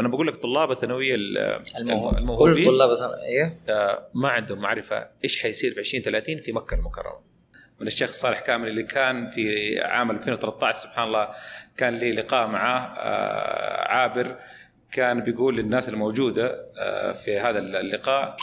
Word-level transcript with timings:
أنا 0.00 0.08
بقول 0.08 0.26
لك 0.26 0.36
طلاب 0.36 0.70
الثانوية 0.70 1.14
ال- 1.14 1.38
الموهوب 1.78 2.12
كل 2.12 2.18
الموهوبين. 2.18 2.64
طلاب 2.64 2.90
الثانوية- 2.96 3.22
أيوه 3.22 3.52
آه، 3.68 4.08
ما 4.14 4.28
عندهم 4.28 4.58
معرفة 4.58 5.08
إيش 5.24 5.42
حيصير 5.42 5.72
في 5.72 5.80
2030 5.80 6.38
في 6.40 6.52
مكة 6.52 6.74
المكرمة. 6.74 7.28
من 7.80 7.86
الشيخ 7.86 8.12
صالح 8.12 8.40
كامل 8.40 8.68
اللي 8.68 8.82
كان 8.82 9.30
في 9.30 9.78
عام 9.80 10.10
2013 10.10 10.74
سبحان 10.78 11.06
الله 11.08 11.28
كان 11.76 11.98
لي 11.98 12.12
لقاء 12.12 12.46
معاه. 12.46 12.80
آه، 12.98 13.88
عابر 13.92 14.36
كان 14.92 15.20
بيقول 15.20 15.56
للناس 15.56 15.88
الموجودة 15.88 16.66
آه، 16.78 17.12
في 17.12 17.38
هذا 17.38 17.58
اللقاء 17.58 18.36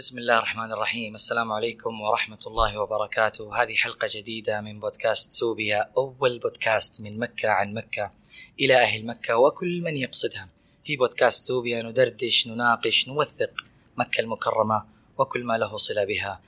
بسم 0.00 0.18
الله 0.18 0.38
الرحمن 0.38 0.72
الرحيم. 0.72 1.14
السلام 1.14 1.52
عليكم 1.52 2.00
ورحمة 2.00 2.38
الله 2.46 2.78
وبركاته. 2.78 3.62
هذه 3.62 3.74
حلقة 3.74 4.08
جديدة 4.10 4.60
من 4.60 4.80
بودكاست 4.80 5.30
سوبيا 5.30 5.92
أول 5.96 6.38
بودكاست 6.38 7.00
من 7.00 7.18
مكة 7.18 7.48
عن 7.48 7.74
مكة 7.74 8.12
إلى 8.60 8.82
أهل 8.82 9.06
مكة 9.06 9.36
وكل 9.36 9.80
من 9.82 9.96
يقصدها. 9.96 10.48
في 10.84 10.96
بودكاست 10.96 11.44
سوبيا 11.44 11.82
ندردش 11.82 12.48
نناقش 12.48 13.08
نوثق 13.08 13.50
مكة 13.96 14.20
المكرمة 14.20 14.86
وكل 15.18 15.44
ما 15.44 15.58
له 15.58 15.76
صلة 15.76 16.04
بها. 16.04 16.40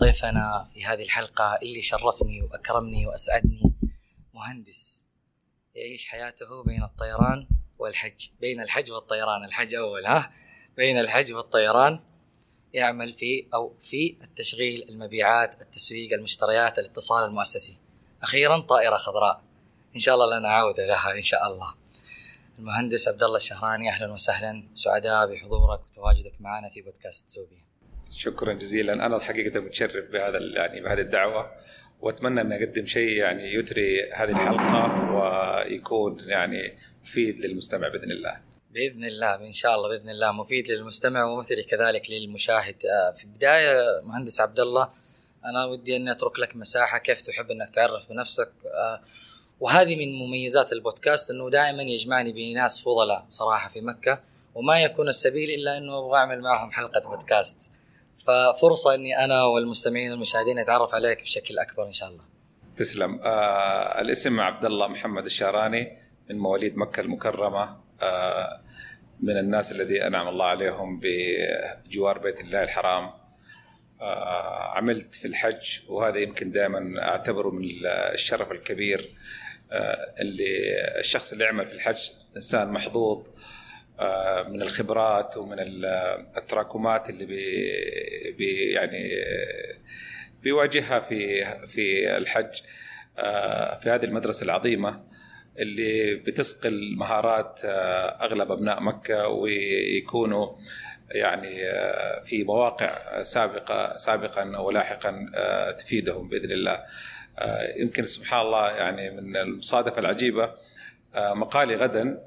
ضيفنا 0.00 0.64
في 0.74 0.84
هذه 0.84 1.02
الحلقة 1.02 1.58
اللي 1.62 1.80
شرفني 1.80 2.42
وأكرمني 2.42 3.06
وأسعدني 3.06 3.74
مهندس. 4.34 5.08
يعيش 5.74 6.06
حياته 6.06 6.62
بين 6.62 6.82
الطيران 6.82 7.48
والحج. 7.78 8.28
بين 8.40 8.60
الحج 8.60 8.92
والطيران. 8.92 9.44
الحج 9.44 9.74
أول 9.74 10.06
ها؟ 10.06 10.32
بين 10.76 10.98
الحج 10.98 11.32
والطيران. 11.32 12.09
يعمل 12.74 13.12
في 13.12 13.46
أو 13.54 13.74
في 13.78 14.16
التشغيل 14.22 14.86
المبيعات 14.88 15.62
التسويق 15.62 16.12
المشتريات 16.12 16.78
الاتصال 16.78 17.24
المؤسسي. 17.24 17.76
أخيرا 18.22 18.60
طائرة 18.60 18.96
خضراء. 18.96 19.44
إن 19.94 20.00
شاء 20.00 20.14
الله 20.14 20.38
لنا 20.38 20.48
عودة 20.48 20.86
لها 20.86 21.12
إن 21.12 21.20
شاء 21.20 21.46
الله. 21.46 21.74
المهندس 22.58 23.08
عبد 23.08 23.22
الله 23.22 23.36
الشهراني 23.36 23.88
أهلا 23.88 24.12
وسهلا. 24.12 24.68
سعداء 24.74 25.32
بحضورك 25.32 25.80
وتواجدك 25.86 26.40
معنا 26.40 26.68
في 26.68 26.82
بودكاست 26.82 27.30
سوبيا. 27.30 27.64
شكرا 28.10 28.52
جزيلا. 28.52 28.92
أنا 28.92 29.16
الحقيقة 29.16 29.60
متشرف 29.60 30.10
بهذا 30.10 30.38
يعني 30.38 30.80
بهذه 30.80 31.00
الدعوة. 31.00 31.50
وأتمنى 32.00 32.40
أن 32.40 32.52
أقدم 32.52 32.86
شيء 32.86 33.16
يعني 33.16 33.54
يثري 33.54 34.12
هذه 34.12 34.30
الحلقة 34.30 35.12
ويكون 35.12 36.28
يعني 36.28 36.78
مفيد 37.02 37.40
للمستمع 37.40 37.88
بإذن 37.88 38.10
الله. 38.10 38.49
بإذن 38.70 39.04
الله 39.04 39.34
إن 39.34 39.52
شاء 39.52 39.74
الله 39.74 39.88
بإذن 39.88 40.10
الله 40.10 40.32
مفيد 40.32 40.68
للمستمع 40.68 41.24
ومثري 41.24 41.62
كذلك 41.62 42.10
للمشاهد. 42.10 42.76
آه، 42.86 43.12
في 43.16 43.24
البداية 43.24 44.00
مهندس 44.02 44.40
عبد 44.40 44.60
الله 44.60 44.88
أنا 45.44 45.64
ودي 45.64 45.96
اني 45.96 46.10
أترك 46.10 46.38
لك 46.38 46.56
مساحة 46.56 46.98
كيف 46.98 47.22
تحب 47.22 47.50
أنك 47.50 47.70
تعرف 47.70 48.08
بنفسك. 48.08 48.52
آه، 48.66 49.00
وهذه 49.60 49.96
من 49.96 50.18
مميزات 50.18 50.72
البودكاست 50.72 51.30
أنه 51.30 51.50
دائما 51.50 51.82
يجمعني 51.82 52.32
بناس 52.32 52.80
فضلاء 52.80 53.26
صراحة 53.28 53.68
في 53.68 53.80
مكة 53.80 54.20
وما 54.54 54.82
يكون 54.82 55.08
السبيل 55.08 55.50
إلا 55.50 55.78
أنه 55.78 55.98
أبغى 55.98 56.18
أعمل 56.18 56.40
معهم 56.40 56.70
حلقة 56.70 57.00
بودكاست. 57.00 57.70
ففرصة 58.26 58.94
أني 58.94 59.24
أنا 59.24 59.44
والمستمعين 59.44 60.10
والمشاهدين 60.10 60.58
نتعرف 60.58 60.94
عليك 60.94 61.22
بشكل 61.22 61.58
أكبر 61.58 61.86
إن 61.86 61.92
شاء 61.92 62.08
الله. 62.08 62.24
تسلم. 62.76 63.20
آه 63.22 64.00
الاسم 64.00 64.40
عبد 64.40 64.64
الله 64.64 64.88
محمد 64.88 65.24
الشهراني 65.24 65.98
من 66.30 66.38
مواليد 66.38 66.76
مكة 66.76 67.00
المكرمة. 67.00 67.89
من 69.20 69.36
الناس 69.36 69.72
الذي 69.72 70.06
أنعم 70.06 70.28
الله 70.28 70.44
عليهم 70.44 71.00
بجوار 71.02 72.18
بيت 72.18 72.40
الله 72.40 72.62
الحرام. 72.62 73.10
آه 74.00 74.76
عملت 74.76 75.14
في 75.14 75.24
الحج 75.24 75.78
وهذا 75.88 76.18
يمكن 76.18 76.50
دائما 76.50 77.02
أعتبره 77.02 77.50
من 77.50 77.68
الشرف 77.86 78.52
الكبير 78.52 79.08
آه 79.72 80.14
اللي 80.20 80.48
الشخص 80.98 81.32
اللي 81.32 81.44
يعمل 81.44 81.66
في 81.66 81.72
الحج 81.72 82.10
إنسان 82.36 82.68
محظوظ 82.68 83.26
آه، 84.00 84.42
من 84.42 84.62
الخبرات 84.62 85.36
ومن 85.36 85.58
ال- 85.60 85.84
التراكمات 86.36 87.10
اللي 87.10 87.26
بي 87.26 87.72
بي 88.38 88.70
يعني 88.72 89.12
آه، 89.14 89.74
بيواجهها 90.42 91.00
في 91.00 91.44
في 91.66 92.16
الحج. 92.16 92.60
آه، 93.18 93.74
في 93.76 93.90
هذه 93.90 94.04
المدرسة 94.04 94.44
العظيمة 94.44 95.04
اللي 95.58 96.14
بتسقل 96.14 96.94
مهارات 96.96 97.60
آه، 97.64 98.24
أغلب 98.24 98.52
أبناء 98.52 98.82
مكة 98.82 99.28
ويكونوا 99.28 100.48
يعني 101.10 101.64
آه، 101.64 102.20
في 102.20 102.44
مواقع 102.44 103.22
سابقة 103.22 103.96
سابقا 103.96 104.58
ولاحقا 104.58 105.30
آه، 105.34 105.70
تفيدهم 105.70 106.28
بإذن 106.28 106.50
الله. 106.50 106.82
يمكن 107.76 108.04
سبحان 108.04 108.40
الله 108.40 108.70
يعني 108.70 109.10
من 109.10 109.36
المصادفه 109.36 109.98
العجيبة 109.98 110.54
مقالي 111.16 111.76
غدا 111.76 112.18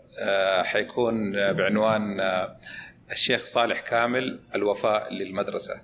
حيكون 0.63 1.31
بعنوان 1.51 2.22
الشيخ 3.11 3.45
صالح 3.45 3.79
كامل 3.79 4.40
الوفاء 4.55 5.13
للمدرسة. 5.13 5.81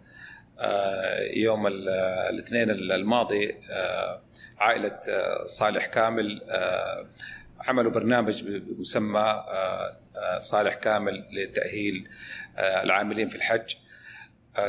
آه، 0.60 1.20
يوم 1.34 1.68
ال- 1.68 1.90
الاثنين 2.30 2.70
الماضي 2.70 3.56
آه، 3.72 4.22
عائلة 4.58 5.00
آه، 5.10 5.46
صالح 5.46 5.86
كامل 5.86 6.42
عملوا 7.68 7.92
برنامج 7.92 8.44
بمسمى 8.44 9.44
صالح 10.40 10.74
كامل 10.74 11.26
لتأهيل 11.32 12.08
آه، 12.58 12.84
العاملين 12.84 13.30
في 13.30 13.36
الحج. 13.36 13.74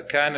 كان 0.08 0.32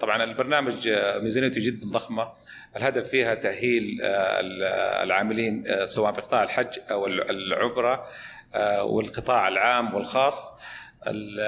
طبعا 0.00 0.24
البرنامج 0.24 0.88
ميزانيته 1.22 1.60
جدا 1.64 1.86
ضخمة 1.86 2.32
الهدف 2.76 3.08
فيها 3.08 3.34
تأهيل 3.34 3.98
ال- 4.02 4.62
العاملين 5.04 5.64
سواء 5.86 6.12
في 6.12 6.20
قطاع 6.20 6.42
الحج 6.42 6.78
أو 6.90 7.06
ال- 7.06 7.30
العمره 7.30 8.06
آه، 8.54 8.84
والقطاع 8.84 9.48
العام 9.48 9.94
والخاص 9.94 10.50
ال- 11.06 11.40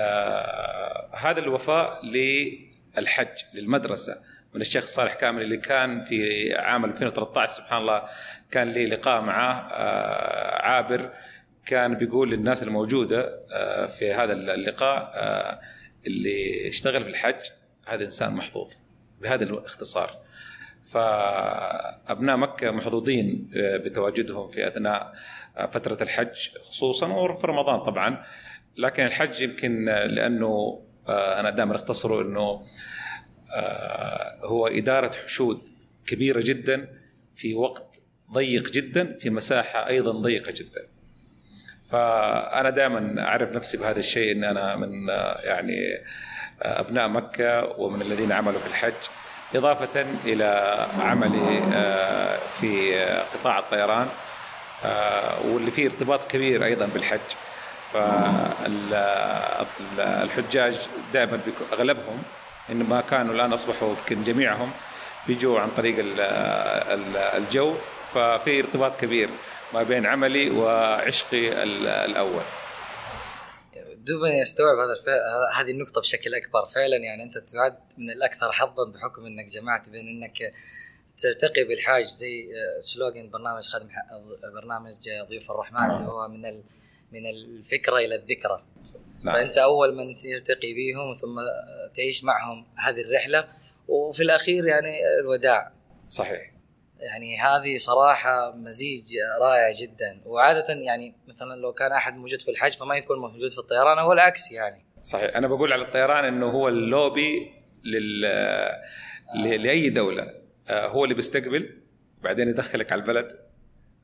هذا 1.16 1.40
الوفاء 1.40 2.00
للحج 2.98 3.42
للمدرسة. 3.54 4.20
من 4.54 4.60
الشيخ 4.60 4.86
صالح 4.86 5.14
كامل 5.14 5.42
اللي 5.42 5.56
كان 5.56 6.04
في 6.04 6.54
عام 6.54 6.84
2013 6.84 7.56
سبحان 7.56 7.82
الله 7.82 8.02
كان 8.50 8.72
لي 8.72 8.86
لقاء 8.86 9.20
معاه. 9.20 9.54
آه، 9.54 10.62
عابر 10.62 11.12
كان 11.66 11.94
بيقول 11.94 12.30
للناس 12.30 12.62
الموجودة 12.62 13.40
آه، 13.52 13.86
في 13.86 14.12
هذا 14.12 14.32
اللقاء 14.32 15.12
آه، 15.14 15.60
اللي 16.06 16.68
اشتغل 16.68 17.02
في 17.02 17.10
الحج 17.10 17.40
هذا 17.86 18.04
إنسان 18.04 18.32
محظوظ 18.32 18.74
بهذا 19.20 19.44
الاختصار. 19.44 20.24
فأبناء 20.84 22.36
مكة 22.36 22.70
محظوظين 22.70 23.50
بتواجدهم 23.54 24.48
في 24.48 24.66
أثناء 24.66 25.12
فترة 25.70 26.02
الحج 26.02 26.48
خصوصا 26.62 27.06
وفي 27.06 27.46
رمضان 27.46 27.80
طبعا. 27.80 28.24
لكن 28.76 29.06
الحج 29.06 29.40
يمكن 29.40 29.84
لأنه 29.84 30.82
أنا 31.08 31.50
دائما 31.50 31.76
أختصره 31.76 32.22
إنه 32.22 32.64
آه، 33.54 34.38
هو 34.42 34.66
إدارة 34.66 35.12
حشود 35.24 35.68
كبيرة 36.06 36.40
جدا 36.40 36.88
في 37.34 37.54
وقت 37.54 38.00
ضيق 38.32 38.70
جدا 38.70 39.18
في 39.18 39.30
مساحة 39.30 39.88
أيضا 39.88 40.12
ضيقة 40.12 40.52
جدا. 40.52 40.88
فأنا 41.86 42.70
دائما 42.70 43.22
أعرف 43.22 43.52
نفسي 43.52 43.76
بهذا 43.76 43.98
الشيء 43.98 44.32
إن 44.32 44.44
أنا 44.44 44.76
من 44.76 45.10
آه، 45.10 45.40
يعني 45.44 45.94
آه، 46.62 46.80
أبناء 46.80 47.08
مكة 47.08 47.64
ومن 47.80 48.02
الذين 48.02 48.32
عملوا 48.32 48.60
في 48.60 48.66
الحج 48.66 48.92
إضافة 49.54 50.06
إلى 50.24 50.78
عملي 51.00 51.62
آه، 51.74 52.38
في 52.60 52.96
آه، 52.96 53.22
قطاع 53.22 53.58
الطيران 53.58 54.08
آه، 54.84 55.46
واللي 55.46 55.70
فيه 55.70 55.86
ارتباط 55.86 56.24
كبير 56.24 56.64
أيضا 56.64 56.86
بالحج. 56.86 57.20
فالحجاج 59.96 60.88
دائما 61.12 61.40
أغلبهم 61.72 62.22
إنما 62.70 63.00
كانوا 63.00 63.34
الآن 63.34 63.52
أصبحوا 63.52 63.94
يمكن 63.98 64.22
جميعهم 64.24 64.70
بيجوا 65.26 65.60
عن 65.60 65.70
طريق 65.70 65.98
ال- 65.98 66.20
ال- 66.20 67.16
الجو 67.16 67.74
ففي 68.14 68.60
ارتباط 68.60 69.00
كبير 69.00 69.28
ما 69.74 69.82
بين 69.82 70.06
عملي 70.06 70.50
وعشقي 70.50 71.62
ال- 71.62 71.86
الأول. 71.86 72.42
دوبني 73.96 74.42
استوعب 74.42 74.76
هذا. 74.78 74.94
هذه 75.60 75.70
النقطة 75.70 76.00
بشكل 76.00 76.34
أكبر 76.34 76.66
فعلا 76.66 76.96
يعني 76.96 77.22
أنت 77.24 77.38
تعد 77.38 77.78
من 77.98 78.10
الأكثر 78.10 78.52
حظا 78.52 78.90
بحكم 78.94 79.26
أنك 79.26 79.44
جمعت 79.46 79.90
بين 79.90 80.06
أنك 80.08 80.52
تلتقي 81.18 81.64
بالحاج 81.64 82.04
زي 82.04 82.46
سلوغن 82.80 83.30
برنامج 83.30 83.62
خادم 83.68 83.88
برنامج 84.54 84.92
ضيوف 85.28 85.50
الرحمن 85.50 85.90
اللي 85.90 86.06
هو 86.08 86.28
من 86.28 86.46
ال... 86.46 86.62
من 87.14 87.26
الفكرة 87.26 87.96
إلى 87.96 88.14
الذكرى. 88.14 88.64
نعم. 89.22 89.34
فأنت 89.34 89.58
أول 89.58 89.94
من 89.96 90.12
تلتقي 90.12 90.74
بهم 90.74 91.14
ثم 91.14 91.40
تعيش 91.94 92.24
معهم 92.24 92.66
هذه 92.76 93.00
الرحلة 93.00 93.48
وفي 93.88 94.22
الأخير 94.22 94.66
يعني 94.66 95.18
الوداع. 95.20 95.72
صحيح. 96.10 96.54
يعني 96.98 97.40
هذه 97.40 97.76
صراحة 97.76 98.56
مزيج 98.56 99.16
رائع 99.40 99.70
جدا. 99.70 100.20
وعادة 100.24 100.74
يعني 100.74 101.14
مثلا 101.28 101.60
لو 101.60 101.72
كان 101.72 101.92
أحد 101.92 102.16
موجود 102.16 102.42
في 102.42 102.50
الحج 102.50 102.72
فما 102.72 102.96
يكون 102.96 103.18
موجود 103.18 103.50
في 103.50 103.58
الطيران 103.58 103.98
أو 103.98 104.12
العكس 104.12 104.52
يعني. 104.52 104.84
صحيح. 105.00 105.36
أنا 105.36 105.48
بقول 105.48 105.72
على 105.72 105.82
الطيران 105.84 106.24
إنه 106.24 106.46
هو 106.46 106.68
اللوبي 106.68 107.50
لل 107.84 108.20
ل- 109.34 109.62
لأي 109.62 109.90
دولة. 109.90 110.34
آه، 110.68 110.86
هو 110.86 111.04
اللي 111.04 111.14
بيستقبل 111.14 111.82
بعدين 112.22 112.48
يدخلك 112.48 112.92
على 112.92 113.00
البلد. 113.00 113.28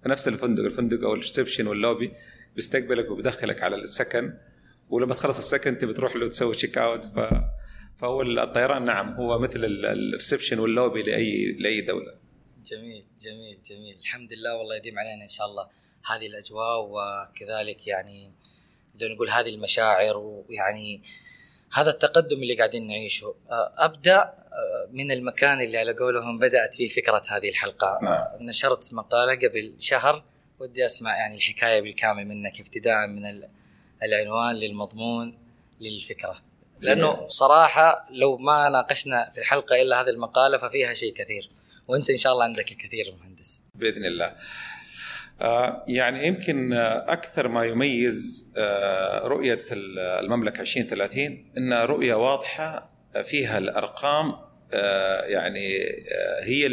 في 0.03 0.09
نفس 0.09 0.29
الفندق 0.29 0.65
الفندق 0.65 1.05
أو 1.05 1.15
ال 1.15 1.20
reception 1.20 1.67
وال 1.67 1.78
lobby. 1.78 2.13
بيستقبلك 2.55 3.11
وبيدخلك 3.11 3.63
على 3.63 3.77
السكن 3.77 4.35
ولما 4.89 5.15
تخلص 5.15 5.39
السكن 5.39 5.71
انت 5.71 5.85
بتروح 5.85 6.17
له 6.17 6.29
تسوي 6.29 6.55
check 6.55 6.79
out 6.79 7.05
ف 7.05 7.19
فهو 7.99 8.23
الطيران 8.23 8.85
نعم 8.85 9.15
هو 9.15 9.39
مثل 9.39 9.65
ال 9.65 9.74
reception 9.74 10.59
وال 10.59 10.71
lobby 10.71 11.03
لاي 11.03 11.53
لأي 11.53 11.81
دولة. 11.81 12.15
جميل 12.65 13.05
جميل 13.19 13.63
جميل. 13.63 13.97
الحمد 14.01 14.33
لله 14.33 14.57
والله 14.57 14.77
يديم 14.77 14.99
علينا 14.99 15.23
إن 15.23 15.29
شاء 15.29 15.47
الله 15.47 15.69
هذه 16.07 16.27
الأجواء 16.27 16.89
وكذلك 16.91 17.87
يعني 17.87 18.33
بدنا 18.95 19.15
نقول 19.15 19.31
هذه 19.31 19.49
المشاعر 19.49 20.17
ويعني 20.17 21.03
هذا 21.73 21.91
التقدم 21.91 22.43
اللي 22.43 22.55
قاعدين 22.55 22.87
نعيشه. 22.87 23.35
أبدأ 23.79 24.35
من 24.91 25.11
المكان 25.11 25.61
اللي 25.61 25.79
على 25.79 25.93
قولهم 25.93 26.39
بدأت 26.39 26.75
فيه 26.75 26.89
فكرة 26.89 27.23
هذه 27.31 27.49
الحلقة. 27.49 27.99
نعم. 28.03 28.49
نشرت 28.49 28.95
مقالة 28.95 29.49
قبل 29.49 29.75
شهر 29.79 30.25
ودي 30.61 30.87
أسمع 30.87 31.17
يعني 31.17 31.37
الحكاية 31.37 31.81
بالكامل 31.81 32.27
منك 32.29 32.61
ابتداء 32.61 33.07
من 33.07 33.43
العنوان 34.03 34.57
للمضمون 34.57 35.39
للفكرة. 35.81 36.37
لأنه 36.81 37.29
صراحة 37.29 38.09
لو 38.11 38.37
ما 38.37 38.69
ناقشنا 38.69 39.31
في 39.31 39.39
الحلقة 39.39 39.83
إلا 39.83 40.01
هذه 40.01 40.09
المقالة 40.09 40.59
ففيها 40.59 40.93
شيء 40.93 41.15
كثير 41.15 41.49
وأنت 41.89 42.11
إن 42.11 42.17
شاء 42.17 42.33
الله 42.33 42.45
عندك 42.45 42.73
الكثير 42.73 43.15
مهندس. 43.21 43.63
بإذن 43.75 44.05
الله. 44.05 44.37
آه، 45.41 45.85
يعني 45.89 46.27
يمكن 46.27 46.73
أكثر 46.73 47.49
ما 47.49 47.65
يميز 47.65 48.53
آه، 48.57 49.27
رؤية 49.27 49.65
المملكة 49.73 50.61
2030 50.61 51.53
انها 51.59 51.85
رؤية 51.85 52.15
واضحة 52.15 52.91
فيها 53.25 53.59
الأرقام 53.59 54.35
آه، 54.73 55.23
يعني 55.23 55.79
هي 56.43 56.69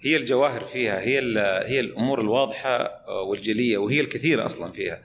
هي 0.00 0.16
الجواهر 0.16 0.60
فيها 0.64 1.00
هي 1.00 1.18
هي 1.66 1.80
الأمور 1.80 2.20
الواضحة 2.20 3.04
والجلية 3.22 3.78
وهي 3.78 4.00
الكثير 4.00 4.46
أصلا 4.46 4.72
فيها. 4.72 5.02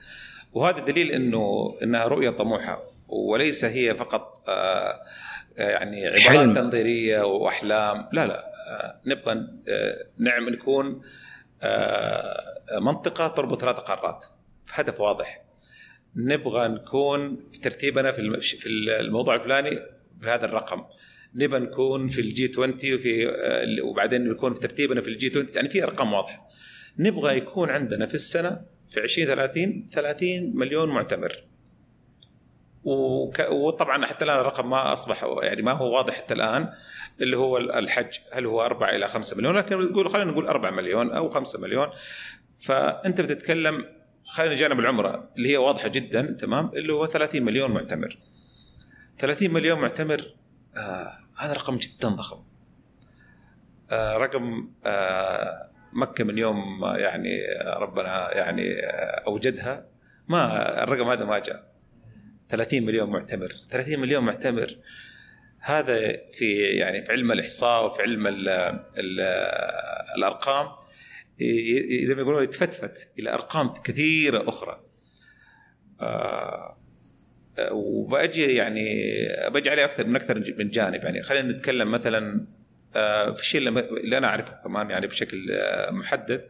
وهذا 0.52 0.78
دليل 0.80 1.10
إنه 1.10 1.76
إنها 1.82 2.06
رؤية 2.06 2.30
طموحة 2.30 2.78
وليس 3.08 3.64
هي 3.64 3.94
فقط 3.94 4.44
يعني 5.56 6.06
عبارات 6.06 6.56
تنظيرية 6.56 7.22
وأحلام. 7.22 8.08
لا 8.12 8.26
لا 8.26 8.50
نبغى 9.06 9.46
نعم 10.18 10.48
نكون 10.48 11.02
منطقة 12.80 13.28
تربط 13.28 13.60
ثلاث 13.60 13.76
قارات. 13.76 14.26
هدف 14.72 15.00
واضح. 15.00 15.44
نبغى 16.16 16.68
نكون 16.68 17.50
في 17.52 17.60
ترتيبنا 17.60 18.12
في 18.12 18.40
في 18.40 18.68
الموضوع 18.68 19.34
الفلاني 19.34 19.78
بهذا 20.20 20.44
الرقم. 20.44 20.84
نبغى 21.34 21.60
نكون 21.60 22.08
في 22.08 22.20
ال 22.20 22.50
G20 22.52 22.70
وفي 22.70 23.80
وبعدين 23.82 24.28
نكون 24.28 24.54
في 24.54 24.60
ترتيبنا 24.60 25.00
في 25.00 25.08
ال 25.08 25.30
G20 25.30 25.46
يعني 25.54 25.68
في 25.68 25.82
أرقام 25.82 26.12
واضحة. 26.12 26.46
نبغى 26.98 27.36
يكون 27.36 27.70
عندنا 27.70 28.06
في 28.06 28.14
السنة 28.14 28.60
في 28.88 29.00
2030 29.00 29.86
30 29.92 30.56
مليون 30.56 30.88
معتمر. 30.88 31.44
وطبعا 33.50 34.06
حتى 34.06 34.24
الآن 34.24 34.38
الرقم 34.38 34.70
ما 34.70 34.92
أصبح 34.92 35.26
يعني 35.42 35.62
ما 35.62 35.72
هو 35.72 35.96
واضح 35.96 36.14
حتى 36.14 36.34
الآن 36.34 36.68
اللي 37.20 37.36
هو 37.36 37.58
الحج. 37.58 38.18
هل 38.32 38.46
هو 38.46 38.62
4 38.62 38.90
إلى 38.96 39.08
5 39.08 39.36
مليون؟ 39.36 39.56
لكن 39.56 39.80
نقول 39.80 40.10
خلينا 40.10 40.30
نقول 40.30 40.46
4 40.46 40.70
مليون 40.70 41.10
أو 41.10 41.28
5 41.28 41.60
مليون. 41.60 41.88
فأنت 42.56 43.20
بتتكلم 43.20 43.84
خلينا 44.26 44.54
جانب 44.54 44.80
العمرة 44.80 45.30
اللي 45.36 45.48
هي 45.52 45.56
واضحة 45.56 45.88
جدا 45.88 46.36
تمام 46.40 46.70
اللي 46.74 46.92
هو 46.92 47.06
30 47.06 47.42
مليون 47.42 47.70
معتمر. 47.70 48.18
30 49.18 49.50
مليون 49.50 49.80
معتمر 49.80 50.34
آه 50.76 51.23
هذا 51.38 51.52
رقم 51.52 51.76
جدا 51.76 52.08
ضخم. 52.08 52.42
آه 53.90 54.16
رقم 54.16 54.70
آه 54.86 55.70
مكة 55.92 56.24
من 56.24 56.38
يوم 56.38 56.84
يعني 56.84 57.40
ربنا 57.76 58.36
يعني 58.36 58.74
أوجدها. 59.26 59.86
ما 60.28 60.82
الرقم 60.82 61.08
هذا 61.08 61.24
ما 61.24 61.38
جاء. 61.38 61.74
30 62.48 62.82
مليون 62.82 63.10
معتمر. 63.10 63.48
30 63.48 64.00
مليون 64.00 64.24
معتمر. 64.24 64.78
هذا 65.60 66.16
في 66.32 66.54
يعني 66.54 67.02
في 67.02 67.12
علم 67.12 67.32
الإحصاء 67.32 67.86
وفي 67.86 68.02
علم 68.02 68.26
ال 68.26 68.48
ال 68.98 69.20
الأرقام. 70.16 70.68
زي 72.04 72.14
ما 72.14 72.20
يقولون 72.20 72.42
يتفتفت 72.42 73.10
إلى 73.18 73.34
أرقام 73.34 73.68
كثيرة 73.68 74.48
أخرى. 74.48 74.84
آه 76.00 76.78
وباجي 77.70 78.54
يعني 78.54 78.88
باجي 79.48 79.70
عليه 79.70 79.84
أكثر 79.84 80.06
من 80.06 80.16
أكثر 80.16 80.54
من 80.58 80.68
جانب. 80.68 81.04
يعني 81.04 81.22
خلينا 81.22 81.52
نتكلم 81.52 81.90
مثلا 81.90 82.46
آه 82.96 83.30
في 83.30 83.40
الشيء 83.40 83.68
اللي 83.68 84.18
أنا 84.18 84.26
أعرفه 84.26 84.56
كمان 84.64 84.90
يعني 84.90 85.06
بشكل 85.06 85.50
آه 85.52 85.90
محدد. 85.90 86.44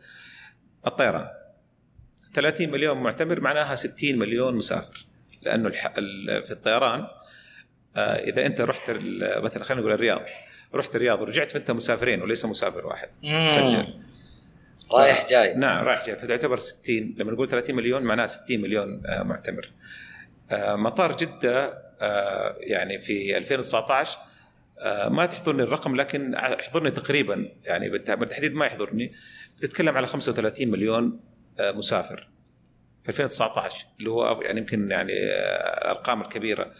الطيران. 0.87 1.27
30 2.35 2.71
مليون 2.71 2.97
معتمر 2.97 3.41
معناها 3.41 3.75
60 3.75 4.19
مليون 4.19 4.55
مسافر. 4.57 5.07
لأنه 5.43 5.71
في 6.41 6.51
الطيران 6.51 7.07
آه، 7.97 8.01
إذا 8.01 8.47
أنت 8.47 8.61
رحت 8.61 8.91
مثلا 9.21 9.65
خلينا 9.65 9.81
نقول 9.81 9.93
الرياض. 9.93 10.23
رحت 10.75 10.97
الرياض 10.97 11.23
ورجعت 11.23 11.51
فأنت 11.51 11.71
مسافرين 11.71 12.23
وليس 12.23 12.45
مسافر 12.45 12.87
واحد. 12.87 13.09
سجل. 13.55 13.87
رايح 14.93 15.27
جاي. 15.29 15.55
نعم 15.55 15.85
رايح 15.85 16.07
جاي. 16.07 16.17
فتعتبر 16.17 16.57
60 16.57 17.15
لما 17.19 17.33
نقول 17.33 17.49
30 17.49 17.77
مليون 17.77 18.03
معناها 18.03 18.27
60 18.27 18.61
مليون 18.61 19.03
معتمر. 19.23 19.71
مطار 20.53 21.17
جدة 21.17 21.85
يعني 22.61 22.99
في 22.99 23.39
2019 23.39 24.19
ما 25.09 25.27
تحضرني 25.27 25.63
الرقم 25.63 25.97
لكن 25.97 26.35
يحضرني 26.35 26.91
تقريبا 26.91 27.49
يعني 27.65 27.91
بالتحديد 27.91 28.55
ما 28.55 28.67
يحضرني. 28.67 29.13
بتتكلم 29.57 29.97
على 29.97 30.07
35 30.07 30.69
مليون 30.69 31.21
مسافر. 31.61 32.29
في 33.03 33.09
2019 33.09 33.87
اللي 33.99 34.11
هو 34.11 34.41
يعني 34.43 34.61
يمكن 34.61 34.91
يعني 34.91 35.13
الارقام 35.13 36.23
الكبيرة. 36.23 36.73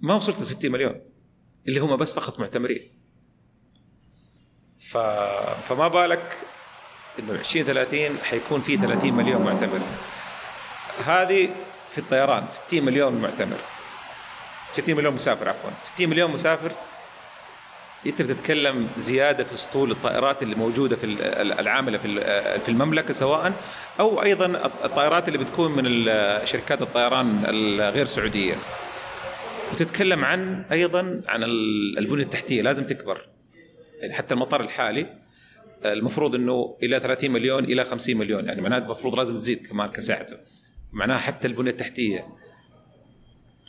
ما 0.00 0.14
وصلت 0.14 0.40
ل 0.40 0.44
60 0.44 0.72
مليون 0.72 1.00
اللي 1.68 1.80
هم 1.80 1.96
بس 1.96 2.14
فقط 2.14 2.40
معتمرين. 2.40 2.92
ف... 4.78 4.96
فما 5.68 5.88
بالك 5.88 6.36
إنه 7.18 7.32
2030 7.32 8.18
حيكون 8.18 8.60
في 8.60 8.76
30 8.76 9.12
مليون 9.12 9.42
معتمر. 9.42 9.80
هذه 11.04 11.50
في 11.90 11.98
الطيران. 11.98 12.48
60 12.48 12.84
مليون 12.84 13.12
معتمر. 13.12 13.56
60 14.70 14.96
مليون 14.96 15.14
مسافر 15.14 15.48
عفوا. 15.48 15.70
60 15.80 16.08
مليون 16.08 16.30
مسافر. 16.30 16.72
انت 18.06 18.22
بتتكلم 18.22 18.88
زيادة 18.96 19.44
في 19.44 19.54
اسطول 19.54 19.90
الطائرات 19.90 20.42
اللي 20.42 20.54
موجودة 20.54 20.96
في 20.96 21.06
العاملة 21.60 21.98
في 21.98 22.20
في 22.60 22.68
المملكة 22.68 23.12
سواء 23.12 23.52
أو 24.00 24.22
أيضا 24.22 24.46
الطائرات 24.84 25.28
اللي 25.28 25.38
بتكون 25.38 25.72
من 25.72 26.04
شركات 26.44 26.82
الطيران 26.82 27.42
الغير 27.48 28.04
سعودية. 28.04 28.54
وتتكلم 29.72 30.24
عن 30.24 30.64
أيضا 30.72 31.22
عن 31.28 31.42
البنيه 31.98 32.22
التحتية 32.22 32.62
لازم 32.62 32.84
تكبر. 32.84 33.28
يعني 34.00 34.14
حتى 34.14 34.34
المطار 34.34 34.60
الحالي 34.60 35.06
المفروض 35.84 36.34
إنه 36.34 36.78
إلى 36.82 37.00
30 37.00 37.30
مليون 37.30 37.64
إلى 37.64 37.84
50 37.84 38.16
مليون. 38.16 38.46
يعني 38.46 38.60
معناته 38.60 38.84
المفروض 38.84 39.16
لازم 39.16 39.36
تزيد 39.36 39.66
كمان 39.66 39.88
كسعته 39.88 40.36
معناها 40.92 41.18
حتى 41.18 41.48
البنية 41.48 41.70
التحتية 41.70 42.26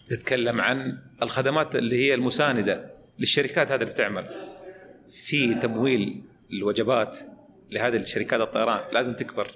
تتكلم 0.09 0.61
عن 0.61 0.97
الخدمات 1.21 1.75
اللي 1.75 2.05
هي 2.05 2.13
المساندة 2.13 2.91
للشركات 3.19 3.71
هذه 3.71 3.81
اللي 3.81 3.91
بتعمل. 3.91 4.29
في 5.09 5.53
تمويل 5.53 6.23
الوجبات 6.51 7.19
لهذه 7.71 7.95
الشركات 7.97 8.41
الطيران 8.41 8.79
لازم 8.93 9.13
تكبر. 9.13 9.51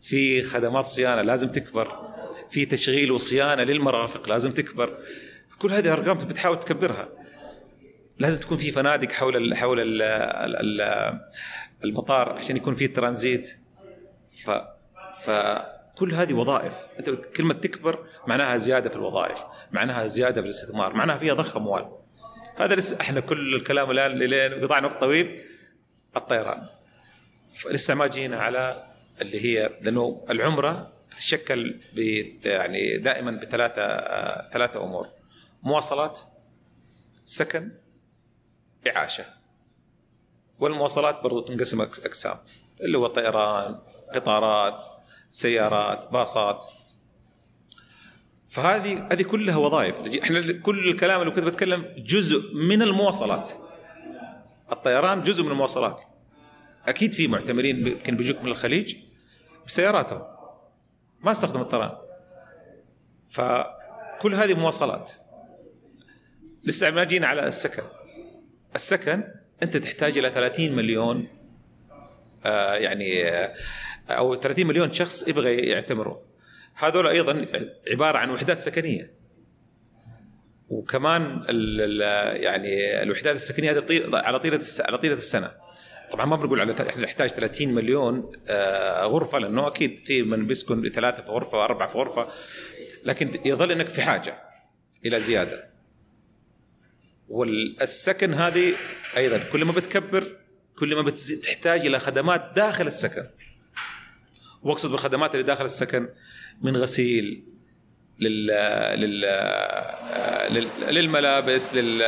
في 0.00 0.42
خدمات 0.42 0.86
صيانة 0.86 1.22
لازم 1.22 1.48
تكبر. 1.48 2.10
في 2.50 2.64
تشغيل 2.64 3.12
وصيانة 3.12 3.62
للمرافق 3.62 4.28
لازم 4.28 4.50
تكبر. 4.50 4.98
كل 5.58 5.72
هذه 5.72 5.92
أرقام 5.92 6.18
بتحاول 6.18 6.60
تكبرها. 6.60 7.08
لازم 8.18 8.40
تكون 8.40 8.58
في 8.58 8.70
فنادق 8.70 9.12
حول 9.12 9.36
ال 9.36 9.56
حول 9.56 9.80
ال 9.80 10.02
ال 10.02 11.20
المطار 11.84 12.28
عشان 12.28 12.56
يكون 12.56 12.74
في 12.74 12.88
ترانزيت. 12.88 13.56
ف 14.44 15.30
فكل 16.00 16.14
هذه 16.14 16.34
وظائف. 16.34 16.74
أنت 16.98 17.10
كلمة 17.10 17.54
تكبر 17.54 18.06
معناها 18.26 18.56
زيادة 18.56 18.90
في 18.90 18.96
الوظائف 18.96 19.44
معناها 19.72 20.06
زيادة 20.06 20.40
في 20.40 20.48
الاستثمار 20.48 20.94
معناها 20.94 21.16
فيها 21.16 21.34
ضخ 21.34 21.56
أموال. 21.56 21.88
هذا 22.56 22.74
لسه 22.74 23.00
إحنا 23.00 23.20
كل 23.20 23.54
الكلام 23.54 23.90
الآن 23.90 24.18
لين 24.18 24.64
قطعنا 24.64 24.86
وقت 24.86 25.00
طويل. 25.00 25.40
الطيران. 26.16 26.66
لسه 27.70 27.94
ما 27.94 28.06
جينا 28.06 28.36
على 28.36 28.84
اللي 29.20 29.44
هي 29.44 29.70
لأنه 29.82 30.26
العمرة 30.30 30.92
تتشكل 31.10 31.80
يعني 32.44 32.98
دائما 32.98 33.30
بثلاثة 33.30 33.86
ثلاثة 34.50 34.84
أمور. 34.84 35.08
مواصلات 35.62 36.20
سكن 37.24 37.70
إعاشة. 38.86 39.24
والمواصلات 40.60 41.22
برضو 41.22 41.40
تنقسم 41.40 41.80
أقسام 41.80 42.36
اللي 42.80 42.98
هو 42.98 43.06
طيران 43.06 43.78
قطارات 44.14 44.99
سيارات 45.30 46.12
باصات. 46.12 46.66
فهذه 48.48 49.08
هذه 49.12 49.22
كلها 49.22 49.56
وظائف. 49.56 50.00
إحنا 50.22 50.52
كل 50.52 50.88
الكلام 50.88 51.20
اللي 51.20 51.32
كنت 51.32 51.44
بتكلم 51.44 51.94
جزء 51.98 52.54
من 52.54 52.82
المواصلات. 52.82 53.50
الطيران 54.72 55.22
جزء 55.22 55.44
من 55.44 55.50
المواصلات. 55.50 56.02
أكيد 56.86 57.14
في 57.14 57.28
معتمرين 57.28 57.86
يمكن 57.86 58.16
بيجوك 58.16 58.42
من 58.42 58.48
الخليج 58.48 58.96
بسياراتهم. 59.66 60.22
ما 61.20 61.30
استخدم 61.30 61.60
الطيران. 61.60 61.92
فكل 63.28 64.34
هذه 64.34 64.54
مواصلات. 64.54 65.12
لسه 66.64 66.90
ما 66.90 67.04
جينا 67.04 67.26
على 67.26 67.46
السكن. 67.46 67.82
السكن 68.74 69.24
أنت 69.62 69.76
تحتاج 69.76 70.18
إلى 70.18 70.30
30 70.30 70.76
مليون 70.76 71.28
آه 72.44 72.74
يعني 72.74 73.28
آه 73.28 73.54
أو 74.18 74.34
30 74.34 74.66
مليون 74.66 74.92
شخص 74.92 75.28
يبغى 75.28 75.56
يعتمروا. 75.56 76.16
هذول 76.74 77.06
أيضا 77.06 77.46
عبارة 77.90 78.18
عن 78.18 78.30
وحدات 78.30 78.58
سكنية. 78.58 79.20
وكمان 80.68 81.44
ال 81.48 81.80
ال 81.80 82.00
يعني 82.42 83.02
الوحدات 83.02 83.34
السكنية 83.34 83.70
هذه 83.70 84.10
على 84.12 84.38
طيلة 84.38 84.60
على 84.80 84.98
طيلة 84.98 85.14
السنة. 85.14 85.52
طبعا 86.12 86.26
ما 86.26 86.36
بنقول 86.36 86.60
على 86.60 86.72
إحنا 86.72 87.02
نحتاج 87.02 87.30
30 87.30 87.68
مليون 87.68 88.32
آه 88.48 89.04
غرفة 89.04 89.38
لأنه 89.38 89.66
أكيد 89.66 89.98
في 89.98 90.22
من 90.22 90.46
بيسكن 90.46 90.90
ثلاثة 90.90 91.22
في 91.22 91.30
غرفة 91.30 91.58
واربعه 91.58 91.88
في 91.88 91.98
غرفة. 91.98 92.28
لكن 93.04 93.30
يظل 93.44 93.72
إنك 93.72 93.88
في 93.88 94.02
حاجة 94.02 94.42
إلى 95.06 95.20
زيادة. 95.20 95.70
والسكن 97.28 98.34
هذه 98.34 98.74
أيضا 99.16 99.38
كل 99.38 99.64
ما 99.64 99.72
بتكبر 99.72 100.36
كل 100.78 100.94
ما 100.94 101.02
بتحتاج 101.02 101.86
إلى 101.86 101.98
خدمات 101.98 102.52
داخل 102.56 102.86
السكن. 102.86 103.26
واقصد 104.62 104.90
بالخدمات 104.90 105.34
اللي 105.34 105.46
داخل 105.46 105.64
السكن 105.64 106.08
من 106.62 106.76
غسيل 106.76 107.44
لل 108.20 108.46
لل 110.50 110.68
للملابس 110.88 111.74
لل 111.74 112.00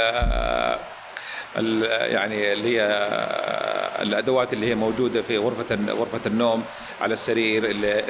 يعني 1.91 2.53
اللي 2.53 2.79
هي 2.79 2.83
الأدوات 4.03 4.53
اللي 4.53 4.67
هي 4.67 4.75
موجودة 4.75 5.23
في 5.23 5.39
غرفة 5.39 5.75
غرفة 5.75 6.21
النوم 6.27 6.65
على 7.01 7.13
السرير 7.13 7.71
اللي 7.71 8.01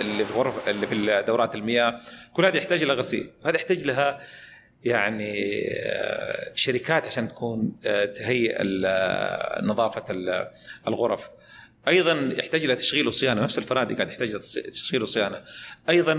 اللي 0.00 0.24
في 0.24 0.32
غرف 0.32 0.68
اللي 0.68 0.86
في 0.86 1.24
دورات 1.26 1.54
المياه. 1.54 2.00
كل 2.32 2.44
هذه 2.44 2.56
يحتاج 2.56 2.82
إلى 2.82 2.92
غسيل. 2.92 3.30
هذا 3.44 3.56
يحتاج 3.56 3.84
لها 3.84 4.20
يعني 4.84 5.62
شركات 6.54 7.06
عشان 7.06 7.28
تكون 7.28 7.76
تهيئ 8.16 8.62
نظافة 9.62 10.04
الغرف. 10.88 11.30
أيضا 11.88 12.34
يحتاج 12.38 12.64
إلى 12.64 12.74
تشغيل 12.76 13.08
وصيانة 13.08 13.42
نفس 13.42 13.58
الفنادق 13.58 13.96
قاعد 13.96 14.08
يحتاج 14.08 14.28
إلى 14.28 14.38
تشغيل 14.70 15.02
وصيانة. 15.02 15.42
أيضا 15.88 16.14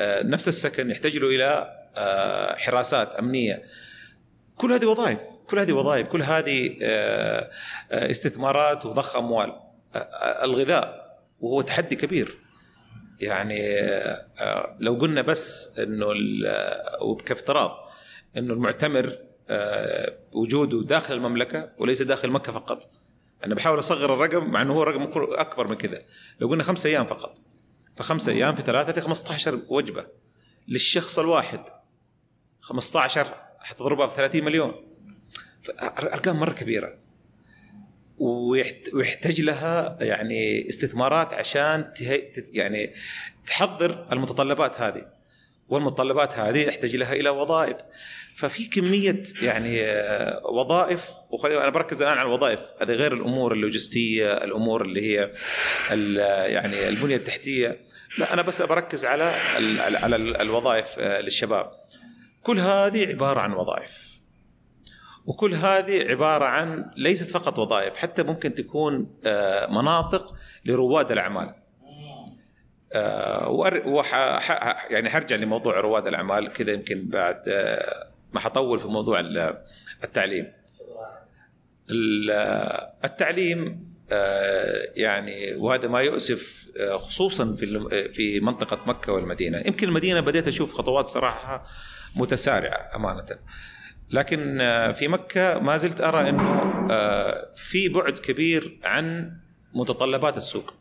نفس 0.00 0.48
السكن 0.48 0.90
يحتاج 0.90 1.16
له 1.16 1.28
إلى 1.28 1.76
حراسات 2.58 3.14
أمنية. 3.14 3.62
كل 4.56 4.72
هذه 4.72 4.86
وظائف 4.86 5.20
كل 5.46 5.58
هذه 5.58 5.72
وظائف 5.72 6.08
كل 6.08 6.22
هذه 6.22 6.76
استثمارات 7.90 8.86
وضخ 8.86 9.16
أموال. 9.16 9.52
الغذاء 10.42 11.18
وهو 11.40 11.60
تحدي 11.60 11.96
كبير. 11.96 12.38
يعني 13.20 13.80
لو 14.80 14.94
قلنا 14.94 15.22
بس 15.22 15.78
إنه 15.78 16.06
وكافتراض 17.00 17.88
إنه 18.36 18.54
المعتمر 18.54 19.18
وجوده 20.32 20.82
داخل 20.82 21.14
المملكة 21.14 21.70
وليس 21.78 22.02
داخل 22.02 22.30
مكة 22.30 22.52
فقط. 22.52 22.90
أنا 23.44 23.54
بحاول 23.54 23.78
أصغر 23.78 24.14
الرقم 24.14 24.50
مع 24.50 24.62
إنه 24.62 24.72
هو 24.72 24.82
رقم 24.82 25.22
أكبر 25.32 25.68
من 25.68 25.74
كذا. 25.74 26.02
لو 26.40 26.48
قلنا 26.48 26.62
خمسة 26.62 26.88
أيام 26.88 27.06
فقط. 27.06 27.38
فخمسة 27.96 28.32
أيام 28.32 28.54
في 28.54 28.62
ثلاثة 28.62 28.92
في 28.92 29.00
15 29.00 29.60
وجبة. 29.68 30.06
للشخص 30.68 31.18
الواحد. 31.18 31.64
15 32.60 33.34
حتضربها 33.58 34.06
في 34.06 34.16
30 34.16 34.44
مليون. 34.44 34.74
أرقام 35.82 36.40
مرة 36.40 36.52
كبيرة. 36.52 36.98
ويحتاج 38.92 39.40
لها 39.40 39.98
يعني 40.00 40.68
استثمارات 40.68 41.34
عشان 41.34 41.92
يعني 42.52 42.92
تحضر 43.46 44.12
المتطلبات 44.12 44.80
هذه. 44.80 45.19
والمتطلبات 45.70 46.38
هذه 46.38 46.58
يحتاج 46.58 46.96
لها 46.96 47.12
إلى 47.12 47.28
وظائف. 47.28 47.76
ففي 48.34 48.66
كمية 48.66 49.22
يعني 49.42 49.80
وظائف 50.52 51.10
أنا 51.44 51.68
بركز 51.68 52.02
الآن 52.02 52.18
على 52.18 52.28
الوظائف. 52.28 52.60
هذه 52.80 52.92
غير 52.92 53.12
الأمور 53.12 53.52
اللوجستية 53.52 54.32
الأمور 54.32 54.82
اللي 54.82 55.18
هي 55.18 55.30
يعني 56.46 56.88
البنية 56.88 57.16
التحتية. 57.16 57.80
لا 58.18 58.32
أنا 58.32 58.42
بس 58.42 58.62
بركز 58.62 59.04
على 59.04 59.24
على 59.78 60.16
الوظائف 60.16 60.98
للشباب. 60.98 61.70
كل 62.42 62.58
هذه 62.58 63.06
عبارة 63.06 63.40
عن 63.40 63.52
وظائف. 63.52 64.10
وكل 65.26 65.54
هذه 65.54 66.10
عبارة 66.10 66.44
عن 66.44 66.90
ليست 66.96 67.30
فقط 67.30 67.58
وظائف 67.58 67.96
حتى 67.96 68.22
ممكن 68.22 68.54
تكون 68.54 69.16
مناطق 69.70 70.34
لرواد 70.64 71.12
الأعمال. 71.12 71.54
وح 73.86 74.14
يعني 74.90 75.10
حرجع 75.10 75.36
لموضوع 75.36 75.80
رواد 75.80 76.06
الأعمال 76.06 76.52
كذا 76.52 76.72
يمكن 76.72 77.08
بعد 77.08 77.42
ما 78.32 78.40
حطول 78.40 78.78
في 78.78 78.88
موضوع 78.88 79.20
التعليم. 80.04 80.52
التعليم 83.04 83.90
يعني 84.96 85.54
وهذا 85.54 85.88
ما 85.88 86.00
يؤسف 86.00 86.68
خصوصا 86.94 87.52
في 87.52 88.08
في 88.12 88.40
منطقة 88.40 88.78
مكة 88.86 89.12
والمدينة. 89.12 89.62
يمكن 89.66 89.88
المدينة 89.88 90.20
بديت 90.20 90.48
أشوف 90.48 90.74
خطوات 90.74 91.06
صراحة 91.06 91.64
متسارعة 92.16 92.96
أمانة. 92.96 93.26
لكن 94.10 94.58
في 94.94 95.08
مكة 95.08 95.58
ما 95.58 95.76
زلت 95.76 96.00
أرى 96.00 96.28
إنه 96.28 96.76
في 97.56 97.88
بعد 97.88 98.18
كبير 98.18 98.78
عن 98.84 99.36
متطلبات 99.74 100.36
السوق. 100.36 100.74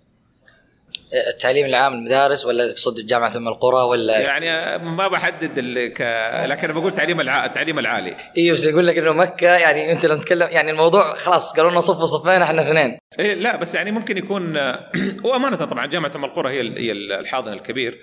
التعليم 1.14 1.66
العام 1.66 1.94
المدارس 1.94 2.46
ولا 2.46 2.72
تقصد 2.72 3.06
جامعة 3.06 3.38
أم 3.38 3.48
القرى 3.48 3.82
ولا؟ 3.82 4.20
يعني 4.20 4.78
ما 4.86 5.08
بحدد 5.08 5.60
ك... 5.96 6.02
لكن 6.46 6.64
أنا 6.64 6.74
بقول 6.74 6.92
تعليم 6.92 7.22
الع... 7.22 7.46
التعليم 7.46 7.80
العالي. 7.80 8.18
إيوه 8.38 8.54
بس 8.54 8.66
يقول 8.66 8.88
لك 8.88 8.98
إنه 8.98 9.14
مكة 9.14 9.48
يعني 9.48 9.92
أنت 9.92 10.06
لو 10.06 10.16
نتكلم 10.16 10.48
يعني 10.52 10.72
الموضوع 10.72 11.18
خلاص 11.18 11.54
قالوا 11.54 11.72
لنا 11.72 11.80
صف 11.80 12.04
صفين 12.04 12.42
إحنا 12.42 12.62
اثنين. 12.62 12.98
إيه 13.20 13.34
لا 13.34 13.56
بس 13.56 13.76
يعني 13.76 13.92
ممكن 13.92 14.18
يكون 14.18 14.58
وامانه 15.26 15.56
طبعا 15.56 15.86
جامعة 15.86 16.12
أم 16.16 16.26
القرى 16.26 16.50
هي 16.50 16.62
هي 16.62 16.92
الحاضن 16.92 17.54
الكبير. 17.54 18.00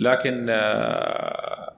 لكن 0.00 0.50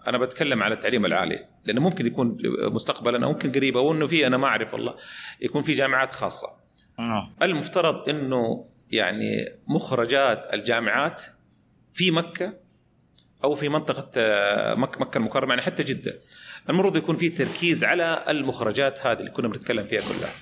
أنا 0.07 0.19
بتكلم 0.19 0.63
على 0.63 0.75
التعليم 0.75 1.07
العالي. 1.07 1.47
لأنه 1.65 1.81
ممكن 1.81 2.07
يكون 2.07 2.39
مستقبلا 2.59 3.25
أو 3.25 3.33
ممكن 3.33 3.53
قريبا 3.53 3.81
أو 3.81 3.93
انه 3.93 4.07
في 4.07 4.27
أنا 4.27 4.37
ما 4.37 4.47
أعرف 4.47 4.75
والله 4.75 4.95
يكون 5.41 5.63
في 5.63 5.73
جامعات 5.73 6.13
خاصة. 6.13 6.49
المفترض 7.43 8.09
إنه 8.09 8.67
يعني 8.91 9.49
مخرجات 9.67 10.55
الجامعات 10.55 11.23
في 11.95 12.11
مكة 12.11 12.55
أو 13.45 13.55
في 13.55 13.69
منطقة 13.69 14.11
مكة, 14.75 15.01
مكة 15.01 15.19
المكرمة 15.19 15.51
يعني 15.51 15.63
حتى 15.63 15.83
جدة. 15.83 16.19
المفروض 16.71 16.97
يكون 16.97 17.17
في 17.17 17.29
تركيز 17.29 17.85
على 17.85 18.25
المخرجات 18.29 19.07
هذه 19.07 19.19
اللي 19.21 19.31
كنا 19.31 19.49
بنتكلم 19.49 19.87
فيها 19.87 20.01
كلها. 20.01 20.33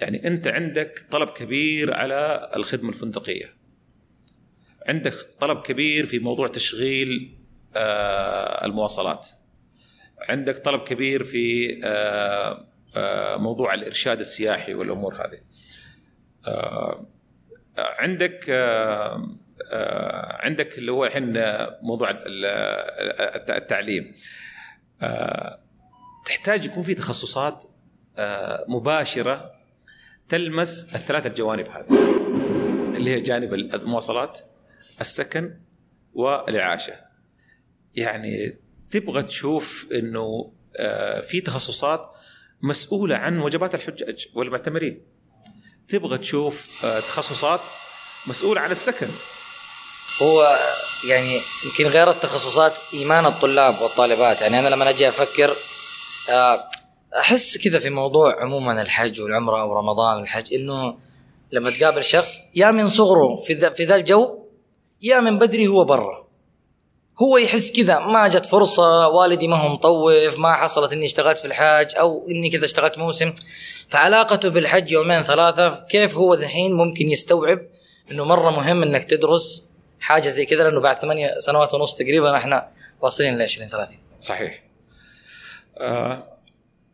يعني 0.00 0.26
أنت 0.26 0.46
عندك 0.46 1.06
طلب 1.10 1.28
كبير 1.28 1.94
على 1.94 2.50
الخدمة 2.56 2.88
الفندقية. 2.88 3.56
عندك 4.88 5.12
طلب 5.40 5.62
كبير 5.62 6.06
في 6.06 6.18
موضوع 6.18 6.48
تشغيل 6.48 7.38
المواصلات. 8.64 9.28
عندك 10.28 10.58
طلب 10.58 10.80
كبير 10.80 11.24
في 11.24 11.76
موضوع 13.38 13.74
الإرشاد 13.74 14.20
السياحي 14.20 14.74
والأمور 14.74 15.14
هذه. 15.14 15.40
عندك 17.78 18.50
عندك 20.40 20.78
اللي 20.78 20.92
هو 20.92 21.04
الحين 21.04 21.32
موضوع 21.82 22.10
التعليم. 23.50 24.14
تحتاج 26.24 26.64
يكون 26.64 26.82
في 26.82 26.94
تخصصات 26.94 27.64
مباشرة 28.68 29.52
تلمس 30.28 30.94
الثلاث 30.94 31.26
الجوانب 31.26 31.68
هذه 31.68 32.16
اللي 32.96 33.10
هي 33.10 33.20
جانب 33.20 33.54
المواصلات 33.54 34.40
السكن 35.00 35.60
والإعاشة. 36.14 36.94
يعني 37.94 38.58
تبغى 38.90 39.22
تشوف 39.22 39.88
إنه 39.92 40.52
في 41.22 41.40
تخصصات 41.40 42.06
مسؤولة 42.62 43.16
عن 43.16 43.38
وجبات 43.38 43.74
الحجاج 43.74 44.26
والمعتمرين. 44.34 45.15
تبغى 45.88 46.18
تشوف 46.18 46.66
تخصصات 46.82 47.60
مسؤول 48.26 48.58
عن 48.58 48.70
السكن. 48.70 49.08
هو 50.22 50.58
يعني 51.04 51.40
يمكن 51.64 51.86
غير 51.86 52.10
التخصصات 52.10 52.78
إيمان 52.94 53.26
الطلاب 53.26 53.80
والطالبات. 53.80 54.40
يعني 54.40 54.58
أنا 54.58 54.68
لما 54.68 54.90
أجي 54.90 55.08
أفكر 55.08 55.56
أحس 57.18 57.58
كذا 57.58 57.78
في 57.78 57.90
موضوع 57.90 58.42
عموما 58.42 58.82
الحج 58.82 59.20
والعمرة 59.20 59.60
أو 59.60 59.72
رمضان 59.72 60.18
والحج 60.18 60.54
إنه 60.54 60.98
لما 61.52 61.70
تقابل 61.70 62.04
شخص 62.04 62.38
يا 62.54 62.70
من 62.70 62.88
صغره 62.88 63.36
في 63.36 63.52
ذا 63.52 63.70
في 63.70 63.84
ذا 63.84 63.96
الجو 63.96 64.38
يا 65.02 65.20
من 65.20 65.38
بدري 65.38 65.66
هو 65.66 65.84
برا. 65.84 66.25
هو 67.22 67.36
يحس 67.36 67.72
كذا 67.72 67.98
ما 67.98 68.28
جت 68.28 68.46
فرصة 68.46 69.08
والدي 69.08 69.48
ما 69.48 69.56
هو 69.56 69.68
مطوف 69.68 70.38
ما 70.38 70.54
حصلت 70.54 70.92
إني 70.92 71.04
اشتغلت 71.04 71.38
في 71.38 71.44
الحاج 71.44 71.96
أو 71.98 72.26
إني 72.30 72.50
كذا 72.50 72.64
اشتغلت 72.64 72.98
موسم. 72.98 73.32
فعلاقته 73.88 74.48
بالحج 74.48 74.90
يومين 74.90 75.22
ثلاثة 75.22 75.86
كيف 75.88 76.16
هو 76.16 76.34
ذحين 76.34 76.72
ممكن 76.72 77.10
يستوعب 77.10 77.60
إنه 78.10 78.24
مرة 78.24 78.50
مهم 78.50 78.82
إنك 78.82 79.04
تدرس 79.04 79.70
حاجة 80.00 80.28
زي 80.28 80.46
كذا؟ 80.46 80.64
لأنه 80.64 80.80
بعد 80.80 80.96
ثمانية 80.98 81.38
سنوات 81.38 81.74
ونص 81.74 81.94
تقريبا 81.94 82.36
إحنا 82.36 82.68
واصلين 83.00 83.38
ل 83.38 83.42
20 83.42 83.68
30 83.68 83.98
صحيح. 84.20 84.62
آه 85.78 86.22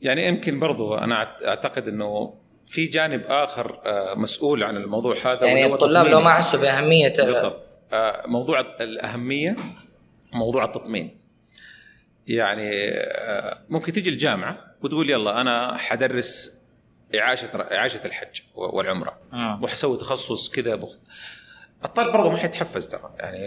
يعني 0.01 0.27
يمكن 0.29 0.61
برضو 0.61 0.95
أنا 0.95 1.37
أعتقد 1.49 1.89
إنه 1.89 2.35
في 2.67 2.87
جانب 2.87 3.23
آخر 3.27 3.81
آه 3.87 4.15
مسؤول 4.15 4.63
عن 4.63 4.77
الموضوع 4.77 5.17
هذا 5.25 5.45
يعني 5.47 5.67
الطلاب 5.67 6.07
لو. 6.07 6.21
ما 6.21 6.31
حسوا 6.31 6.61
بأهمية 6.61 7.13
بالضبط. 7.19 7.63
آه، 7.93 8.27
موضوع 8.27 8.61
الأهمية 8.81 9.57
موضوع 10.33 10.65
التطمين. 10.65 11.21
يعني 12.29 12.71
آه، 12.91 13.63
ممكن 13.69 13.93
تيجي 13.93 14.11
الجامعة 14.11 14.77
وتقول 14.83 15.11
يلا 15.11 15.41
أنا 15.41 15.77
حدرس 15.77 16.61
إعاشة 17.15 17.51
إعاشة 17.57 18.01
الحج 18.05 18.41
والعمرة. 18.55 19.21
مم. 19.33 19.65
وحسوي 19.65 19.97
تخصص 19.97 20.51
كذا 20.51 20.75
بخ... 20.75 20.97
الطالب 21.85 22.13
برضه 22.13 22.31
ما 22.31 22.37
حيتحفز 22.37 22.89
ترى. 22.89 23.15
يعني 23.19 23.39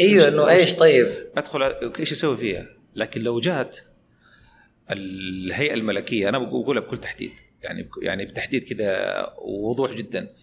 أيوه 0.00 0.28
إنه 0.28 0.48
إيش 0.48 0.74
طيب؟ 0.74 1.06
أدخل 1.36 1.62
إيش 1.98 2.12
أسوي 2.12 2.36
فيها؟ 2.36 2.66
لكن 2.94 3.20
لو 3.20 3.40
جات 3.40 3.78
الهيئة 4.90 5.74
الملكية 5.74 6.28
أنا 6.28 6.38
بقولها 6.38 6.82
بكل 6.82 6.98
تحديد. 6.98 7.32
يعني 7.62 7.88
يعني 8.02 8.24
بتحديد 8.24 8.64
كذا 8.64 9.26
ووضوح 9.38 9.92
جدا. 9.92 10.34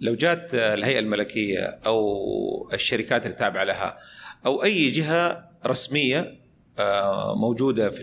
لو 0.00 0.14
جات 0.14 0.54
الهيئة 0.54 0.98
الملكية 0.98 1.80
أو 1.86 2.70
الشركات 2.72 3.26
اللي 3.26 3.36
تابعة 3.36 3.64
لها 3.64 3.98
أو 4.46 4.64
أي 4.64 4.90
جهة 4.90 5.50
رسمية 5.66 6.40
آه، 6.78 7.34
موجودة 7.36 7.90
في 7.90 8.00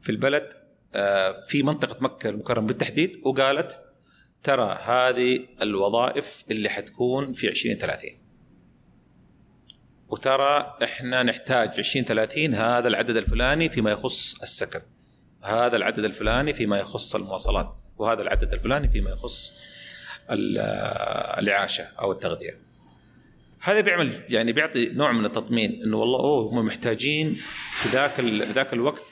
في 0.00 0.08
البلد 0.12 0.52
آه، 0.94 1.32
في 1.32 1.62
منطقة 1.62 1.96
مكة 2.00 2.28
المكرمة 2.28 2.66
بالتحديد 2.66 3.20
وقالت 3.24 3.80
ترى 4.42 4.78
هذه 4.84 5.40
الوظائف 5.62 6.44
اللي 6.50 6.68
حتكون 6.68 7.32
في 7.32 7.48
2030 7.48 8.10
وترى 10.08 10.76
إحنا 10.84 11.22
نحتاج 11.22 11.72
في 11.72 11.78
2030 11.78 12.54
هذا 12.54 12.88
العدد 12.88 13.16
الفلاني 13.16 13.68
فيما 13.68 13.90
يخص 13.90 14.40
السكن 14.42 14.80
هذا 15.42 15.76
العدد 15.76 16.04
الفلاني 16.04 16.52
فيما 16.52 16.78
يخص 16.78 17.14
المواصلات 17.14 17.74
وهذا 17.98 18.22
العدد 18.22 18.52
الفلاني 18.52 18.88
فيما 18.88 19.10
يخص 19.10 19.52
ال- 20.30 20.58
الإعاشة 21.38 21.84
أو 22.00 22.12
التغذية. 22.12 22.58
هذا 23.60 23.80
بيعمل 23.80 24.12
يعني 24.28 24.52
بيعطي 24.52 24.88
نوع 24.88 25.12
من 25.12 25.24
التطمين 25.24 25.82
إنه 25.84 25.96
والله 25.96 26.18
أوه 26.20 26.50
هم 26.52 26.66
محتاجين 26.66 27.34
في 27.72 27.88
ذاك 27.88 28.20
ذاك 28.54 28.72
الوقت 28.72 29.02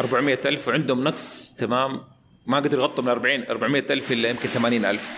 400 0.00 0.38
ألف 0.44 0.68
وعندهم 0.68 1.04
نقص 1.04 1.54
تمام 1.58 2.00
ما 2.46 2.56
قدروا 2.56 2.82
يغطوا 2.84 3.04
من 3.04 3.08
40 3.10 3.44
400 3.44 3.84
ألف 3.90 4.12
إلا 4.12 4.28
يمكن 4.30 4.48
80 4.48 4.84
ألف. 4.84 5.10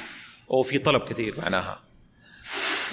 أو 0.50 0.62
في 0.62 0.78
طلب 0.78 1.02
كثير 1.02 1.34
معناها. 1.42 1.80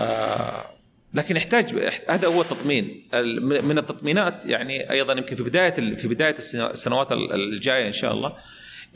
آه 0.02 0.66
لكن 1.14 1.36
يحتاج 1.36 1.92
هذا 2.10 2.28
هو 2.28 2.42
التطمين. 2.42 3.08
ال- 3.14 3.66
من 3.66 3.78
التطمينات 3.78 4.46
يعني 4.46 4.92
أيضا 4.92 5.14
يمكن 5.14 5.36
في 5.36 5.44
بداية 5.44 5.96
في 5.96 6.08
بداية 6.08 6.36
السنو- 6.36 6.72
السنوات 6.72 7.12
ال- 7.12 7.34
الجاية 7.34 7.88
إن 7.88 7.94
شاء 7.94 8.14
الله 8.14 8.34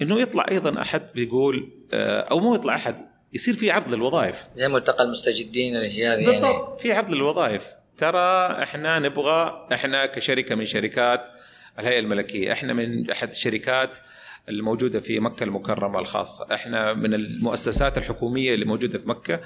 إنه 0.01 0.19
يطلع 0.21 0.45
أيضا 0.51 0.81
أحد 0.81 1.09
بيقول 1.15 1.71
آه، 1.93 2.19
أو 2.21 2.39
مو 2.39 2.55
يطلع 2.55 2.75
أحد 2.75 2.95
يصير 3.35 3.53
في 3.53 3.71
عرض 3.71 3.93
للوظائف. 3.93 4.43
زي 4.53 4.67
ملتقى 4.67 5.03
المستجدين 5.03 5.75
الاشياء 5.75 6.17
هذه 6.17 6.21
يعني. 6.21 6.39
بالضبط 6.39 6.81
في 6.81 6.93
عرض 6.93 7.09
للوظائف. 7.09 7.67
ترى 7.97 8.63
إحنا 8.63 8.99
نبغى 8.99 9.67
إحنا 9.73 10.05
كشركة 10.05 10.55
من 10.55 10.65
شركات 10.65 11.27
الهيئة 11.79 11.99
الملكية 11.99 12.51
إحنا 12.51 12.73
من 12.73 13.11
أحد 13.11 13.29
الشركات 13.29 13.97
الموجودة 14.49 14.99
في 14.99 15.19
مكة 15.19 15.43
المكرمة 15.43 15.99
الخاصة. 15.99 16.53
إحنا 16.53 16.93
من 16.93 17.13
المؤسسات 17.13 17.97
الحكومية 17.97 18.53
اللي 18.53 18.65
موجودة 18.65 18.99
في 18.99 19.09
مكة. 19.09 19.39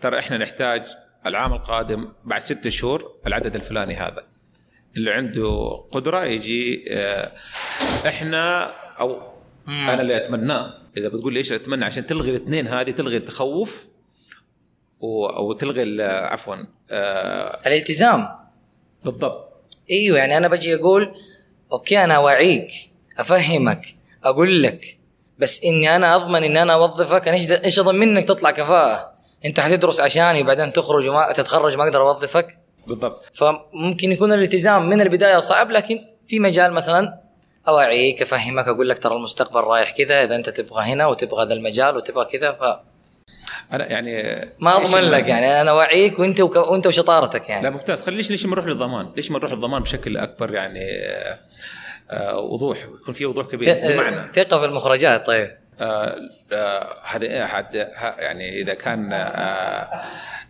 ترى 0.00 0.18
إحنا 0.18 0.38
نحتاج 0.38 0.82
العام 1.26 1.52
القادم 1.52 2.12
بعد 2.24 2.40
ستة 2.40 2.70
شهور 2.70 3.16
العدد 3.26 3.54
الفلاني 3.54 3.94
هذا. 3.94 4.26
اللي 4.96 5.10
عنده 5.10 5.84
قدرة 5.92 6.24
يجي 6.24 6.84
آه، 6.88 7.32
إحنا 8.06 8.72
أو 9.00 9.31
مم. 9.66 9.88
أنا 9.90 10.02
اللي 10.02 10.16
أتمناه. 10.16 10.74
إذا 10.96 11.08
بتقول 11.08 11.32
لي 11.32 11.38
إيش 11.38 11.52
أتمنى؟ 11.52 11.84
عشان 11.84 12.06
تلغي 12.06 12.30
الاثنين 12.30 12.68
هذه 12.68 12.90
تلغي 12.90 13.16
التخوف 13.16 13.86
و- 15.00 15.26
أو 15.26 15.52
تلغي 15.52 16.02
عفوا 16.04 16.56
آه 16.90 17.58
الالتزام. 17.66 18.28
بالضبط. 19.04 19.48
إيوه 19.90 20.18
يعني 20.18 20.36
أنا 20.36 20.48
بجي 20.48 20.74
أقول 20.74 21.14
okay 21.72 22.04
أنا 22.04 22.14
أوعيك 22.16 22.70
أفهمك 23.18 23.96
أقول 24.24 24.62
لك 24.62 24.98
بس 25.38 25.64
إني 25.64 25.96
أنا 25.96 26.16
أضمن 26.16 26.44
إني 26.44 26.62
أنا 26.62 26.72
أوظفك 26.74 27.28
أنا 27.28 27.36
إيش 27.36 27.50
إيش 27.52 27.78
أضمن 27.78 28.02
إنك 28.16 28.24
تطلع 28.28 28.50
كفاءة؟ 28.50 29.12
أنت 29.44 29.60
حتدرس 29.60 30.00
عشاني 30.00 30.42
وبعدين 30.42 30.72
تخرج 30.72 31.08
وما 31.08 31.32
تتخرج 31.32 31.76
ما 31.76 31.84
أقدر 31.84 32.00
أوظفك. 32.02 32.58
بالضبط. 32.86 33.24
فممكن 33.34 34.12
يكون 34.12 34.32
الالتزام 34.32 34.88
من 34.88 35.00
البداية 35.00 35.38
صعب 35.38 35.70
لكن 35.70 36.00
في 36.26 36.38
مجال 36.40 36.72
مثلا 36.72 37.20
اوعيك 37.68 38.22
افهمك 38.22 38.68
أقول 38.68 38.88
لك 38.88 38.98
ترى 38.98 39.16
المستقبل 39.16 39.60
رايح 39.60 39.90
كذا 39.90 40.24
إذا 40.24 40.36
أنت 40.36 40.50
تبغى 40.50 40.84
هنا 40.84 41.06
وتبغى 41.06 41.46
ذا 41.46 41.54
المجال 41.54 41.96
وتبغى 41.96 42.24
كذا 42.24 42.52
فما 42.52 42.80
أنا 43.72 43.86
يعني 43.92 44.42
أضمن 44.62 45.00
ليش- 45.00 45.10
لك 45.12 45.28
يعني 45.28 45.60
أنا 45.60 45.70
أوعيك 45.70 46.18
وأنت 46.18 46.40
وك... 46.40 46.56
وأنت 46.56 46.86
وشطارتك 46.86 47.48
يعني. 47.48 47.62
لا 47.62 47.70
ممتاز. 47.70 48.04
خلي 48.04 48.16
ليش 48.16 48.30
ليش 48.30 48.46
ما 48.46 48.52
نروح 48.52 48.66
للضمان؟ 48.66 49.08
ليش 49.16 49.30
ما 49.30 49.38
نروح 49.38 49.52
للضمان 49.52 49.82
بشكل 49.82 50.16
أكبر 50.16 50.54
يعني 50.54 50.80
آه 50.90 51.36
آه 52.10 52.38
وضوح؟ 52.38 52.78
يكون 53.00 53.14
في 53.14 53.26
وضوح 53.26 53.46
كبير. 53.46 53.74
بمعنى؟ 53.74 54.32
ثقة 54.32 54.58
في 54.58 54.64
المخرجات 54.64 55.26
طيب. 55.26 55.61
هذا 57.04 57.44
هذا 57.44 57.84
ه- 57.96 58.20
يعني 58.20 58.60
إذا 58.60 58.74
كان 58.74 59.12
آه، 59.12 60.02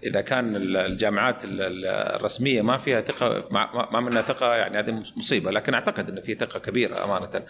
إذا 0.05 0.21
كان 0.21 0.57
ال- 0.57 0.77
الجامعات 0.77 1.45
ال- 1.45 1.63
ال- 1.63 1.87
الرسمية 1.87 2.63
ما 2.63 2.77
فيها 2.77 3.01
ثقة 3.01 3.45
ما 3.93 4.01
منها 4.01 4.23
ثقة 4.23 4.55
يعني 4.55 4.79
هذه 4.79 5.03
مصيبة. 5.17 5.51
لكن 5.51 5.75
أعتقد 5.75 6.09
انه 6.09 6.21
في 6.21 6.35
ثقة 6.35 6.59
كبيرة 6.59 7.05
أمانة. 7.05 7.43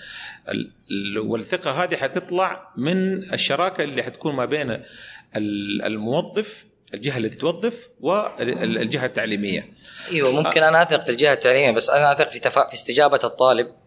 ال- 0.48 0.70
ال- 0.90 1.18
والثقة 1.18 1.70
هذه 1.84 1.96
حتطلع 1.96 2.68
من 2.76 3.32
الشراكة 3.32 3.84
اللي 3.84 4.02
حتكون 4.02 4.34
ما 4.34 4.44
بين 4.44 4.70
ال- 5.36 5.82
الموظف 5.82 6.66
الجهة 6.94 7.18
التي 7.18 7.38
توظف 7.38 7.88
والجهه 8.00 9.06
التعليمية. 9.06 9.68
أيوه 10.10 10.30
ممكن 10.42 10.62
أنا 10.62 10.82
أثق 10.82 11.00
في 11.02 11.08
الجهة 11.10 11.32
التعليمية 11.32 11.70
بس 11.70 11.90
أنا 11.90 12.12
أثق 12.12 12.28
في 12.28 12.38
تفا... 12.38 12.66
في 12.66 12.74
استجابة 12.74 13.20
الطالب. 13.24 13.66
آه، 13.66 13.81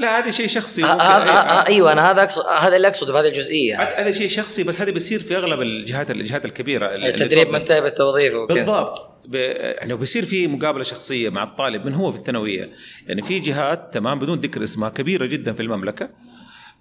لا 0.00 0.18
هذا 0.18 0.30
شيء 0.30 0.46
شخصي. 0.46 0.82
ه- 0.82 0.86
ممكن 0.86 1.02
ه- 1.02 1.04
ه- 1.04 1.64
أي- 1.64 1.66
أيوه 1.68 1.92
أنا 1.92 2.10
هذا 2.10 2.22
أقصد 2.22 2.42
هذا 2.46 2.76
اللي 2.76 2.88
أقصده 2.88 3.12
بهذه 3.12 3.28
الجزئية. 3.28 3.82
هذا 3.82 3.96
هذا 3.96 4.10
شيء 4.10 4.28
شخصي 4.28 4.62
بس 4.62 4.80
هذا 4.80 4.90
بيصير 4.90 5.20
في 5.20 5.36
أغلب 5.36 5.62
الجهات 5.62 6.10
الجهات 6.10 6.44
الكبيرة. 6.44 6.86
التدريب. 6.86 7.48
منتهي 7.50 7.80
بالتوظيف 7.80 8.34
وكذا. 8.34 8.56
بالضبط. 8.58 9.10
ب... 9.26 9.34
يعني 9.34 9.94
بيصير 9.94 10.24
في 10.24 10.46
مقابلة 10.46 10.84
شخصية 10.84 11.28
مع 11.30 11.42
الطالب 11.42 11.86
من 11.86 11.94
هو 11.94 12.12
في 12.12 12.18
الثانوية 12.18 12.70
يعني 13.06 13.22
في 13.22 13.38
جهات 13.38 13.94
تمام 13.94 14.18
بدون 14.18 14.40
ذكر 14.40 14.62
اسمها 14.62 14.88
كبيرة 14.88 15.26
جدا 15.26 15.52
في 15.52 15.62
المملكة 15.62 16.10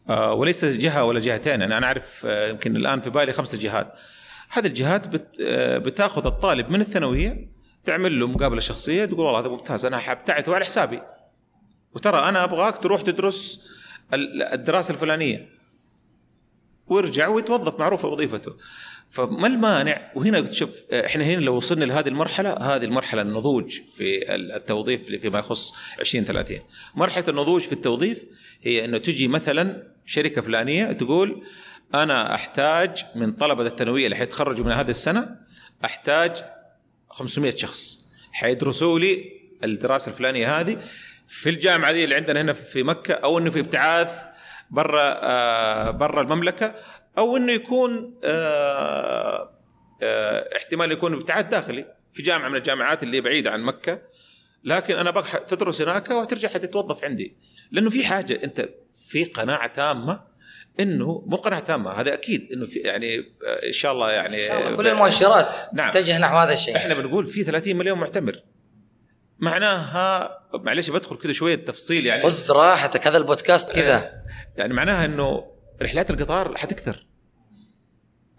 آه 0.09 0.33
وليس 0.33 0.65
جهة 0.65 1.03
ولا 1.03 1.19
جهتين. 1.19 1.61
يعني 1.61 1.77
أنا 1.77 1.85
أعرف 1.87 2.21
آه 2.25 2.49
يمكن 2.49 2.75
الآن 2.75 3.01
في 3.01 3.09
بالي 3.09 3.33
خمسة 3.33 3.57
جهات. 3.57 3.93
هذه 4.49 4.67
الجهات 4.67 5.07
بت... 5.07 5.27
آه 5.41 5.77
بتأخذ 5.77 6.25
الطالب 6.25 6.69
من 6.69 6.81
الثانوية 6.81 7.47
تعمل 7.85 8.19
له 8.19 8.27
مقابلة 8.27 8.59
شخصية 8.59 9.05
تقول 9.05 9.19
والله 9.25 9.39
هذا 9.39 9.47
ممتاز 9.49 9.85
أنا 9.85 9.97
حبتعته 9.97 10.55
على 10.55 10.65
حسابي. 10.65 10.99
وترى 11.95 12.19
أنا 12.19 12.43
أبغاك 12.43 12.77
تروح 12.77 13.01
تدرس 13.01 13.69
ال- 14.13 14.43
الدراسة 14.43 14.91
الفلانية. 14.93 15.49
ويرجع 16.87 17.27
ويتوظف 17.27 17.79
معروف 17.79 18.05
وظيفته. 18.05 18.53
فما 19.09 19.47
المانع؟ 19.47 20.11
وهنا 20.15 20.53
شوف 20.53 20.81
إحنا 20.91 21.23
هنا 21.23 21.39
لو 21.41 21.55
وصلنا 21.55 21.85
لهذه 21.85 22.07
المرحلة 22.07 22.53
هذه 22.53 22.83
المرحلة 22.85 23.21
النضوج 23.21 23.79
في 23.95 24.35
التوظيف 24.35 25.03
فيما 25.05 25.39
يخص 25.39 25.73
2030 25.99 26.59
مرحلة 26.95 27.23
النضوج 27.27 27.61
في 27.61 27.71
التوظيف 27.73 28.25
هي 28.61 28.85
إنه 28.85 28.97
تجي 28.97 29.27
مثلا 29.27 29.87
شركة 30.05 30.41
فلانية 30.41 30.91
تقول 30.91 31.43
أنا 31.95 32.35
أحتاج 32.35 33.05
من 33.15 33.31
طلبة 33.31 33.65
الثانوية 33.65 34.05
اللي 34.05 34.15
حيتخرجوا 34.15 34.65
من 34.65 34.71
هذه 34.71 34.89
السنة 34.89 35.35
أحتاج 35.85 36.43
500 37.09 37.55
شخص. 37.55 38.07
حيدرسوا 38.31 38.99
لي 38.99 39.25
الدراسة 39.63 40.09
الفلانية 40.09 40.59
هذه. 40.59 40.77
في 41.33 41.49
الجامعة 41.49 41.91
دي 41.91 42.03
اللي 42.03 42.15
عندنا 42.15 42.41
هنا 42.41 42.53
في 42.53 42.83
مكة 42.83 43.13
أو 43.13 43.37
إنه 43.37 43.51
في 43.51 43.59
ابتعاث 43.59 44.11
برا 44.69 45.19
آه 45.23 45.91
برا 45.91 46.21
المملكة 46.21 46.75
أو 47.17 47.37
إنه 47.37 47.51
يكون 47.51 48.19
آه 48.23 49.49
آه 50.03 50.49
احتمال 50.57 50.91
يكون 50.91 51.13
ابتعاث 51.13 51.45
داخلي 51.45 51.85
في 52.11 52.21
جامعة 52.23 52.49
من 52.49 52.55
الجامعات 52.55 53.03
اللي 53.03 53.21
بعيدة 53.21 53.51
عن 53.51 53.61
مكة. 53.61 54.01
لكن 54.63 54.95
أنا 54.95 55.11
بقى 55.11 55.23
تدرس 55.47 55.81
هناك 55.81 56.09
وترجع 56.09 56.49
حتتوظف 56.49 57.03
عندي. 57.03 57.37
لأنه 57.71 57.89
في 57.89 58.05
حاجة 58.05 58.39
أنت 58.43 58.69
في 59.09 59.23
قناعة 59.23 59.67
تامة 59.67 60.21
إنه 60.79 61.23
مو 61.27 61.37
قناعة 61.37 61.61
تامة 61.61 61.91
هذا 61.91 62.13
أكيد 62.13 62.51
إنه 62.53 62.65
في 62.65 62.79
يعني 62.79 63.17
إن 63.67 63.73
شاء 63.73 63.91
الله 63.91 64.11
يعني 64.11 64.47
كل 64.75 64.87
المؤشرات 64.87 65.47
نعم. 65.73 65.91
تتجه 65.91 66.19
نحو 66.19 66.37
هذا 66.37 66.53
الشيء. 66.53 66.75
إحنا 66.75 66.93
بنقول 66.93 67.25
في 67.25 67.43
30 67.43 67.75
مليون 67.75 67.99
معتمر. 67.99 68.35
معناها 69.39 70.42
معلش 70.53 70.89
بدخل 70.89 71.17
كذا 71.17 71.33
شوية 71.33 71.55
تفصيل 71.55 72.05
يعني. 72.05 72.21
خذ 72.21 72.51
راحتك 72.51 73.07
هذا 73.07 73.17
البودكاست 73.17 73.71
كذا. 73.71 74.23
يعني 74.57 74.73
معناها 74.73 75.05
إنه 75.05 75.51
رحلات 75.81 76.11
القطار 76.11 76.57
حتكثر. 76.57 77.07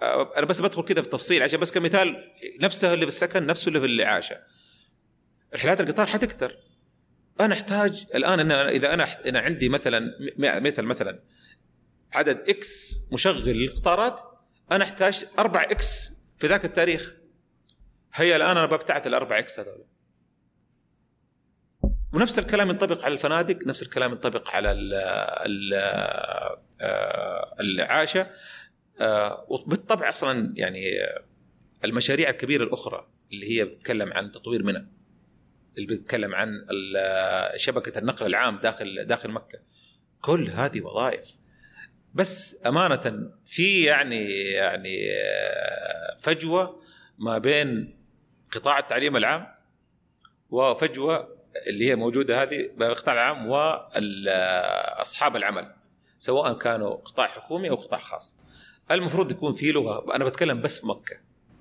آه، 0.02 0.32
أنا 0.36 0.46
بس 0.46 0.60
بدخل 0.60 0.82
كذا 0.82 1.02
في 1.02 1.08
تفصيل 1.08 1.42
عشان 1.42 1.60
بس 1.60 1.72
كمثال 1.72 2.32
نفسه 2.60 2.94
اللي 2.94 3.06
في 3.06 3.12
السكن 3.12 3.46
نفسه 3.46 3.68
اللي 3.68 3.80
في 3.80 3.86
الاعاشه 3.86 4.40
رحلات 5.54 5.80
القطار 5.80 6.06
حتكثر. 6.06 6.56
أنا 7.40 7.54
أحتاج 7.54 8.06
الآن 8.14 8.40
أنا 8.40 8.68
إذا 8.68 8.94
أنا 8.94 9.06
أنا 9.28 9.40
عندي 9.40 9.68
مثلا 9.68 10.10
مثل 10.38 10.82
مثلا 10.82 11.20
عدد 12.12 12.48
X 12.48 13.00
مشغل 13.12 13.48
للقطارات 13.48 14.20
أنا 14.72 14.84
أحتاج 14.84 15.24
4 15.38 15.62
X 15.62 16.12
في 16.38 16.46
ذاك 16.46 16.64
التاريخ. 16.64 17.14
هيا 18.14 18.36
الآن 18.36 18.56
أنا 18.56 18.66
ببتعث 18.66 19.06
الأربع 19.06 19.38
X 19.38 19.60
هذول. 19.60 19.84
ونفس 22.14 22.38
الكلام 22.38 22.70
ينطبق 22.70 23.04
على 23.04 23.12
الفنادق 23.12 23.66
نفس 23.66 23.82
الكلام 23.82 24.10
ينطبق 24.12 24.50
على 24.50 24.72
ال 24.72 24.94
ال 25.46 25.74
آه، 26.80 27.54
الاعاشه 27.60 28.30
آه، 29.00 29.46
وبالطبع 29.48 30.08
أصلا 30.08 30.52
يعني 30.56 30.82
المشاريع 31.84 32.30
الكبيرة 32.30 32.64
الأخرى 32.64 33.08
اللي 33.32 33.58
هي 33.58 33.64
بتتكلم 33.64 34.12
عن 34.12 34.30
تطوير 34.30 34.62
منى 34.62 34.88
اللي 35.76 35.86
بتتكلم 35.86 36.34
عن 36.34 36.66
شبكة 37.56 37.98
النقل 37.98 38.26
العام 38.26 38.58
داخل 38.58 39.04
داخل 39.04 39.30
مكة. 39.30 39.58
كل 40.20 40.48
هذه 40.50 40.80
وظائف. 40.80 41.36
بس 42.14 42.62
أمانة 42.66 43.32
في 43.46 43.84
يعني 43.84 44.28
يعني 44.40 45.08
فجوة 46.18 46.82
ما 47.18 47.38
بين 47.38 47.98
قطاع 48.52 48.78
التعليم 48.78 49.16
العام 49.16 49.46
وفجوة 50.50 51.33
اللي 51.66 51.88
هي 51.90 51.96
موجودة 51.96 52.42
هذه 52.42 52.70
بين 52.76 52.88
القطاع 52.88 53.14
العام 53.14 53.46
واصحاب 53.50 55.36
العمل 55.36 55.74
سواء 56.18 56.52
كانوا 56.58 56.94
قطاع 56.94 57.26
حكومي 57.26 57.70
أو 57.70 57.74
قطاع 57.74 57.98
خاص. 57.98 58.36
المفروض 58.90 59.30
يكون 59.30 59.54
في 59.54 59.72
لغة 59.72 60.14
أنا 60.16 60.24
بتكلم 60.24 60.60
بس 60.62 60.78
في 60.80 60.86
مكة. 60.86 61.16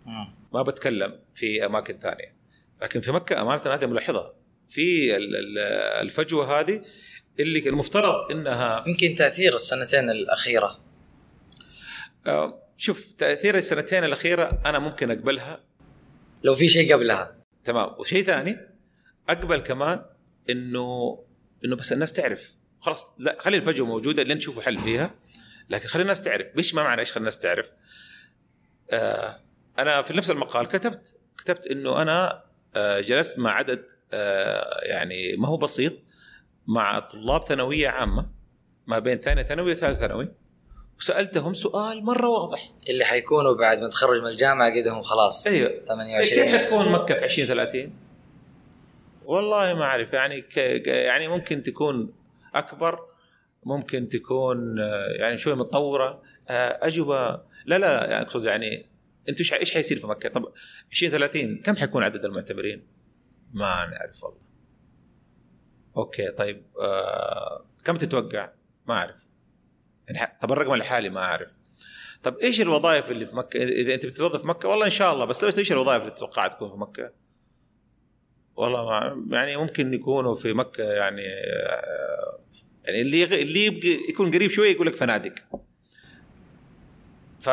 مم. 0.06 0.28
ما 0.54 0.62
بتكلم 0.62 1.20
في 1.36 1.66
أماكن 1.66 1.98
ثانية. 1.98 2.36
لكن 2.82 3.00
في 3.00 3.12
مكة 3.12 3.42
أمانة 3.42 3.62
هذه 3.66 3.86
ملاحظة. 3.86 4.34
في 4.68 5.16
ال- 5.18 5.36
ال- 5.36 5.58
الفجوة 6.02 6.60
هذه 6.60 6.82
اللي 7.40 7.70
المفترض 7.70 8.32
إنها 8.32 8.84
يمكن 8.88 9.16
تأثير 9.16 9.56
السنتين 9.56 10.10
الأخيرة. 10.10 10.80
آه، 12.28 12.64
شوف 12.78 13.14
تأثير 13.14 13.56
السنتين 13.56 14.04
الأخيرة 14.04 14.62
أنا 14.66 14.80
ممكن 14.80 15.12
أقبلها. 15.12 15.64
لو 16.44 16.56
في 16.56 16.70
شيء 16.70 16.94
قبلها. 16.94 17.36
تمام. 17.64 17.90
وشيء 17.98 18.24
ثاني 18.24 18.58
أقبل 19.30 19.60
كمان 19.60 20.06
انه 20.50 21.20
إنه 21.66 21.76
بس 21.76 21.94
الناس 21.94 22.14
تعرف. 22.14 22.56
خلاص 22.80 23.08
لا 23.18 23.38
خلي 23.40 23.58
الفجوة 23.58 23.88
موجودة 23.88 24.24
لين 24.24 24.40
تشوفوا 24.40 24.62
حل 24.62 24.78
فيها. 24.78 25.16
لكن 25.70 25.88
خلي 25.88 26.02
الناس 26.02 26.22
تعرف. 26.22 26.48
إيش 26.58 26.76
ما 26.76 26.84
معنى 26.84 27.02
إيش 27.02 27.12
خلي 27.12 27.20
الناس 27.20 27.40
تعرف؟ 27.40 27.72
آه 28.92 29.40
أنا 29.80 30.02
في 30.02 30.14
نفس 30.14 30.32
المقال 30.32 30.68
كتبت 30.68 31.16
كتبت 31.38 31.68
إنه 31.68 32.02
أنا 32.02 32.44
آه 32.76 33.02
جلست 33.02 33.40
مع 33.40 33.52
عدد 33.52 33.86
آه 34.14 34.80
يعني 34.84 35.36
ما 35.38 35.48
هو 35.48 35.58
بسيط 35.58 35.94
مع 36.68 37.00
طلاب 37.00 37.44
ثانوية 37.44 37.88
عامة 37.88 38.30
ما 38.88 39.00
بين 39.00 39.18
ثانية 39.18 39.44
ثانوي 39.44 39.72
وثالث 39.72 40.00
ثانوي 40.00 40.32
وسألتهم 41.00 41.54
سؤال 41.54 42.06
مرة 42.06 42.28
واضح. 42.28 42.72
اللي 42.90 43.06
حيكونوا 43.06 43.54
بعد 43.54 43.80
ما 43.80 43.90
تخرج 43.90 44.22
من 44.22 44.28
الجامعة 44.28 44.76
قدهم 44.76 45.02
خلاص 45.02 45.48
أيوه. 45.48 45.70
28 45.88 46.44
كيف 46.44 46.56
حتكون 46.56 46.92
مكة 46.92 47.16
في 47.16 47.24
20 47.24 47.48
30 47.48 47.94
والله 49.26 49.74
ما 49.74 49.84
أعرف 49.84 50.14
يعني 50.14 50.46
يعني 50.86 51.28
ممكن 51.28 51.64
تكون 51.64 52.14
أكبر 52.56 53.00
ممكن 53.66 54.10
تكون 54.10 54.80
آه، 54.80 55.08
يعني 55.08 55.38
شوية 55.38 55.56
متطورة 55.56 56.22
آه، 56.50 56.88
أجوبة 56.88 57.42
لا 57.66 57.78
لا 57.78 58.10
يعني 58.10 58.22
أقصد 58.22 58.46
يعني 58.46 58.86
أنتم 59.30 59.44
إيش 59.54 59.74
حيصير 59.74 60.00
في 60.00 60.08
مكة؟ 60.08 60.30
طب 60.30 60.54
20 60.92 61.12
30 61.12 61.58
كم 61.58 61.76
حيكون 61.76 62.04
عدد 62.04 62.26
المعتمرين؟ 62.26 62.88
ما 63.54 63.86
نعرف 63.86 64.24
والله. 64.24 64.42
أوكي 65.98 66.32
طيب 66.32 66.66
آه 66.82 67.66
كم 67.86 67.98
تتوقع؟ 67.98 68.50
ما 68.88 68.94
أعرف. 68.94 69.28
يعني 70.10 70.38
طب 70.42 70.52
الرقم 70.52 70.74
الحالي 70.74 71.10
ما 71.10 71.20
أعرف. 71.20 71.58
طب 72.24 72.38
إيش 72.38 72.62
الوظائف 72.62 73.12
اللي 73.12 73.26
في 73.26 73.36
مكة؟ 73.36 73.64
إذا 73.64 73.94
أنت 73.94 74.06
بتتوظف 74.06 74.46
مكة 74.46 74.70
والله 74.70 74.86
إن 74.86 74.92
شاء 74.92 75.14
الله 75.14 75.26
بس 75.26 75.44
لو 75.44 75.50
إيش 75.58 75.72
الوظائف 75.72 76.02
اللي 76.02 76.16
تتوقع 76.16 76.48
تكون 76.48 76.70
في 76.70 76.78
مكة؟ 76.78 77.14
والله 78.56 79.14
ما 79.14 79.38
يعني 79.38 79.58
ممكن 79.58 79.94
يكونوا 79.94 80.36
في 80.36 80.54
مكة 80.54 80.84
يعني 80.84 81.22
آه، 81.28 82.40
يعني 82.84 83.02
اللي 83.02 83.24
اللي 83.24 83.66
يبقى 83.66 83.88
يكون 84.10 84.32
قريب 84.32 84.52
شوية 84.52 84.72
يقول 84.72 84.88
لك 84.88 84.96
فنادق. 84.96 85.34
ف 87.40 87.50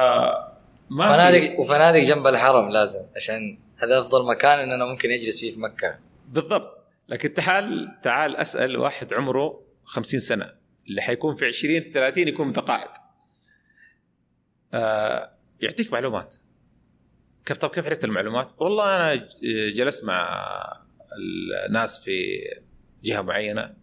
ما 0.91 1.09
فنادق 1.09 1.61
وفنادق 1.61 1.99
جنب 1.99 2.27
الحرم 2.27 2.71
لازم 2.71 3.03
عشان 3.17 3.59
هذا 3.77 4.01
أفضل 4.01 4.27
مكان 4.27 4.59
إن 4.59 4.73
أنا 4.73 4.85
ممكن 4.85 5.11
أجلس 5.11 5.41
فيه 5.41 5.51
في 5.51 5.61
مكة. 5.61 5.99
بالضبط. 6.29 6.79
لكن 7.09 7.35
تعال 7.35 7.99
تعال 8.03 8.37
أسأل 8.37 8.77
واحد 8.77 9.15
عمره 9.15 9.63
50 9.85 10.21
سنة 10.21 10.53
اللي 10.89 11.03
حيكون 11.03 11.37
في 11.37 11.47
20 11.47 11.81
30 11.81 12.29
يكون 12.29 12.49
متقاعد. 12.49 12.89
آه 14.75 15.31
يعطيك 15.61 15.93
معلومات. 15.93 16.35
كيف 17.47 17.57
طب 17.57 17.71
كيف 17.71 17.87
عرفت 17.87 18.05
المعلومات؟ 18.05 18.53
والله 18.59 18.97
أنا 18.97 19.29
جلست 19.71 20.05
مع 20.05 20.47
الناس 21.69 22.05
في 22.05 22.39
جهة 23.05 23.21
معينة 23.23 23.75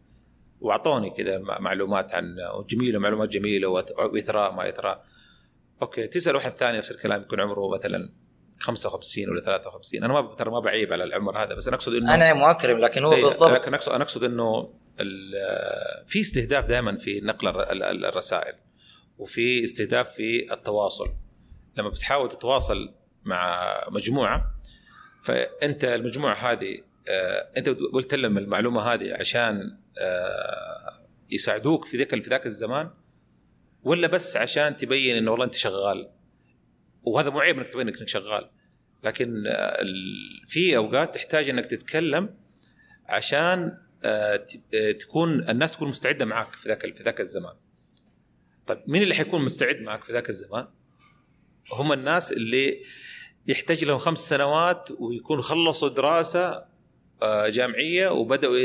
وأعطوني 0.62 1.10
كذا 1.10 1.38
معلومات 1.60 2.14
عن 2.14 2.36
جميلة 2.70 3.00
معلومات 3.00 3.30
جميلة 3.30 3.68
وإثراء 3.68 4.54
ما 4.54 4.70
إثراء. 4.70 5.04
أوكي 5.82 6.08
تسأل 6.08 6.36
واحد 6.36 6.52
ثاني 6.52 6.78
نفس 6.78 6.92
الكلام 6.92 7.22
يكون 7.22 7.42
عمره 7.42 7.74
مثلا 7.74 8.14
55 8.60 9.30
ولا 9.30 9.42
53 9.42 10.04
أنا 10.04 10.14
ما 10.22 10.36
ترى 10.36 10.52
ما 10.52 10.60
بعيب 10.60 10.94
على 10.94 11.04
العمر 11.04 11.44
هذا 11.44 11.56
بس 11.56 11.68
أنا 11.68 11.76
أقصد 11.76 11.94
إنه 11.94 12.14
أنا 12.14 12.34
مؤكرم 12.34 12.78
لكن 12.78 13.04
هو 13.04 13.14
إيه، 13.14 13.24
بالضبط. 13.24 13.50
لكن 13.50 13.74
اقصد 13.74 13.92
أنا 13.92 14.04
أقصد 14.04 14.24
إنه 14.24 14.74
في 16.06 16.22
استهداف 16.22 16.66
دائما 16.68 16.96
في 16.96 17.22
نقل 17.22 17.48
الر- 17.48 17.72
ال- 17.72 17.84
ال- 17.84 18.06
الرسائل 18.06 18.54
وفي 19.18 19.64
استهداف 19.64 20.10
في 20.12 20.54
التواصل. 20.54 21.14
لما 21.78 21.90
بتحاول 21.90 22.30
تتواصل 22.30 22.94
مع 23.26 23.72
مجموعة 23.92 24.56
فأنت 25.24 25.84
المجموعة 25.86 26.34
هذه 26.36 26.78
أنت 27.58 27.70
قلت 27.70 28.14
لهم 28.14 28.38
المعلومة 28.38 28.82
هذه 28.82 29.14
عشان 29.14 29.78
آه، 30.00 31.08
يساعدوك 31.30 31.86
في 31.86 31.98
ذاك 31.98 32.24
في 32.24 32.30
ذاك 32.30 32.46
الزمان 32.46 32.90
ولا 33.84 34.08
بس 34.08 34.38
عشان 34.38 34.78
تبين 34.78 35.16
إنه 35.16 35.32
والله 35.32 35.46
أنت 35.46 35.56
شغال 35.56 36.10
وهذا 37.04 37.30
مو 37.30 37.40
عيب 37.40 37.58
إنك 37.58 37.68
تبين 37.68 37.88
إنك 37.88 38.08
شغال 38.08 38.50
لكن 39.04 39.44
آه، 39.48 39.78
في 40.48 40.78
أوقات 40.78 41.16
تحتاج 41.16 41.50
إنك 41.50 41.66
تتكلم 41.66 42.30
عشان 43.06 43.78
آه، 44.04 44.46
آه، 44.74 44.92
تكون 44.92 45.50
الناس 45.50 45.72
تكون 45.72 45.90
مستعدة 45.90 46.26
معك 46.26 46.56
في 46.56 46.70
ذاك 46.70 46.96
في 46.96 47.04
ذاك 47.04 47.22
الزمان. 47.22 47.54
طيب 48.68 48.82
مين 48.88 49.04
اللي 49.04 49.14
حيكون 49.14 49.46
مستعد 49.46 49.82
معك 49.82 50.04
في 50.04 50.14
ذاك 50.14 50.30
الزمان؟ 50.30 50.68
هم 51.74 51.94
الناس 51.94 52.32
اللي 52.32 52.84
يحتاج 53.48 53.86
لهم 53.86 53.98
خمس 53.98 54.20
سنوات 54.20 54.90
ويكون 55.00 55.42
خلصوا 55.42 55.90
دراسة 55.90 56.40
آه، 56.50 56.68
جامعية 57.24 58.10
وبدأوا 58.10 58.58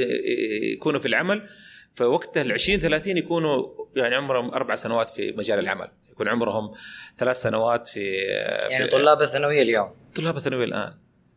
يكونوا 0.73 1.01
في 1.01 1.09
العمل. 1.09 1.49
فوقتها 1.95 2.43
ال 2.43 2.53
20 2.53 2.79
30 2.79 3.17
يكونوا 3.17 3.69
يعني 3.97 4.15
عمرهم 4.15 4.49
أربع 4.55 4.75
سنوات 4.75 5.11
في 5.11 5.33
مجال 5.33 5.59
العمل، 5.59 5.89
يكون 6.11 6.29
عمرهم 6.29 6.73
ثلاث 7.17 7.37
سنوات 7.37 7.89
في 7.89 8.15
يعني 8.71 8.85
في 8.85 8.91
طلاب 8.91 9.23
الثانوية 9.23 9.63
اليوم. 9.63 9.91
طلاب 10.15 10.37
الثانوية 10.37 10.65
الآن. 10.65 10.95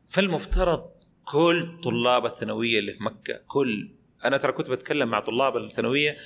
فالمفترض 0.09 0.89
كل 1.25 1.81
طلاب 1.83 2.25
الثانوية 2.25 2.79
اللي 2.79 2.91
في 2.93 3.03
مكة 3.03 3.41
كل 3.47 3.91
أنا 4.25 4.37
ترى 4.37 4.51
كنت 4.51 4.69
بتكلم 4.69 5.09
مع 5.09 5.19
طلاب 5.19 5.57
الثانوية 5.57 6.17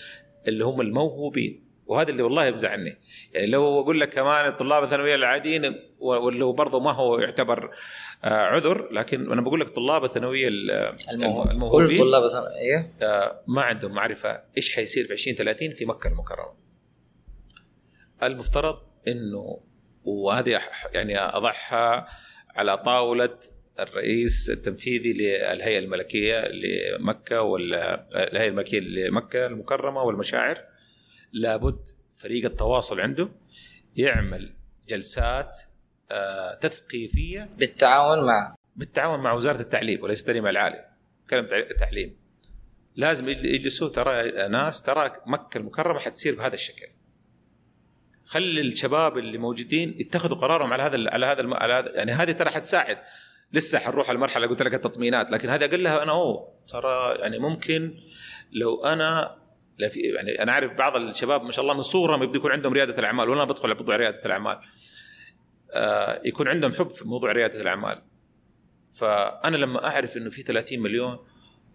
اللي 0.48 0.66
هم 0.66 0.82
الموهوبين 0.82 1.64
وهذا 1.86 2.10
اللي 2.10 2.24
والله 2.24 2.50
بزعلني 2.50 2.98
يعني 3.34 3.48
لو 3.48 3.82
أقول 3.82 4.00
لك 4.00 4.10
كمان 4.10 4.54
طلاب 4.54 4.84
الثانوية 4.84 5.16
العاديين 5.16 5.76
واللي 6.00 6.46
هو 6.46 6.52
برضه 6.54 6.80
ما 6.80 6.92
هو 6.92 7.20
يعتبر 7.20 7.70
آه، 8.24 8.28
عذر 8.28 8.92
لكن 8.92 9.32
أنا 9.32 9.42
بقول 9.42 9.60
لك 9.60 9.70
طلاب 9.70 10.04
الثانويه 10.04 10.48
ال- 10.48 10.72
الموهوب 11.12 11.46
كل 11.46 11.52
الموهوبين 11.52 11.98
طلاب 11.98 12.24
الثانويه 12.24 12.50
أيوه 12.56 12.90
آه، 13.02 13.44
ما 13.48 13.62
عندهم 13.62 13.92
معرفة 13.92 14.42
إيش 14.58 14.76
حيصير 14.76 15.06
في 15.06 15.14
20 15.14 15.36
30 15.36 15.74
في 15.74 15.86
مكة 15.86 16.08
المكرمة. 16.08 16.54
المفترض 18.24 18.78
إنه 19.08 19.60
وهذه 20.04 20.60
يعني 20.94 21.18
اضعها 21.20 22.08
على 22.56 22.78
طاولة 22.78 23.40
الرئيس 23.80 24.50
التنفيذي 24.50 25.14
للهيئة 25.14 25.80
الملكية 25.80 26.48
لمكة 26.48 27.42
ولا 27.42 28.08
الهيئة 28.28 28.50
الملكية 28.50 28.80
لمكة 28.80 29.46
المكرمة 29.46 30.04
والمشاعر. 30.04 30.64
لابد 31.34 31.88
فريق 32.14 32.46
التواصل 32.46 33.00
عنده 33.00 33.30
يعمل 33.96 34.56
جلسات 34.88 35.58
تثقيفية. 36.62 37.50
بالتعاون 37.58 38.26
مع 38.26 38.56
بالتعاون 38.76 39.20
مع 39.20 39.34
وزارة 39.34 39.62
التعليم 39.62 40.04
وليس 40.04 40.22
التعليم 40.22 40.48
العالي 40.48 40.86
نتكلم 41.24 41.48
تعليم 41.80 42.20
لازم 42.96 43.30
يجلسوا 43.30 43.90
ترى 43.90 44.32
ناس 44.48 44.82
ترى 44.82 45.12
مكة 45.26 45.58
المكرمة 45.58 46.00
حتصير 46.00 46.36
بهذا 46.36 46.54
الشكل. 46.54 46.88
خلي 48.26 48.62
الشباب 48.62 49.18
اللي 49.18 49.38
موجودين 49.38 49.96
يتخذوا 50.00 50.38
قرارهم 50.38 50.74
على 50.74 50.84
هذا 50.84 51.10
على 51.14 51.26
هذا 51.26 51.56
على 51.56 51.74
هذا 51.74 51.92
يعني 51.96 52.12
هذه 52.12 52.32
ترى 52.32 52.50
حتساعد. 52.50 52.98
لسه 53.54 53.80
حنروح 53.80 54.10
المرحله 54.10 54.48
قلت 54.48 54.62
لك 54.62 54.74
التطمينات 54.74 55.32
لكن 55.32 55.50
هذه 55.50 55.66
أقول 55.66 55.84
لها 55.84 56.04
أنا 56.04 56.12
اوه 56.12 56.54
ترى 56.68 57.16
يعني 57.20 57.40
ممكن 57.40 58.00
لو 58.52 58.84
أنا 58.86 59.36
يعني 59.96 60.44
أنا 60.44 60.52
أعرف 60.52 60.74
بعض 60.74 60.96
الشباب 60.96 61.44
ما 61.44 61.52
شاء 61.52 61.64
الله 61.64 61.74
من 61.74 61.82
صغرهم 61.82 62.24
يبدو 62.24 62.40
يكون 62.40 62.52
عندهم 62.52 62.74
ريادة 62.74 63.00
الأعمال 63.00 63.30
وأنا 63.30 63.44
بدخل 63.44 63.76
موضوع 63.76 63.96
ريادة 63.96 64.22
الأعمال. 64.26 64.56
آه 64.56 64.62
يكون 66.26 66.48
عندهم 66.48 66.72
حب 66.72 66.90
في 66.90 67.08
موضوع 67.08 67.32
ريادة 67.32 67.62
الأعمال 67.62 68.02
فأنا 68.92 69.58
لما 69.58 69.86
أعرف 69.88 70.18
إنه 70.18 70.30
في 70.30 70.42
30 70.42 70.80
مليون 70.80 71.18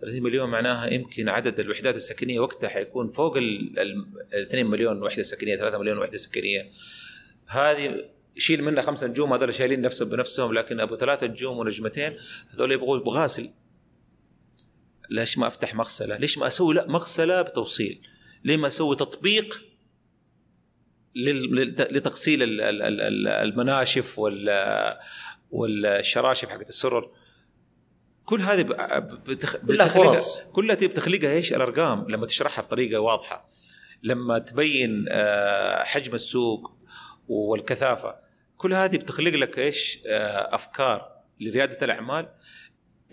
30 0.00 0.22
مليون 0.22 0.50
معناها 0.50 0.86
يمكن 0.86 1.28
عدد 1.28 1.60
الوحدات 1.60 1.96
السكنية 1.96 2.40
وقتها 2.40 2.68
حيكون 2.68 3.08
فوق 3.08 3.36
ال 3.36 3.78
2 4.34 4.66
مليون 4.66 5.02
وحدة 5.02 5.22
سكنية 5.22 5.56
3 5.56 5.78
مليون 5.78 5.98
وحدة 5.98 6.18
سكنية 6.18 6.68
هذه 7.46 8.04
يشيل 8.36 8.64
منها 8.64 8.82
خمسة 8.82 9.06
نجوم 9.06 9.32
هذول 9.32 9.54
شايلين 9.54 9.80
نفسهم 9.80 10.08
بنفسهم 10.08 10.52
لكن 10.52 10.80
أبو 10.80 10.96
ثلاثة 10.96 11.26
نجوم 11.26 11.58
ونجمتين 11.58 12.16
هذول 12.48 12.72
يبغوا 12.72 13.00
غاسل 13.08 13.50
ليش 15.10 15.38
ما 15.38 15.46
أفتح 15.46 15.74
مغسلة؟ 15.74 16.16
ليش 16.16 16.38
ما 16.38 16.46
أسوي 16.46 16.74
لا 16.74 16.86
مغسلة 16.88 17.42
بتوصيل؟ 17.42 18.00
ليه 18.44 18.56
ما 18.56 18.66
أسوي 18.66 18.96
تطبيق 18.96 19.64
لتغسيل 21.16 22.38
المناشف 23.28 24.18
وال 24.18 24.98
والشراشف 25.50 26.48
حقت 26.48 26.68
السرر. 26.68 27.12
كل 28.24 28.40
هذه 28.40 28.62
بتخ... 29.02 29.56
كلها 29.56 29.86
فرص. 29.86 30.42
كلها 30.42 30.74
بتخلقها 30.74 31.30
إيش؟ 31.30 31.52
الأرقام 31.52 32.06
لما 32.08 32.26
تشرحها 32.26 32.62
بطريقة 32.62 33.00
واضحة. 33.00 33.48
لما 34.02 34.38
تبين 34.38 35.06
آه، 35.08 35.82
حجم 35.82 36.14
السوق 36.14 36.76
والكثافة 37.28 38.16
كل 38.56 38.74
هذه 38.74 38.96
بتخلق 38.96 39.34
لك 39.34 39.58
إيش؟ 39.58 40.00
آه، 40.06 40.54
أفكار 40.54 41.14
لريادة 41.40 41.78
الأعمال 41.82 42.28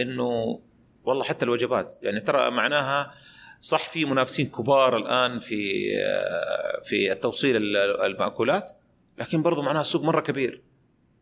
إنه 0.02 0.62
والله 1.04 1.24
حتى 1.24 1.46
الوجبات. 1.46 2.00
يعني 2.02 2.20
ترى 2.20 2.52
معناها 2.52 3.14
صح 3.62 3.90
في 3.90 4.06
منافسين 4.06 4.48
كبار 4.48 4.98
الآن 4.98 5.40
في 5.40 5.92
آه، 5.98 6.80
في 6.84 7.12
التوصيل 7.12 7.76
المأكولات 7.78 8.72
لكن 9.18 9.42
برضو 9.42 9.62
معناها 9.62 9.82
السوق 9.82 10.04
مرة 10.04 10.22
كبير. 10.22 10.62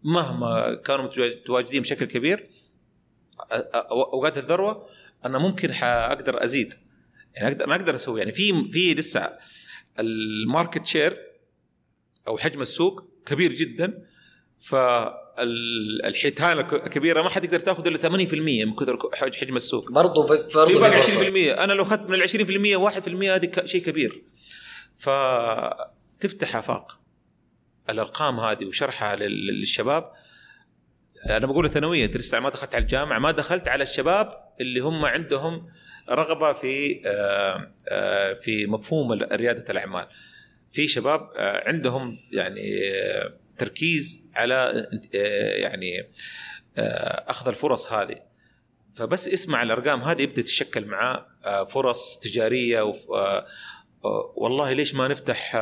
مهما 0.03 0.75
كانوا 0.75 1.05
متواجدين 1.05 1.81
بشكل 1.81 2.05
كبير 2.05 2.49
أوقات 3.91 4.37
الذروة 4.37 4.87
أنا 5.25 5.37
ممكن 5.37 5.73
حأقدر 5.73 6.43
أزيد. 6.43 6.73
يعني 7.35 7.47
أقدر 7.47 7.67
ما 7.67 7.75
أقدر 7.75 7.95
أسوي. 7.95 8.19
يعني 8.19 8.31
في 8.31 8.71
في 8.71 8.93
لسه 8.93 9.37
ال 9.99 10.12
market 10.12 10.85
share 10.85 11.17
أو 12.27 12.37
حجم 12.37 12.61
السوق 12.61 13.03
كبير 13.25 13.53
جدا 13.53 14.05
فالحيتان 15.39 16.59
الكبيرة 16.59 17.21
ما 17.21 17.29
حد 17.29 17.45
يقدر 17.45 17.59
تاخذ 17.59 17.87
إلا 17.87 17.97
80% 17.97 18.33
من 18.33 18.75
كثر 18.75 18.99
حجم 19.13 19.55
السوق. 19.55 19.91
برضه 19.91 20.27
برضه 20.27 20.73
في 20.73 20.79
باقي 20.79 21.01
20% 21.01 21.59
أنا 21.59 21.73
لو 21.73 21.83
اخذت 21.83 22.09
من 22.09 22.13
ال 22.13 22.29
20% 22.29 22.77
1% 22.77 23.07
هذه 23.07 23.65
شيء 23.65 23.81
كبير. 23.81 24.21
فتفتح 24.95 26.55
آفاق. 26.55 26.99
الأرقام 27.89 28.39
هذه 28.39 28.65
وشرحها 28.65 29.15
للشباب. 29.15 30.11
أنا 31.29 31.45
بقول 31.45 31.65
الثانويه 31.65 32.05
أنت 32.05 32.17
لسه 32.17 32.39
ما 32.39 32.49
دخلت 32.49 32.75
على 32.75 32.81
الجامعة 32.81 33.19
ما 33.19 33.31
دخلت 33.31 33.67
على 33.67 33.83
الشباب 33.83 34.29
اللي 34.61 34.79
هم 34.79 35.05
عندهم 35.05 35.69
رغبة 36.09 36.53
في 36.53 37.01
آه، 37.05 37.71
آه، 37.89 38.33
في 38.33 38.67
مفهوم 38.67 39.11
ريادة 39.13 39.65
الأعمال. 39.69 40.07
في 40.71 40.87
شباب 40.87 41.29
آه، 41.35 41.67
عندهم 41.67 42.19
يعني 42.31 42.81
تركيز 43.59 44.27
على 44.35 44.87
يعني 45.61 46.09
أخذ 47.27 47.47
الفرص 47.47 47.93
هذه. 47.93 48.15
فبس 48.95 49.27
اسمع 49.27 49.63
الأرقام 49.63 50.01
هذه 50.01 50.21
يبدا 50.21 50.41
تتشكل 50.41 50.85
معاه 50.85 51.25
فرص 51.63 52.17
تجارية 52.17 52.93
والله 54.35 54.73
ليش 54.73 54.95
ما 54.95 55.07
نفتح 55.07 55.55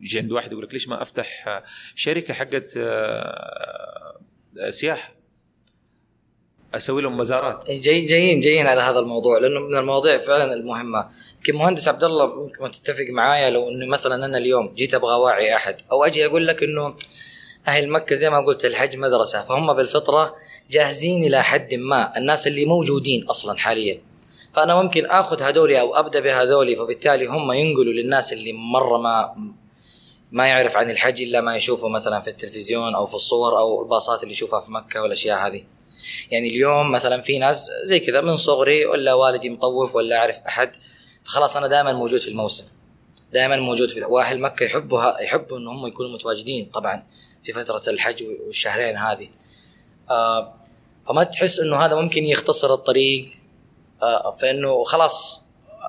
يجي 0.00 0.18
عند 0.18 0.32
واحد 0.32 0.52
يقول 0.52 0.64
لك 0.64 0.72
ليش 0.72 0.88
ما 0.88 1.02
أفتح 1.02 1.62
شركة 1.94 2.34
حقت 2.34 2.78
سياحه 4.70 5.14
أسوي 6.74 7.02
لهم 7.02 7.16
مزارات 7.16 7.70
جاي 7.70 8.06
جايين 8.06 8.40
جايين 8.40 8.66
على 8.66 8.80
هذا 8.80 8.98
الموضوع 8.98 9.38
لأنه 9.38 9.60
من 9.60 9.76
المواضيع 9.76 10.18
فعلا 10.18 10.54
المهمة. 10.54 11.08
يمكن 11.36 11.54
مهندس 11.54 11.88
عبد 11.88 12.04
الله 12.04 12.26
ممكن 12.26 12.70
تتفق 12.70 13.04
معايا 13.10 13.50
لو 13.50 13.68
إنه 13.68 13.86
مثلا 13.86 14.26
أنا 14.26 14.38
اليوم 14.38 14.74
جيت 14.74 14.94
أبغى 14.94 15.14
اوعي 15.14 15.56
أحد 15.56 15.76
أو 15.92 16.04
أجي 16.04 16.26
أقول 16.26 16.46
لك 16.46 16.62
إنه 16.62 16.96
أهل 17.68 17.90
مكة 17.90 18.16
زي 18.16 18.30
ما 18.30 18.40
قلت 18.40 18.64
الحج 18.64 18.96
مدرسة 18.96 19.42
فهم 19.42 19.72
بالفطرة 19.72 20.34
جاهزين 20.70 21.24
إلى 21.24 21.42
حد 21.42 21.74
ما 21.74 22.16
الناس 22.16 22.46
اللي 22.46 22.64
موجودين 22.64 23.24
أصلا 23.28 23.58
حاليا. 23.58 24.00
فأنا 24.52 24.82
ممكن 24.82 25.06
آخذ 25.06 25.42
هذولي 25.42 25.80
أو 25.80 25.94
أبدأ 25.94 26.20
بهذولي 26.20 26.76
فبالتالي 26.76 27.26
هم 27.26 27.52
ينقلوا 27.52 27.92
للناس 27.92 28.32
اللي 28.32 28.52
مرة 28.52 28.98
ما 28.98 29.34
ما 30.32 30.46
يعرف 30.46 30.76
عن 30.76 30.90
الحج 30.90 31.22
إلا 31.22 31.40
ما 31.40 31.56
يشوفه 31.56 31.88
مثلا 31.88 32.20
في 32.20 32.28
التلفزيون 32.28 32.94
أو 32.94 33.06
في 33.06 33.14
الصور 33.14 33.58
أو 33.58 33.82
الباصات 33.82 34.22
اللي 34.22 34.32
يشوفها 34.32 34.60
في 34.60 34.72
مكة 34.72 35.02
والأشياء 35.02 35.46
هذه. 35.46 35.64
يعني 36.30 36.48
اليوم 36.48 36.92
مثلا 36.92 37.20
في 37.20 37.38
ناس 37.38 37.70
زي 37.82 38.00
كذا 38.00 38.20
من 38.20 38.36
صغري 38.36 38.86
ولا 38.86 39.14
والدي 39.14 39.50
مطوف 39.50 39.94
ولا 39.94 40.16
أعرف 40.16 40.38
أحد 40.38 40.76
فخلاص 41.24 41.56
أنا 41.56 41.66
دائما 41.66 41.92
موجود 41.92 42.20
في 42.20 42.28
الموسم. 42.28 42.64
دائما 43.32 43.56
موجود 43.56 43.90
في 43.90 44.04
وأهل 44.04 44.40
مكة 44.40 44.64
يحبوا 44.64 45.22
يحبوا 45.22 45.58
ان 45.58 45.66
هم 45.66 45.86
يكونوا 45.86 46.12
متواجدين 46.14 46.70
طبعا. 46.74 47.06
في 47.44 47.52
فترة 47.52 47.82
الحج 47.88 48.24
والشهرين 48.46 48.96
هذه. 48.96 49.28
آه 50.10 50.54
فما 51.06 51.24
تحس 51.24 51.60
إنه 51.60 51.76
هذا 51.76 51.94
ممكن 51.94 52.24
يختصر 52.24 52.74
الطريق؟ 52.74 53.30
آه 54.02 54.30
فإنه 54.30 54.84
خلاص 54.84 55.44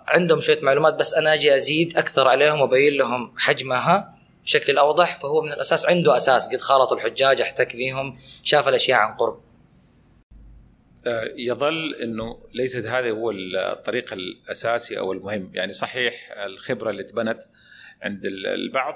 عندهم 0.08 0.42
شوية 0.42 0.60
معلومات 0.62 0.94
بس 0.94 1.14
أنا 1.14 1.34
أجي 1.34 1.56
أزيد 1.56 1.98
أكثر 1.98 2.28
عليهم 2.28 2.62
وأبين 2.62 2.94
لهم 2.94 3.34
حجمها 3.38 4.16
بشكل 4.44 4.78
أوضح 4.78 5.20
فهو 5.20 5.42
من 5.42 5.54
الأساس 5.54 5.86
عنده 5.86 6.18
أساس. 6.18 6.48
قد 6.48 6.62
خالط 6.62 6.94
الحجاج 6.94 7.42
احتك 7.42 7.72
فيهم 7.72 8.18
شاف 8.44 8.68
الأشياء 8.68 9.00
عن 9.00 9.14
قرب. 9.14 9.42
آه، 11.08 11.24
يظل 11.38 11.96
إنه 11.96 12.40
ليست 12.54 12.86
هذا 12.86 13.12
هو 13.12 13.32
الطريق 13.32 14.14
الأساسي 14.14 15.00
أو 15.00 15.14
المهم. 15.14 15.52
يعني 15.54 15.74
صحيح 15.74 16.32
الخبرة 16.46 16.90
اللي 16.90 17.04
تبنت 17.04 17.44
عند 18.02 18.26
البعض 18.26 18.96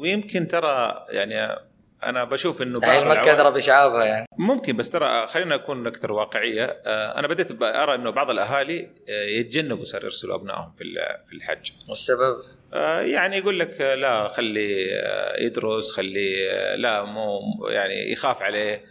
ويمكن 0.00 0.48
ترى 0.48 1.06
يعني 1.10 1.58
أنا 2.04 2.24
بشوف 2.24 2.62
إنه 2.62 2.80
بعض 2.80 3.02
ما 3.02 3.14
كثر 3.14 3.50
بشعابها 3.50 4.04
يعني. 4.04 4.26
ممكن 4.38 4.76
بس 4.76 4.90
ترى 4.90 5.26
خلينا 5.26 5.56
نكون 5.56 5.86
أكثر 5.86 6.12
واقعية. 6.12 6.64
آه، 6.64 7.18
أنا 7.18 7.28
بديت 7.28 7.62
أرى 7.62 7.94
إنه 7.94 8.10
بعض 8.10 8.30
الأهالي 8.30 8.88
آه، 9.08 9.24
يتجنبوا 9.24 9.84
صار 9.84 10.04
يرسلوا 10.04 10.34
أبنائهم 10.34 10.72
في 10.78 10.84
في 11.24 11.32
الحج. 11.32 11.70
والسبب؟ 11.88 12.36
آه، 12.74 13.00
يعني 13.00 13.36
يقول 13.36 13.58
لك 13.58 13.80
لا 13.80 14.28
خليه 14.28 15.02
يدرس 15.38 15.92
خليه 15.92 16.74
لا 16.74 17.04
مو 17.04 17.40
يعني 17.68 18.12
يخاف 18.12 18.42
عليه. 18.42 18.84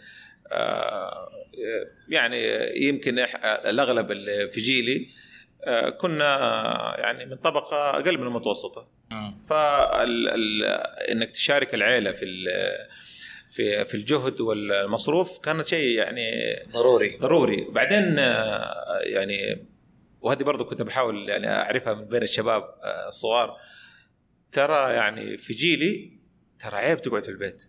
يعني 2.10 2.40
يمكن 2.88 3.26
الأغلب 3.44 4.12
اللي 4.12 4.50
في 4.50 4.62
جيلي 4.62 5.08
كنا 6.02 6.26
يعني 7.00 7.26
من 7.26 7.36
طبقة 7.36 7.90
أقل 7.90 8.18
من 8.18 8.28
المتوسطة. 8.28 8.88
فانك 9.50 11.32
تشارك 11.32 11.74
العيلة 11.74 12.12
في 12.12 12.26
في 13.52 13.86
في 13.86 13.96
الجهد 13.96 14.42
والمصروف 14.42 15.40
كانت 15.40 15.68
شيء 15.68 15.98
يعني 15.98 16.56
ضروري. 16.72 17.18
ضروري. 17.18 17.68
بعدين 17.72 18.18
يعني 19.04 19.68
وهذه 20.22 20.44
برضو 20.44 20.66
كنت 20.66 20.82
بحاول 20.82 21.30
يعني 21.30 21.48
أعرفها 21.50 21.94
من 21.94 22.06
بين 22.06 22.24
الشباب 22.24 22.64
الصغار. 23.08 23.58
ترى 24.52 24.94
يعني 24.94 25.38
في 25.38 25.54
جيلي 25.54 26.20
ترى 26.60 26.76
عيب 26.76 27.02
تقعد 27.02 27.24
في 27.24 27.32
البيت. 27.32 27.64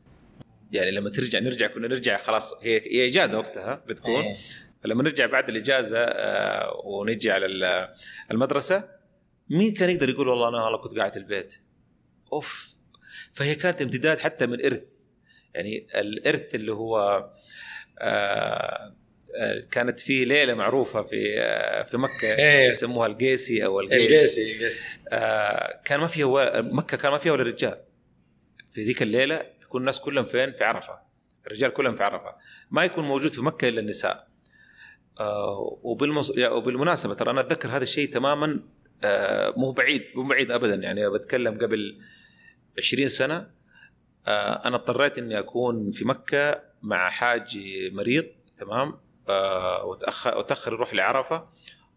يعني 0.73 0.91
لما 0.91 1.11
ترجع 1.11 1.39
نرجع 1.39 1.67
كنا 1.67 1.89
نرجع 1.89 2.17
خلاص 2.17 2.55
هي 2.63 2.81
هي 2.81 3.09
إجازة 3.09 3.39
وقتها 3.39 3.85
بتكون. 3.87 4.25
فلما 4.89 5.03
نرجع 5.03 5.27
بعد 5.27 5.49
الإجازة 5.49 6.07
ونجي 6.85 7.31
على 7.31 7.47
المدرسة 8.31 8.89
مين 9.51 9.75
كان 9.75 9.91
يقدر 9.91 10.09
يقول 10.09 10.29
والله 10.29 10.49
أنا 10.49 10.65
والله 10.65 10.79
كنت 10.79 10.99
قاعد 10.99 11.17
البيت؟ 11.17 11.55
أوف. 12.33 12.69
فهي 13.33 13.55
كانت 13.55 13.83
امتداد 13.83 14.19
حتى 14.19 14.47
من 14.47 14.65
إرث. 14.65 14.89
يعني 15.55 15.87
الإرث 15.95 16.55
اللي 16.55 16.73
هو 16.73 17.25
آه، 17.99 18.95
آه، 19.37 19.61
كانت 19.71 20.01
في 20.01 20.25
ليلة 20.25 20.55
معروفة 20.55 21.03
في 21.03 21.41
آه، 21.41 21.83
في 21.83 21.97
مكة 21.97 22.35
إيه. 22.35 22.69
يسموها 22.69 23.07
القيسي 23.07 23.65
أو 23.65 23.81
القيسي 23.81 24.53
القيسي 24.55 24.81
كان 25.85 26.01
ما 26.01 26.07
فيها 26.07 26.61
مكة 26.61 26.97
كان 26.97 27.13
ما 27.13 27.19
فيها 27.19 27.33
ولا 27.33 27.43
رجال. 27.43 27.81
في 28.71 28.85
ذيك 28.85 29.03
الليلة 29.03 29.47
يكون 29.63 29.81
الناس 29.81 30.01
كلهم 30.01 30.25
فين؟ 30.25 30.53
في 30.53 30.65
عرفة. 30.65 30.99
الرجال 31.47 31.73
كلهم 31.73 31.97
في 31.97 32.05
عرفة. 32.05 32.37
ما 32.71 32.85
يكون 32.85 33.05
موجود 33.05 33.33
في 33.33 33.41
مكة 33.41 33.69
إلا 33.69 33.81
النساء. 33.81 34.28
آه، 35.21 35.79
وبالمص... 35.83 36.31
يا- 36.37 36.49
وبالمناسبة 36.49 37.15
ترى 37.15 37.31
أنا 37.31 37.41
أتذكر 37.41 37.69
هذا 37.69 37.83
الشيء 37.83 38.11
تماما 38.13 38.61
آه، 39.05 39.55
مو 39.57 39.73
بعيد 39.73 40.05
مو 40.15 40.29
بعيد 40.29 40.51
ابدا. 40.51 40.75
يعني 40.75 41.11
بتكلم 41.11 41.59
قبل 41.59 41.99
20 42.79 43.09
سنة 43.09 43.51
آه، 44.27 44.69
أنا 44.69 44.77
اضطريت 44.77 45.19
إني 45.19 45.39
أكون 45.39 45.91
في 45.91 46.05
مكة 46.05 46.63
مع 46.83 47.11
حاجي 47.11 47.91
مريض 47.91 48.27
تمام؟ 48.57 49.01
وتاخر 49.85 50.39
وتأخر 50.39 50.73
يروح 50.73 50.95
لعرفة 50.95 51.49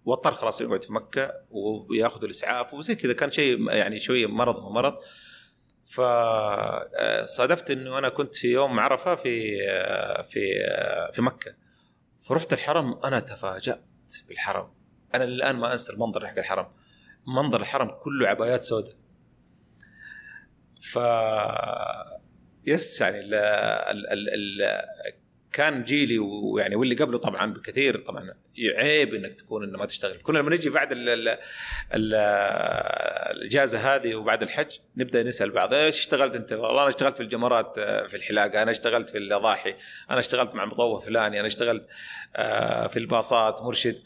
واضطر 0.06 0.36
خلاص 0.36 0.62
يقعد 0.62 0.84
في 0.84 0.94
مكة 0.94 1.34
وياخذ 1.52 2.24
الإسعاف 2.24 2.74
وزي 2.74 2.96
كذا. 2.96 3.14
كان 3.14 3.32
شيء 3.32 3.70
يعني 3.72 4.00
شوية 4.00 4.26
مرض 4.28 4.62
مو 4.64 4.70
مرض 4.70 4.96
فصادفت 5.86 7.72
إنه 7.72 7.98
أنا 7.98 8.10
كنت 8.10 8.36
في 8.36 8.48
يوم 8.52 8.80
عرفة 8.80 9.16
في 9.16 9.58
في 10.24 10.42
في 11.12 11.22
مكة. 11.22 11.56
فرحت 12.22 12.54
الحرم 12.54 13.00
أنا 13.04 13.20
تفاجأت 13.20 13.86
بالحرم. 14.28 14.74
أنا 15.16 15.24
الان 15.24 15.56
ما 15.56 15.72
أنسى 15.72 15.94
المنظر 15.94 16.28
حق 16.28 16.38
الحرم. 16.38 16.68
منظر 17.28 17.62
الحرم 17.62 17.88
كله 17.88 18.28
عبايات 18.28 18.62
سوداء. 18.62 18.96
ف 20.82 21.00
يس 22.66 23.02
يعني 23.02 23.20
ال 23.20 23.34
ال 23.34 24.30
ال 24.30 24.62
كان 25.54 25.84
جيلي 25.84 26.20
ويعني 26.20 26.76
واللي 26.76 26.96
قبله 26.96 27.18
طبعا 27.18 27.54
بكثير 27.54 27.98
طبعا 27.98 28.34
عيب 28.60 29.14
إنك 29.14 29.34
تكون 29.34 29.64
إنه 29.64 29.78
ما 29.78 29.86
تشتغل 29.86 30.18
كنا 30.24 30.40
لما 30.40 30.56
نجي 30.56 30.70
بعد 30.70 30.92
ال 30.92 31.10
ال 31.10 31.38
ال 31.94 32.14
الإجازة 33.32 33.96
هذه 33.96 34.16
وبعد 34.16 34.44
الحج 34.44 34.78
نبدأ 34.98 35.24
نسأل 35.24 35.52
بعض 35.52 35.74
إيش 35.74 36.00
اشتغلت 36.00 36.36
أنت؟ 36.36 36.54
والله 36.54 36.82
أنا 36.82 36.90
اشتغلت 36.90 37.18
في 37.18 37.24
الجمرات 37.24 37.78
آه، 37.78 38.08
في 38.08 38.18
الحلاقة، 38.18 38.62
أنا 38.62 38.72
اشتغلت 38.72 39.10
في 39.10 39.18
الأضاحي، 39.18 39.76
أنا 40.10 40.20
اشتغلت 40.20 40.56
مع 40.56 40.66
مطوع 40.66 41.00
فلاني، 41.00 41.40
أنا 41.40 41.48
اشتغلت 41.48 41.88
آه، 42.36 42.88
في 42.88 43.00
الباصات 43.00 43.62
مرشد 43.62 44.00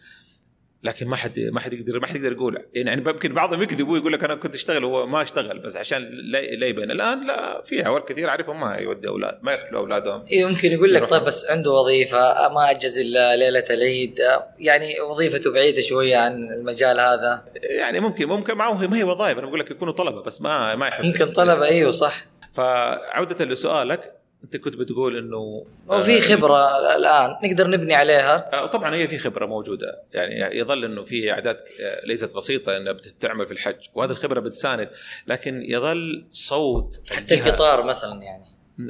لكن 0.86 1.08
ما 1.08 1.16
حد 1.16 1.40
ما 1.40 1.60
حد 1.60 1.74
يقدر 1.74 2.00
ما 2.00 2.08
حد 2.08 2.16
يقدر 2.16 2.32
يقول 2.32 2.58
يعني 2.74 3.02
يمكن 3.08 3.34
بعضهم 3.34 3.62
يكذب 3.62 3.88
ويقول 3.88 4.14
لك 4.14 4.24
أنا 4.24 4.36
كنت 4.36 4.56
أشتغل 4.56 4.84
وهو 4.84 5.08
ما 5.08 5.22
أشتغل 5.22 5.60
بس 5.60 5.76
عشان 5.76 6.10
لا 6.32 6.66
يبين. 6.66 6.92
الآن 6.92 7.28
لا 7.28 7.62
في 7.62 7.84
عوال 7.84 8.06
كثير 8.06 8.30
أعرفهم 8.30 8.60
ما 8.60 8.76
يودي 8.76 9.08
أولاد 9.08 9.40
ما 9.42 9.54
يخلوا 9.54 9.82
أولادهم 9.82 10.26
يمكن 10.32 10.72
يقول 10.72 10.94
لك. 10.94 11.06
طيب 11.06 11.24
بس 11.24 11.50
عنده 11.50 11.72
وظيفة 11.72 12.50
ما 12.50 12.72
أجز 12.72 12.98
إلا 12.98 13.36
ليلة 13.36 13.66
العيد. 13.70 14.20
يعني 14.60 15.02
وظيفته 15.02 15.52
بعيدة 15.52 15.82
شوية 15.82 16.18
عن 16.18 16.32
المجال 16.56 17.00
هذا. 17.00 17.46
يعني 17.62 18.00
ممكن 18.00 18.26
ممكن 18.26 18.58
معه 18.58 18.88
ما 18.88 18.98
هي 18.98 19.04
وظائف. 19.04 19.38
أنا 19.38 19.48
بقول 19.48 19.60
لك 19.60 19.72
يكونوا 19.72 19.94
طلبة 19.94 20.22
بس 20.22 20.42
ما 20.42 20.76
ما 20.76 20.88
يحب. 20.88 21.04
يمكن 21.04 21.26
طلبة 21.26 21.66
إيوه 21.66 21.92
صح. 21.92 22.26
فعودة 22.54 23.46
لسؤالك 23.46 24.25
أنت 24.46 24.58
كنت 24.58 24.76
بتقول 24.76 25.18
إنه 25.18 25.66
وفي 25.88 26.22
خبرة 26.22 26.78
الآن 26.96 27.30
نقدر 27.44 27.68
نبني 27.68 27.94
عليها. 27.94 28.54
آه، 28.54 28.66
طبعا 28.66 28.96
هي 28.96 29.08
في 29.08 29.18
خبرة 29.18 29.46
موجودة. 29.46 30.04
يعني 30.14 30.58
يظل 30.58 30.86
إنه 30.86 31.04
في 31.04 31.32
أعداد 31.32 31.58
آه، 31.82 32.06
ليست 32.06 32.36
بسيطة 32.36 32.78
إنها 32.78 32.94
بتعمل 32.94 33.48
في 33.48 33.54
الحج 33.54 33.76
وهذه 33.94 34.12
الخبرة 34.12 34.40
بتساند 34.40 34.90
لكن 35.28 35.62
يظل 35.62 36.26
صوت 36.32 37.02
حتى 37.12 37.38
الجهة- 37.38 37.48
القطار 37.48 37.84
مثلا 37.84 38.22
يعني. 38.24 38.46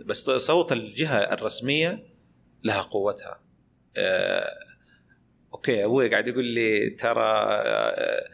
بس 0.06 0.30
صوت 0.30 0.72
الجهة 0.72 1.18
الرسمية 1.18 2.04
لها 2.64 2.82
قوتها. 2.82 3.42
آه، 3.98 4.60
okay 5.54 5.86
أبوي 5.86 6.10
قاعد 6.10 6.28
يقول 6.28 6.46
لي 6.46 6.90
ترى 6.90 7.24
آه، 7.24 8.26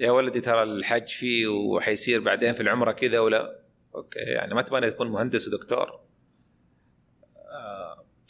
يا 0.00 0.10
ولدي 0.10 0.40
ترى 0.40 0.62
الحج 0.62 1.08
فيه 1.08 1.46
وحيصير 1.48 2.20
بعدين 2.20 2.54
في 2.54 2.60
العمرة 2.62 2.92
كذا 2.92 3.18
ولا؟ 3.20 3.60
okay 3.94 4.18
يعني 4.18 4.54
ما 4.54 4.62
تبغى 4.62 4.90
تكون 4.90 5.08
مهندس 5.08 5.48
ودكتور. 5.48 5.80
آه، 5.90 6.00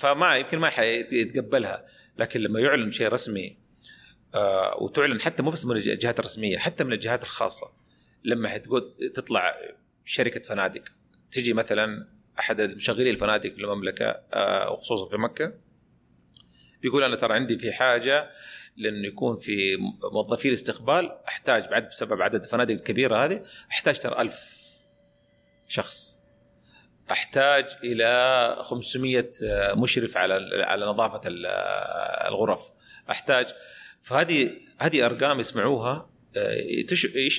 فما 0.00 0.34
يمكن 0.34 0.58
ما 0.58 0.68
حيتقبلها. 0.68 1.84
لكن 2.18 2.40
لما 2.40 2.60
يعلن 2.60 2.92
شيء 2.92 3.08
رسمي 3.08 3.56
آه، 4.34 4.82
وتعلن 4.82 5.20
حتى 5.20 5.42
مو 5.42 5.50
بس 5.50 5.64
من 5.64 5.76
الجهات 5.76 6.20
الرسمية 6.20 6.58
حتى 6.58 6.84
من 6.84 6.92
الجهات 6.92 7.22
الخاصة 7.22 7.72
لما 8.24 8.48
حتقول 8.48 8.94
تطلع 9.14 9.56
شركة 10.04 10.40
فنادق 10.48 10.82
تجي 11.32 11.52
مثلا 11.52 12.08
أحد 12.38 12.60
مشغلي 12.60 13.10
الفنادق 13.10 13.50
في 13.50 13.58
المملكة 13.58 14.06
آه، 14.32 14.72
وخصوصا 14.72 15.10
في 15.10 15.16
مكة 15.16 15.52
بيقول 16.82 17.02
أنا 17.02 17.16
ترى 17.16 17.34
عندي 17.34 17.58
في 17.58 17.72
حاجة 17.72 18.30
لأنه 18.76 19.08
يكون 19.08 19.36
في 19.36 19.76
موظفي 20.12 20.48
الاستقبال 20.48 21.12
أحتاج 21.28 21.68
بعد 21.68 21.88
بسبب 21.88 22.22
عدد 22.22 22.44
الفنادق 22.44 22.74
الكبيرة 22.74 23.24
هذه 23.24 23.42
أحتاج 23.70 23.98
ترى 23.98 24.22
ألف 24.22 24.60
شخص. 25.68 26.19
أحتاج 27.11 27.66
إلى 27.85 28.57
500 28.61 29.31
مشرف 29.75 30.16
على 30.16 30.64
على 30.64 30.87
نظافة 30.87 31.20
ال- 31.27 31.46
الغرف. 32.29 32.61
أحتاج. 33.11 33.46
فهذه 34.03 34.51
هذه 34.81 35.07
أرقام 35.07 35.40
يسمعوها 35.40 36.11
آه، 36.37 36.57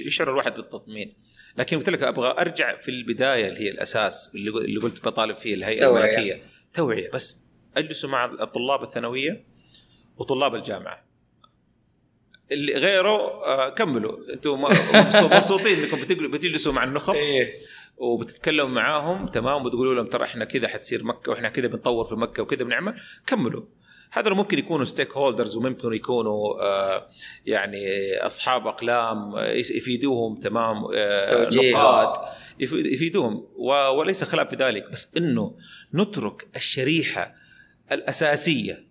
يشعر 0.06 0.30
الواحد 0.30 0.54
بالتطمين 0.56 1.14
لكن 1.58 1.78
قلت 1.78 1.90
لك 1.90 2.04
أبغى 2.04 2.36
أرجع 2.42 2.78
في 2.78 2.92
البداية 2.92 3.48
اللي 3.48 3.60
هي 3.60 3.70
الأساس 3.72 4.32
اللي 4.36 4.80
قلت 4.80 5.06
بطالب 5.06 5.36
فيه 5.36 5.54
الهيئة 5.54 5.80
توعية. 5.80 6.06
الملكية. 6.18 6.42
توعية. 6.74 7.12
بس 7.12 7.38
أجلسوا 7.78 8.10
مع 8.10 8.26
الطلاب 8.26 8.84
الثانوية 8.84 9.44
وطلاب 10.18 10.56
الجامعة. 10.56 11.06
اللي 12.52 12.74
غيره 12.74 13.46
آه، 13.46 13.70
كملوا. 13.70 14.34
أنتم 14.34 14.62
مبسوطين 15.24 15.80
إنكم 15.84 16.02
بتجل- 16.02 16.28
بتجلسوا 16.28 16.74
مع 16.74 16.84
النخب. 16.84 17.16
وبتتكلموا 18.02 18.70
معاهم 18.70 19.26
تمام؟ 19.28 19.66
وتقولوا 19.66 19.96
لهم 19.96 20.06
ترى 20.06 20.24
إحنا 20.24 20.46
كذا 20.46 20.68
حتصير 20.68 21.04
مكة 21.04 21.32
وإحنا 21.32 21.50
كذا 21.50 21.68
بنطور 21.68 22.06
في 22.06 22.16
مكة 22.16 22.44
وكذا 22.44 22.64
بنعمل. 22.64 22.96
كملوا. 23.28 23.64
هذا 24.12 24.34
ممكن 24.34 24.60
يكونوا 24.60 24.86
ستيك 24.86 25.12
هولدرز 25.18 25.58
وممكن 25.58 25.94
يكونوا 25.94 26.62
آه 26.62 27.08
يعني 27.46 27.78
أصحاب 28.18 28.68
أقلام 28.68 29.36
آه، 29.36 29.46
يفيدوهم 29.52 30.40
تمام؟ 30.40 30.78
آه. 30.96 31.50
نقاد 31.54 32.14
يف- 32.60 32.74
يفيدوهم. 32.74 33.48
وليس 33.96 34.24
خلاف 34.24 34.50
في 34.50 34.56
ذلك 34.56 34.92
بس 34.92 35.18
إنه 35.18 35.56
نترك 35.94 36.48
الشريحة 36.56 37.34
الأساسية. 37.92 38.88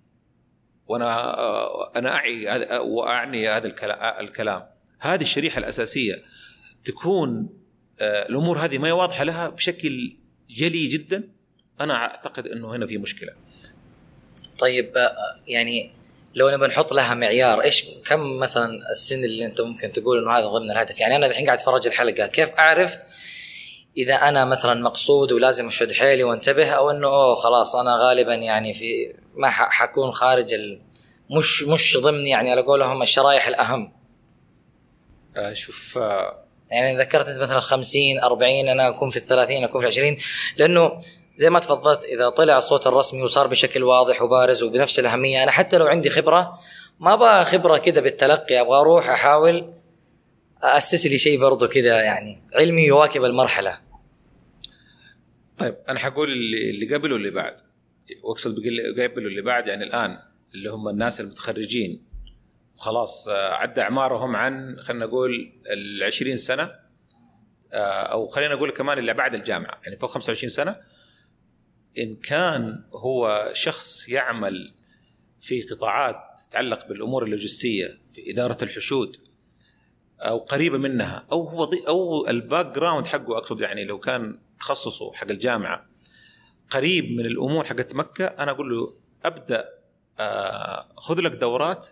وأنا 0.87 1.39
آه، 1.39 1.93
أنا 1.97 2.17
أعي 2.17 2.49
هذا- 2.49 2.79
وأعني 2.79 3.49
هذا 3.49 3.67
الكلا- 3.67 4.21
الكلام. 4.21 4.63
هذه 4.99 5.23
الشريحة 5.23 5.59
الأساسية 5.59 6.23
تكون 6.85 7.49
الأمور 8.01 8.59
هذه 8.59 8.79
ما 8.79 8.89
هي 8.89 8.93
واضحة 8.93 9.25
لها 9.25 9.49
بشكل 9.49 10.17
جلي 10.51 10.87
جدا. 10.87 11.29
أنا 11.81 11.95
أعتقد 11.95 12.47
إنه 12.47 12.77
هنا 12.77 12.87
في 12.87 12.99
مشكلة. 12.99 13.33
طيب 14.59 14.97
آه، 14.97 15.17
يعني 15.47 15.91
لو 16.35 16.51
نبى 16.51 16.67
نحط 16.67 16.93
لها 16.93 17.15
معيار 17.15 17.63
إيش 17.63 17.85
كم 18.07 18.39
مثلا 18.39 18.91
السن 18.91 19.25
اللي 19.25 19.47
أنت 19.47 19.61
ممكن 19.61 19.93
تقول 19.93 20.19
إنه 20.19 20.31
هذا 20.31 20.47
ضمن 20.47 20.71
الهدف؟ 20.71 21.01
يعني 21.01 21.17
أنا 21.17 21.27
الحين 21.27 21.47
قاعد 21.47 21.59
أتفرج 21.59 21.87
الحلقة 21.87 22.27
كيف 22.27 22.51
أعرف 22.51 22.99
إذا 23.97 24.15
أنا 24.15 24.45
مثلا 24.45 24.83
مقصود 24.83 25.33
ولازم 25.33 25.69
أشد 25.69 25.93
حيلي 25.93 26.25
وانتبه 26.25 26.71
أو 26.71 26.91
إنه 26.91 27.07
أوه 27.07 27.35
خلاص 27.35 27.77
أنا 27.77 27.97
غالبا 27.97 28.35
يعني 28.35 28.73
في 28.73 29.15
ما 29.35 29.51
حكون 29.51 30.11
خارج 30.11 30.55
ال 30.55 30.81
مش 31.31 31.63
مش 31.63 31.97
ضمن 31.97 32.27
يعني 32.27 32.51
على 32.51 32.63
قولهم 32.63 33.03
الشرايح 33.03 33.49
الأهم. 33.49 33.93
آه، 35.37 35.53
شوف 35.53 35.99
آه، 35.99 36.45
يعني 36.71 36.99
ذكرت 36.99 37.29
انت 37.29 37.41
مثلا 37.41 37.61
50 37.61 38.19
40 38.23 38.69
أنا 38.69 38.89
أكون 38.89 39.11
في 39.11 39.17
ال 39.17 39.23
30 39.23 39.65
أكون 39.65 39.81
في 39.81 39.87
20 39.87 40.17
لأنه 40.57 40.99
زي 41.37 41.51
ما 41.51 41.59
تفضلت 41.59 42.05
إذا 42.05 42.29
طلع 42.29 42.59
الصوت 42.59 42.87
الرسمي 42.87 43.23
وصار 43.23 43.47
بشكل 43.47 43.83
واضح 43.83 44.23
وبارز 44.23 44.63
وبنفس 44.63 44.99
الأهمية 44.99 45.43
أنا 45.43 45.51
حتى 45.51 45.79
لو 45.79 45.87
عندي 45.87 46.11
خبرة 46.11 46.59
ما 47.01 47.13
أبغى 47.13 47.45
خبرة 47.45 47.79
كذا 47.79 48.01
بالتلقي 48.01 48.61
أبغى 48.61 48.81
أروح 48.81 49.11
أحاول 49.11 49.73
اسس 50.63 51.07
لي 51.07 51.19
شيء 51.19 51.41
برضو 51.41 51.69
كذا 51.69 52.03
يعني 52.03 52.43
علمي 52.55 52.83
يواكب 52.83 53.25
المرحلة. 53.25 53.81
طيب 55.59 55.77
أنا 55.89 55.99
حقول 55.99 56.33
اللي 56.33 56.95
قبل 56.95 57.13
واللي 57.13 57.31
بعد. 57.31 57.57
واقصد 58.23 58.59
قبل 58.99 59.25
واللي 59.25 59.43
بعد 59.43 59.69
يعني 59.69 59.85
الآن 59.85 60.19
اللي 60.55 60.71
هم 60.71 60.89
الناس 60.89 61.21
المتخرجين. 61.21 62.10
خلاص 62.81 63.29
آه، 63.29 63.53
عدى 63.53 63.81
اعمارهم 63.81 64.37
عن 64.37 64.81
خلينا 64.81 65.07
نقول 65.07 65.53
ال 65.67 66.03
20 66.03 66.37
سنة 66.37 66.63
آه، 67.73 68.03
أو 68.03 68.27
خلينا 68.27 68.55
نقول 68.55 68.71
كمان 68.71 68.99
اللي 68.99 69.15
بعد 69.15 69.35
الجامعة 69.35 69.81
يعني 69.85 69.97
فوق 69.97 70.11
25 70.11 70.51
سنة. 70.51 70.77
إن 71.99 72.17
كان 72.17 72.85
هو 72.95 73.51
شخص 73.53 74.09
يعمل 74.09 74.75
في 75.39 75.63
قطاعات 75.63 76.17
تتعلق 76.49 76.89
بالأمور 76.89 77.25
اللوجستية 77.25 78.01
في 78.11 78.31
إدارة 78.31 78.59
الحشود 78.63 79.17
أو 80.21 80.39
قريبة 80.39 80.79
منها 80.79 81.27
أو 81.33 81.49
هو 81.49 81.65
أو 81.89 82.29
ال 82.29 82.67
background 82.67 83.07
حقه 83.07 83.39
أقصد 83.39 83.61
يعني 83.61 83.85
لو 83.85 83.99
كان 83.99 84.39
تخصصه 84.61 85.13
حق 85.13 85.31
الجامعة 85.31 85.87
قريب 86.71 87.13
من 87.13 87.27
الأمور 87.27 87.65
حقت 87.65 87.95
مكة 87.95 88.27
أنا 88.27 88.51
أقول 88.51 88.71
له 88.71 88.95
أبدأ 89.25 89.69
آه، 90.19 90.89
خذ 90.97 91.21
لك 91.21 91.33
دورات 91.33 91.89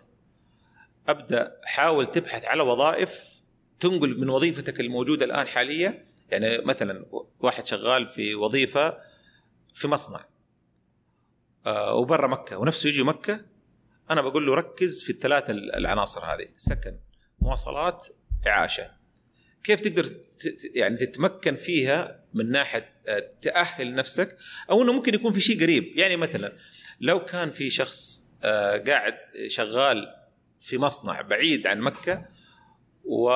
أبدأ 1.09 1.59
حاول 1.63 2.07
تبحث 2.07 2.45
على 2.45 2.63
وظائف 2.63 3.41
تنقل 3.79 4.19
من 4.19 4.29
وظيفتك 4.29 4.79
الموجودة 4.79 5.25
الآن 5.25 5.47
حاليا. 5.47 6.05
يعني 6.29 6.57
مثلا 6.57 7.05
واحد 7.39 7.65
شغال 7.65 8.07
في 8.07 8.35
وظيفة 8.35 8.97
في 9.73 9.87
مصنع 9.87 10.25
آه، 11.65 11.95
وبرا 11.95 12.27
مكة 12.27 12.57
ونفسه 12.57 12.87
يجي 12.87 13.03
مكة 13.03 13.45
أنا 14.09 14.21
بقول 14.21 14.45
له 14.45 14.55
ركز 14.55 15.03
في 15.03 15.09
الثلاث 15.09 15.49
العناصر 15.49 16.25
هذه. 16.25 16.47
سكن 16.57 16.99
مواصلات 17.39 18.07
اعاشه 18.47 18.91
كيف 19.63 19.79
تقدر 19.79 20.09
يعني 20.75 20.97
تتمكن 20.97 21.55
فيها 21.55 22.23
من 22.33 22.51
ناحية 22.51 22.93
آه، 23.07 23.29
تأهل 23.41 23.95
نفسك؟ 23.95 24.37
أو 24.69 24.81
إنه 24.81 24.93
ممكن 24.93 25.13
يكون 25.13 25.33
في 25.33 25.39
شيء 25.39 25.63
قريب. 25.63 25.97
يعني 25.97 26.15
مثلا 26.15 26.57
لو 27.01 27.25
كان 27.25 27.51
في 27.51 27.69
شخص 27.69 28.29
آه، 28.43 28.77
قاعد 28.77 29.17
شغال 29.47 30.18
في 30.59 30.77
مصنع 30.77 31.21
بعيد 31.21 31.67
عن 31.67 31.79
مكة 31.79 32.25
و 33.03 33.29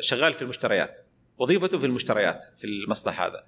شغال 0.00 0.32
في 0.32 0.42
المشتريات 0.42 1.00
وظيفته 1.38 1.78
في 1.78 1.86
المشتريات 1.86 2.44
في 2.56 2.66
المصنع 2.66 3.12
هذا. 3.12 3.44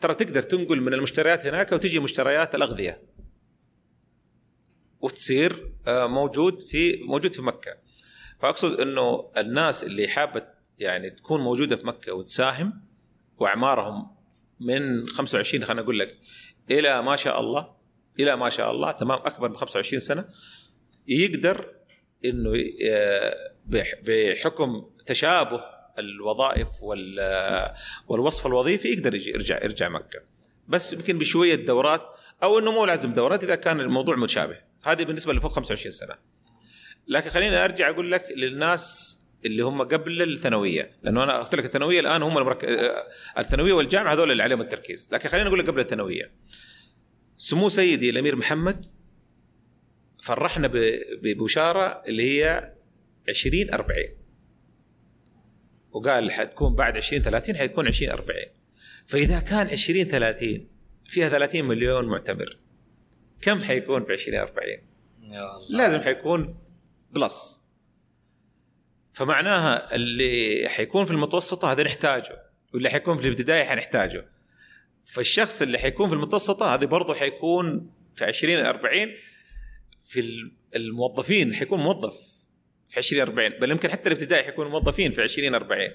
ترى 0.00 0.14
تقدر 0.14 0.42
تنقل 0.42 0.80
من 0.80 0.94
المشتريات 0.94 1.46
هناك 1.46 1.72
وتجي 1.72 1.98
مشتريات 1.98 2.54
الأغذية. 2.54 3.02
وتصير 5.00 5.72
موجود 5.88 6.62
في 6.62 6.96
موجود 6.96 7.34
في 7.34 7.42
مكة. 7.42 7.76
فأقصد 8.38 8.80
إنه 8.80 9.30
الناس 9.36 9.84
اللي 9.84 10.08
حابة 10.08 10.46
يعني 10.78 11.10
تكون 11.10 11.40
موجودة 11.40 11.76
في 11.76 11.86
مكة 11.86 12.12
وتساهم 12.12 12.82
وأعمارهم 13.38 14.16
من 14.60 15.08
25 15.08 15.64
خلينا 15.64 15.82
أقول 15.82 15.98
لك 15.98 16.18
إلى 16.70 17.02
ما 17.02 17.16
شاء 17.16 17.40
الله 17.40 17.74
إلى 18.20 18.36
ما 18.36 18.48
شاء 18.48 18.70
الله 18.70 18.92
تمام 18.92 19.18
أكبر 19.18 19.48
من 19.48 19.56
25 19.56 20.00
سنة 20.00 20.28
يقدر 21.06 21.74
إنه 22.24 22.52
بحكم 24.02 24.90
تشابه 25.06 25.60
الوظائف 25.98 26.68
والوصف 28.08 28.46
الوظيفي 28.46 28.88
يقدر 28.88 29.14
يجي 29.14 29.30
يرجع 29.30 29.64
يرجع 29.64 29.88
مكة. 29.88 30.22
بس 30.68 30.92
يمكن 30.92 31.18
بشوية 31.18 31.54
دورات 31.54 32.02
أو 32.42 32.58
إنه 32.58 32.72
مو 32.72 32.84
لازم 32.84 33.12
دورات 33.12 33.44
إذا 33.44 33.54
كان 33.54 33.80
الموضوع 33.80 34.16
متشابه. 34.16 34.56
هذه 34.84 35.04
بالنسبة 35.04 35.32
لفوق 35.32 35.52
25 35.52 35.92
سنة. 35.92 36.14
لكن 37.08 37.30
خليني 37.30 37.64
أرجع 37.64 37.88
أقول 37.88 38.12
لك 38.12 38.24
للناس 38.36 39.18
اللي 39.44 39.62
هم 39.62 39.82
قبل 39.82 40.22
الثانوية. 40.22 40.90
لأنه 41.02 41.22
أنا 41.22 41.38
قلت 41.38 41.54
لك 41.54 41.64
الثانوية 41.64 42.00
الآن 42.00 42.22
هم 42.22 42.38
المرك... 42.38 42.64
الثانوية 43.38 43.72
والجامعة 43.72 44.12
هذول 44.12 44.30
اللي 44.30 44.42
عليهم 44.42 44.60
التركيز. 44.60 45.08
لكن 45.12 45.28
خليني 45.28 45.48
أقول 45.48 45.58
لك 45.58 45.66
قبل 45.66 45.80
الثانوية. 45.80 46.32
سمو 47.36 47.68
سيدي 47.68 48.10
الأمير 48.10 48.36
محمد 48.36 48.86
فرحنا 50.24 50.70
ببشارة 51.22 52.02
اللي 52.06 52.42
هي 52.42 52.72
20 53.28 53.70
40 53.70 53.98
وقال 55.92 56.32
حتكون 56.32 56.74
بعد 56.74 56.96
20 56.96 57.22
30 57.22 57.56
حيكون 57.56 57.88
20 57.88 58.12
40 58.12 58.40
فإذا 59.06 59.40
كان 59.40 59.66
20 59.66 60.04
30 60.04 60.68
فيها 61.06 61.28
30 61.28 61.64
مليون 61.64 62.04
معتمر. 62.04 62.58
كم 63.40 63.62
حيكون 63.62 64.04
في 64.04 64.12
20 64.12 64.38
40 64.38 64.68
يا 64.68 65.56
الله. 65.56 65.78
لازم 65.78 66.00
حيكون 66.00 66.58
بلس. 67.10 67.64
فمعناها 69.12 69.94
اللي 69.94 70.68
حيكون 70.68 71.04
في 71.04 71.10
المتوسطة 71.10 71.72
هذا 71.72 71.82
نحتاجه 71.82 72.42
واللي 72.74 72.90
حيكون 72.90 73.18
في 73.18 73.24
الابتدائي 73.24 73.64
حنحتاجه. 73.64 74.28
فالشخص 75.04 75.62
اللي 75.62 75.78
حيكون 75.78 76.08
في 76.08 76.14
المتوسطة 76.14 76.74
هذه 76.74 76.84
برضه 76.84 77.14
حيكون 77.14 77.90
في 78.14 78.24
20 78.24 78.56
40 78.56 79.14
في 80.14 80.50
الموظفين 80.76 81.54
حيكون 81.54 81.80
موظف 81.80 82.16
في 82.88 82.98
20 82.98 83.22
40 83.22 83.48
بل 83.60 83.70
يمكن 83.70 83.90
حتى 83.90 84.08
الابتدائي 84.08 84.44
حيكونوا 84.44 84.70
موظفين 84.70 85.12
في 85.12 85.22
20 85.22 85.54
40 85.54 85.88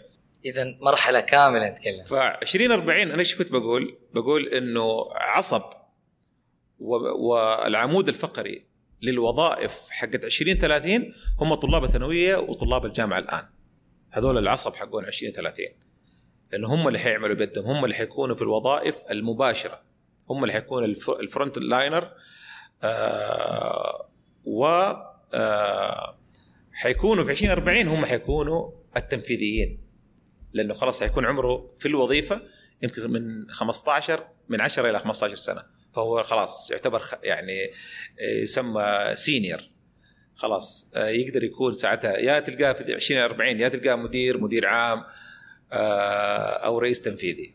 اذا 0.45 0.77
مرحلة 0.81 1.19
كاملة 1.19 1.69
نتكلم. 1.69 2.03
ف 2.03 2.13
20 2.13 2.71
40 2.71 3.01
أنا 3.01 3.19
إيش 3.19 3.35
كنت 3.35 3.51
بقول؟ 3.51 3.97
بقول 4.13 4.47
إنه 4.47 5.07
عصب 5.15 5.61
والعمود 6.79 8.07
الفقري 8.09 8.65
للوظائف 9.01 9.89
حقت 9.89 10.25
20 10.25 10.53
30 10.53 11.13
هم 11.39 11.53
طلاب 11.53 11.83
الثانوية 11.83 12.35
وطلاب 12.35 12.85
الجامعة 12.85 13.19
الآن. 13.19 13.43
هذول 14.09 14.37
العصب 14.37 14.75
حقون 14.75 15.05
20 15.05 15.33
30 15.33 15.65
لأنه 16.51 16.73
هم 16.73 16.87
اللي 16.87 16.99
حيعملوا 16.99 17.35
بيدهم 17.35 17.65
هم 17.65 17.83
اللي 17.83 17.95
حيكونوا 17.95 18.35
في 18.35 18.41
الوظائف 18.41 18.97
المباشرة. 19.11 19.81
هم 20.29 20.43
اللي 20.43 20.53
حيكونوا 20.53 20.87
الفرونت 21.19 21.57
لاينر 21.57 22.11
آه 22.83 24.08
و 24.49 24.65
آه 25.33 26.17
حيكونوا 26.73 27.23
في 27.23 27.31
2040 27.31 27.87
هم 27.87 28.05
حيكونوا 28.05 28.71
التنفيذيين 28.97 29.79
لأنه 30.53 30.73
خلاص 30.73 31.03
حيكون 31.03 31.25
عمره 31.25 31.73
في 31.79 31.87
الوظيفة 31.87 32.41
يمكن 32.81 33.11
من 33.11 33.49
15 33.49 34.27
من 34.49 34.61
10 34.61 34.89
إلى 34.89 34.99
15 34.99 35.35
سنة 35.35 35.63
فهو 35.93 36.23
خلاص 36.23 36.71
يعتبر 36.71 37.03
يعني 37.23 37.63
آه، 38.19 38.43
يسمى 38.43 39.11
سينيور 39.13 39.59
خلاص 40.35 40.91
آه، 40.95 41.07
يقدر 41.07 41.43
يكون 41.43 41.73
ساعتها 41.73 42.17
يا 42.17 42.39
تلقاه 42.39 42.73
في 42.73 42.93
20 42.93 43.21
40 43.21 43.59
يا 43.59 43.67
تلقاه 43.67 43.95
مدير 43.95 44.41
مدير 44.41 44.67
عام 44.67 45.03
أو 45.71 46.79
رئيس 46.79 47.01
تنفيذي. 47.01 47.53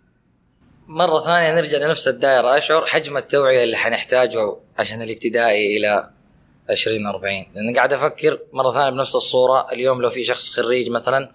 مرة 0.87 1.25
ثانية 1.25 1.55
نرجع 1.55 1.79
لنفس 1.79 2.09
الدائرة 2.09 2.57
أشعر 2.57 2.87
حجم 2.87 3.17
التوعية 3.17 3.65
اللي 3.65 3.77
حنحتاجه 3.77 4.57
عشان 4.79 5.03
الابتدائي 5.03 5.77
إلى 5.77 6.14
20 6.71 7.07
40 7.07 7.47
لأن 7.55 7.77
قاعد 7.77 7.93
أفكر 7.93 8.39
مرة 8.53 8.73
ثانية 8.73 8.91
بنفس 8.91 9.15
الصورة. 9.17 9.73
اليوم 9.73 10.03
لو 10.03 10.11
في 10.11 10.25
شخص 10.25 10.51
خريج 10.51 10.91
مثلا 10.91 11.29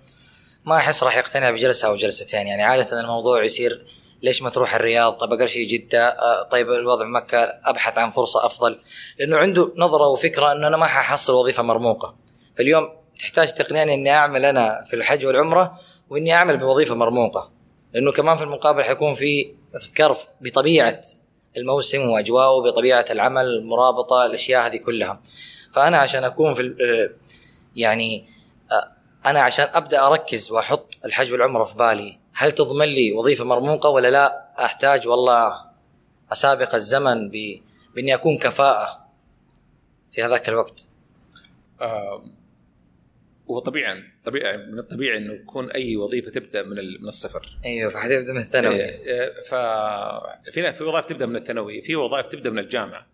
ما 0.65 0.77
أحس 0.77 1.03
راح 1.03 1.17
يقتنع 1.17 1.51
بجلسة 1.51 1.87
أو 1.87 1.95
جلستين 1.95 2.47
يعني 2.47 2.63
عادة 2.63 2.99
الموضوع 2.99 3.43
يصير 3.43 3.85
ليش 4.21 4.41
ما 4.41 4.49
تروح 4.49 4.75
الرياض؟ 4.75 5.13
طيب 5.13 5.33
أقل 5.33 5.49
شيء 5.49 5.67
جدة. 5.67 6.07
آه، 6.07 6.43
طيب 6.43 6.71
الوضع 6.71 7.03
في 7.03 7.11
مكة 7.11 7.37
أبحث 7.65 7.97
عن 7.97 8.09
فرصة 8.09 8.45
أفضل. 8.45 8.77
لأنه 9.19 9.37
عنده 9.37 9.73
نظرة 9.75 10.07
وفكرة 10.07 10.51
إنه 10.51 10.67
أنا 10.67 10.77
ما 10.77 10.85
ححصل 10.85 11.33
وظيفة 11.33 11.63
مرموقة. 11.63 12.15
فاليوم 12.57 12.89
تحتاج 13.19 13.53
تقنعني 13.53 13.93
إني 13.93 14.11
أعمل 14.11 14.45
أنا 14.45 14.83
في 14.87 14.95
الحج 14.95 15.25
والعمرة 15.25 15.79
وإني 16.09 16.33
أعمل 16.33 16.57
بوظيفة 16.57 16.95
مرموقة. 16.95 17.51
لأنه 17.93 18.11
كمان 18.11 18.37
في 18.37 18.43
المقابل 18.43 18.83
حيكون 18.83 19.13
في 19.13 19.53
كرف 19.97 20.25
بطبيعة 20.41 21.01
الموسم 21.57 22.09
وأجواءه 22.09 22.61
بطبيعة 22.61 23.05
العمل 23.11 23.45
المرابطه 23.45 24.25
الأشياء 24.25 24.67
هذه 24.67 24.77
كلها. 24.77 25.21
فأنا 25.71 25.97
عشان 25.97 26.23
أكون 26.23 26.53
في 26.53 26.75
آه، 26.81 27.09
يعني 27.75 28.25
آه، 28.71 28.91
أنا 29.29 29.39
عشان 29.39 29.67
أبدأ 29.73 30.07
أركز 30.07 30.51
وأحط 30.51 30.97
الحج 31.05 31.31
والعمره 31.31 31.63
في 31.63 31.75
بالي 31.75 32.19
هل 32.33 32.51
تضمن 32.51 32.85
لي 32.85 33.11
وظيفة 33.13 33.45
مرموقة 33.45 33.89
ولا 33.89 34.11
لا؟ 34.11 34.49
أحتاج 34.65 35.07
والله 35.07 35.53
أسابق 36.31 36.75
الزمن 36.75 37.29
بإني 37.29 38.13
أكون 38.13 38.37
كفاءة 38.37 39.05
في 40.11 40.23
هذاك 40.23 40.49
الوقت. 40.49 40.87
آه 41.81 42.23
وطبيعا 43.49 44.03
طبيعي 44.25 44.57
من 44.57 44.79
الطبيعي 44.79 45.17
إنه 45.17 45.33
يكون 45.33 45.71
أي 45.71 45.95
وظيفة 45.95 46.31
تبدأ 46.31 46.63
من 46.63 46.75
من 46.75 47.07
الصفر. 47.07 47.57
أيوه 47.65 47.89
فحتبدا 47.89 48.33
من 48.33 48.39
الثانوي. 48.39 48.75
إيه 48.75 49.41
ففي 49.41 50.73
في 50.73 50.83
وظائف 50.83 51.05
تبدأ 51.05 51.25
من 51.25 51.35
الثانوي 51.35 51.81
في 51.81 51.95
وظائف 51.95 52.27
تبدأ 52.27 52.49
من 52.49 52.59
الجامعة. 52.59 53.07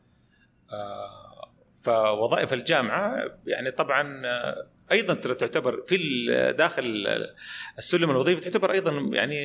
آه 0.71 1.51
فوظائف 1.83 2.53
الجامعة 2.53 3.31
يعني 3.47 3.71
طبعا 3.71 4.21
أيضا 4.91 5.13
تعتبر 5.13 5.83
في 5.87 5.97
داخل 6.57 7.07
السلم 7.77 8.11
الوظيفي 8.11 8.41
تعتبر 8.41 8.71
أيضا 8.71 8.91
يعني 9.13 9.37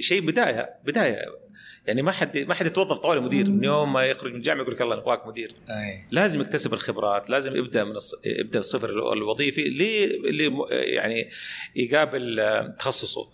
شيء 0.00 0.20
بداية 0.20 0.70
بداية. 0.84 1.44
يعني 1.86 2.02
ما 2.02 2.12
حد 2.12 2.38
ما 2.38 2.54
حد 2.54 2.66
يتوظف 2.66 2.98
طوالي 2.98 3.20
مدير. 3.20 3.50
من 3.50 3.64
يوم 3.64 3.92
ما 3.92 4.04
يخرج 4.04 4.30
من 4.30 4.36
الجامعة 4.36 4.62
يقول 4.62 4.74
لك 4.74 4.82
الله 4.82 4.96
نبغاك 4.96 5.26
مدير. 5.26 5.52
أي. 5.70 6.04
لازم 6.10 6.40
يكتسب 6.40 6.74
الخبرات 6.74 7.30
لازم 7.30 7.56
يبدأ 7.56 7.84
من 7.84 7.96
الص... 7.96 8.14
يبدأ 8.26 8.58
الصفر 8.58 9.12
الوظيفي 9.12 9.66
اللي 9.66 10.58
يعني 10.70 11.28
يقابل 11.76 12.42
تخصصه. 12.78 13.30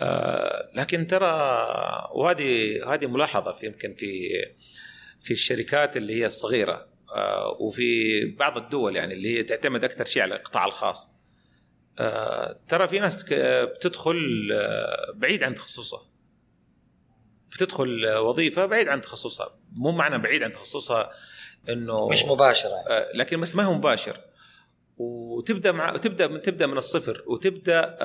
آه 0.00 0.70
لكن 0.74 1.06
ترى 1.06 1.26
وهذه 2.14 2.80
هذه 2.94 3.06
ملاحظة 3.06 3.52
في 3.52 3.66
يمكن 3.66 3.94
في 3.94 4.28
في 5.20 5.30
الشركات 5.30 5.96
اللي 5.96 6.14
هي 6.14 6.26
الصغيرة. 6.26 6.72
آه، 6.72 6.88
وفي 7.60 8.24
بعض 8.26 8.56
الدول 8.56 8.96
يعني 8.96 9.14
اللي 9.14 9.38
هي 9.38 9.42
تعتمد 9.42 9.84
أكثر 9.84 10.04
شيء 10.04 10.22
على 10.22 10.36
القطاع 10.36 10.64
الخاص. 10.64 11.10
آه، 11.98 12.60
ترى 12.68 12.88
في 12.88 12.98
ناس 12.98 13.24
بتدخل 13.32 14.48
آه، 14.52 15.12
بعيد 15.14 15.42
عن 15.42 15.54
تخصصها. 15.54 16.02
بتدخل 17.50 18.16
وظيفة 18.16 18.66
بعيد 18.66 18.88
عن 18.88 19.00
تخصصها. 19.00 19.58
مو 19.72 19.90
معنى 19.90 20.18
بعيد 20.18 20.42
عن 20.42 20.52
تخصصها 20.52 21.10
إنه 21.68 22.08
مش 22.08 22.24
مباشرة 22.24 22.74
يعني. 22.88 23.18
لكن 23.18 23.40
بس 23.40 23.56
ما 23.56 23.62
هو 23.62 23.74
مباشر. 23.74 24.20
وتبدأ 24.96 25.72
مع 25.72 25.96
تبدأ 25.96 26.38
تبدأ 26.38 26.66
من 26.66 26.76
الصفر 26.76 27.24
وتبدأ 27.26 27.96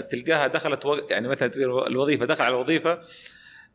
تلقاها 0.00 0.46
دخلت 0.46 1.06
يعني 1.10 1.28
مثلا 1.28 1.50
الوظيفة 1.86 2.24
دخل 2.24 2.44
على 2.44 2.54
وظيفة 2.54 3.02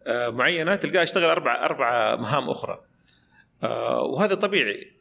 معينة 0.07 0.75
تلقاها 0.75 1.03
اشتغل 1.03 1.29
أربع 1.29 1.65
أربع 1.65 2.15
مهام 2.15 2.49
أخرى. 2.49 2.73
آه، 2.73 2.96
وهذا 3.63 4.35
طبيعي. 4.35 4.91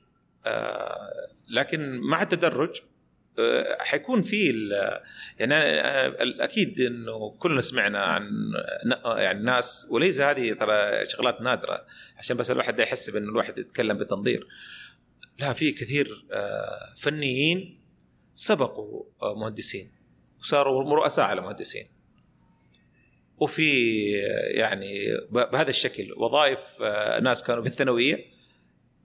آه، 0.47 1.11
لكن 1.49 2.01
مع 2.01 2.23
التدرج 2.23 2.81
آه، 3.39 3.77
حيكون 3.81 4.23
في 4.23 4.69
يعني 5.39 5.55
أكيد 6.45 6.81
إنه 6.81 7.31
كلنا 7.39 7.61
سمعنا 7.61 7.99
عن 7.99 8.31
يعني 9.07 9.43
ناس 9.43 9.87
وليس 9.91 10.21
هذه 10.21 10.53
ترى 10.53 11.07
شغلات 11.07 11.41
نادرة 11.41 11.87
عشان 12.19 12.37
بس 12.37 12.51
الواحد 12.51 12.77
لا 12.77 12.83
يحسب 12.83 13.17
انه 13.17 13.31
الواحد 13.31 13.59
يتكلم 13.59 13.99
بتنظير. 13.99 14.47
لا 15.39 15.53
في 15.53 15.73
كثير 15.73 16.27
آه، 16.33 16.95
فنيين 16.97 17.75
سبقوا 18.35 19.05
آه، 19.23 19.35
مهندسين 19.35 19.93
وصاروا 20.41 20.95
رؤساء 20.95 21.25
على 21.25 21.41
مهندسين. 21.41 21.97
وفي 23.39 23.71
آه، 24.27 24.59
يعني 24.59 25.07
بهذا 25.31 25.71
الشكل 25.71 26.13
وظائف 26.17 26.61
آه، 26.83 27.21
ناس 27.21 27.43
كانوا 27.43 27.63
في 27.63 27.69
الثانوية 27.69 28.36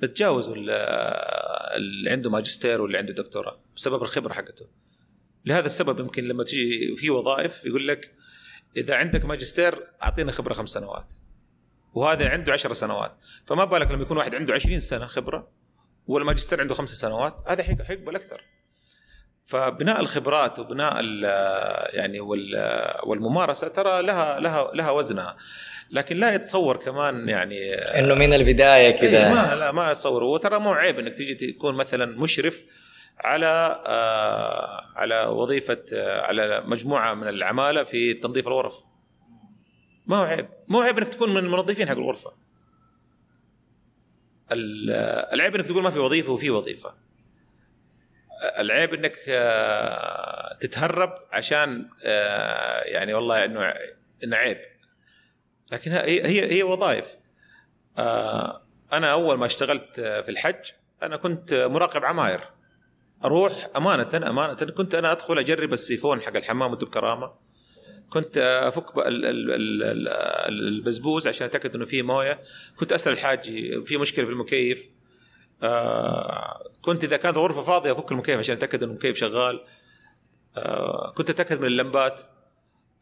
تجاوزوا 0.08 0.56
ال- 0.56 0.70
اللي 1.76 2.10
عنده 2.10 2.30
ماجستير 2.30 2.82
واللي 2.82 2.98
عنده 2.98 3.14
دكتوراه 3.14 3.60
بسبب 3.76 4.02
الخبرة 4.04 4.34
حقته. 4.34 4.68
لهذا 5.46 5.66
السبب 5.66 6.00
يمكن 6.00 6.24
لما 6.28 6.44
تجي 6.44 6.96
في 6.96 7.10
وظائف 7.10 7.66
يقول 7.66 7.88
لك 7.88 8.12
إذا 8.78 8.96
عندك 8.96 9.26
ماجستير 9.26 9.88
أعطينا 10.04 10.32
خبرة 10.32 10.54
خمس 10.54 10.70
سنوات. 10.70 11.14
وهذا 11.94 12.30
عنده 12.30 12.54
عشر 12.54 12.74
سنوات. 12.74 13.16
فما 13.46 13.66
بالك 13.66 13.92
لما 13.92 14.02
يكون 14.02 14.18
واحد 14.18 14.36
عنده 14.36 14.54
20 14.54 14.80
سنة 14.80 15.06
خبرة 15.06 15.52
والماجستير 16.08 16.62
عنده 16.62 16.74
خمس 16.76 16.90
سنوات؟ 16.90 17.44
هذا 17.48 17.64
حيق- 17.64 17.82
حيقبل 17.82 18.16
أكثر. 18.16 18.42
فبناء 19.52 20.00
الخبرات 20.00 20.60
وبناء 20.60 20.96
ال- 21.00 21.24
يعني 21.96 22.20
وال- 22.20 22.96
والممارسة 23.04 23.68
ترى 23.68 24.02
لها 24.02 24.40
لها 24.40 24.72
لها 24.74 24.92
وزنها. 24.92 25.38
لكن 25.92 26.18
لا 26.18 26.34
يتصور 26.36 26.78
كمان 26.78 27.30
يعني 27.30 27.74
إنه 27.74 28.14
من 28.14 28.34
البداية 28.34 28.88
إيه 28.88 28.96
كذا 28.96 29.30
ما 29.34 29.56
لا 29.56 29.72
ما 29.72 29.92
اتصور 29.92 30.24
وترى 30.24 30.60
مو 30.60 30.72
عيب 30.74 31.00
إنك 31.00 31.14
تجي 31.14 31.36
تكون 31.36 31.76
مثلا 31.76 32.06
مشرف 32.20 32.64
على 33.20 33.82
آه 33.88 34.82
على 34.96 35.26
وظيفة 35.26 35.84
آه 35.94 36.22
على 36.22 36.64
مجموعة 36.66 37.14
من 37.14 37.28
العمالة 37.28 37.84
في 37.84 38.14
تنظيف 38.14 38.48
الغرف. 38.48 38.76
ما 40.08 40.18
هو 40.18 40.24
عيب. 40.24 40.50
مو 40.68 40.82
عيب 40.82 40.98
إنك 40.98 41.10
تكون 41.10 41.30
من 41.30 41.38
المنظفين 41.38 41.90
حق 41.90 41.98
الغرفة. 41.98 42.32
ال- 44.52 44.92
آه، 44.92 45.34
العيب 45.34 45.56
إنك 45.56 45.68
تقول 45.68 45.84
ما 45.84 45.90
في 45.90 46.00
وظيفة 46.00 46.32
وفي 46.34 46.50
وظيفة. 46.50 46.94
العيب 48.42 48.94
إنك 48.94 49.16
آه 49.30 50.54
تتهرب 50.54 51.16
عشان 51.32 51.90
آه 52.04 52.82
يعني 52.82 53.14
والله 53.14 53.46
إنه 53.46 53.74
إنه 54.24 54.36
عيب. 54.36 54.62
لكن 55.72 55.92
هي 55.92 56.52
هي 56.52 56.64
وظائف. 56.64 57.16
آه، 57.98 58.62
أنا 58.94 59.12
أول 59.12 59.38
ما 59.38 59.46
اشتغلت 59.46 60.00
في 60.00 60.30
الحج 60.30 60.72
أنا 61.04 61.18
كنت 61.18 61.54
مراقب 61.54 62.06
عماير. 62.06 62.42
أروح 63.24 63.70
أمانة 63.76 64.30
أمانة 64.30 64.54
كنت 64.54 64.96
أنا 64.96 65.12
أدخل 65.12 65.40
أجرب 65.40 65.74
السيفون 65.74 66.22
حق 66.22 66.36
الحمام 66.36 66.72
بكرامه 66.72 67.34
كنت 68.10 68.38
أفك 68.38 68.86
البزبوز 70.50 71.28
عشان 71.28 71.48
أتأكد 71.48 71.76
إنه 71.76 71.86
فيه 71.86 72.02
موية. 72.02 72.40
كنت 72.76 72.94
أسأل 72.94 73.14
الحاج 73.14 73.44
في 73.86 73.98
مشكلة 73.98 74.26
في 74.26 74.32
المكيف. 74.32 74.90
آه، 75.64 76.64
كنت 76.82 77.04
إذا 77.04 77.18
كانت 77.18 77.38
الغرفه 77.38 77.62
فاضية 77.62 77.92
أفك 77.92 78.12
المكيف 78.12 78.40
عشان 78.40 78.56
أتأكد 78.56 78.84
إنه 78.84 78.92
المكيف 78.92 79.18
شغال. 79.18 79.62
آه، 80.58 81.14
كنت 81.18 81.30
أتأكد 81.30 81.60
من 81.62 81.68
اللمبات 81.68 82.22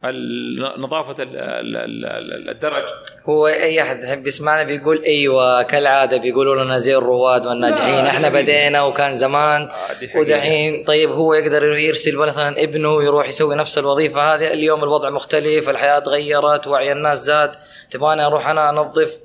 ال- 0.04 0.80
نظافة 0.82 1.22
ال- 1.22 1.36
ال- 1.36 1.76
ال- 2.06 2.50
الدرج. 2.50 2.84
هو 3.24 3.46
أي 3.46 3.82
أحد 3.82 4.04
يحب 4.04 4.26
يسمعنا 4.26 4.62
بيقول 4.62 5.02
أيوه 5.02 5.62
كالعادة 5.62 6.16
بيقولوا 6.16 6.64
لنا 6.64 6.78
زي 6.78 6.96
الرواد 6.96 7.46
والناجحين. 7.46 8.06
إحنا 8.06 8.28
حقيقي. 8.28 8.42
بدينا 8.42 8.82
وكان 8.82 9.14
زمان 9.14 9.62
آه،. 9.62 10.18
ودحين. 10.18 10.84
طيب 10.84 11.10
هو 11.10 11.34
يقدر 11.34 11.64
يرسل 11.64 12.16
مثلا 12.16 12.62
ابنه 12.62 13.02
يروح 13.04 13.28
يسوي 13.28 13.56
نفس 13.56 13.78
الوظيفة 13.78 14.34
هذه؟ 14.34 14.52
اليوم 14.52 14.84
الوضع 14.84 15.10
مختلف 15.10 15.68
الحياة 15.68 15.98
تغيرت 15.98 16.66
وعي 16.66 16.92
الناس 16.92 17.18
زاد. 17.18 17.52
تبغاني 17.90 18.26
أروح 18.26 18.48
أنا 18.48 18.70
انظف 18.70 19.20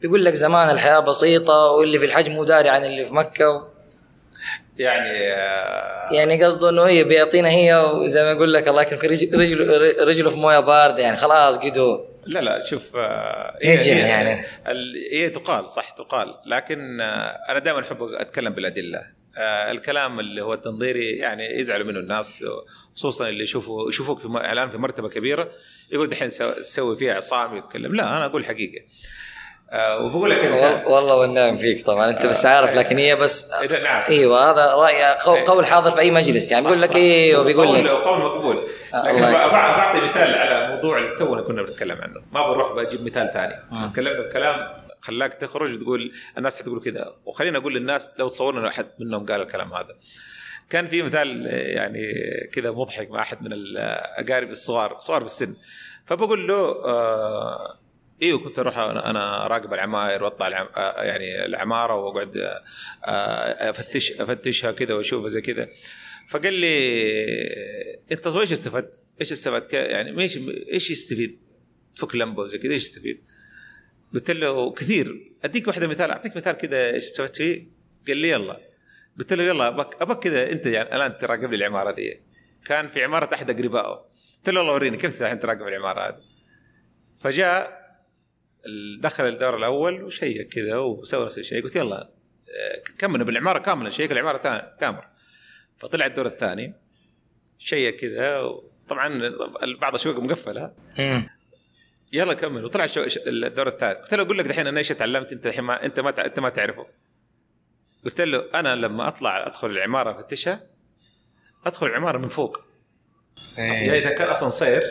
بيقول 0.00 0.24
لك 0.24 0.34
زمان 0.34 0.70
الحياة 0.70 1.00
بسيطة 1.00 1.54
واللي 1.70 1.98
في 1.98 2.04
الحج 2.06 2.30
مو 2.30 2.44
داري 2.44 2.68
عن 2.68 2.84
اللي 2.84 3.06
في 3.06 3.14
مكة 3.14 3.68
يعني 4.78 5.32
آه، 5.32 6.12
يعني 6.14 6.44
قصده 6.44 6.68
إنه 6.68 6.82
هي 6.84 7.04
بيعطينا 7.04 7.48
هي 7.48 7.74
وزي 7.94 8.22
ما 8.22 8.30
يقول 8.30 8.52
لك 8.52 8.68
الله 8.68 8.82
يكرمك 8.82 9.04
رجل 9.04 9.40
رجل 9.40 10.08
رجله 10.08 10.30
في 10.30 10.36
موية 10.38 10.60
باردة 10.60 11.02
يعني 11.02 11.16
خلاص 11.16 11.58
قدو. 11.58 12.04
لا 12.26 12.38
لا 12.40 12.64
شوف 12.64 12.96
آه، 12.96 13.58
نجح 13.64 13.96
يعني. 13.96 14.44
ال- 14.68 15.08
هي 15.12 15.30
تقال 15.30 15.68
صح 15.68 15.90
تقال 15.90 16.34
لكن 16.46 17.00
آه، 17.00 17.04
أنا 17.48 17.58
دائما 17.58 17.80
أحب 17.80 18.02
أتكلم 18.02 18.52
بالأدلة. 18.52 19.20
الكلام 19.70 20.20
اللي 20.20 20.42
هو 20.42 20.54
التنظيري 20.54 21.10
يعني 21.10 21.58
يزعلوا 21.60 21.86
منه 21.86 21.98
الناس 22.00 22.44
خصوصا 22.96 23.28
اللي 23.28 23.42
يشوفوا 23.44 23.88
يشوفوك 23.88 24.18
في 24.18 24.28
اعلان 24.36 24.70
في 24.70 24.78
مرتبة 24.78 25.08
كبيرة 25.08 25.48
يقول 25.92 26.08
دحين 26.08 26.30
سو- 26.30 26.50
تسوي 26.52 26.96
فيها 26.96 27.14
عصام 27.14 27.56
يتكلم. 27.56 27.94
لا 27.94 28.16
أنا 28.16 28.24
أقول 28.26 28.44
حقيقة. 28.46 28.84
وبقول 29.74 30.30
لك. 30.30 30.84
والله 30.86 31.16
والنعم 31.16 31.56
فيك 31.56 31.86
طبعا. 31.86 32.10
أنت 32.10 32.26
بس 32.26 32.46
عارف 32.46 32.74
لكن 32.74 32.98
هي 32.98 33.16
بس 33.16 33.52
إيه، 33.52 33.82
نعم. 33.82 34.02
إيوه 34.08 34.50
هذا 34.50 34.74
رأي 34.74 35.14
قول, 35.24 35.38
قول 35.38 35.66
حاضر 35.66 35.90
في 35.90 36.00
أي 36.00 36.10
مجلس. 36.10 36.52
يعني 36.52 36.64
بيقول 36.64 36.82
لك. 36.82 36.96
أيوه 36.96 37.44
بيقول 37.44 37.66
قول- 37.66 37.84
لك. 37.84 37.90
قول 37.90 38.18
مقبول. 38.18 38.56
آه، 38.94 39.12
لكن 39.12 39.20
بعطي 39.20 40.00
مثال 40.00 40.34
على 40.34 40.74
موضوع 40.76 40.98
اللي 40.98 41.16
تونا 41.18 41.42
كنا 41.42 41.62
بنتكلم 41.62 41.98
عنه. 42.02 42.20
ما 42.32 42.48
بروح 42.48 42.72
بجيب 42.72 43.04
مثال 43.04 43.28
ثاني. 43.32 43.54
آه. 43.72 43.90
تكلمنا 43.92 44.20
بكلام 44.28 44.80
خلاك 45.02 45.34
تخرج 45.34 45.72
وتقول 45.74 46.12
الناس 46.38 46.58
حتقول 46.58 46.80
كذا 46.80 47.14
وخلينا 47.26 47.58
أقول 47.58 47.74
للناس 47.74 48.10
لو 48.18 48.28
تصورنا 48.28 48.60
إنه 48.60 48.68
أحد 48.68 48.86
منهم 48.98 49.26
قال 49.26 49.40
الكلام 49.42 49.72
هذا. 49.74 49.94
كان 50.70 50.86
في 50.86 51.02
مثال 51.02 51.46
آه، 51.48 51.50
يعني 51.56 52.00
كذا 52.52 52.70
مضحك 52.70 53.10
مع 53.10 53.20
أحد 53.22 53.42
من 53.42 53.52
الاقارب 53.52 54.50
الصغار 54.50 54.96
صغار 55.00 55.20
بالسن. 55.22 55.56
فبقول 56.04 56.48
له 56.48 56.54
آه 56.84 57.76
أيوه 58.22 58.38
كنت 58.38 58.58
أروح 58.58 58.78
أنا 58.78 59.46
اراقب 59.46 59.74
العماير 59.74 60.24
وأطلع 60.24 60.46
العم... 60.48 60.68
آه، 60.76 61.02
يعني 61.02 61.44
العمارة 61.44 61.94
وأقعد 61.94 62.36
آه، 62.36 62.62
آه، 63.04 63.70
افتش 63.70 64.12
أفتشها 64.12 64.72
كذا 64.72 64.94
وأشوفها 64.94 65.28
زي 65.28 65.40
كذا 65.40 65.68
فقال 66.28 66.52
لي 66.52 66.76
أنت 68.12 68.26
إيش 68.26 68.52
استفدت؟ 68.52 69.00
إيش 69.20 69.32
استفدت؟ 69.32 69.72
يعني 69.72 70.20
إيش 70.20 70.38
إيش 70.72 70.90
يستفيد؟ 70.90 71.36
تفك 71.96 72.14
لمبه 72.16 72.42
وزي 72.42 72.58
كذا 72.58 72.72
إيش 72.72 72.82
يستفيد؟ 72.82 73.24
قلت 74.14 74.30
له 74.30 74.72
كثير 74.72 75.32
أديك 75.44 75.68
واحدة 75.68 75.86
مثال 75.86 76.10
أعطيك 76.10 76.36
مثال 76.36 76.52
كذا 76.52 76.90
إيش 76.90 77.04
استفدت 77.04 77.36
فيه؟ 77.36 77.66
قال 78.08 78.16
لي 78.16 78.28
يلا 78.28 78.60
قلت 79.18 79.32
له 79.32 79.44
يلا 79.44 79.68
ابك 79.68 80.02
أبك 80.02 80.18
كذا 80.18 80.52
أنت 80.52 80.66
يعني 80.66 80.96
الآن 80.96 81.18
تراقب 81.18 81.50
لي 81.50 81.56
العمارة 81.56 81.90
دي 81.90 82.20
كان 82.64 82.88
في 82.88 83.04
عمارة 83.04 83.34
أحد 83.34 83.50
أقربائه 83.50 84.04
قلت 84.36 84.50
له 84.50 84.60
والله 84.60 84.74
وريني 84.74 84.96
كيف 84.96 85.22
تراقب 85.22 85.68
العمارة 85.68 86.00
هذه 86.00 86.20
فجاء 87.22 87.79
دخل 89.00 89.24
الدور 89.24 89.56
الأول 89.56 90.02
وشيك 90.02 90.48
كذا 90.48 90.76
وسوى 90.76 91.24
نفس 91.24 91.38
الشيء 91.38 91.62
قلت 91.62 91.76
يلا 91.76 92.10
آه، 92.48 92.82
كمل 92.98 93.24
بالعمارة 93.24 93.58
كامله 93.58 93.90
شيك 93.90 94.12
العمارة 94.12 94.38
كامله 94.80 95.04
فطلع 95.78 96.06
الدور 96.06 96.26
الثاني 96.26 96.74
شيك 97.58 97.96
كذا 97.96 98.50
طبعا 98.88 99.32
بعض 99.80 99.94
الشقق 99.94 100.18
مقفلة. 100.18 100.74
يلا 102.12 102.34
كمل 102.34 102.64
وطلع 102.64 102.86
الدور 103.26 103.68
الثالث. 103.68 103.98
قلت 103.98 104.14
له 104.14 104.22
أقول 104.22 104.38
لك 104.38 104.46
دحين 104.46 104.66
أنا 104.66 104.78
إيش 104.78 104.88
تعلمت؟ 104.88 105.32
أنت 105.32 105.46
الحين 105.46 105.64
ما 105.64 105.84
أنت 105.84 106.00
ما 106.00 106.26
أنت 106.26 106.40
ما 106.40 106.48
تعرفه. 106.48 106.86
قلت 108.04 108.20
له 108.20 108.44
أنا 108.54 108.76
لما 108.76 109.08
أطلع 109.08 109.46
أدخل 109.46 109.70
العمارة 109.70 110.20
افتشها 110.20 110.66
أدخل 111.66 111.86
العمارة 111.86 112.18
من 112.18 112.28
فوق. 112.28 112.60
يعني 113.56 113.98
إذا 113.98 114.10
كان 114.10 114.30
اسانسير 114.30 114.82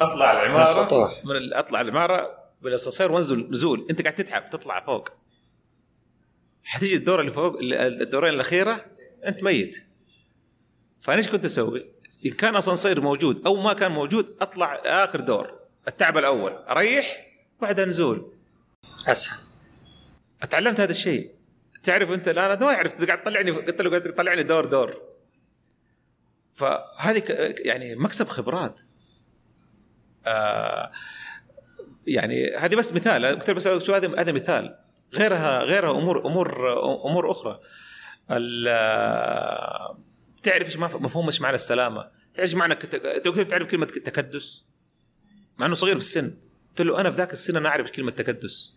أطلع 0.00 0.32
العمارة. 0.32 0.56
من 0.56 0.62
السطوح. 0.62 1.24
من 1.24 1.54
أطلع 1.54 1.80
العمارة. 1.80 2.40
بالاسانسير 2.62 3.12
وانزل 3.12 3.50
نزول. 3.50 3.86
أنت 3.90 4.02
قاعد 4.02 4.14
تتعب 4.14 4.50
تطلع 4.50 4.80
فوق. 4.80 5.08
حتيجي 6.64 6.96
الدور 6.96 7.20
اللي 7.20 7.30
فوق 7.32 7.58
ال- 7.58 7.74
الدورين 8.02 8.34
الأخيرة 8.34 8.84
أنت 9.26 9.42
ميت. 9.42 9.84
فأنا 11.00 11.18
إيش 11.18 11.28
كنت 11.28 11.44
أسوي؟ 11.44 11.86
إن 12.26 12.30
كان 12.30 12.56
اسانسير 12.56 13.00
موجود 13.00 13.46
أو 13.46 13.56
ما 13.56 13.72
كان 13.72 13.92
موجود 13.92 14.36
أطلع 14.40 14.74
آخر 14.84 15.20
دور. 15.20 15.58
التعب 15.88 16.18
الأول. 16.18 16.52
أريح 16.52 17.26
بعدها 17.60 17.84
نزول. 17.84 18.32
أسهل. 19.08 19.38
أتعلمت 20.42 20.80
هذا 20.80 20.90
الشيء. 20.90 21.34
تعرف 21.82 22.10
أنت 22.10 22.28
الآن 22.28 22.50
أنا 22.50 22.60
ما 22.66 22.72
عرفت 22.72 23.04
قاعد 23.04 23.22
تطلعني 23.22 23.50
قلت 23.50 23.82
له 23.82 23.90
قاعد 23.90 24.02
تطلعني 24.02 24.42
دور 24.42 24.64
دور. 24.64 25.00
فهذه 26.52 27.22
يعني 27.64 27.94
مكسب 27.94 28.28
خبرات. 28.28 28.80
آه 30.26 30.90
يعني 32.06 32.54
هذه 32.56 32.74
بس 32.74 32.94
مثال 32.94 33.26
قلت 33.26 33.50
بس 33.50 33.68
شو 33.68 33.94
هذا 33.94 34.20
هذا 34.20 34.32
مثال. 34.32 34.76
غيرها 35.14 35.62
غيرها 35.62 35.90
أمور 35.90 36.26
أمور 36.26 36.72
أمور 37.06 37.30
أخرى. 37.30 37.60
ال- 38.30 39.96
تعرف 40.42 40.66
إيش 40.66 40.76
مف- 40.76 40.96
مفهوم 40.96 41.26
إيش 41.26 41.40
معنى 41.40 41.54
السلامة؟ 41.54 42.00
تعرف 42.34 42.38
إيش 42.48 42.54
معنى 42.54 42.74
تعرف 43.44 43.66
كلمة 43.66 43.86
تكدس؟ 43.86 44.64
مع 45.58 45.66
إنه 45.66 45.74
صغير 45.74 45.94
في 45.94 46.00
السن. 46.00 46.38
قلت 46.68 46.80
له 46.80 47.00
أنا 47.00 47.10
في 47.10 47.16
ذاك 47.16 47.32
السن 47.32 47.56
أنا 47.56 47.68
أعرف 47.68 47.90
كلمة 47.90 48.10
تكدس. 48.10 48.74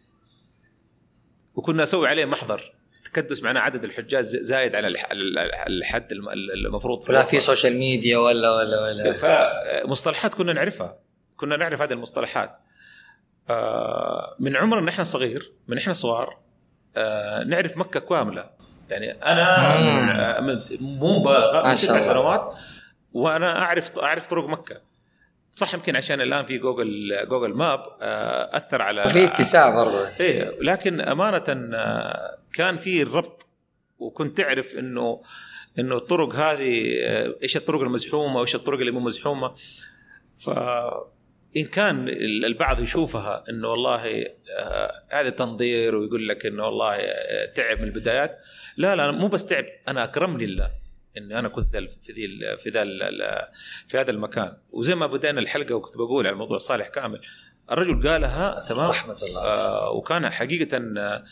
وكنا 1.56 1.84
أسوي 1.84 2.08
عليه 2.08 2.26
محضر. 2.26 2.74
تكدس 3.06 3.44
معناه 3.44 3.62
عدد 3.62 3.84
الحجاج 3.84 4.24
زايد 4.26 4.76
على 4.76 4.88
الح- 4.88 5.08
الحد 5.68 6.12
الم- 6.12 6.30
المفروض 6.30 7.10
ولا 7.10 7.24
في 7.24 7.40
social 7.40 7.78
media 7.78 8.18
ولا 8.18 8.52
ولا 8.56 8.82
ولا. 8.84 9.14
فمصطلحات 9.14 10.34
كنا 10.34 10.54
نعرفها. 10.54 11.00
كنا 11.38 11.58
نعرف 11.58 11.82
هذه 11.82 11.94
المصطلحات. 11.94 12.58
آه، 13.50 14.36
من 14.40 14.56
عمرنا 14.56 14.90
إحنا 14.90 15.04
صغير 15.04 15.52
من 15.68 15.78
إحنا 15.78 15.94
صغار 15.94 16.38
آه، 16.98 17.44
نعرف 17.44 17.78
مكة 17.78 18.00
كاملة. 18.00 18.50
يعني 18.90 19.12
أنا 19.12 20.42
مو 20.80 21.20
مبالغه 21.20 21.68
من 21.68 21.74
تسع. 21.74 22.02
سنوات 22.02 22.54
وأنا 23.14 23.60
أعرف 23.60 24.00
أعرف 24.00 24.28
طرق 24.28 24.50
مكة. 24.50 24.82
صح 25.56 25.74
يمكن 25.74 25.96
عشان 25.96 26.22
الآن 26.22 26.46
في 26.46 26.58
جوجل 26.58 27.18
جوجل 27.28 27.54
ماب 27.54 27.84
آه، 28.02 28.58
أثر 28.58 28.82
على 28.82 29.04
وفي 29.06 29.24
اتساع 29.24 29.70
برضه. 29.70 30.08
إيه 30.20 30.58
لكن 30.62 31.02
أمانة 31.02 31.40
كان 32.54 32.78
في 32.78 33.02
الربط 33.02 33.48
وكنت 34.00 34.38
تعرف 34.38 34.74
انه 34.74 35.22
إنه 35.80 35.96
الطرق 35.96 36.36
هذه 36.36 36.96
إيش 37.44 37.58
الطرق 37.58 37.82
المزحومة 37.82 38.40
وإيش 38.40 38.56
الطرق 38.56 38.80
اللي 38.80 38.92
مو 38.92 39.00
مزحومة. 39.00 39.56
ف 40.36 40.50
إن 41.58 41.66
كان 41.66 42.10
البعض 42.46 42.80
يشوفها 42.82 43.44
إنه 43.50 43.68
والله 43.68 44.26
آه، 44.60 45.04
هذا 45.10 45.30
تنظير 45.30 45.96
ويقول 45.96 46.28
لك 46.28 46.46
إنه 46.46 46.66
والله 46.66 46.96
آه، 46.96 47.46
تعب 47.46 47.78
من 47.78 47.84
البدايات. 47.84 48.38
لا 48.78 48.96
لا 48.96 49.12
مو 49.12 49.28
بس 49.28 49.46
تعب 49.46 49.66
أنا 49.88 50.04
اكرمني 50.04 50.44
الله 50.46 50.70
إني 51.18 51.40
أنا 51.40 51.48
كنت 51.50 51.68
في 51.68 52.12
ذي 52.12 52.58
في 52.58 52.70
ذا 52.70 52.84
في 53.88 53.98
هذا 53.98 54.12
المكان. 54.12 54.58
وزي 54.72 54.96
ما 54.96 55.08
بدينا 55.08 55.40
الحلقة 55.40 55.76
وكنت 55.76 55.98
بقول 55.98 56.28
على 56.28 56.36
موضوع 56.36 56.58
صالح 56.58 56.88
كامل 56.88 57.22
الرجل 57.72 58.10
قالها 58.10 58.66
تمام؟ 58.68 58.90
رحمة 58.90 59.18
الله. 59.24 59.42
آه، 59.42 59.92
وكان 59.92 60.30
حقيقة 60.30 60.78
آه، 60.98 61.24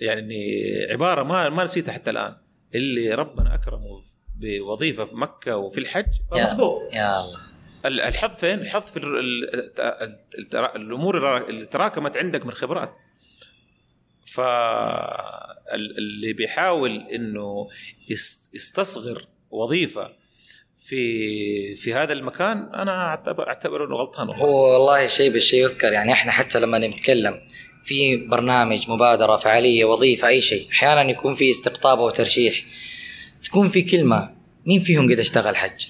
يعني 0.00 0.62
عبارة 0.90 1.22
ما 1.22 1.48
ما 1.48 1.64
نسيتها 1.64 1.92
حتى 1.92 2.10
الآن. 2.10 2.36
اللي 2.74 3.14
ربنا 3.14 3.54
أكرمه 3.54 4.02
بوظيفة 4.36 5.04
في 5.04 5.14
مكة 5.14 5.56
وفي 5.56 5.80
الحج 5.80 6.06
يا- 6.36 6.44
محظوظ 6.44 6.78
يا 6.92 7.20
الله. 7.20 7.34
ال- 7.38 7.49
الحظ 7.86 8.34
فين؟ 8.36 8.58
الحظ 8.58 8.82
في 8.82 8.96
الأمور 10.76 11.36
اللي 11.48 11.64
تراكمت 11.66 12.16
عندك 12.16 12.46
من 12.46 12.52
خبرات. 12.52 12.96
فاللي 15.70 16.32
بيحاول 16.32 16.96
إنه 17.14 17.68
يس- 18.08 18.50
يستصغر 18.54 19.24
وظيفة 19.50 20.10
في 20.86 21.74
في 21.74 21.94
هذا 21.94 22.12
المكان 22.12 22.74
أنا 22.74 23.06
اعتبر 23.06 23.48
أعتبر 23.48 23.84
إنه 23.86 23.96
غلطان 23.96 24.28
والله. 24.28 24.44
هو 24.44 24.72
والله 24.74 25.06
شيء 25.06 25.32
بالشيء 25.32 25.62
يذكر 25.64 25.92
يعني 25.92 26.12
إحنا 26.12 26.32
حتى 26.32 26.60
لما 26.60 26.78
نتكلم 26.78 27.40
في 27.84 28.16
برنامج 28.16 28.90
مبادرة 28.90 29.36
فعاليه 29.36 29.84
وظيفة 29.84 30.28
أي 30.28 30.40
شيء 30.40 30.68
أحيانا 30.70 31.10
يكون 31.10 31.34
في 31.34 31.50
استقطاب 31.50 31.98
أو 31.98 32.10
ترشيح 32.10 32.64
تكون 33.44 33.68
في 33.68 33.82
كلمة 33.82 34.34
مين 34.66 34.78
فيهم 34.80 35.12
قد 35.12 35.18
اشتغل 35.18 35.56
حج 35.56 35.84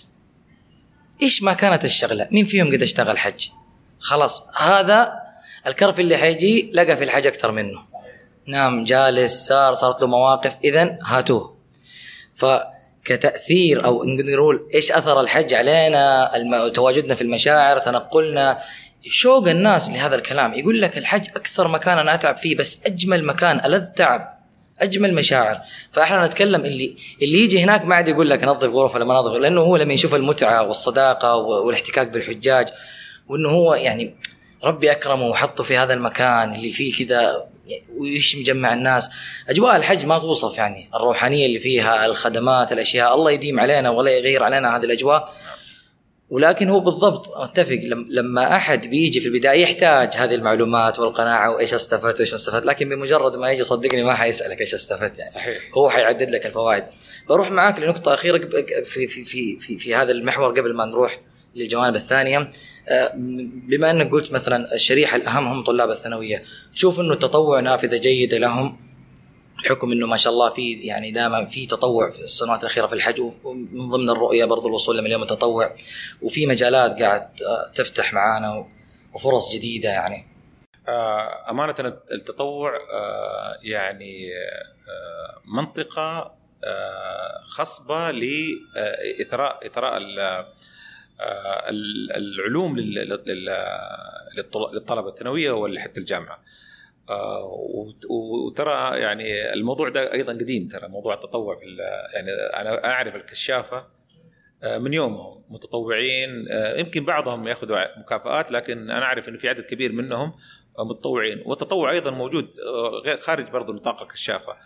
إيش 1.22 1.42
ما 1.42 1.52
كانت 1.52 1.84
الشغلة؟ 1.84 2.28
مين 2.30 2.44
فيهم 2.44 2.68
قد 2.72 2.82
اشتغل 2.82 3.18
حج؟ 3.18 3.48
خلاص 3.98 4.42
هذا 4.56 5.12
الكرف 5.66 6.00
اللي 6.00 6.16
حيجي 6.16 6.70
لقى 6.74 6.96
في 6.96 7.04
الحج 7.04 7.26
أكثر 7.26 7.52
منه. 7.52 7.78
نام 8.46 8.84
جالس 8.84 9.46
صار 9.46 9.74
صارت 9.74 10.00
له 10.00 10.06
مواقف 10.06 10.56
اذا 10.64 10.98
هاتوه. 11.04 11.56
فكتأثير 12.34 13.84
أو 13.84 14.04
نقول 14.04 14.68
إيش 14.74 14.92
أثر 14.92 15.20
الحج 15.20 15.54
علينا. 15.54 16.32
تواجدنا 16.74 17.14
في 17.14 17.22
المشاعر 17.22 17.78
تنقلنا 17.78 18.58
شوق 19.02 19.48
الناس 19.48 19.88
لهذا 19.90 20.14
الكلام. 20.14 20.54
يقول 20.54 20.82
لك 20.82 20.98
الحج 20.98 21.28
أكثر 21.28 21.68
مكان 21.68 21.98
أنا 21.98 22.14
أتعب 22.14 22.36
فيه 22.36 22.56
بس 22.56 22.86
أجمل 22.86 23.24
مكان 23.24 23.60
ألذ 23.64 23.86
تعب. 23.86 24.39
أجمل 24.80 25.14
مشاعر. 25.14 25.60
فإحنا 25.92 26.26
نتكلم 26.26 26.64
اللي 26.64 26.96
اللي 27.22 27.38
يجي 27.44 27.62
هناك 27.62 27.84
ما 27.84 27.94
عاد 27.94 28.08
يقول 28.08 28.30
لك 28.30 28.44
نظف 28.44 28.68
غرفة 28.68 28.98
لما 28.98 29.14
نظف 29.14 29.32
لأنه 29.32 29.60
هو 29.60 29.76
لما 29.76 29.94
يشوف 29.94 30.14
المتعة 30.14 30.62
والصداقة 30.62 31.36
والاحتكاك 31.36 32.10
بالحجاج 32.10 32.68
وإنه 33.28 33.48
هو 33.48 33.74
يعني 33.74 34.14
ربي 34.64 34.90
أكرمه 34.90 35.26
وحطه 35.26 35.64
في 35.64 35.76
هذا 35.76 35.94
المكان 35.94 36.54
اللي 36.54 36.70
فيه 36.70 37.04
كذا 37.04 37.46
ويش 37.96 38.36
مجمع 38.36 38.72
الناس. 38.72 39.10
أجواء 39.48 39.76
الحج 39.76 40.06
ما 40.06 40.18
توصف 40.18 40.58
يعني 40.58 40.88
الروحانية 40.94 41.46
اللي 41.46 41.58
فيها 41.58 42.06
الخدمات 42.06 42.72
الأشياء 42.72 43.14
الله 43.14 43.30
يديم 43.30 43.60
علينا 43.60 43.90
ولا 43.90 44.10
يغير 44.10 44.42
علينا 44.42 44.76
هذه 44.76 44.84
الأجواء. 44.84 45.28
ولكن 46.30 46.68
هو 46.68 46.80
بالضبط 46.80 47.28
أتفق. 47.30 47.78
لم- 47.84 48.06
لما 48.10 48.56
أحد 48.56 48.86
بيجي 48.90 49.20
في 49.20 49.28
البداية 49.28 49.62
يحتاج 49.62 50.10
هذه 50.16 50.34
المعلومات 50.34 50.98
والقناعة 50.98 51.50
وإيش 51.54 51.74
استفدت 51.74 52.16
وإيش 52.18 52.30
ما 52.30 52.34
استفدت 52.36 52.66
لكن 52.66 52.88
بمجرد 52.88 53.36
ما 53.36 53.50
يجي 53.50 53.62
صدقني 53.64 54.02
ما 54.02 54.14
حيسألك 54.14 54.60
إيش 54.60 54.74
استفدت 54.74 55.18
يعني. 55.18 55.30
صحيح. 55.30 55.58
هو 55.74 55.90
حيعدد 55.90 56.30
لك 56.30 56.46
الفوائد. 56.46 56.84
بروح 57.28 57.50
معاك 57.50 57.78
لنقطة 57.78 58.14
أخيرة 58.14 58.38
قب- 58.38 58.84
في 58.84 59.06
في 59.06 59.24
في 59.24 59.56
في, 59.58 59.78
في 59.78 59.94
هذا 59.94 60.12
المحور 60.12 60.50
قبل 60.60 60.74
ما 60.74 60.84
نروح 60.84 61.20
للجوانب 61.56 61.96
الثانية. 61.96 62.50
آه، 62.88 63.12
بما 63.68 63.90
أنك 63.90 64.10
قلت 64.10 64.32
مثلا 64.32 64.74
الشريحة 64.74 65.16
الأهم 65.16 65.46
هم 65.46 65.62
طلاب 65.64 65.90
الثانوية 65.90 66.42
تشوف 66.74 67.00
أنه 67.00 67.12
التطوع 67.12 67.60
نافذة 67.60 67.96
جيدة 67.96 68.38
لهم؟ 68.38 68.76
بحكم 69.64 69.92
إنه 69.92 70.06
ما 70.06 70.16
شاء 70.16 70.32
الله 70.32 70.48
في 70.48 70.72
يعني 70.72 71.10
دائما 71.10 71.44
في 71.44 71.66
تطوع 71.66 72.10
في 72.10 72.20
السنوات 72.20 72.60
الأخيرة 72.60 72.86
في 72.86 72.92
الحج 72.92 73.20
ومن 73.20 73.90
ضمن 73.90 74.10
الرؤية 74.10 74.44
برضو 74.44 74.68
الوصول 74.68 74.98
لمليون 74.98 75.20
متطوع 75.20 75.74
وفي 76.22 76.46
مجالات 76.46 77.02
قاعد 77.02 77.28
تفتح 77.74 78.12
معانا 78.14 78.66
وفرص 79.14 79.54
جديدة 79.54 79.88
يعني. 79.88 80.26
آه، 80.88 81.50
أمانة 81.50 81.74
التطوع 82.12 82.76
آه، 82.76 83.56
يعني 83.62 84.28
آه، 84.34 85.40
إثراء 89.66 89.96
ال- 89.96 90.18
آه، 91.20 91.70
ال- 91.70 92.12
العلوم 92.12 92.76
لل- 92.78 92.94
لل- 93.26 93.66
للطل- 94.36 94.74
للطلبة 94.74 95.10
آه، 97.10 97.44
وت- 97.74 98.06
وترى 98.46 99.00
يعني 99.00 99.52
الموضوع 99.52 99.88
ده 99.88 100.12
أيضا 100.12 100.32
قديم 100.32 100.68
ترى 100.68 100.88
موضوع 100.88 101.14
التطوع 101.14 101.56
في 101.56 101.64
يعني 102.14 102.30
أنا 102.60 102.84
أعرف 102.92 103.16
الكشافة 103.16 103.86
آه، 104.62 104.78
من 104.78 104.94
يومهم 104.94 105.42
متطوعين 105.48 106.46
آه، 106.50 106.76
يمكن 106.78 107.04
بعضهم 107.04 107.48
يأخذوا 107.48 107.98
مكافآت 108.00 108.50
لكن 108.52 108.90
أنا 108.90 109.04
أعرف 109.04 109.28
إنه 109.28 109.38
في 109.38 109.48
عدد 109.48 109.60
كبير 109.64 109.92
منهم 109.92 110.32
متطوعين. 110.78 111.42
والتطوع 111.46 111.90
أيضا 111.90 112.10
موجود 112.10 112.54
خارج 113.20 113.50
برضه 113.50 113.72
نطاق 113.72 114.02
الكشافة. 114.02 114.56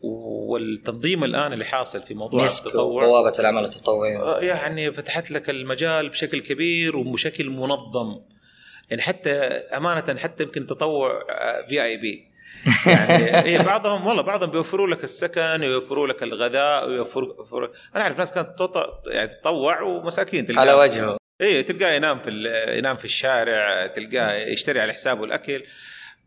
والتنظيم 0.00 1.24
الآن 1.24 1.52
اللي 1.52 1.64
حاصل 1.64 2.02
في 2.02 2.14
موضوع 2.14 2.42
مسك 2.42 2.66
التطوع 2.66 3.04
بوابه 3.04 3.32
العمل 3.38 3.62
التطوعي. 3.64 4.46
يعني 4.46 4.92
فتحت 4.92 5.30
لك 5.30 5.50
المجال 5.50 6.08
بشكل 6.08 6.40
كبير 6.40 6.96
وبشكل 6.96 7.50
منظم. 7.50 8.20
يعني 8.90 9.02
حتى 9.02 9.30
أمانة 9.76 10.18
حتى 10.20 10.42
يمكن 10.42 10.66
تطوع 10.66 11.22
في 11.68 11.82
اي 11.84 11.96
بي 11.96 12.28
يعني 12.86 13.42
إيه 13.48 13.58
بعضهم 13.62 14.06
والله 14.06 14.22
بعضهم 14.22 14.50
بيوفروا 14.50 14.86
لك 14.88 15.04
السكن 15.04 15.60
ويوفروا 15.64 16.06
لك 16.06 16.22
الغذاء 16.22 16.88
ويوفروا 16.88 17.34
يوفروا- 17.36 17.68
أنا 17.96 18.04
أعرف 18.04 18.18
ناس 18.18 18.32
كانت 18.32 18.58
تط- 18.58 19.02
يعني 19.06 19.28
تتطوع 19.28 19.80
ومساكين 19.80 20.46
تلقاه 20.46 20.60
على 20.60 20.72
وجهه. 20.72 21.16
إيه 21.40 21.60
تلقاه 21.62 21.92
ينام 21.92 22.18
في 22.18 22.30
ال- 22.30 22.78
ينام 22.78 22.96
في 22.96 23.04
الشارع 23.04 23.86
تلقاه 23.86 24.32
يشتري 24.34 24.80
على 24.80 24.92
حسابه 24.92 25.24
الأكل. 25.24 25.62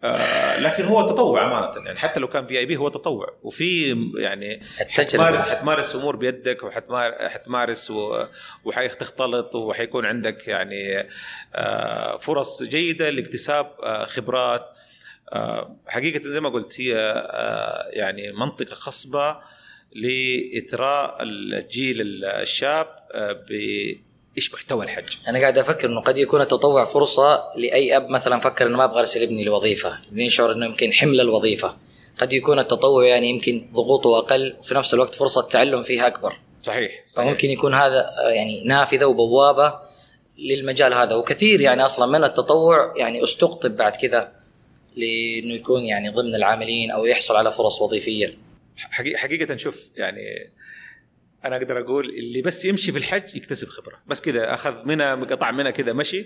آه 0.03 0.59
لكن 0.59 0.85
هو 0.85 1.07
تطوع 1.07 1.45
أمانة. 1.45 1.85
يعني 1.85 1.99
حتى 1.99 2.19
لو 2.19 2.27
كان 2.27 2.47
في 2.47 2.59
اي 2.59 2.65
بي 2.65 2.77
هو 2.77 2.89
تطوع. 2.89 3.37
وفي 3.43 3.95
يعني 4.17 4.61
حتمارس 4.89 5.49
حتمارس 5.49 5.95
امور 5.95 6.15
بيدك 6.15 6.63
وحتمار- 6.63 7.29
حتمارس 7.29 7.91
و- 7.91 8.25
وحتختلط 8.65 9.55
وحيكون 9.55 10.05
عندك 10.05 10.47
يعني 10.47 11.07
آه، 11.55 12.17
فرص 12.17 12.63
جيدة 12.63 13.09
لاكتساب 13.09 13.71
آه، 13.83 14.05
خبرات. 14.05 14.69
حقيقة 15.87 16.21
زي 16.29 16.39
ما 16.39 16.49
قلت 16.49 16.81
هي 16.81 16.93
يعني 17.93 18.31
منطقة 18.31 18.75
خصبة 18.75 19.37
لإثراء 19.95 21.17
الجيل 21.23 22.23
الشاب 22.25 22.87
بايش 24.35 24.53
محتوى 24.53 24.85
الحج؟ 24.85 25.17
أنا 25.27 25.39
قاعد 25.39 25.57
أفكر 25.57 25.89
إنه 25.89 26.01
قد 26.01 26.17
يكون 26.17 26.41
التطوع 26.41 26.83
فرصة 26.83 27.43
لأي 27.55 27.97
أب 27.97 28.09
مثلا 28.09 28.39
فكر 28.39 28.67
إنه 28.67 28.77
ما 28.77 28.83
أبغى 28.83 28.99
أرسل 28.99 29.21
ابني 29.21 29.43
لوظيفة 29.43 29.99
يشعر 30.11 30.51
إنه 30.51 30.65
يمكن 30.65 30.93
حمل 30.93 31.19
الوظيفة. 31.19 31.77
قد 32.17 32.33
يكون 32.33 32.59
التطوع 32.59 33.05
يعني 33.05 33.29
يمكن 33.29 33.69
ضغوطه 33.73 34.17
أقل 34.17 34.55
وفي 34.59 34.73
نفس 34.73 34.93
الوقت 34.93 35.15
فرصة 35.15 35.41
التعلم 35.41 35.83
فيها 35.83 36.07
أكبر. 36.07 36.35
صحيح 36.63 37.03
صحيح. 37.05 37.27
فممكن 37.27 37.49
يكون 37.49 37.73
هذا 37.73 37.99
آه، 37.99 38.29
يعني 38.29 38.63
نافذة 38.63 39.05
وبوابة 39.05 39.79
للمجال 40.37 40.93
هذا. 40.93 41.15
وكثير 41.15 41.61
يعني 41.61 41.85
أصلا 41.85 42.05
من 42.19 42.23
التطوع 42.23 42.93
يعني 42.97 43.23
استقطب 43.23 43.75
بعد 43.75 43.95
كذا 43.95 44.31
لإنه 44.95 45.53
يكون 45.53 45.85
يعني 45.85 46.09
ضمن 46.09 46.35
العاملين 46.35 46.91
أو 46.91 47.05
يحصل 47.05 47.35
على 47.35 47.51
فرص 47.51 47.81
وظيفية. 47.81 48.37
حقيقة 49.15 49.57
شوف 49.57 49.89
يعني 49.95 50.51
أنا 51.45 51.55
أقدر 51.55 51.79
أقول 51.79 52.09
اللي 52.09 52.41
بس 52.41 52.65
يمشي 52.65 52.91
في 52.91 52.97
الحج 52.97 53.35
يكتسب 53.35 53.67
خبرة. 53.67 54.01
بس 54.07 54.21
كذا 54.21 54.53
أخذ 54.53 54.85
منها 54.85 55.15
قطع 55.15 55.51
منها 55.51 55.71
كذا 55.71 55.93
مشي 55.93 56.25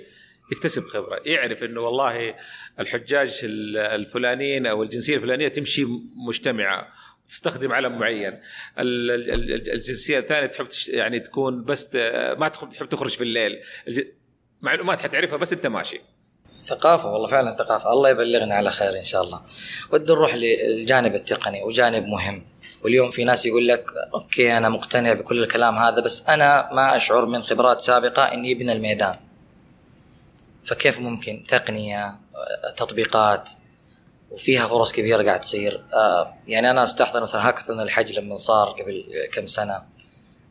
يكتسب 0.52 0.88
خبرة. 0.88 1.22
يعرف 1.26 1.64
إنه 1.64 1.82
والله 1.82 2.36
الحجاج 2.80 3.40
الفلانيين 3.44 4.66
أو 4.66 4.84
الجنسية 4.84 5.16
الفلانية 5.16 5.48
تمشي 5.48 5.86
مجتمعة 6.28 6.88
تستخدم 7.30 7.72
علم 7.72 8.00
معين. 8.00 8.34
ال- 8.80 9.12
ال- 9.12 9.32
ال- 9.34 9.72
الجنسية 9.74 10.20
الثانية 10.20 10.48
تحب 10.48 10.68
يعني 10.88 11.20
تكون 11.20 11.64
بس 11.64 11.96
ما 12.38 12.48
تحب 12.48 12.90
تخرج 12.90 13.10
في 13.12 13.24
الليل. 13.24 13.60
معلومات 14.62 15.02
حتعرفها 15.02 15.38
بس 15.38 15.54
أنت 15.54 15.68
ماشي. 15.68 16.02
ثقافة 16.52 17.12
والله 17.12 17.28
فعلا 17.28 17.52
ثقافة. 17.52 17.94
الله 17.94 18.10
يبلغنا 18.10 18.56
على 18.56 18.72
خير 18.72 18.98
إن 18.98 19.04
شاء 19.04 19.24
الله. 19.24 19.42
ودي 19.92 20.14
نروح 20.14 20.36
للجانب 20.36 21.16
التقني 21.16 21.64
وجانب 21.64 22.04
مهم. 22.04 22.46
واليوم 22.86 23.10
في 23.10 23.24
ناس 23.24 23.46
يقول 23.46 23.68
لك 23.68 23.86
أوكي 24.14 24.58
أنا 24.58 24.70
مقتنع 24.70 25.14
بكل 25.14 25.44
الكلام 25.44 25.76
هذا 25.76 26.00
بس 26.00 26.30
أنا 26.30 26.70
ما 26.74 26.96
أشعر 26.96 27.26
من 27.26 27.42
خبرات 27.42 27.82
سابقة 27.82 28.24
إني 28.24 28.52
ابن 28.52 28.70
الميدان. 28.70 29.16
فكيف 30.66 31.00
ممكن؟ 31.00 31.44
تقنية 31.48 32.06
آه، 32.06 32.72
تطبيقات 32.78 33.50
وفيها 34.32 34.68
فرص 34.68 34.92
كبيرة 34.92 35.24
قاعد 35.24 35.42
تصير. 35.42 35.82
آه، 35.94 36.34
يعني 36.48 36.72
أنا 36.72 36.84
أستحضر 36.84 37.22
مثلا 37.22 37.48
هاكاثون 37.48 37.80
الحج 37.80 38.20
لما 38.20 38.38
صار 38.38 38.70
قبل 38.70 39.04
كم 39.34 39.48
سنة. 39.48 39.82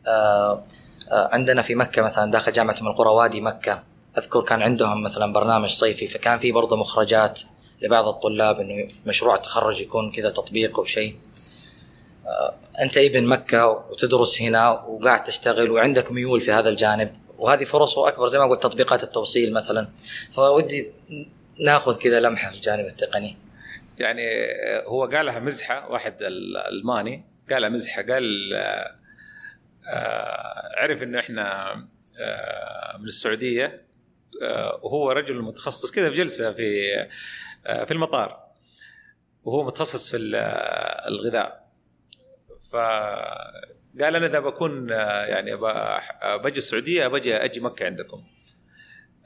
آه، 0.06 0.62
آه، 1.10 1.28
عندنا 1.32 1.62
في 1.62 1.74
مكة 1.74 2.02
مثلا 2.02 2.30
داخل 2.30 2.52
جامعة 2.52 2.76
من 2.80 2.88
القرى 2.88 3.10
وادي 3.10 3.40
مكة 3.40 3.84
أذكر 4.18 4.42
كان 4.42 4.62
عندهم 4.62 5.02
مثلا 5.02 5.32
برنامج 5.32 5.70
صيفي 5.70 6.06
فكان 6.06 6.38
في 6.38 6.52
برضه 6.52 6.76
مخرجات 6.76 7.40
لبعض 7.82 8.08
الطلاب 8.08 8.60
إنه 8.60 8.88
مشروع 9.06 9.34
التخرج 9.34 9.80
يكون 9.80 10.12
كذا 10.12 10.30
تطبيق 10.30 10.78
أو 10.78 10.84
شيء. 10.84 11.16
أنت 12.80 12.98
ابن 12.98 13.26
مكة 13.26 13.66
وتدرس 13.68 14.42
هنا 14.42 14.70
وقاعد 14.70 15.22
تشتغل 15.22 15.70
وعندك 15.70 16.12
ميول 16.12 16.40
في 16.40 16.52
هذا 16.52 16.68
الجانب. 16.68 17.12
وهذه 17.38 17.64
فرصه 17.64 18.08
اكبر 18.08 18.26
زي 18.26 18.38
ما 18.38 18.44
قلت 18.44 18.62
تطبيقات 18.62 19.02
التوصيل 19.02 19.52
مثلا. 19.54 19.88
فودي 20.32 20.90
ناخذ 21.64 21.98
كذا 21.98 22.20
لمحة 22.20 22.50
في 22.50 22.56
الجانب 22.56 22.86
التقني. 22.86 23.36
يعني 23.98 24.22
هو 24.86 25.04
قالها 25.04 25.38
مزحة 25.38 25.90
واحد 25.90 26.22
الالماني 26.22 27.24
قالها 27.50 27.68
مزحة 27.68 28.02
قال 28.02 28.54
آه، 28.54 28.96
عرف 30.76 31.02
إنه 31.02 31.20
إحنا 31.20 31.72
آه، 32.20 32.96
من 32.98 33.04
السعودية 33.04 33.84
آه، 34.42 34.80
وهو 34.82 35.10
رجل 35.10 35.42
متخصص 35.42 35.90
كذا 35.90 36.10
في 36.10 36.16
جلسة 36.16 36.52
في 36.52 36.94
في 37.84 37.90
المطار. 37.90 38.44
وهو 39.44 39.64
متخصص 39.64 40.10
في 40.10 40.16
ال- 40.16 40.34
الغذاء. 41.08 41.63
فقال 42.74 44.16
أنا 44.16 44.26
إذا 44.26 44.40
بكون 44.40 44.92
آه، 44.92 45.24
يعني 45.26 45.54
آه، 45.54 46.36
بجي 46.36 46.58
السعودية 46.58 47.06
بجي 47.06 47.36
أجي 47.36 47.60
مكة 47.60 47.86
عندكم 47.86 48.24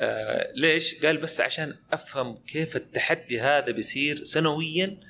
آه، 0.00 0.52
ليش؟ 0.54 0.94
قال 0.94 1.16
بس 1.16 1.40
عشان 1.40 1.76
أفهم 1.92 2.36
كيف 2.46 2.76
التحدي 2.76 3.40
هذا 3.40 3.70
بيصير 3.72 4.24
سنويا 4.24 5.00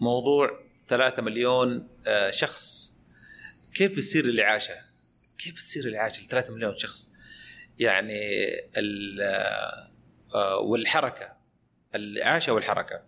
موضوع 0.00 0.60
ثلاثة 0.88 1.22
مليون 1.22 1.88
شخص 2.30 2.92
كيف 3.74 3.92
بتصير 3.92 4.24
الاعاشه؟ 4.24 4.74
كيف 5.38 5.52
بتصير 5.54 5.84
الاعاشه 5.84 6.22
ل 6.22 6.26
3 6.26 6.54
مليون 6.54 6.76
شخص؟ 6.78 7.10
يعني 7.78 8.20
ال- 8.76 9.90
والحركة 10.62 11.32
الاعاشه 11.94 12.52
والحركة 12.52 13.02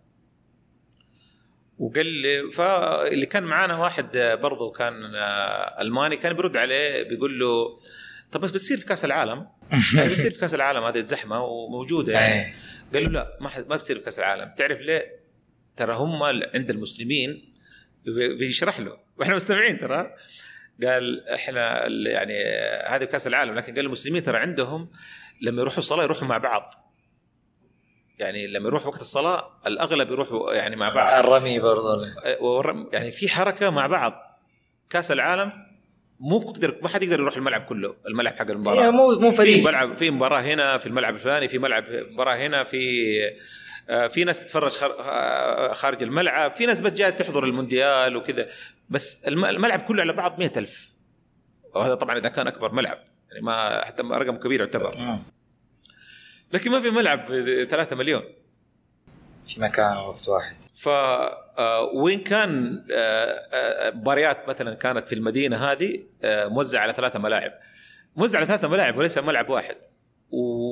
وقال 1.78 2.06
لي 2.06 2.50
فاللي 2.50 3.26
كان 3.26 3.42
معانا 3.42 3.76
واحد 3.78 4.18
برضه 4.42 4.70
كان 4.72 4.94
ألماني 5.80 6.16
كان 6.16 6.32
بيرد 6.32 6.56
عليه 6.56 7.02
بيقول 7.02 7.38
له 7.40 7.78
طب 8.32 8.40
بس 8.40 8.50
بتصير 8.50 8.78
في 8.78 8.86
كأس 8.86 9.04
العالم؟ 9.04 9.46
يعني 9.94 10.08
بتصير 10.08 10.30
في 10.30 10.38
كأس 10.38 10.54
العالم 10.54 10.84
هذه 10.84 10.98
الزحمة 10.98 11.40
وموجودة 11.44 12.12
يعني. 12.12 12.54
قال 12.94 13.02
له 13.04 13.10
لا 13.10 13.38
ما 13.40 13.50
ما 13.68 13.76
بتصير 13.76 13.98
في 13.98 14.04
كأس 14.04 14.18
العالم. 14.18 14.52
تعرف 14.56 14.80
ليه؟ 14.80 15.22
ترى 15.76 15.94
هم 15.94 16.22
عند 16.22 16.70
المسلمين 16.70 17.52
بي- 18.04 18.34
بيشرح 18.36 18.80
له. 18.80 18.96
وإحنا 19.18 19.34
مستمعين 19.34 19.78
ترى. 19.78 20.14
قال 20.84 21.28
إحنا 21.28 21.86
يعني 21.88 22.34
هذه 22.86 23.04
كأس 23.04 23.26
العالم. 23.26 23.54
لكن 23.54 23.74
قال 23.74 23.86
المسلمين 23.86 24.22
ترى 24.22 24.38
عندهم 24.38 24.90
لما 25.40 25.60
يروحوا 25.60 25.78
الصلاة 25.78 26.04
يروحوا 26.04 26.28
مع 26.28 26.38
بعض. 26.38 26.81
يعني 28.18 28.46
لما 28.46 28.68
يروح 28.68 28.86
وقت 28.86 29.00
الصلاة 29.00 29.50
الأغلب 29.66 30.10
يروحوا 30.10 30.52
يعني 30.54 30.76
مع 30.76 30.88
بعض. 30.88 31.24
الرمي 31.24 31.58
برضه 31.60 32.06
والرم- 32.40 32.88
يعني 32.92 33.10
في 33.10 33.28
حركة 33.28 33.70
مع 33.70 33.86
بعض. 33.86 34.38
كأس 34.90 35.12
العالم 35.12 35.52
مو 36.20 36.38
قدر 36.38 36.78
ما 36.82 36.88
حد 36.88 37.02
يقدر 37.02 37.20
يروح 37.20 37.36
الملعب 37.36 37.60
كله 37.64 37.94
الملعب 38.08 38.34
حق 38.36 38.50
المباراة. 38.50 38.82
هي 38.84 38.90
مو 38.90 39.10
مو 39.18 39.30
في 39.30 39.36
فريق. 39.36 39.64
ملعب 39.64 39.96
في 39.96 40.10
مباراة 40.10 40.40
هنا 40.40 40.78
في 40.78 40.86
الملعب 40.86 41.14
الفلاني 41.14 41.48
في 41.48 41.58
ملعب 41.58 41.84
مباراة 41.90 42.34
هنا 42.36 42.64
في 42.64 43.08
آه، 43.90 44.06
في 44.06 44.24
ناس 44.24 44.44
تتفرج 44.44 44.72
آه، 44.82 45.72
خارج 45.72 46.02
الملعب 46.02 46.52
في 46.54 46.66
ناس 46.66 46.80
بس 46.80 46.92
جاية 46.92 47.10
تحضر 47.10 47.44
المونديال 47.44 48.16
وكذا. 48.16 48.46
بس 48.90 49.24
الم- 49.28 49.44
الملعب 49.44 49.80
كله 49.80 50.02
على 50.02 50.12
بعض 50.12 50.38
مئة 50.38 50.58
ألف. 50.58 50.92
وهذا 51.74 51.94
طبعا 51.94 52.18
إذا 52.18 52.28
كان 52.28 52.46
أكبر 52.46 52.72
ملعب. 52.72 52.98
يعني 53.30 53.44
ما 53.44 53.84
حتى 53.84 54.02
رقم 54.02 54.36
كبير 54.36 54.60
يعتبر. 54.60 54.94
لكن 56.52 56.70
ما 56.70 56.80
في 56.80 56.90
ملعب 56.90 57.26
3 57.70 57.96
مليون. 57.96 58.22
في 59.46 59.60
مكان 59.60 59.96
ووقت 59.96 60.28
واحد. 60.28 60.56
ف 60.74 60.88
آه، 60.88 61.82
وين 61.94 62.20
كان 62.20 62.84
آه، 62.92 62.96
آه، 62.96 63.90
مباريات 63.90 64.48
مثلا 64.48 64.74
كانت 64.74 65.06
في 65.06 65.14
المدينة 65.14 65.56
هذه 65.56 66.04
موزعة 66.24 66.80
على 66.80 66.92
ثلاثة 66.92 67.18
ملاعب. 67.18 67.52
موزعة 68.16 68.38
على 68.38 68.46
ثلاثة 68.46 68.68
ملاعب 68.68 68.98
وليس 68.98 69.18
ملعب 69.18 69.48
واحد. 69.50 69.76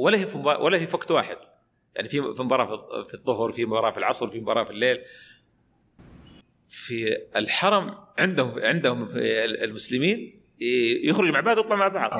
ولا 0.02 0.18
هي 0.18 0.26
في 0.26 0.38
ولا 0.38 0.78
هي 0.78 0.86
في 0.86 0.96
وقت 0.96 1.10
واحد. 1.10 1.36
يعني 1.96 2.08
في 2.08 2.34
في 2.36 2.42
مباراة 2.42 2.66
في- 3.04 3.14
الظهر 3.14 3.52
في 3.52 3.64
مباراة 3.64 3.90
في 3.92 3.98
العصر 3.98 4.28
في 4.28 4.40
مباراة 4.40 4.64
في 4.64 4.70
الليل. 4.70 5.00
في 6.68 7.16
الحرم 7.36 7.94
عندهم 8.18 8.58
عندهم 8.58 9.06
في 9.06 9.44
المسلمين 9.44 10.40
يخرجوا 11.04 11.32
مع 11.32 11.40
بعض 11.40 11.56
ويطلعوا 11.56 11.76
مع 11.78 11.88
بعض. 11.88 12.12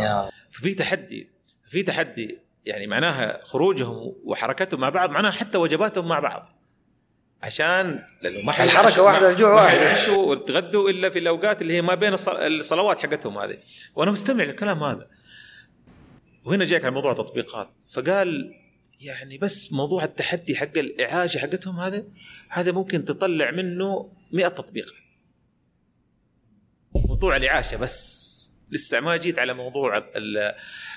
ففي 0.51 0.75
تحدي 0.75 1.31
في 1.67 1.83
تحدي 1.83 2.39
يعني 2.67 2.87
معناها 2.87 3.41
خروجهم 3.45 4.15
وحركتهم 4.25 4.81
مع 4.81 4.89
بعض 4.89 5.11
معناها 5.11 5.31
حتى 5.31 5.59
وجباتهم 5.59 6.09
مع 6.09 6.19
بعض. 6.21 6.53
عشان 7.43 8.07
لأنه 8.23 8.41
ما 8.43 8.53
ما- 9.21 9.27
والجوع 9.29 9.49
ما 9.51 9.55
واحد. 9.55 9.79
حيعشوا 9.79 10.27
ويتغدوا 10.27 10.91
إلا 10.91 11.11
في 11.11 11.19
الأوقات 11.19 11.63
اللي 11.63 11.75
هي 11.75 11.83
ما 11.83 11.95
بين 11.95 12.17
الص- 12.17 12.29
الصلوات 12.29 13.01
حقتهم 13.01 13.39
هذه. 13.39 13.59
وأنا 13.95 14.11
مستمع 14.11 14.45
للكلام 14.45 14.83
هذا. 14.83 15.09
وهنا 16.45 16.65
جاك 16.65 16.85
على 16.85 16.95
موضوع 16.95 17.13
تطبيقات. 17.13 17.69
فقال 17.93 18.55
يعني 19.01 19.39
بس 19.39 19.73
موضوع 19.73 20.05
التحدي 20.05 20.57
حق 20.57 20.79
الاعاشه 20.79 21.39
حقتهم 21.39 21.81
هذا 21.81 22.05
هذا 22.49 22.73
ممكن 22.73 23.05
تطلع 23.05 23.51
منه 23.51 24.13
100 24.33 24.49
تطبيق. 24.49 24.95
موضوع 26.95 27.37
الاعاشه 27.37 27.77
بس. 27.77 28.50
لسه 28.71 29.01
ما 29.01 29.17
جيت 29.17 29.39
على 29.39 29.53
موضوع 29.55 29.97
ال 29.99 30.05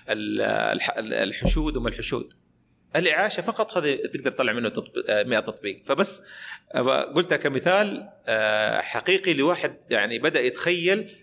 ال 0.09 0.41
الح- 0.41 0.97
الحشود 0.97 1.78
وما 1.78 1.89
الحشود. 1.89 2.34
الإعاشة 2.95 3.41
فقط 3.41 3.78
هذا 3.78 3.95
تقدر 3.95 4.32
تطلع 4.32 4.53
منه 4.53 4.69
تطبيق 4.69 5.26
100 5.26 5.39
تطبيق. 5.39 5.84
فبس 5.86 6.21
أبغى- 6.76 7.13
قلتها 7.15 7.38
كمثال 7.38 8.09
آه، 8.28 8.82
حقيقي 8.82 9.34
لواحد 9.34 9.76
يعني 9.89 10.19
بدأ 10.19 10.41
يتخيل 10.41 11.15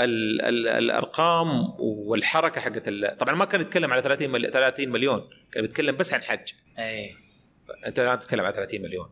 ال 0.00 0.42
ال 0.42 0.68
الأرقام 0.68 1.48
والحركة 1.80 2.60
حقت 2.60 2.88
طبعا 3.20 3.34
ما 3.34 3.44
كان 3.44 3.60
يتكلم 3.60 3.92
على 3.92 4.02
30 4.02 4.30
ملي 4.30 4.48
30 4.50 4.88
مليون 4.88 5.28
كان 5.52 5.62
بيتكلم 5.62 5.96
بس 5.96 6.14
عن 6.14 6.22
حج. 6.22 6.52
اي 6.78 7.14
أنت 7.86 8.00
الآن 8.00 8.20
تتكلم 8.20 8.44
على 8.44 8.54
30 8.54 8.82
مليون. 8.82 9.10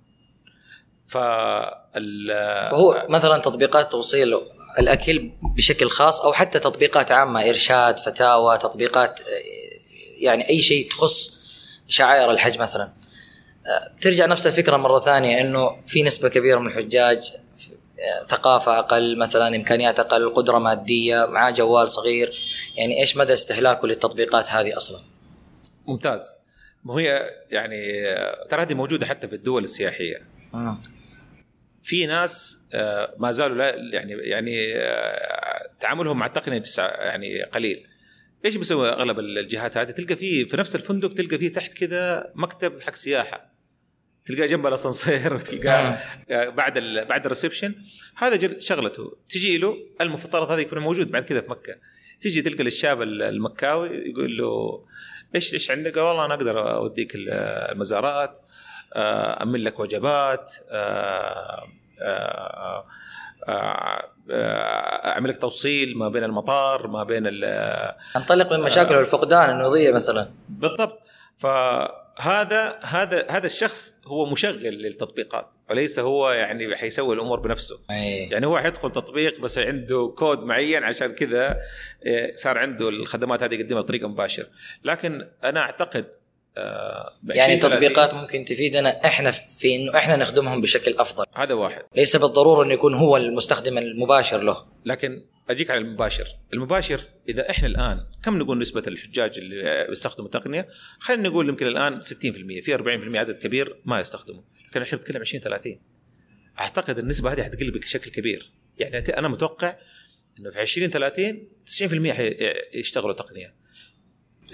فال 1.07 2.31
وهو 2.73 3.07
مثلا 3.11 3.39
تطبيقات 3.39 3.93
توصيل 3.93 4.35
الأكل 4.79 5.31
بشكل 5.57 5.89
خاص 5.89 6.21
أو 6.21 6.33
حتى 6.33 6.59
تطبيقات 6.59 7.13
عامة 7.13 7.49
إرشاد 7.49 7.99
فتاوى 7.99 8.59
تطبيقات 8.59 9.21
آه، 9.21 9.25
يعني 10.19 10.49
أي 10.49 10.61
شيء 10.61 10.91
تخص 10.91 11.31
شعائر 11.89 12.31
الحج 12.31 12.59
مثلا. 12.59 12.93
آه، 13.67 14.01
ترجع 14.01 14.27
نفس 14.27 14.47
الفكرة 14.47 14.77
مرة 14.77 15.01
ثانية 15.01 15.41
إنه 15.41 15.77
في 15.87 16.03
نسبة 16.03 16.29
كبيرة 16.29 16.59
من 16.59 16.67
الحجاج 16.67 17.33
آه، 18.01 18.25
ثقافة 18.27 18.79
أقل 18.79 19.19
مثلا 19.19 19.57
إمكانيات 19.57 20.01
أقل 20.01 20.35
قدرة 20.35 20.59
مادية 20.59 21.27
معاه 21.27 21.51
جوال 21.51 21.89
صغير. 21.89 22.33
يعني 22.77 23.01
إيش 23.01 23.17
مدى 23.17 23.33
استهلاكه 23.33 23.89
للتطبيقات 23.89 24.51
هذه 24.51 24.77
أصلا؟ 24.77 25.01
ممتاز. 25.87 26.35
ما 26.85 26.95
هي 26.95 27.31
يعني 27.51 28.09
آه، 28.09 28.47
ترى 28.51 28.63
هذه 28.63 28.75
موجودة 28.75 29.07
حتى 29.07 29.29
في 29.29 29.35
الدول 29.35 29.65
السياحية. 29.65 30.17
مم. 30.53 30.77
في 31.89 32.07
ناس 32.07 32.59
آه، 32.73 33.15
ما 33.19 33.33
زالوا 33.33 33.57
لا 33.57 33.75
يعني 33.77 34.13
يعني 34.13 34.77
آه، 34.77 35.71
تعاملهم 35.81 36.19
مع 36.19 36.27
التقنية 36.27 36.59
لسه 36.59 36.83
يعني 36.83 37.43
قليل. 37.43 37.87
إيش 38.45 38.57
بيسوي 38.57 38.89
أغلب 38.89 39.19
الجهات 39.19 39.77
هذه؟ 39.77 39.91
تلقى 39.91 40.17
فيه 40.17 40.45
في 40.45 40.57
نفس 40.57 40.77
الفندق 40.77 41.15
تلقى 41.15 41.39
فيه 41.39 41.53
تحت 41.53 41.75
كذا 41.75 42.33
مكتب 42.35 42.81
حق 42.81 42.95
سياحة. 42.95 43.53
تلقاه 44.27 44.47
جنب 44.47 44.67
الأسانسير 44.67 45.35
وتلقاه 45.35 45.99
آه، 46.31 46.49
بعد 46.49 46.77
ال 46.77 47.05
بعد 47.05 47.25
الريسبشن. 47.25 47.75
هذا 48.17 48.59
شغلته. 48.59 49.17
تجي 49.29 49.59
له 49.59 49.77
المفترض 50.01 50.51
هذا 50.51 50.61
يكون 50.61 50.79
موجود 50.79 51.11
بعد 51.11 51.25
كذا 51.25 51.41
في 51.41 51.51
مكة. 51.51 51.77
تيجي 52.21 52.43
تلقى 52.43 52.63
الشاب 52.63 53.03
المكاوي 53.03 53.89
يقول 53.89 54.37
له 54.37 54.85
إيش 55.35 55.55
إيش 55.55 55.71
عندك؟ 55.71 55.97
والله 55.97 56.25
أنا 56.25 56.35
أقدر 56.35 56.75
أوديك 56.75 57.13
المزارات. 57.15 58.41
امن 58.97 59.61
لك 59.61 59.81
وجبات 59.81 60.55
آه، 60.71 61.69
آه، 62.03 62.85
أعمل 65.05 65.31
لك 65.31 65.37
توصيل 65.37 65.99
ما 65.99 66.09
بين 66.09 66.25
المطار 66.25 66.87
ما 66.87 67.05
بين 67.05 67.23
أنطلق 68.17 68.53
من 68.53 68.61
مشاكل 68.61 68.95
الفقدان 68.95 69.51
النوضيه 69.51 69.93
مثلا. 69.93 70.31
بالضبط. 70.49 71.01
فهذا 71.37 72.79
هذا 72.83 73.27
هذا 73.31 73.47
الشخص 73.47 73.95
هو 74.07 74.27
مشغل 74.27 74.75
للتطبيقات 74.75 75.55
وليس 75.71 75.99
هو 75.99 76.31
يعني 76.31 76.77
حيسوي 76.77 77.15
الأمور 77.15 77.41
بنفسه. 77.41 77.79
أي. 77.91 78.29
يعني 78.29 78.47
هو 78.47 78.59
حيدخل 78.59 78.91
تطبيق 78.91 79.41
بس 79.41 79.59
عنده 79.59 80.15
كود 80.19 80.45
معين 80.45 80.85
عشان 80.85 81.13
كذا 81.13 81.57
صار 82.35 82.59
عنده 82.59 82.89
الخدمات 82.89 83.43
هذه 83.43 83.55
يقدمها 83.55 83.83
بطريقة 83.83 84.09
مباشرة. 84.09 84.47
لكن 84.85 85.29
أنا 85.45 85.61
أعتقد 85.61 86.05
آه، 86.05 86.28
يعني 87.29 87.57
تطبيقات 87.57 88.15
ممكن 88.15 88.45
تفيدنا 88.45 89.07
إحنا 89.07 89.31
في 89.31 89.77
انه 89.77 89.97
إحنا 89.97 90.17
نخدمهم 90.17 90.61
بشكل 90.61 90.95
أفضل. 90.99 91.25
هذا 91.35 91.55
واحد. 91.55 91.83
ليس 91.97 92.17
بالضرورة 92.17 92.65
انه 92.65 92.73
يكون 92.73 92.95
هو 92.95 93.17
المستخدم 93.17 93.79
المباشر 93.79 94.43
له. 94.43 94.67
لكن 94.85 95.25
أجيك 95.51 95.71
على 95.71 95.81
المباشر. 95.81 96.27
المباشر 96.53 97.01
إذا 97.29 97.51
إحنا 97.51 97.69
الآن 97.69 98.01
كم 98.23 98.39
نقول 98.39 98.59
نسبة 98.59 98.83
الحجاج 98.87 99.39
اللي 99.39 99.87
بيستخدموا 99.89 100.27
التقنية؟ 100.27 100.69
خلينا 100.99 101.29
نقول 101.29 101.49
يمكن 101.49 101.67
الآن 101.67 102.03
60% 102.03 102.05
في 102.63 102.79
40% 102.79 103.17
عدد 103.17 103.39
كبير 103.39 103.81
ما 103.85 104.01
يستخدموا. 104.01 104.43
لكن 104.69 104.83
إحنا 104.83 104.99
بنتكلم 104.99 105.21
20 105.21 105.43
30 105.43 105.81
أعتقد 106.61 106.99
النسبة 106.99 107.33
هذه 107.33 107.43
حتقل 107.43 107.71
بشكل 107.71 108.11
كبير. 108.11 108.51
يعني 108.79 108.99
أنا 108.99 109.29
متوقع 109.29 109.77
إنه 110.41 110.51
في 110.51 110.61
20 110.61 110.91
30 110.91 111.49
90% 111.67 112.13
حيشتغلوا 112.73 113.13
تقنية. 113.13 113.55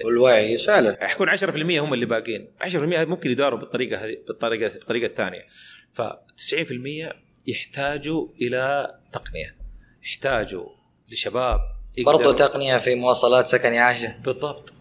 والوعي 0.04 0.56
فعلا. 0.56 1.06
حيكون 1.06 1.30
10% 1.30 1.80
هم 1.80 1.94
اللي 1.94 2.06
باقين 2.06 2.48
10% 2.60 2.76
ممكن 2.76 3.30
يداروا 3.30 3.58
بالطريقة 3.58 4.04
هذه 4.04 4.16
بالطريقة 4.28 4.68
بالطريقة 4.68 5.06
الثانية. 5.06 5.46
ف 5.92 6.02
90% 6.02 7.14
يحتاجوا 7.46 8.28
إلى 8.42 8.94
تقنية. 9.12 9.56
يحتاجوا 10.02 10.68
لشباب 11.10 11.60
برضو 11.98 12.32
تقنية 12.32 12.78
في 12.78 12.94
مواصلات 12.94 13.46
سكن 13.46 13.74
عاشه 13.74 14.16
بالضبط. 14.24 14.72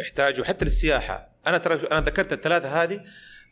يحتاجوا 0.00 0.44
حتى 0.44 0.64
للسياحة. 0.64 1.28
أنا 1.46 1.58
ترى 1.58 1.74
أنا 1.92 2.00
ذكرت 2.00 2.32
الثلاثة 2.32 2.82
هذه 2.82 3.00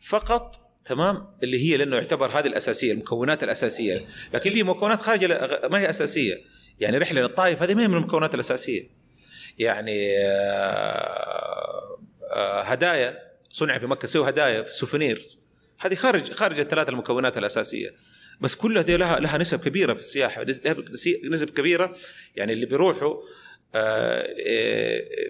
فقط 0.01 0.71
تمام؟ 0.85 1.27
اللي 1.43 1.71
هي 1.71 1.77
لأنه 1.77 1.95
يعتبر 1.95 2.39
هذه 2.39 2.47
الأساسية 2.47 2.91
المكونات 2.91 3.43
الأساسية. 3.43 4.01
لكن 4.33 4.51
في 4.51 4.63
مكونات 4.63 5.01
خارجة 5.01 5.27
ما 5.71 5.79
هي 5.79 5.89
أساسية. 5.89 6.41
يعني 6.79 6.97
رحلة 6.97 7.21
للطائف 7.21 7.63
هذه 7.63 7.73
ما 7.73 7.83
هي 7.83 7.87
من 7.87 7.97
المكونات 7.97 8.35
الأساسية. 8.35 9.00
يعني 9.59 10.17
آه، 10.17 11.99
آه، 12.31 12.61
هدايا 12.61 13.19
صنع 13.49 13.77
في 13.77 13.87
مكة 13.87 14.07
سووا 14.07 14.29
هدايا 14.29 14.61
في 14.61 14.71
souvenirs 14.71 15.39
هذه 15.79 15.95
خارج 15.95 16.31
خارج 16.31 16.59
الثلاث 16.59 16.89
المكونات 16.89 17.37
الأساسية. 17.37 17.89
بس 18.41 18.55
كلها 18.55 18.81
دي 18.81 18.97
لها 18.97 19.19
لها 19.19 19.37
نسب 19.37 19.59
كبيرة 19.59 19.93
في 19.93 19.99
السياحة 19.99 20.45
نسب 21.29 21.49
كبيرة 21.49 21.95
يعني 22.35 22.53
اللي 22.53 22.65
بيروحوا 22.65 23.21
آه، 23.75 24.27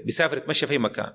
بيسافر 0.06 0.38
يتمشى 0.38 0.68
في 0.68 0.78
مكان. 0.78 1.14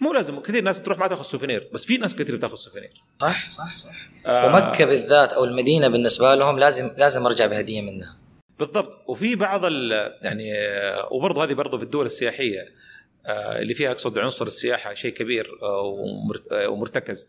مو 0.00 0.12
لازم 0.12 0.40
كثير 0.40 0.64
ناس 0.64 0.82
تروح 0.82 0.98
ما 0.98 1.06
تأخذ 1.06 1.22
souvenir 1.22 1.68
بس 1.72 1.84
في 1.84 1.96
ناس 1.96 2.14
كثير 2.14 2.36
بتأخذ 2.36 2.56
souvenir 2.56 3.02
صح 3.20 3.50
صح 3.50 3.76
صح. 3.76 3.96
آه. 4.26 4.46
ومكة 4.46 4.84
بالذات 4.84 5.32
أو 5.32 5.44
المدينة 5.44 5.88
بالنسبة 5.88 6.34
لهم 6.34 6.58
لازم 6.58 6.90
لازم 6.98 7.26
أرجع 7.26 7.46
بهدية 7.46 7.82
منها. 7.82 8.16
بالضبط. 8.58 9.04
وفي 9.08 9.36
بعض 9.36 9.64
يعني 10.22 10.52
وبرضه 11.10 11.44
هذه 11.44 11.52
برضه 11.52 11.78
في 11.78 11.84
الدول 11.84 12.06
السياحية 12.06 12.66
آه، 13.26 13.58
اللي 13.58 13.74
فيها 13.74 13.90
أقصد 13.90 14.18
عنصر 14.18 14.46
السياحة 14.46 14.94
شيء 14.94 15.12
كبير 15.12 15.58
آه، 15.62 15.96
آه، 16.52 16.68
ومرتكز. 16.68 17.28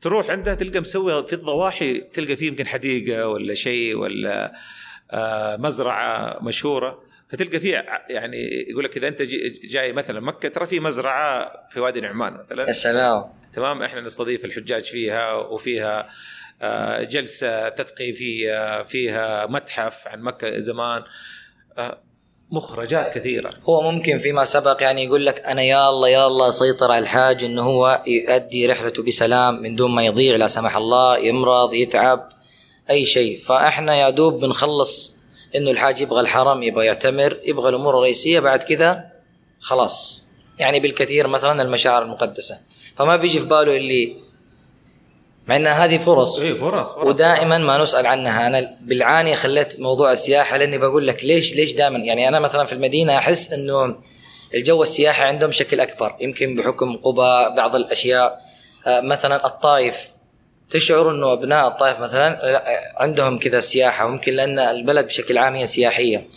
تروح 0.00 0.30
عندها 0.30 0.54
تلقى 0.54 0.80
مسوي 0.80 1.26
في 1.26 1.32
الضواحي 1.32 2.00
تلقى 2.00 2.36
فيه 2.36 2.46
يمكن 2.46 2.66
حديقة 2.66 3.28
ولا 3.28 3.54
شيء 3.54 3.96
ولا 3.96 4.52
مزرعة 5.58 6.38
مشهورة. 6.42 7.02
فتلقى 7.28 7.60
فيه 7.60 7.84
يعني 8.10 8.66
يقول 8.70 8.84
لك 8.84 8.96
إذا 8.96 9.08
أنت 9.08 9.22
جاي 9.64 9.92
مثلا 9.92 10.20
مكة 10.20 10.48
ترى 10.48 10.66
في 10.66 10.80
مزرعة 10.80 11.52
في 11.70 11.80
وادي 11.80 12.00
نعمان 12.00 12.32
مثلا. 12.32 12.66
يا 12.66 12.72
سلام. 12.72 13.22
تمام. 13.52 13.82
إحنا 13.82 14.00
نستضيف 14.00 14.44
الحجاج 14.44 14.84
فيها 14.84 15.32
وفيها 15.32 16.00
آه، 16.00 16.08
جلسة 17.00 17.68
تثقيفية 17.68 18.82
فيها 18.82 19.46
متحف 19.46 20.08
عن 20.08 20.22
مكة 20.22 20.58
زمان. 20.58 21.02
آه، 21.78 21.98
مخرجات 22.50 23.18
كثيرة. 23.18 23.50
هو 23.68 23.90
ممكن 23.90 24.18
فيما 24.18 24.44
سبق 24.44 24.82
يعني 24.82 25.04
يقول 25.04 25.26
لك 25.26 25.40
أنا 25.40 25.62
يا 25.62 25.88
الله 25.88 26.08
يا 26.08 26.26
الله 26.26 26.50
سيطر 26.50 26.92
على 26.92 27.02
الحاج 27.02 27.44
أنه 27.44 27.62
هو 27.62 28.02
يؤدي 28.06 28.66
رحلته 28.66 29.02
بسلام 29.02 29.62
من 29.62 29.76
دون 29.76 29.94
ما 29.94 30.04
يضيع 30.04 30.36
لا 30.36 30.46
سمح 30.46 30.76
الله 30.76 31.18
يمرض 31.18 31.74
يتعب 31.74 32.28
أي 32.90 33.04
شيء. 33.04 33.38
فإحنا 33.38 33.96
يا 33.96 34.10
دوب 34.10 34.40
بنخلص 34.40 35.16
أنه 35.56 35.70
الحاج 35.70 36.00
يبغى 36.00 36.20
الحرم 36.20 36.62
يبغى 36.62 36.86
يعتمر 36.86 37.38
يبغى 37.44 37.68
الأمور 37.68 37.94
الرئيسية 37.94 38.40
بعد 38.40 38.62
كذا 38.62 39.04
خلاص. 39.60 40.28
يعني 40.58 40.80
بالكثير 40.80 41.26
مثلا 41.26 41.62
المشاعر 41.62 42.02
المقدسة. 42.02 42.58
فما 42.96 43.16
بيجي 43.16 43.38
في 43.38 43.46
باله 43.46 43.76
اللي 43.76 44.27
مع 45.48 45.56
إن 45.56 45.66
هذه 45.66 45.98
فرص. 45.98 46.38
اي 46.38 46.54
فرص, 46.54 46.92
فرص. 46.92 47.04
ودائما 47.04 47.58
ما 47.58 47.78
نسأل 47.82 48.06
عنها. 48.06 48.46
أنا 48.46 48.76
بالعانيه 48.80 49.34
خليت 49.34 49.80
موضوع 49.80 50.12
السياحة 50.12 50.56
لأني 50.56 50.78
بقول 50.78 51.06
لك 51.06 51.24
ليش 51.24 51.56
ليش 51.56 51.74
دائما؟ 51.74 51.98
يعني 51.98 52.28
أنا 52.28 52.40
مثلا 52.40 52.64
في 52.64 52.72
المدينة 52.72 53.18
أحس 53.18 53.52
إنه 53.52 53.96
الجو 54.54 54.82
السياحي 54.82 55.24
عندهم 55.24 55.52
شكل 55.52 55.80
أكبر. 55.80 56.16
يمكن 56.20 56.56
بحكم 56.56 56.96
قبى 56.96 57.54
بعض 57.56 57.76
الأشياء. 57.76 58.38
آه، 58.86 59.00
مثلا 59.00 59.46
الطائف. 59.46 60.08
تشعر 60.70 61.10
إنه 61.10 61.32
أبناء 61.32 61.68
الطائف 61.68 62.00
مثلا 62.00 62.62
عندهم 62.96 63.38
كذا 63.38 63.60
سياحة. 63.60 64.08
ممكن 64.08 64.32
لأن 64.32 64.58
البلد 64.58 65.06
بشكل 65.06 65.38
عام 65.38 65.54
هي 65.54 65.66
سياحية. 65.66 66.28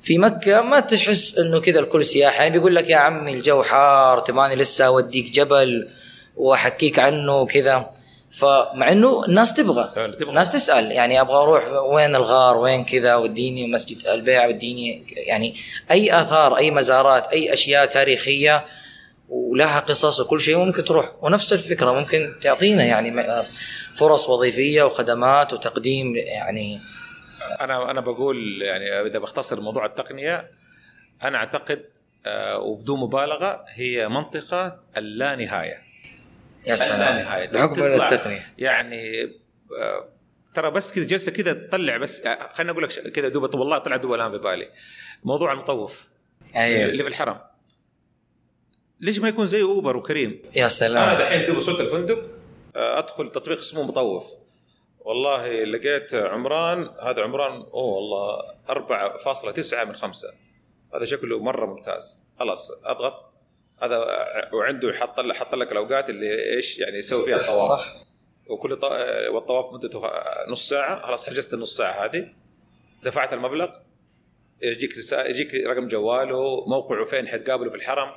في 0.00 0.18
مكة 0.18 0.62
ما 0.62 0.80
تحس 0.80 1.38
إنه 1.38 1.60
كذا 1.60 1.80
الكل 1.80 2.04
سياحة 2.04 2.42
يعني 2.42 2.50
بيقول 2.50 2.74
لك 2.74 2.90
يا 2.90 2.96
عمي 2.96 3.32
الجو 3.32 3.62
حار 3.62 4.18
تباني 4.18 4.54
لسه 4.54 4.86
أوديك 4.86 5.30
جبل 5.30 5.88
وأحكيك 6.36 6.98
عنه 6.98 7.36
وكذا. 7.36 7.90
فمع 8.36 8.92
إنه 8.92 9.24
الناس 9.24 9.54
تبغى. 9.54 9.92
الناس 10.22 10.52
تسأل 10.52 10.92
يعني 10.92 11.20
أبغى 11.20 11.36
أروح 11.36 11.68
وين 11.68 12.14
الغار 12.16 12.56
وين 12.56 12.84
كذا 12.84 13.16
وديني 13.16 13.66
مسجد 13.66 14.06
البيع 14.06 14.46
وديني 14.46 15.06
يعني 15.16 15.56
أي 15.90 16.20
آثار 16.20 16.56
أي 16.56 16.70
مزارات 16.70 17.26
أي 17.26 17.52
أشياء 17.52 17.86
تاريخية 17.86 18.64
ولها 19.28 19.80
قصص 19.80 20.20
وكل 20.20 20.40
شيء 20.40 20.58
ممكن 20.58 20.84
تروح. 20.84 21.12
ونفس 21.22 21.52
الفكرة 21.52 21.92
ممكن 21.92 22.34
تعطينا 22.40 22.84
يعني 22.84 23.24
فرص 23.94 24.28
وظيفية 24.28 24.82
وخدمات 24.82 25.52
وتقديم 25.52 26.16
يعني. 26.16 26.80
أنا 27.60 27.90
أنا 27.90 28.00
بقول 28.00 28.62
يعني 28.62 29.00
إذا 29.00 29.18
بختصر 29.18 29.60
موضوع 29.60 29.86
التقنية 29.86 30.50
أنا 31.22 31.38
أعتقد 31.38 31.84
آه، 32.26 32.58
وبدون 32.58 33.00
مبالغة 33.00 33.64
هي 33.68 34.08
منطقة 34.08 34.80
اللانهايه 34.96 35.85
يا 36.66 36.74
سلام. 36.76 37.18
نهايه 37.18 37.48
بحكم 37.48 37.82
التقنيه 37.82 38.54
يعني 38.58 39.22
آه، 39.78 40.08
ترى 40.54 40.70
بس 40.70 40.92
كذا 40.92 41.04
جلسة 41.04 41.32
كذا 41.32 41.52
تطلع 41.52 41.96
بس 41.96 42.20
آه، 42.20 42.52
خليني 42.52 42.72
أقول 42.72 42.82
لك 42.84 43.12
كذا 43.12 43.28
دوبة 43.28 43.58
والله 43.58 43.78
طلع 43.78 43.96
دوبة 43.96 44.14
الآن 44.14 44.30
في 44.30 44.38
بالي. 44.38 44.70
موضوع 45.24 45.52
المطوف. 45.52 46.08
أيوه. 46.56 46.88
اللي 46.90 47.02
في 47.02 47.08
الحرم. 47.08 47.38
ليش 49.00 49.18
ما 49.18 49.28
يكون 49.28 49.46
زي 49.46 49.62
أوبر 49.62 49.96
وكريم؟ 49.96 50.42
يا 50.54 50.68
سلام. 50.68 51.08
أنا 51.08 51.18
دحين 51.20 51.44
دوب 51.44 51.56
وصلت 51.56 51.80
الفندق 51.80 52.18
آه، 52.76 52.98
أدخل 52.98 53.30
تطبيق 53.32 53.58
اسمه 53.58 53.82
مطوف. 53.82 54.24
والله 55.00 55.64
لقيت 55.64 56.14
عمران 56.14 56.90
هذا 57.02 57.22
عمران 57.22 57.52
أوه 57.52 57.72
والله 57.84 58.42
4.9 58.68 59.84
من 59.84 59.96
5 59.96 60.28
هذا 60.94 61.04
شكله 61.04 61.38
مرة 61.38 61.66
ممتاز. 61.66 62.18
خلاص 62.38 62.70
أضغط. 62.84 63.35
هذا 63.82 63.98
وعنده 64.52 64.92
حط 64.92 65.20
لك 65.20 65.36
حط 65.36 65.54
لك 65.54 65.72
الأوقات 65.72 66.10
اللي 66.10 66.54
إيش 66.56 66.78
يعني 66.78 66.98
يسوي 66.98 67.24
فيها 67.24 67.36
الطواف. 67.36 67.80
صح 67.80 67.94
وكل 68.46 68.76
طو... 68.76 68.88
والطواف 69.34 69.72
مدته 69.72 70.02
نص 70.48 70.68
ساعة. 70.68 71.06
خلاص 71.06 71.26
حجزت 71.26 71.54
النص 71.54 71.76
ساعة 71.76 72.04
هذه. 72.04 72.28
دفعت 73.02 73.32
المبلغ. 73.32 73.68
يجيك 74.62 74.98
رسالة 74.98 75.24
يجيك 75.30 75.54
رقم 75.54 75.88
جواله 75.88 76.64
موقعه 76.66 77.04
فين 77.04 77.28
حتقابله 77.28 77.70
في 77.70 77.76
الحرم. 77.76 78.10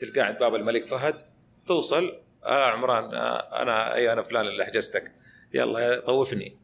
تلقاه 0.00 0.22
عند 0.22 0.38
باب 0.38 0.54
الملك 0.54 0.86
فهد. 0.86 1.22
توصل. 1.66 2.20
آه 2.44 2.64
عمران 2.64 3.14
آه 3.14 3.62
أنا 3.62 3.94
أي 3.94 4.12
أنا 4.12 4.22
فلان 4.22 4.46
اللي 4.46 4.64
حجزتك. 4.64 5.12
يلا 5.54 6.00
طوفني. 6.00 6.56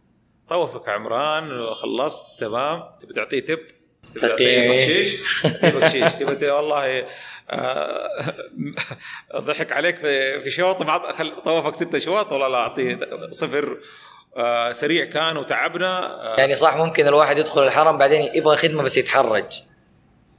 طوفك 0.49 0.89
عمران. 0.89 1.75
خلصت. 1.75 2.39
تمام. 2.39 2.83
تبي 3.01 3.15
تعطيه 3.15 3.41
تب؟ 3.41 3.61
تبي 4.15 4.21
تعطيه 4.29 4.71
بخشيش 4.71 5.47
بخشيش 5.47 6.13
تبي 6.21 6.51
والله 6.51 7.07
ضحك 9.37 9.73
عليك 9.73 9.99
في 9.99 10.41
في 10.41 10.51
شوط 10.51 10.83
طوفك 11.45 11.75
ستة 11.75 11.99
شواط 11.99 12.33
ولا 12.33 12.49
لا 12.49 12.59
أعطيه 12.59 13.01
صفر. 13.31 13.79
آه، 14.37 14.73
سريع 14.73 15.05
كان 15.05 15.37
وتعبنا. 15.37 16.23
آه. 16.33 16.37
يعني 16.41 16.57
صح 16.57 16.77
ممكن 16.77 17.07
الواحد 17.07 17.39
يدخل 17.39 17.63
الحرم 17.63 17.99
بعدين 17.99 18.31
يبغى 18.35 18.57
خدمة 18.57 18.83
بس 18.83 18.97
يتحرج. 18.97 19.45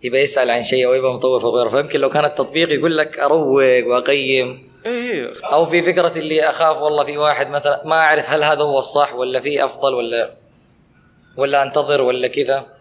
يبقى 0.04 0.22
يسأل 0.22 0.50
عن 0.50 0.64
شيء 0.64 0.88
أو 0.88 0.94
يبقى 0.94 1.14
مطوف 1.14 1.46
أو 1.46 1.58
غيره. 1.58 1.70
فيمكن 1.70 2.00
لو 2.00 2.10
كان 2.10 2.26
التطبيق 2.26 2.72
يقول 2.72 2.98
لك 2.98 3.20
أروق 3.20 3.64
وأقيم. 3.88 4.66
إيه. 4.86 5.34
أو 5.44 5.66
في 5.66 5.82
فكرة 5.82 6.18
اللي 6.18 6.50
أخاف 6.50 6.82
والله 6.82 7.04
في 7.04 7.18
واحد 7.18 7.50
مثلا 7.50 7.82
ما 7.86 7.96
أعرف 7.96 8.30
هل 8.30 8.44
هذا 8.44 8.62
هو 8.62 8.80
الصح 8.80 9.14
ولا 9.14 9.40
في 9.40 9.66
أفضل 9.66 9.94
ولا 9.94 10.34
ولا 11.38 11.64
أنتظر 11.64 12.02
ولا 12.02 12.28
كذا. 12.28 12.81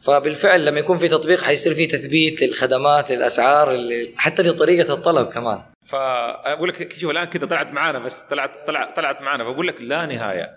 فبالفعل 0.00 0.66
لما 0.66 0.80
يكون 0.80 0.98
في 0.98 1.08
تطبيق 1.08 1.42
حيصير 1.42 1.74
في 1.74 1.86
تثبيت 1.86 2.42
للخدمات 2.42 3.12
للأسعار 3.12 3.88
حتى 4.16 4.42
لطريقة 4.42 4.94
الطلب 4.94 5.28
كمان. 5.28 5.62
فانا 5.82 6.52
أقول 6.52 6.68
لك 6.68 6.92
شوف 6.92 7.10
الآن 7.10 7.24
كذا 7.24 7.46
طلعت 7.46 7.72
معانا 7.72 7.98
بس 7.98 8.20
طلعت 8.20 8.66
طلعت 8.66 8.96
طلعت 8.96 9.22
معانا 9.22 9.44
بقول 9.44 9.66
لك 9.68 9.80
لا 9.80 10.06
نهاية. 10.06 10.54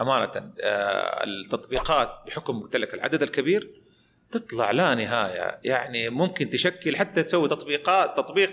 أمانة 0.00 0.30
آه، 0.60 1.24
التطبيقات 1.24 2.10
بحكم 2.26 2.60
قلت 2.60 2.76
لك 2.76 2.94
العدد 2.94 3.22
الكبير 3.22 3.70
تطلع 4.30 4.70
لا 4.70 4.94
نهاية. 4.94 5.58
يعني 5.64 6.08
ممكن 6.08 6.50
تشكل 6.50 6.96
حتى 6.96 7.22
تسوي 7.22 7.48
تطبيقات 7.48 8.16
تطبيق 8.16 8.50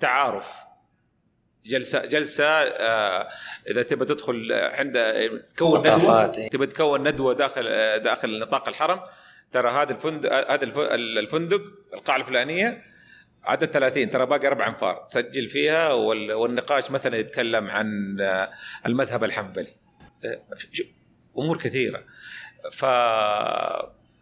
تعارف. 0.00 0.52
جلسة 1.66 2.06
جلسة 2.06 2.44
آه 2.44 3.28
إذا 3.70 3.82
تبى 3.82 4.04
تدخل 4.04 4.52
عند 4.52 4.98
تكون 5.56 5.80
ندوة. 5.80 6.26
تبى 6.26 6.66
تكون 6.66 7.08
ندوة 7.08 7.34
داخل 7.34 7.64
آه، 7.68 7.96
داخل 7.96 8.38
نطاق 8.38 8.68
الحرم 8.68 9.00
ترى 9.52 9.70
هذا 9.70 9.92
الفندق 9.92 10.32
هذا 10.50 10.64
الف- 10.64 10.78
الفندق 11.18 11.62
القاعة 11.94 12.16
الفلانية 12.16 12.84
عدد 13.44 13.66
30 13.70 14.10
ترى 14.10 14.26
باقي 14.26 14.46
أربع 14.46 14.68
أنفار. 14.68 15.04
تسجل 15.08 15.46
فيها 15.46 15.92
وال- 15.92 16.32
والنقاش 16.32 16.90
مثلا 16.90 17.16
يتكلم 17.16 17.70
عن 17.70 18.16
آه، 18.20 18.50
المذهب 18.86 19.24
الحنبلي. 19.24 19.76
آه، 20.24 20.42
أمور 21.38 21.58
كثيرة. 21.58 22.04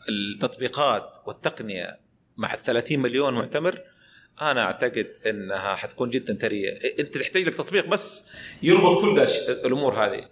فالتطبيقات 0.06 1.16
والتقنية 1.26 2.00
مع 2.36 2.54
ال 2.54 2.58
30 2.58 3.00
مليون 3.00 3.34
معتمر 3.34 3.78
أنا 4.40 4.62
أعتقد 4.62 5.16
إنها 5.26 5.74
حتكون 5.74 6.10
جدا 6.10 6.34
ثرية. 6.34 6.78
أنت 6.98 7.18
تحتاج 7.18 7.42
لك 7.42 7.54
تطبيق 7.54 7.86
بس 7.86 8.32
يربط 8.62 9.00
كل 9.00 9.14
ده 9.14 9.28
الأمور 9.66 9.94
هذه. 9.94 10.24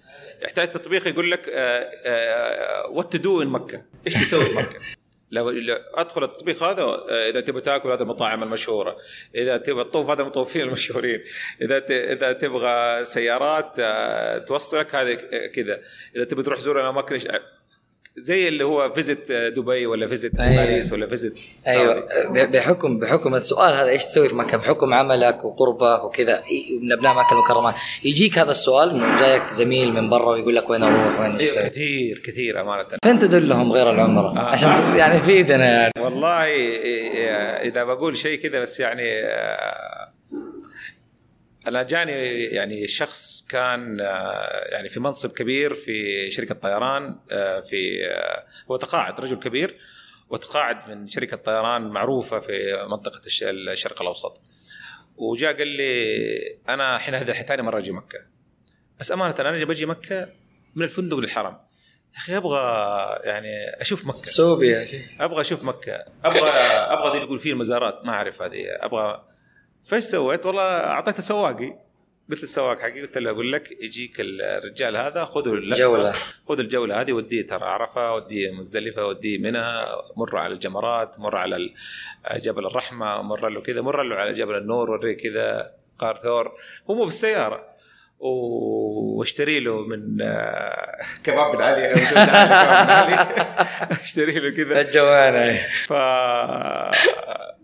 يحتاج 0.42 0.68
تطبيق 0.68 1.08
يقول 1.08 1.30
لك 1.30 1.46
what 2.90 3.12
to 3.12 3.18
do 3.18 3.42
in 3.42 3.48
مكة. 3.48 3.84
إيش 4.06 4.14
تسوي 4.14 4.44
في 4.44 4.54
مكة؟ 4.54 4.80
لو 5.30 5.48
أدخل 5.94 6.24
التطبيق 6.24 6.62
هذا 6.62 6.82
آه، 6.82 7.30
إذا 7.30 7.40
تبغى 7.40 7.60
تأكل 7.60 7.90
هذه 7.90 8.02
المطاعم 8.02 8.42
المشهورة. 8.42 8.96
إذا 9.34 9.56
تبغى 9.56 9.84
تطوف 9.84 10.10
هذا 10.10 10.22
المطوفين 10.22 10.62
المشهورين. 10.62 11.24
إذا 11.62 11.84
إذا 12.12 12.32
تبغى 12.32 13.04
سيارات 13.04 13.76
آه، 13.78 14.38
توصلك 14.38 14.94
هذه 14.94 15.14
كذا. 15.46 15.80
إذا 16.16 16.24
تبغى 16.24 16.42
تروح 16.42 16.58
تزور 16.58 16.80
الاماكن 16.80 17.18
زي 18.16 18.48
اللي 18.48 18.64
هو 18.64 18.92
visit 18.92 19.32
دبي 19.32 19.86
ولا 19.86 20.06
visit 20.06 20.40
أيوة. 20.40 20.64
باريس 20.64 20.92
ولا 20.92 21.06
visit 21.06 21.38
أيوه. 21.66 22.06
بحكم 22.28 22.98
بحكم 22.98 23.34
السؤال 23.34 23.74
هذا 23.74 23.88
إيش 23.88 24.04
تسوي 24.04 24.28
في 24.28 24.34
مكة؟ 24.34 24.56
بحكم 24.56 24.94
عملك 24.94 25.44
وقربك 25.44 26.04
وكذا 26.04 26.42
من 26.82 26.92
ابناء 26.92 27.14
مكة 27.14 27.32
المكرمة. 27.32 27.74
يجيك 28.04 28.38
هذا 28.38 28.50
السؤال 28.50 28.90
انه 28.90 29.20
جايك 29.20 29.50
زميل 29.50 29.92
من 29.92 30.10
برا 30.10 30.30
ويقول 30.30 30.56
لك 30.56 30.70
وين 30.70 30.82
أروح؟ 30.82 31.20
وين 31.20 31.36
إيش 31.36 31.58
أيوة 31.58 31.68
كثير 31.68 32.18
كثير 32.18 32.60
أمانة. 32.60 32.86
فين 33.02 33.18
تدلهم 33.18 33.72
غير 33.72 33.90
العمرة؟ 33.90 34.36
آه. 34.36 34.38
عشان 34.38 34.96
يعني 34.96 35.20
فيدنا 35.20 35.64
يعني. 35.64 35.92
والله 35.98 36.46
إذا 37.62 37.84
بقول 37.84 38.16
شيء 38.16 38.38
كذا 38.38 38.60
بس 38.60 38.80
يعني 38.80 39.02
آه، 39.12 40.12
أنا 41.70 41.82
جاني 41.82 42.12
يعني 42.44 42.86
شخص 42.86 43.46
كان 43.46 44.00
آه، 44.00 44.68
يعني 44.68 44.88
في 44.88 45.00
منصب 45.00 45.32
كبير 45.32 45.74
في 45.74 46.30
شركة 46.30 46.54
طيران 46.54 47.18
آه، 47.30 47.60
في 47.60 48.06
آه، 48.06 48.46
هو 48.70 48.76
تقاعد 48.76 49.20
رجل 49.20 49.36
كبير 49.36 49.76
وتقاعد 50.30 50.88
من 50.88 51.08
شركة 51.08 51.36
طيران 51.36 51.82
معروفة 51.82 52.38
في 52.38 52.86
منطقة 52.90 53.20
الش- 53.26 53.42
الشرق 53.42 54.02
الأوسط. 54.02 54.40
وجاء 55.16 55.56
قال 55.56 55.68
لي 55.68 56.38
أنا 56.68 56.96
الحين 56.96 57.14
هذا 57.14 57.32
ثاني 57.32 57.62
مرة 57.62 57.78
أجي 57.78 57.92
مكة. 57.92 58.18
بس 59.00 59.12
أمانة 59.12 59.34
أنا 59.38 59.64
بجي 59.64 59.86
مكة 59.86 60.28
من 60.74 60.82
الفندق 60.84 61.16
للحرم. 61.18 61.52
يا 62.14 62.18
أخي 62.18 62.36
أبغى 62.36 62.60
يعني 63.24 63.80
أشوف 63.80 64.06
مكة. 64.06 64.22
سوبيا. 64.22 64.84
شيء 64.84 65.04
أبغى 65.20 65.40
أشوف 65.40 65.64
مكة. 65.64 66.04
أبغى 66.24 66.50
أبغى 66.50 67.08
اللي 67.12 67.22
يقول 67.22 67.38
فيه 67.38 67.52
المزارات. 67.52 68.04
ما 68.04 68.12
أعرف 68.12 68.42
هذه. 68.42 68.64
أبغى 68.68 69.24
فايش 69.82 70.04
سويت؟ 70.04 70.46
والله 70.46 70.62
أعطيته 70.62 71.22
سواقي 71.22 71.74
قلت 72.30 72.42
للسواق 72.42 72.78
حقي 72.80 73.00
قلت 73.00 73.18
له 73.18 73.30
أقول 73.30 73.52
لك 73.52 73.82
يجيك 73.82 74.16
الرجال 74.20 74.96
هذا 74.96 75.24
خذوا 75.24 75.56
اللفة، 75.56 75.78
جولة. 75.78 76.14
خذ 76.48 76.58
الجولة 76.60 77.00
هذه 77.00 77.12
وديه 77.12 77.46
ترى 77.46 77.64
عرفة 77.64 78.14
وديه 78.14 78.50
مزدلفة 78.52 79.06
وديه 79.06 79.38
منى 79.38 79.64
مر 80.16 80.36
على 80.36 80.54
الجمرات 80.54 81.20
مر 81.20 81.36
على 81.36 81.56
ال- 81.56 81.74
جبل 82.36 82.66
الرحمة 82.66 83.22
مر 83.22 83.48
له 83.48 83.60
كذا 83.60 83.80
مر 83.80 84.02
له 84.02 84.16
على 84.16 84.32
جبل 84.32 84.54
النور 84.56 84.90
وريه 84.90 85.16
كذا 85.16 85.74
قار 85.98 86.16
ثور 86.16 86.52
هو 86.90 86.94
مو 86.94 87.04
بالسيارة 87.04 87.69
واشتري 88.20 89.60
له 89.60 89.82
من 89.86 90.18
آه، 90.22 90.96
كباب 91.24 91.56
بن 91.56 91.62
علي. 91.66 91.92
اشتري 94.02 94.32
له 94.38 94.50
كذا. 94.50 94.80
الجوانه 94.80 95.60
ف 95.86 95.92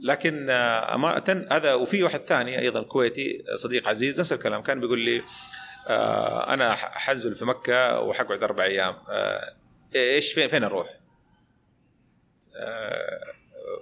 لكن 0.01 0.51
امانه 0.51 1.47
هذا 1.53 1.75
وفي 1.75 2.03
واحد 2.03 2.21
ثاني 2.21 2.59
أيضا 2.59 2.83
كويتي 2.83 3.45
صديق 3.55 3.89
عزيز 3.89 4.21
نفس 4.21 4.33
الكلام 4.33 4.63
كان 4.63 4.81
بيقول 4.81 5.01
لي 5.01 5.23
آه، 5.89 6.53
أنا 6.53 6.75
حنزل 6.75 7.33
في 7.33 7.45
مكة 7.45 8.01
وحقعد 8.01 8.43
أربع 8.43 8.65
أيام. 8.65 8.97
آه، 9.11 9.55
إيش 9.95 10.33
فين 10.33 10.49
فين 10.49 10.65
أروح؟ 10.65 10.89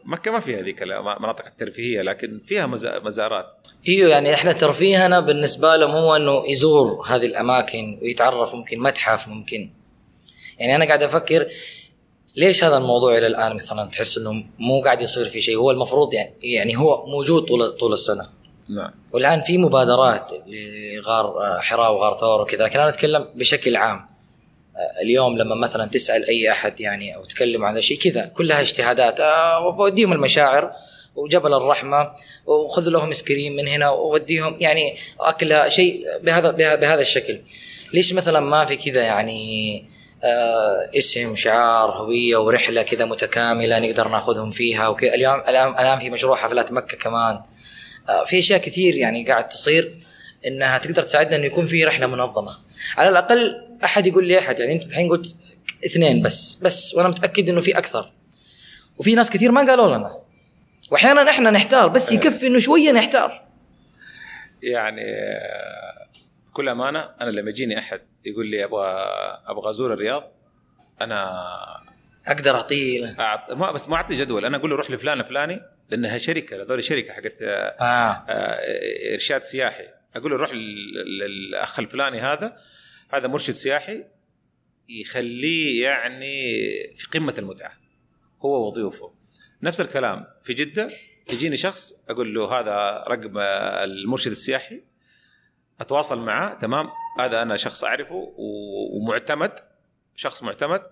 مكة 0.04 0.30
ما 0.30 0.40
فيها 0.40 0.62
ذيك 0.62 0.82
المناطق 0.82 1.46
الترفيهية 1.46 2.02
لكن 2.02 2.38
فيها 2.46 2.66
مزا- 2.66 2.98
مزارات. 3.04 3.46
إيوه 3.88 4.10
يعني 4.10 4.34
إحنا 4.34 4.52
ترفيهنا 4.52 5.20
بالنسبة 5.20 5.76
لهم 5.76 5.90
هو 5.90 6.16
إنه 6.16 6.50
يزور 6.50 7.06
هذه 7.08 7.26
الأماكن 7.26 7.98
ويتعرف 8.02 8.54
ممكن 8.54 8.80
متحف 8.80 9.28
ممكن. 9.28 9.70
يعني 10.58 10.76
أنا 10.76 10.84
قاعد 10.84 11.02
أفكر 11.02 11.46
ليش 12.36 12.64
هذا 12.64 12.76
الموضوع 12.76 13.18
إلى 13.18 13.26
الآن 13.26 13.54
مثلا 13.54 13.88
تحس 13.88 14.18
إنه 14.18 14.32
مو 14.58 14.80
قاعد 14.84 15.02
يصير 15.02 15.24
في 15.24 15.40
شيء؟ 15.40 15.56
هو 15.56 15.70
المفروض 15.70 16.14
يعني 16.14 16.34
يعني 16.42 16.76
هو 16.76 17.06
موجود 17.06 17.42
طول 17.42 17.72
طول 17.72 17.92
السنة. 17.92 18.30
نعم. 18.70 18.90
والآن 19.12 19.40
في 19.40 19.58
مبادرات 19.58 20.30
لغار 20.46 21.58
حراء 21.60 21.92
وغار 21.92 22.14
ثور 22.20 22.40
وكذا 22.40 22.64
لكن 22.64 22.78
أنا 22.80 22.88
أتكلم 22.88 23.28
بشكل 23.36 23.76
عام. 23.76 24.06
اليوم 25.02 25.38
لما 25.38 25.54
مثلا 25.54 25.88
تسأل 25.88 26.28
أي 26.28 26.50
أحد 26.50 26.80
يعني 26.80 27.16
أو 27.16 27.24
تكلم 27.24 27.64
عن 27.64 27.78
الشيء 27.78 27.98
كذا 27.98 28.24
كلها 28.24 28.60
اجتهادات. 28.60 29.20
آه، 29.20 29.66
وبوديهم 29.66 30.12
المشاعر 30.12 30.72
وجبل 31.16 31.54
الرحمة 31.54 32.10
وخذ 32.46 32.88
لهم 32.88 33.12
سكرين 33.12 33.56
من 33.56 33.68
هنا 33.68 33.90
ووديهم 33.90 34.56
يعني 34.60 34.96
اكله 35.20 35.68
شيء 35.68 36.04
بهذا 36.22 36.50
بهذا 36.50 37.00
الشكل. 37.00 37.40
ليش 37.92 38.12
مثلا 38.12 38.40
ما 38.40 38.64
في 38.64 38.76
كذا 38.76 39.02
يعني 39.02 39.84
آه 40.24 40.90
اسم 40.98 41.36
شعار 41.36 41.90
هوية 41.90 42.36
ورحلة 42.36 42.82
كذا 42.82 43.04
متكاملة 43.04 43.78
نقدر 43.78 44.08
ناخذهم 44.08 44.50
فيها 44.50 44.88
وكذا؟ 44.88 45.14
اليوم 45.14 45.40
الان 45.40 45.68
الآن 45.68 45.98
في 45.98 46.10
مشروع 46.10 46.36
حفلات 46.36 46.72
مكة 46.72 46.96
كمان. 46.96 47.40
آه، 48.08 48.24
في 48.24 48.38
أشياء 48.38 48.60
كثير 48.60 48.96
يعني 48.96 49.26
قاعد 49.26 49.48
تصير 49.48 49.92
إنها 50.46 50.78
تقدر 50.78 51.02
تساعدنا 51.02 51.36
إنه 51.36 51.46
يكون 51.46 51.66
في 51.66 51.84
رحلة 51.84 52.06
منظمة. 52.06 52.52
على 52.96 53.08
الأقل 53.08 53.63
أحد 53.84 54.06
يقول 54.06 54.26
لي 54.28 54.38
أحد 54.38 54.58
يعني 54.58 54.72
أنت 54.72 54.86
الحين 54.86 55.08
قلت 55.08 55.34
اثنين 55.86 56.22
بس 56.22 56.54
بس 56.62 56.94
وأنا 56.94 57.08
متأكد 57.08 57.48
إنه 57.48 57.60
في 57.60 57.78
أكثر. 57.78 58.12
وفي 58.98 59.14
ناس 59.14 59.30
كثير 59.30 59.50
ما 59.52 59.66
قالوا 59.66 59.96
لنا. 59.96 60.10
واحيانا 60.90 61.30
إحنا 61.30 61.50
نحتار 61.50 61.88
بس 61.88 62.12
يكفي 62.12 62.46
إنه 62.46 62.58
شوية 62.58 62.92
نحتار. 62.92 63.44
يعني 64.62 65.00
آه، 65.04 66.08
بكل 66.50 66.68
أمانة 66.68 67.10
أنا 67.20 67.30
لما 67.30 67.50
يجيني 67.50 67.78
أحد 67.78 68.00
يقول 68.24 68.46
لي 68.46 68.64
أبغى 68.64 68.86
أبغى 69.46 69.70
أزور 69.70 69.92
الرياض 69.92 70.32
أنا 71.00 71.44
أقدر 72.26 72.54
أعطيه 72.56 73.20
أعط... 73.20 73.52
ما 73.52 73.72
بس 73.72 73.88
ما 73.88 73.96
أعطي 73.96 74.14
جدول 74.14 74.44
أنا 74.44 74.56
أقول 74.56 74.70
له 74.70 74.76
روح 74.76 74.90
لفلان 74.90 75.20
الفلاني 75.20 75.60
لأنها 75.90 76.18
شركة 76.18 76.62
هذول 76.62 76.84
شركة 76.84 77.12
حقت 77.12 77.42
آه، 77.42 77.46
آه. 77.80 78.24
آه، 78.28 79.14
إرشاد 79.14 79.42
سياحي. 79.42 79.84
أقول 80.16 80.30
له 80.30 80.36
روح 80.36 80.52
لل- 80.52 81.18
للأخ 81.18 81.78
الفلاني 81.78 82.20
هذا 82.20 82.56
هذا 83.10 83.26
مرشد 83.26 83.54
سياحي 83.54 84.04
يخليه 84.88 85.82
يعني 85.82 86.52
في 86.94 87.06
قمة 87.12 87.34
المتعة 87.38 87.72
هو 88.42 88.66
وظيفه. 88.66 89.14
نفس 89.62 89.80
الكلام 89.80 90.26
في 90.42 90.54
جدة 90.54 90.90
يجيني 91.32 91.56
شخص 91.56 91.94
أقول 92.08 92.34
له 92.34 92.60
هذا 92.60 93.04
رقم 93.08 93.38
المرشد 93.38 94.30
السياحي 94.30 94.82
أتواصل 95.80 96.18
معاه 96.18 96.54
تمام؟ 96.54 96.88
هذا 97.18 97.42
أنا 97.42 97.56
شخص 97.56 97.84
أعرفه 97.84 98.34
ومعتمد 98.92 99.52
شخص 100.16 100.42
معتمد 100.42 100.82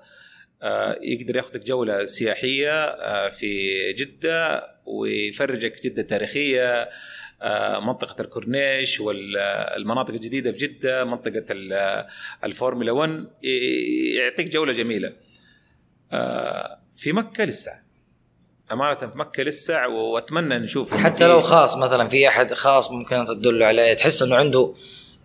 آه، 0.62 0.98
يقدر 1.02 1.36
ياخذك 1.36 1.64
جولة 1.64 2.06
سياحية 2.06 2.84
آه، 2.84 3.28
في 3.28 3.92
جدة 3.92 4.66
ويفرجك 4.86 5.82
جدة 5.84 6.02
تاريخية 6.02 6.88
منطقة 7.80 8.22
الكورنيش 8.22 9.00
والمناطق 9.00 10.14
الجديدة 10.14 10.52
في 10.52 10.58
جدة 10.58 11.04
منطقة 11.04 11.44
ال- 11.50 12.06
الفورمولا 12.44 12.92
1 12.92 13.26
ي- 13.42 14.14
يعطيك 14.14 14.48
جولة 14.48 14.72
جميلة. 14.72 15.12
آه، 16.12 16.78
في 16.92 17.12
مكة 17.12 17.44
لسه. 17.44 17.72
أمانة 18.72 18.94
في 18.94 19.18
مكة 19.18 19.42
لسه 19.42 19.88
وأتمنى 19.88 20.58
نشوف 20.58 20.94
حتى 20.94 21.26
لو 21.28 21.40
خاص 21.40 21.76
مثلا 21.76 22.08
في 22.08 22.28
أحد 22.28 22.54
خاص 22.54 22.90
ممكن 22.90 23.24
تدل 23.24 23.62
عليه 23.62 23.94
تحس 23.94 24.22
إنه 24.22 24.36
عنده 24.36 24.74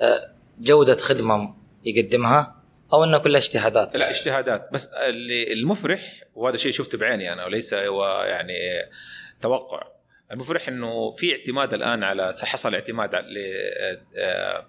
آه، 0.02 0.32
جودة 0.60 0.96
خدمة 0.98 1.56
يقدمها 1.86 2.56
أو 2.94 3.04
إنه 3.04 3.18
كلها 3.18 3.40
اجتهادات. 3.40 3.96
لا 3.96 4.10
اجتهادات. 4.10 4.70
بس 4.74 4.86
اللي 4.94 5.54
المفرح 5.54 6.02
وهذا 6.36 6.58
شيء 6.58 6.72
شفته 6.72 6.98
بعيني 6.98 7.34
أنا 7.34 7.46
وليس 7.46 7.74
يعني 7.74 8.54
توقع. 9.42 9.84
المفرح 10.32 10.68
إنه 10.68 11.12
في 11.12 11.36
اعتماد 11.36 11.74
الآن 11.74 12.04
على 12.04 12.34
حصل 12.44 12.74
اعتماد 12.74 13.16
ل 13.16 13.38
آه، 14.18 14.68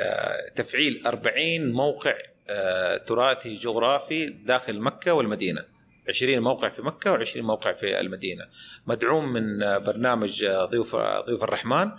آه، 0.00 0.48
تفعيل 0.54 1.02
40 1.06 1.72
موقع 1.72 2.14
تراثي 3.06 3.54
جغرافي 3.54 4.26
داخل 4.26 4.80
مكة 4.80 5.12
والمدينة. 5.12 5.64
20 6.08 6.38
موقع 6.38 6.68
في 6.68 6.82
مكة 6.82 7.18
و20 7.18 7.36
موقع 7.36 7.72
في 7.72 8.00
المدينة. 8.00 8.48
مدعوم 8.86 9.32
من 9.32 9.58
برنامج 9.78 10.46
ضيوف 10.46 10.96
ضيوف 10.96 11.44
الرحمن. 11.44 11.90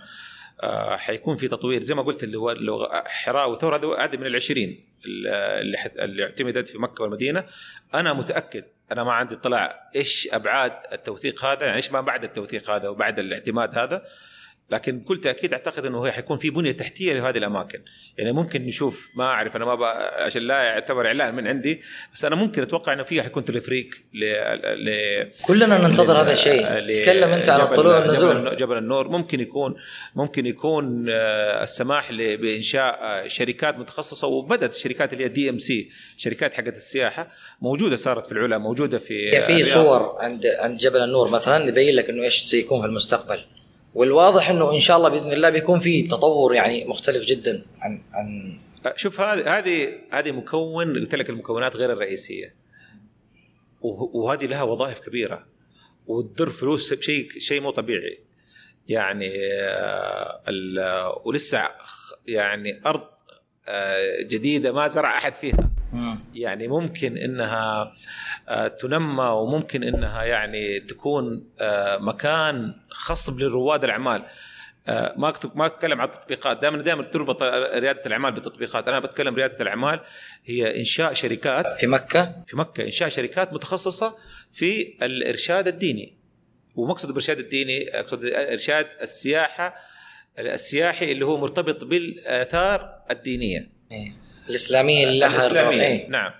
آه، 0.62 0.96
حيكون 0.96 1.36
في 1.36 1.48
تطوير 1.48 1.82
زي 1.82 1.94
ما 1.94 2.02
قلت 2.02 2.24
اللي 2.24 2.38
هو 2.38 3.04
حراء 3.06 3.50
وثور 3.50 3.76
هذا 3.76 4.16
من 4.16 4.26
العشرين 4.26 4.84
اللي 5.06 5.90
اللي 5.98 6.24
اعتمدت 6.24 6.68
في 6.68 6.78
مكة 6.78 7.02
والمدينة. 7.02 7.44
أنا 7.94 8.12
متأكد 8.12 8.64
أنا 8.92 9.04
ما 9.04 9.12
عندي 9.12 9.34
اطلاع 9.34 9.90
إيش 9.96 10.28
أبعاد 10.32 10.72
التوثيق 10.92 11.44
هذا 11.44 11.64
يعني 11.64 11.76
إيش 11.76 11.92
ما 11.92 12.00
بعد 12.00 12.24
التوثيق 12.24 12.70
هذا 12.70 12.88
وبعد 12.88 13.18
الاعتماد 13.18 13.78
هذا. 13.78 14.02
لكن 14.70 14.98
بكل 14.98 15.20
تأكيد 15.20 15.52
أعتقد 15.52 15.86
إنه 15.86 16.06
هي 16.06 16.12
حيكون 16.12 16.38
في 16.38 16.50
بنية 16.50 16.72
تحتية 16.72 17.12
لهذه 17.12 17.38
الأماكن. 17.38 17.82
يعني 18.18 18.32
ممكن 18.32 18.62
نشوف 18.62 19.08
ما 19.14 19.24
أعرف 19.24 19.56
أنا 19.56 19.64
ما 19.64 19.74
أبغى 19.74 20.24
عشان 20.24 20.42
لا 20.42 20.62
يعتبر 20.62 21.06
إعلان 21.06 21.34
من 21.34 21.46
عندي 21.46 21.80
بس 22.14 22.24
أنا 22.24 22.36
ممكن 22.36 22.62
أتوقع 22.62 22.92
إنه 22.92 23.02
فيها 23.02 23.22
حيكون 23.22 23.44
تلفريك 23.44 24.04
ل, 24.14 24.24
ل... 24.84 25.30
كلنا 25.42 25.88
ننتظر 25.88 26.20
هذا 26.20 26.32
الشيء. 26.32 26.94
تكلم 26.94 27.28
أنت 27.30 27.48
عن 27.48 27.60
الطلوع 27.60 27.98
والنزول 27.98 28.44
جبل, 28.44 28.56
جبل 28.56 28.78
النور. 28.78 29.08
ممكن 29.08 29.40
يكون 29.40 29.74
ممكن 30.14 30.46
يكون 30.46 31.06
آه، 31.10 31.62
السماح 31.62 32.12
بإنشاء 32.12 32.98
آه، 33.02 33.26
شركات 33.28 33.78
متخصصة 33.78 34.26
وبدأت 34.26 34.74
الشركات 34.74 35.12
اللي 35.12 35.24
هي 35.24 35.28
DMC 35.28 35.88
شركات 36.16 36.54
حقت 36.54 36.76
السياحة 36.76 37.28
موجودة 37.60 37.96
صارت 37.96 38.26
في 38.26 38.32
العلا 38.32 38.58
موجودة 38.58 38.98
في 38.98 39.42
في 39.42 39.62
صور 39.62 40.16
عند 40.18 40.46
عند 40.46 40.78
جبل 40.78 41.00
النور 41.00 41.30
مثلا 41.30 41.68
يبين 41.68 41.94
لك 41.94 42.10
إنه 42.10 42.22
إيش 42.22 42.38
سيكون 42.42 42.80
في 42.80 42.86
المستقبل. 42.86 43.44
والواضح 43.96 44.50
إنه 44.50 44.72
إن 44.72 44.80
شاء 44.80 44.96
الله 44.96 45.08
بإذن 45.08 45.32
الله 45.32 45.50
بيكون 45.50 45.78
في 45.78 46.02
تطور 46.02 46.54
يعني 46.54 46.84
مختلف 46.84 47.24
جدا 47.24 47.62
عن 47.80 48.02
عن 48.12 48.58
شوف 48.96 49.20
هذه 49.20 49.58
هذه 49.58 49.98
هذه 50.10 50.32
مكون 50.32 50.94
قلت 50.94 51.14
لك 51.14 51.30
المكونات 51.30 51.76
غير 51.76 51.92
الرئيسية. 51.92 52.54
وهذه 53.80 54.46
لها 54.46 54.62
وظائف 54.62 54.98
كبيرة. 55.00 55.46
وتدر 56.06 56.48
فلوس 56.48 56.92
بشيء 56.92 57.28
شيء 57.38 57.60
مو 57.60 57.70
طبيعي. 57.70 58.18
يعني 58.88 59.32
آه، 59.60 61.22
ولسه 61.24 61.68
يعني 62.26 62.80
أرض 62.86 63.06
آه، 63.68 64.22
جديدة 64.22 64.72
ما 64.72 64.88
زرع 64.88 65.16
أحد 65.16 65.34
فيها. 65.34 65.65
يعني 66.34 66.68
ممكن 66.68 67.16
إنها 67.16 67.92
آه، 68.48 68.68
تنمى 68.68 69.24
وممكن 69.24 69.82
إنها 69.82 70.24
يعني 70.24 70.80
تكون 70.80 71.44
آه، 71.60 71.98
مكان 71.98 72.74
خصب 72.90 73.40
لرواد 73.40 73.84
الأعمال. 73.84 74.24
آه، 74.88 75.14
ما 75.16 75.32
ما 75.54 75.66
أتكلم 75.66 76.00
عن 76.00 76.08
التطبيقات 76.08 76.62
دائما 76.62 76.78
دائما 76.82 77.02
تربط 77.02 77.42
ريادة 77.42 78.02
الأعمال 78.06 78.32
بالتطبيقات 78.32 78.88
أنا 78.88 78.98
بتكلم 78.98 79.34
ريادة 79.34 79.56
الأعمال 79.60 80.00
هي 80.44 80.78
إنشاء 80.78 81.14
شركات 81.14 81.66
في 81.66 81.86
مكة؟ 81.86 82.44
في 82.46 82.56
مكة. 82.56 82.84
إنشاء 82.84 83.08
شركات 83.08 83.52
متخصصة 83.52 84.16
في 84.52 84.94
الإرشاد 85.02 85.68
الديني. 85.68 86.16
ومقصد 86.76 87.08
بالارشاد 87.08 87.38
الديني 87.38 88.00
أقصد 88.00 88.24
إرشاد 88.24 88.86
السياحة 89.02 89.74
السياحي 90.38 91.12
اللي 91.12 91.24
هو 91.24 91.38
مرتبط 91.38 91.84
بالآثار 91.84 93.02
الدينية. 93.10 93.70
إيه. 93.92 94.25
الإسلامية 94.48 95.04
اللي 95.04 95.18
لها 95.18 95.32
الإسلامية 95.32 95.82
إيه؟ 95.82 96.08
نعم. 96.08 96.32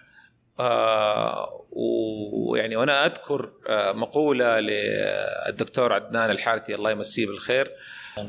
آه 0.60 1.66
ويعني 1.72 2.76
وأنا 2.76 3.06
أذكر 3.06 3.52
آه 3.68 3.92
مقولة 3.92 4.60
للدكتور 4.60 5.92
عدنان 5.92 6.30
الحارثي 6.30 6.74
الله 6.74 6.90
يمسيه 6.90 7.26
بالخير 7.26 7.72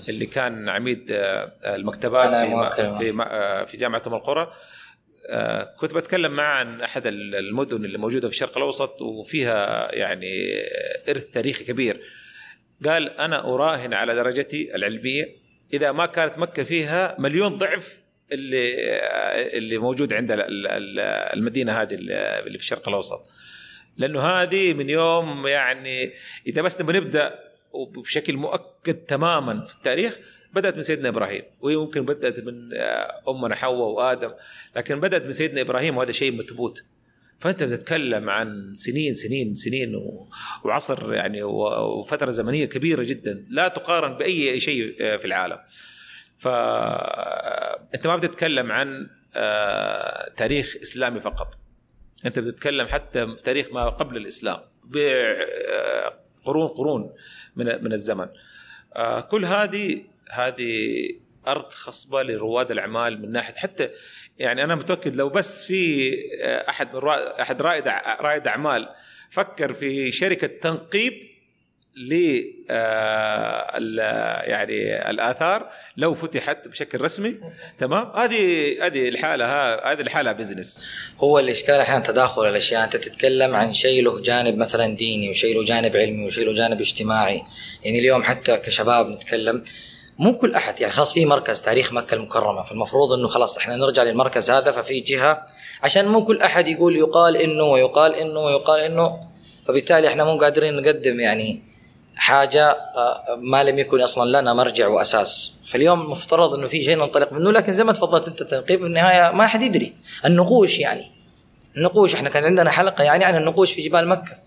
اللي 0.09 0.25
كان 0.25 0.69
عميد 0.69 1.11
آه 1.11 1.51
المكتبات 1.65 2.36
في 2.75 2.97
في, 2.97 3.17
آه 3.21 3.63
في 3.63 3.78
جامعة 3.78 4.01
أم 4.07 4.13
القرى. 4.13 4.53
كنت 5.78 5.93
بتكلم 5.93 6.32
معه 6.32 6.53
عن 6.53 6.82
أحد 6.82 7.07
المدن 7.07 7.86
اللي 7.86 7.97
موجودة 7.97 8.28
في 8.28 8.34
الشرق 8.34 8.57
الأوسط 8.57 9.01
وفيها 9.01 9.95
يعني 9.95 10.53
إرث 11.09 11.25
تاريخي 11.25 11.63
كبير. 11.63 12.01
قال 12.86 13.19
أنا 13.19 13.39
أراهن 13.39 13.93
على 13.93 14.15
درجتي 14.15 14.75
العلمية 14.75 15.36
إذا 15.73 15.91
ما 15.91 16.05
كانت 16.05 16.38
مكة 16.38 16.63
فيها 16.63 17.15
مليون 17.19 17.57
ضعف 17.57 17.97
اللي 18.32 18.73
اللي 19.57 19.78
موجود 19.78 20.13
عند 20.13 20.36
المدينة 21.34 21.82
هذه 21.82 21.93
اللي 21.93 22.57
في 22.57 22.63
الشرق 22.63 22.89
الأوسط. 22.89 23.30
لأنه 23.97 24.19
هذه 24.19 24.73
من 24.73 24.89
يوم 24.89 25.47
يعني 25.47 26.11
إذا 26.47 26.61
بس 26.61 26.82
نبغى 26.82 26.97
نبدأ 26.97 27.39
وبشكل 27.71 28.38
مؤكد 28.38 28.93
تماما 28.93 29.63
في 29.63 29.75
التاريخ 29.75 30.19
بدأت 30.53 30.75
من 30.75 30.84
سيدنا 30.84 31.09
إبراهيم. 31.09 31.43
وهي 31.61 31.75
ممكن 31.75 32.05
بدأت 32.05 32.39
من 32.39 32.53
أمنا 33.30 33.55
حواء 33.55 33.89
وآدم 33.89 34.32
لكن 34.75 34.99
بدأت 34.99 35.25
من 35.25 35.34
سيدنا 35.34 35.61
إبراهيم 35.61 35.97
وهذا 35.97 36.11
شيء 36.11 36.32
مثبوت 36.32 36.84
فأنت 37.39 37.63
بتتكلم 37.63 38.30
عن 38.30 38.73
سنين 38.73 39.13
سنين 39.13 39.53
سنين 39.53 39.93
وعصر 40.63 41.13
يعني 41.13 41.43
وفترة 41.43 42.32
زمنية 42.32 42.65
كبيرة 42.65 43.03
جدا. 43.03 43.43
لا 43.49 43.67
تقارن 43.67 44.17
بأي 44.17 44.59
شيء 44.59 44.97
في 44.97 45.25
العالم. 45.25 45.57
فانت 46.38 48.08
ما 48.08 48.16
بتتكلم 48.16 48.72
عن 48.72 49.10
آه، 49.36 50.30
تاريخ 50.30 50.76
إسلامي 50.82 51.20
فقط. 51.20 51.58
انت 52.26 52.40
بتتكلم 52.40 52.88
حتى 52.88 53.28
في 53.28 53.44
تاريخ 53.44 53.68
ما 53.72 53.90
قبل 53.90 54.18
الإسلام 54.18 54.60
بقرون 54.84 56.68
قرون 56.68 57.14
من 57.56 57.84
من 57.84 57.94
الزمن. 57.94 58.28
آه، 58.96 59.20
كل 59.20 59.46
هذه 59.46 60.04
هذه 60.32 61.10
أرض 61.48 61.66
خصبة 61.66 62.24
لرواد 62.24 62.72
الأعمال 62.72 63.22
من 63.22 63.32
ناحية 63.32 63.54
حتى 63.54 63.90
يعني 64.40 64.64
أنا 64.64 64.76
متأكد 64.76 65.16
لو 65.16 65.30
بس 65.30 65.66
في 65.66 66.14
آه، 66.42 66.70
أحد 66.70 66.96
من 66.96 67.08
أحد 67.42 67.62
رائد 67.62 67.88
رائد 68.22 68.48
أعمال 68.48 68.90
فكر 69.30 69.74
في 69.74 70.12
شركة 70.12 70.48
تنقيب 70.48 71.37
ل 71.98 72.41
آه، 72.70 74.41
يعني 74.41 75.10
الآثار 75.10 75.70
لو 75.98 76.14
فتحت 76.14 76.68
بشكل 76.68 77.02
رسمي 77.02 77.36
تمام؟ 77.78 78.12
هذه 78.16 78.76
هذه 78.86 79.10
الحالة 79.10 79.45
هذه 79.76 80.02
الحالة 80.02 80.32
بزنس 80.32 80.86
هو 81.20 81.39
الإشكال 81.39 81.76
أحيانا 81.76 82.04
تداخل 82.04 82.48
الأشياء. 82.48 82.84
أنت 82.84 82.98
تتكلم 82.98 83.56
عن 83.56 83.74
شيء 83.74 84.04
له 84.04 84.22
جانب 84.22 84.58
مثلا 84.58 84.95
ديني 84.95 85.30
وشيء 85.30 85.56
له 85.56 85.64
جانب 85.64 85.95
علمي 85.95 86.26
وشيء 86.26 86.45
له 86.45 86.54
جانب 86.54 86.82
اجتماعي. 86.82 87.43
يعني 87.84 88.00
اليوم 88.00 88.24
حتى 88.24 88.58
كشباب 88.58 89.10
نتكلم 89.10 89.64
مو 90.20 90.38
كل 90.38 90.56
أحد 90.56 90.82
يعني 90.82 90.93
خلاص 90.93 91.14
في 91.14 91.26
مركز 91.26 91.62
تاريخ 91.62 91.93
مكة 91.93 92.14
المكرمة 92.14 92.62
فالمفروض 92.62 93.14
إنه 93.14 93.28
خلاص 93.28 93.58
إحنا 93.58 93.76
نرجع 93.76 94.04
للمركز 94.04 94.52
هذا 94.52 94.72
ففي 94.72 95.00
جهة 95.00 95.45
عشان 95.84 96.06
مو 96.06 96.24
كل 96.24 96.41
أحد 96.41 96.68
يقول 96.68 96.98
يقال 96.98 97.38
إنه 97.38 97.64
ويقال 97.64 98.16
إنه 98.16 98.39
ويقال 98.39 98.82
إنه 98.82 99.20
فبالتالي 99.66 100.08
إحنا 100.08 100.24
مو 100.24 100.39
قادرين 100.39 100.76
نقدم 100.76 101.20
يعني 101.20 101.76
حاجة 102.18 102.70
آه، 102.72 103.38
ما 103.39 103.64
لم 103.64 103.80
يكن 103.80 104.02
أصلا 104.02 104.42
لنا 104.42 104.54
مرجع 104.54 104.88
وأساس. 104.88 105.54
فاليوم 105.66 106.12
مفترض 106.12 106.54
إنه 106.54 106.68
في 106.68 106.84
شيء 106.84 106.98
ننطلق 106.98 107.34
منه 107.34 107.52
لكن 107.52 107.74
زي 107.74 107.84
ما 107.84 107.94
تفضلت 107.94 108.28
أنت 108.28 108.44
تنقيب 108.44 108.80
في 108.80 108.86
النهاية 108.86 109.32
ما 109.32 109.48
حد 109.48 109.62
يدري. 109.62 109.94
النقوش 110.26 110.80
يعني. 110.80 111.12
النقوش 111.78 112.16
إحنا 112.16 112.30
كان 112.30 112.44
عندنا 112.44 112.72
حلقة 112.72 113.04
يعني 113.04 113.26
عن 113.26 113.36
النقوش 113.36 113.74
في 113.74 113.82
جبال 113.82 114.08
مكة. 114.08 114.38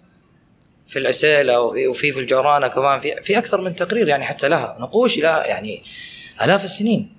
في 0.87 0.99
العسيلة 0.99 1.61
وفي 1.61 2.13
في 2.13 2.21
الجورانه 2.21 2.69
كمان. 2.69 3.01
في 3.01 3.23
في 3.23 3.39
أكثر 3.39 3.61
من 3.61 3.77
تقرير 3.77 4.09
يعني 4.09 4.25
حتى 4.25 4.49
لها. 4.49 4.77
نقوش 4.81 5.19
لها 5.19 5.47
يعني 5.47 5.83
آلاف 6.43 6.65
السنين. 6.65 7.15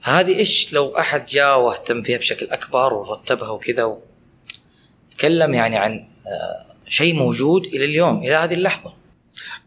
فهذه 0.00 0.38
إيش؟ 0.38 0.72
لو 0.72 0.98
أحد 0.98 1.26
جاء 1.26 1.60
واهتم 1.60 2.02
فيها 2.02 2.18
بشكل 2.18 2.46
أكبر 2.50 2.94
ورتبها 2.94 3.50
وكذا 3.50 3.96
تكلم 5.10 5.54
يعني 5.54 5.76
عن 5.76 6.08
آه، 6.26 6.66
شيء 6.88 7.14
موجود 7.14 7.66
إلى 7.66 7.84
اليوم 7.84 8.18
إلى 8.18 8.34
هذه 8.34 8.54
اللحظة. 8.54 8.92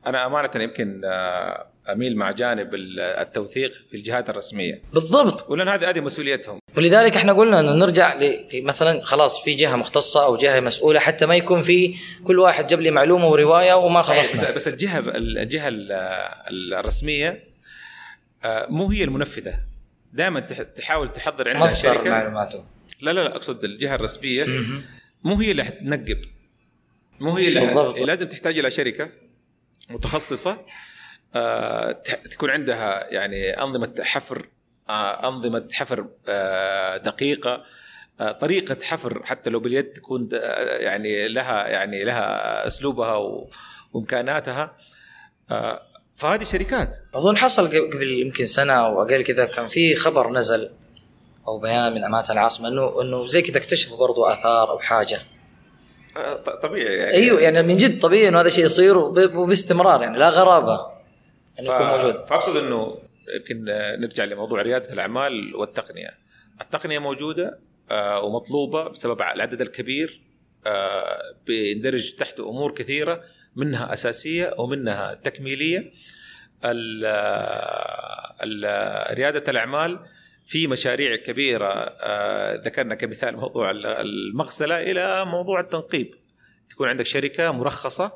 أنا 0.07 0.25
أمانة 0.25 0.49
يمكن 0.55 1.01
آه، 1.05 1.67
أميل 1.89 2.17
مع 2.17 2.31
جانب 2.31 2.69
التوثيق 2.99 3.73
في 3.73 3.97
الجهات 3.97 4.29
الرسمية. 4.29 4.81
بالضبط. 4.93 5.49
ولأن 5.49 5.67
هذه 5.67 5.89
هذه 5.89 5.99
مسؤوليتهم. 5.99 6.59
ولذلك 6.77 7.15
إحنا 7.15 7.33
قلنا 7.33 7.59
إنه 7.59 7.73
نرجع 7.73 8.19
مثلا 8.53 9.01
خلاص 9.03 9.43
في 9.43 9.53
جهة 9.53 9.75
مختصة 9.75 10.25
أو 10.25 10.37
جهة 10.37 10.59
مسؤولة 10.59 10.99
حتى 10.99 11.25
ما 11.25 11.35
يكون 11.35 11.61
في 11.61 11.95
كل 12.23 12.39
واحد 12.39 12.67
جاب 12.67 12.81
لي 12.81 12.91
معلومة 12.91 13.27
ورواية 13.27 13.73
وما 13.73 14.01
خلصنا. 14.01 14.49
بس, 14.49 14.51
بس 14.51 14.67
الجهة 14.67 15.03
الجهة 15.07 15.69
الرسمية 16.51 17.43
آه، 18.43 18.67
مو 18.69 18.91
هي 18.91 19.03
المنفذة. 19.03 19.59
دائما 20.13 20.39
تحاول 20.39 21.13
تحضر 21.13 21.49
عندها 21.49 21.63
مصدر 21.63 22.09
معلوماته. 22.09 22.63
لا 23.01 23.11
لا 23.13 23.23
لا 23.23 23.35
أقصد 23.35 23.63
الجهة 23.63 23.95
الرسمية. 23.95 24.45
مو 25.23 25.35
هي 25.35 25.51
اللي 25.51 25.63
حتنقب. 25.63 26.21
مو 27.19 27.37
هي 27.37 27.47
اللي 27.47 27.59
بالضبط. 27.59 27.99
لازم 27.99 28.27
تحتاج 28.27 28.59
إلى 28.59 28.71
شركة. 28.71 29.09
متخصصة 29.93 30.57
آه، 31.35 31.91
تكون 32.31 32.49
عندها 32.49 33.07
يعني 33.13 33.49
أنظمة 33.63 33.93
حفر 34.01 34.49
آه، 34.89 35.27
أنظمة 35.29 35.67
حفر 35.73 36.07
آه، 36.27 36.97
دقيقة 36.97 37.63
طريقة 38.41 38.77
حفر 38.83 39.21
حتى 39.25 39.49
لو 39.49 39.59
باليد 39.59 39.83
تكون 39.93 40.29
يعني 40.79 41.27
لها 41.27 41.67
يعني 41.67 42.03
لها 42.03 42.67
أسلوبها 42.67 43.15
وإمكاناتها. 43.93 44.77
فهذه 46.15 46.43
شركات. 46.43 46.97
أظن 47.15 47.37
حصل 47.37 47.67
قبل 47.67 48.11
يمكن 48.21 48.45
سنة 48.45 48.73
أو 48.73 49.01
أقل 49.01 49.23
كذا 49.23 49.45
كان 49.45 49.67
في 49.67 49.95
خبر 49.95 50.29
نزل 50.31 50.69
أو 51.47 51.59
بيان 51.59 51.93
من 51.93 52.03
أمانة 52.03 52.29
العاصمة 52.29 52.67
إنه 52.67 53.01
إنه 53.01 53.25
زي 53.25 53.41
كذا 53.41 53.57
اكتشفوا 53.57 53.97
برضو 53.97 54.25
آثار 54.25 54.69
أو 54.69 54.79
ط- 54.79 55.21
طبيعي 56.63 56.95
يعني 56.95 57.11
أيوه 57.13 57.41
يعني 57.41 57.61
من 57.63 57.77
جد 57.77 57.99
طبيعي 57.99 58.27
إنه 58.27 58.39
هذا 58.41 58.47
الشيء 58.47 58.65
يصير 58.65 58.97
وب- 58.97 59.35
وباستمرار 59.35 60.01
يعني 60.01 60.17
لا 60.17 60.29
غرابة 60.29 60.87
إنه 61.59 61.73
يكون 61.75 61.87
موجود 61.87 62.15
فأقصد 62.25 62.57
إنه 62.57 62.97
يمكن 63.35 63.63
نرجع 64.01 64.23
لموضوع 64.23 64.61
ريادة 64.61 64.93
الأعمال 64.93 65.55
والتقنية. 65.55 66.09
التقنية 66.61 66.99
موجودة 66.99 67.59
آه، 67.91 68.19
ومطلوبة 68.23 68.87
بسبب 68.89 69.21
العدد 69.21 69.61
الكبير 69.61 70.21
آه، 70.67 71.21
بيندرج 71.47 72.11
تحته 72.15 72.49
أمور 72.49 72.71
كثيرة 72.71 73.21
منها 73.55 73.93
أساسية 73.93 74.53
ومنها 74.57 75.13
تكميلية. 75.13 75.91
ال- 76.65 77.03
آه، 77.05 78.35
ال- 78.43 79.17
ريادة 79.17 79.43
الأعمال 79.51 79.99
في 80.51 80.67
مشاريع 80.67 81.15
كبيرة 81.15 81.73
آه، 81.73 82.55
ذكرنا 82.55 82.95
كمثال 82.95 83.37
موضوع 83.37 83.69
ال- 83.69 83.85
المغسلة 83.85 84.91
إلى 84.91 85.25
موضوع 85.25 85.59
التنقيب. 85.59 86.15
تكون 86.69 86.87
عندك 86.89 87.05
شركة 87.05 87.51
مرخصة 87.51 88.11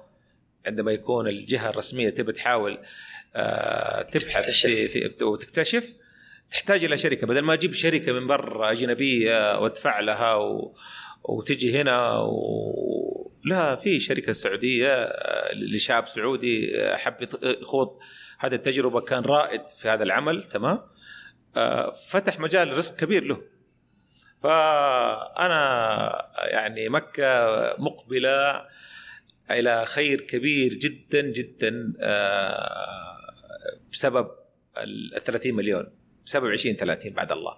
عندما 0.67 0.91
يكون 0.91 1.27
الجهة 1.27 1.69
الرسمية 1.69 2.09
تبي 2.09 2.31
تحاول 2.31 2.77
آه، 3.35 4.01
تبحث 4.01 4.45
تكتشف. 4.45 4.69
في, 4.69 5.09
في 5.09 5.23
وتكتشف 5.23 5.93
تحتاج 6.51 6.83
إلى 6.83 6.97
شركة 6.97 7.27
بدل 7.27 7.41
ما 7.41 7.53
أجيب 7.53 7.73
شركة 7.73 8.11
من 8.11 8.27
برا 8.27 8.71
أجنبية 8.71 9.59
وأدفع 9.59 9.99
لها 9.99 10.35
و... 10.35 10.75
وتجي 11.23 11.81
هنا 11.81 12.17
و... 12.19 13.31
لا 13.45 13.75
في 13.75 13.99
شركة 13.99 14.33
سعودية 14.33 14.87
آه، 14.93 15.53
لشاب 15.53 16.07
سعودي 16.07 16.73
حب 16.93 17.15
يخوض 17.43 17.97
هذه 18.39 18.55
التجربة 18.55 19.01
كان 19.01 19.23
رائد 19.23 19.61
في 19.81 19.87
هذا 19.89 20.03
العمل 20.03 20.43
تمام 20.43 20.79
فتح 22.07 22.39
مجال 22.39 22.77
رزق 22.77 22.95
كبير 22.95 23.23
له. 23.23 23.41
فأنا 24.43 26.31
يعني 26.37 26.89
مكة 26.89 27.75
مقبلة 27.79 28.65
إلى 29.51 29.85
خير 29.85 30.21
كبير 30.21 30.73
جدا 30.73 31.21
جدا 31.21 31.93
آه، 31.99 33.33
بسبب 33.91 34.27
ال 34.77 35.23
30 35.23 35.55
مليون. 35.55 35.85
بسبب 36.25 36.51
20 36.51 36.75
30 36.75 37.13
بعد 37.13 37.31
الله. 37.31 37.57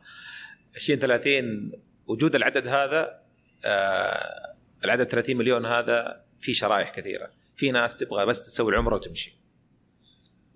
20 0.76 1.00
30 1.00 1.72
وجود 2.08 2.36
العدد 2.36 2.68
هذا 2.68 3.22
آه، 3.66 4.56
العدد 4.86 5.08
30 5.08 5.38
مليون 5.38 5.66
هذا 5.66 6.24
في 6.42 6.54
شرائح 6.54 6.90
كثيرة. 6.90 7.32
في 7.56 7.72
ناس 7.72 7.98
تبغى 7.98 8.26
بس 8.26 8.42
تسوي 8.42 8.72
العمره 8.72 8.96
وتمشي. 8.96 9.37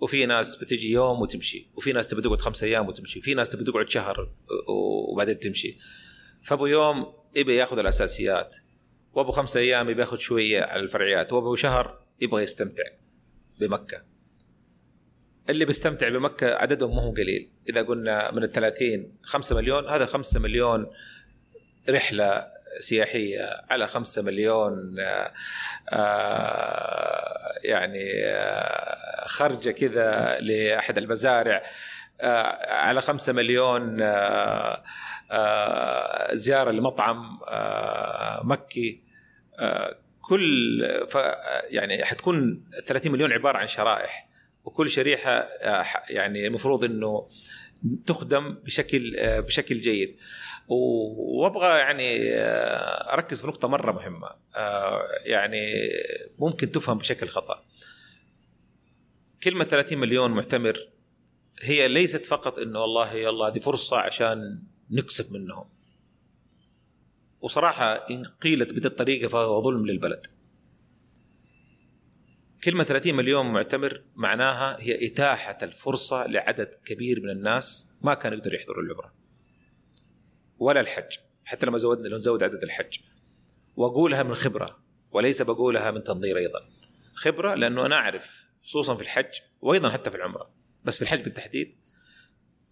وفي 0.02 0.26
ناس 0.26 0.56
بتجي 0.56 0.92
يوم 0.92 1.22
وتمشي 1.22 1.68
وفي 1.76 1.94
ناس 1.94 2.08
تبي 2.08 2.22
تقعد 2.22 2.42
خمسة 2.42 2.68
أيام 2.68 2.88
وتمشي 2.88 3.22
في 3.22 3.34
ناس 3.34 3.50
تبي 3.50 3.64
تقعد 3.64 3.90
شهر 3.90 4.32
وبعدين 5.12 5.40
تمشي. 5.40 5.78
فأبو 6.44 6.66
يوم 6.66 7.14
يبي 7.36 7.56
ياخذ 7.56 7.80
الأساسيات 7.80 8.56
وأبو 9.14 9.32
خمسة 9.32 9.60
أيام 9.60 9.90
يبي 9.90 10.02
ياخذ 10.02 10.18
شوية 10.18 10.62
على 10.62 10.82
الفرعيات 10.82 11.34
وأبو 11.34 11.56
شهر 11.56 12.02
يبغى 12.22 12.44
يستمتع 12.44 12.84
بمكة. 13.60 14.04
اللي 15.50 15.66
بيستمتع 15.66 16.10
بمكة 16.10 16.56
عددهم 16.56 16.96
مو 16.96 17.12
قليل. 17.12 17.50
إذا 17.70 17.82
قلنا 17.82 18.32
من 18.32 18.44
ال 18.44 18.52
30 18.52 19.14
5 19.24 19.56
مليون 19.56 19.90
هذا 19.90 20.06
5 20.06 20.40
مليون 20.40 20.88
رحلة 21.90 22.48
سياحيه 22.80 23.50
على 23.70 23.88
5 23.88 24.22
مليون 24.22 24.96
آه، 25.00 25.32
آه، 25.90 27.54
يعني 27.64 28.24
آه، 28.26 29.26
خرجة 29.28 29.72
كذا 29.72 30.38
لأحد 30.40 30.98
المزارع 30.98 31.62
آه، 32.22 32.72
على 32.74 33.02
5 33.02 33.34
مليون 33.34 34.02
آه، 34.02 34.84
آه، 35.32 36.36
زيارة 36.36 36.72
لمطعم 36.72 37.40
آه، 37.48 38.42
مكي 38.44 39.02
آه، 39.60 39.96
كل 40.22 40.82
ف 41.10 41.16
يعني 41.70 42.06
حتكون 42.06 42.64
30 42.86 43.12
مليون 43.12 43.32
عبارة 43.34 43.58
عن 43.58 43.68
شرائح 43.68 44.28
وكل 44.66 44.90
شريحة 44.90 45.32
آه، 45.32 45.82
ح- 45.82 46.12
يعني 46.12 46.48
المفروض 46.48 46.84
إنه 46.84 47.28
تخدم 48.08 48.54
بشكل 48.66 49.16
آه، 49.18 49.40
بشكل 49.40 49.80
جيد. 49.80 50.20
وابغى 50.72 51.80
يعني 51.80 52.34
آه، 52.34 53.14
أركز 53.14 53.42
في 53.42 53.48
نقطة 53.48 53.68
مرة 53.68 53.92
مهمة. 53.92 54.30
آه، 54.56 55.02
يعني 55.26 55.74
ممكن 56.40 56.72
تفهم 56.72 56.98
بشكل 56.98 57.28
خطأ. 57.28 57.64
كلمة 59.44 59.64
30 59.64 59.98
مليون 59.98 60.32
معتمر 60.32 60.88
هي 61.62 61.88
ليست 61.88 62.26
فقط 62.26 62.60
إنه 62.60 62.80
والله 62.80 63.14
يلا 63.14 63.48
هذه 63.48 63.60
فرصة 63.60 63.98
عشان 63.98 64.64
نكسب 64.92 65.34
منهم. 65.34 65.70
وصراحة 67.42 67.94
إن 67.94 68.24
قيلت 68.24 68.74
بهذه 68.74 68.86
الطريقة 68.86 69.28
فهو 69.28 69.64
ظلم 69.64 69.86
للبلد. 69.86 70.28
كلمة 72.64 72.84
30 72.84 73.16
مليون 73.16 73.46
معتمر 73.46 74.04
معناها 74.16 74.78
هي 74.80 75.08
إتاحة 75.08 75.58
الفرصة 75.64 76.28
لعدد 76.28 76.76
كبير 76.86 77.22
من 77.22 77.30
الناس 77.30 77.94
ما 78.02 78.14
كانوا 78.14 78.38
يقدروا 78.38 78.56
يحضروا 78.56 78.84
العمرة. 78.84 79.21
ولا 80.62 80.80
الحج 80.82 81.18
حتى 81.46 81.66
لما 81.66 81.78
زودنا 81.78 82.08
لو 82.08 82.18
نزود 82.18 82.44
عدد 82.44 82.64
الحج. 82.64 82.98
وأقولها 83.76 84.24
من 84.24 84.36
خبرة 84.36 84.80
وليس 85.12 85.42
بقولها 85.42 85.92
من 85.92 86.04
تنظير 86.04 86.38
أيضا. 86.38 86.60
خبرة 87.14 87.56
لأنه 87.56 87.86
أنا 87.86 87.96
أعرف 87.96 88.46
خصوصا 88.64 88.96
في 88.96 89.02
الحج 89.02 89.40
وأيضا 89.62 89.90
حتى 89.90 90.12
في 90.12 90.18
العمرة. 90.18 90.52
بس 90.84 90.96
في 90.96 91.02
الحج 91.02 91.22
بالتحديد 91.24 91.76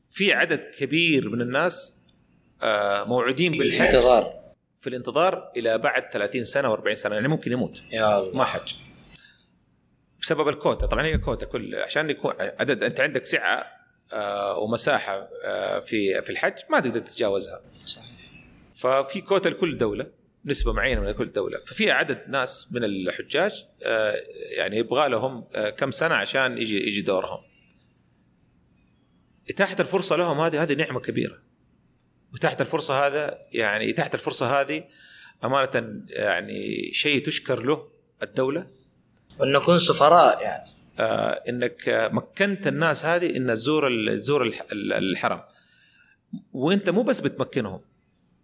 في 0.09 0.33
عدد 0.33 0.65
كبير 0.65 1.29
من 1.29 1.41
الناس 1.41 1.95
آه، 2.61 3.03
موعودين 3.03 3.57
بالحج 3.57 3.81
انتظار 3.81 4.33
في 4.75 4.87
الانتظار 4.87 5.51
إلى 5.57 5.77
بعد 5.77 6.09
30 6.09 6.43
سنة 6.43 6.75
و40 6.75 6.93
سنة 6.93 7.15
يعني 7.15 7.27
ممكن 7.27 7.51
يموت. 7.51 7.83
يا 7.91 8.19
الله. 8.19 8.37
ما 8.37 8.43
حج. 8.43 8.73
بسبب 10.21 10.47
الكوتا. 10.49 10.85
طبعا 10.85 11.05
هي 11.05 11.17
كوتا 11.17 11.45
كل 11.45 11.75
عشان 11.75 12.09
يكون 12.09 12.33
عدد 12.39 12.83
أنت 12.83 12.99
عندك 12.99 13.25
سعة 13.25 13.78
ومساحة 14.57 15.29
آه، 15.43 15.79
في 15.79 16.21
في 16.21 16.29
الحج 16.29 16.53
ما 16.69 16.79
تقدر 16.79 16.99
تتجاوزها. 16.99 17.61
صحيح. 17.85 18.05
ففي 18.73 19.21
كوتا 19.21 19.49
لكل 19.49 19.77
دولة 19.77 20.07
نسبة 20.45 20.73
معينة 20.73 21.01
من 21.01 21.11
كل 21.11 21.31
دولة. 21.31 21.59
ففي 21.59 21.91
عدد 21.91 22.23
ناس 22.27 22.67
من 22.71 22.83
الحجاج 22.83 23.65
آه، 23.83 24.15
يعني 24.57 24.77
يبغى 24.77 25.09
لهم 25.09 25.47
آه، 25.55 25.69
كم 25.69 25.91
سنة 25.91 26.15
عشان 26.15 26.57
يجي 26.57 26.87
يجي 26.87 27.01
دورهم. 27.01 27.39
اتاحه 29.49 29.75
الفرصة 29.79 30.15
لهم 30.15 30.39
هذه 30.39 30.63
هذه 30.63 30.73
نعمة 30.73 30.99
كبيرة. 30.99 31.41
وتحت 32.33 32.61
الفرصة 32.61 33.07
هذا 33.07 33.39
يعني 33.51 33.93
تحت 33.93 34.15
الفرصة 34.15 34.61
هذه 34.61 34.83
أمانة 35.43 36.03
يعني 36.09 36.89
شيء 36.93 37.25
تشكر 37.25 37.63
له 37.63 37.87
الدولة. 38.23 38.67
وان 39.39 39.51
نكون 39.51 39.77
سفراء 39.77 40.43
يعني. 40.43 40.69
آه، 40.69 40.78
إنك 41.49 41.89
آه، 41.89 42.07
مكنت 42.07 42.67
الناس 42.67 43.05
هذه 43.05 43.37
انها 43.37 43.55
تزور 43.55 43.89
تزور 44.15 44.43
الح- 44.43 44.65
ال- 44.71 44.93
الحرم. 44.93 45.41
وإنت 46.53 46.89
مو 46.89 47.03
بس 47.03 47.19
بتمكنهم. 47.19 47.81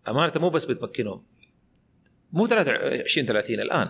أمانة 0.08 0.32
مو 0.36 0.50
بس 0.50 0.66
بتمكنهم. 0.66 1.26
مو 2.32 2.48
23 2.48 3.26
30 3.28 3.60
الآن. 3.60 3.90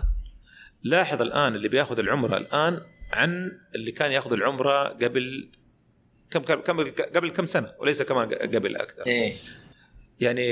لاحظ 0.82 1.22
الآن 1.22 1.54
اللي 1.54 1.68
بياخذ 1.68 1.98
العمرة 1.98 2.36
الآن 2.36 2.80
عن 3.12 3.58
اللي 3.74 3.92
كان 3.92 4.12
ياخذ 4.12 4.32
العمرة 4.32 4.82
قبل 4.88 5.50
كم 6.30 6.40
كم 6.42 6.80
قبل 7.14 7.30
كم 7.30 7.46
سنة 7.46 7.72
وليس 7.78 8.02
كمان 8.02 8.28
قبل 8.34 8.76
أكثر. 8.76 9.06
إيه. 9.06 9.34
يعني 10.20 10.42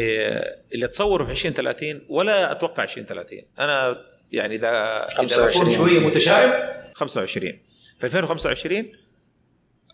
اللي 0.74 0.86
تصوره 0.88 1.24
في 1.24 1.30
20 1.30 1.54
30 1.54 2.00
ولا 2.08 2.52
أتوقع 2.52 2.82
20 2.82 3.06
30 3.06 3.38
أنا 3.58 4.04
يعني 4.32 4.54
اذا 4.54 4.68
إذا 4.68 5.08
25. 5.08 5.48
بكون 5.48 5.70
شوية 5.70 5.98
متشائم 5.98 6.52
25 6.94 7.58
في 7.98 8.04
2025 8.06 8.78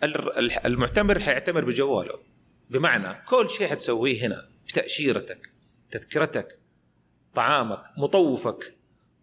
ال- 0.02 0.38
ال- 0.38 0.66
المعتمر 0.66 1.20
حيعتمر 1.20 1.64
بجواله. 1.64 2.18
بمعنى 2.70 3.22
كل 3.26 3.50
شيء 3.50 3.66
حتسويه 3.66 4.26
هنا 4.26 4.48
تاشيرتك 4.74 5.50
تذكرتك 5.90 6.58
طعامك 7.34 7.82
مطوفك 7.96 8.74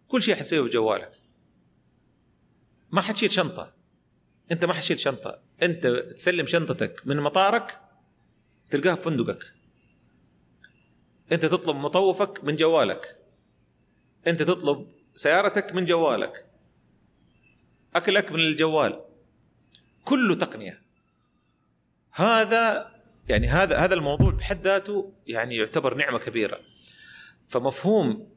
كل 0.08 0.22
شيء 0.22 0.34
حتسويه 0.34 0.60
بجوالك. 0.60 1.12
ما 2.90 3.00
حتشيل 3.00 3.30
شنطة. 3.30 3.74
أنت 4.52 4.64
ما 4.64 4.72
حتشيل 4.72 4.98
شنطة. 4.98 5.40
أنت 5.62 5.86
تسلم 5.86 6.46
شنطتك 6.46 7.00
من 7.04 7.16
مطارك 7.16 7.80
تلقاها 8.70 8.94
في 8.94 9.02
فندقك. 9.02 9.52
أنت 11.32 11.44
تطلب 11.44 11.76
مطوفك 11.76 12.44
من 12.44 12.56
جوالك. 12.56 13.18
أنت 14.26 14.42
تطلب 14.42 14.88
سيارتك 15.14 15.74
من 15.74 15.84
جوالك. 15.84 16.46
اكلك 17.94 18.32
من 18.32 18.40
الجوال. 18.40 19.00
كله 20.04 20.34
تقنية. 20.34 20.82
هذا 22.12 22.90
يعني 23.28 23.46
هذا 23.46 23.76
هذا 23.76 23.94
الموضوع 23.94 24.30
بحد 24.30 24.62
ذاته 24.64 25.12
يعني 25.26 25.56
يعتبر 25.56 25.94
نعمة 25.94 26.18
كبيرة. 26.18 26.60
فمفهوم 27.48 28.28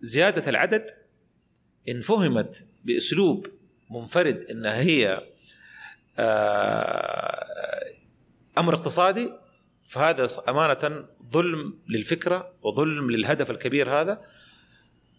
زيادة 0.00 0.50
العدد 0.50 0.90
إن 1.88 2.00
فهمت 2.00 2.66
بأسلوب 2.84 3.46
منفرد 3.90 4.46
إنها 4.50 4.80
هي 4.80 5.20
آه، 6.18 7.46
أمر 8.58 8.74
اقتصادي 8.74 9.32
فهذا 9.82 10.28
أمانة 10.48 11.06
ظلم 11.32 11.78
للفكرة 11.88 12.54
وظلم 12.62 13.10
للهدف 13.10 13.50
الكبير 13.50 13.90
هذا. 13.90 14.22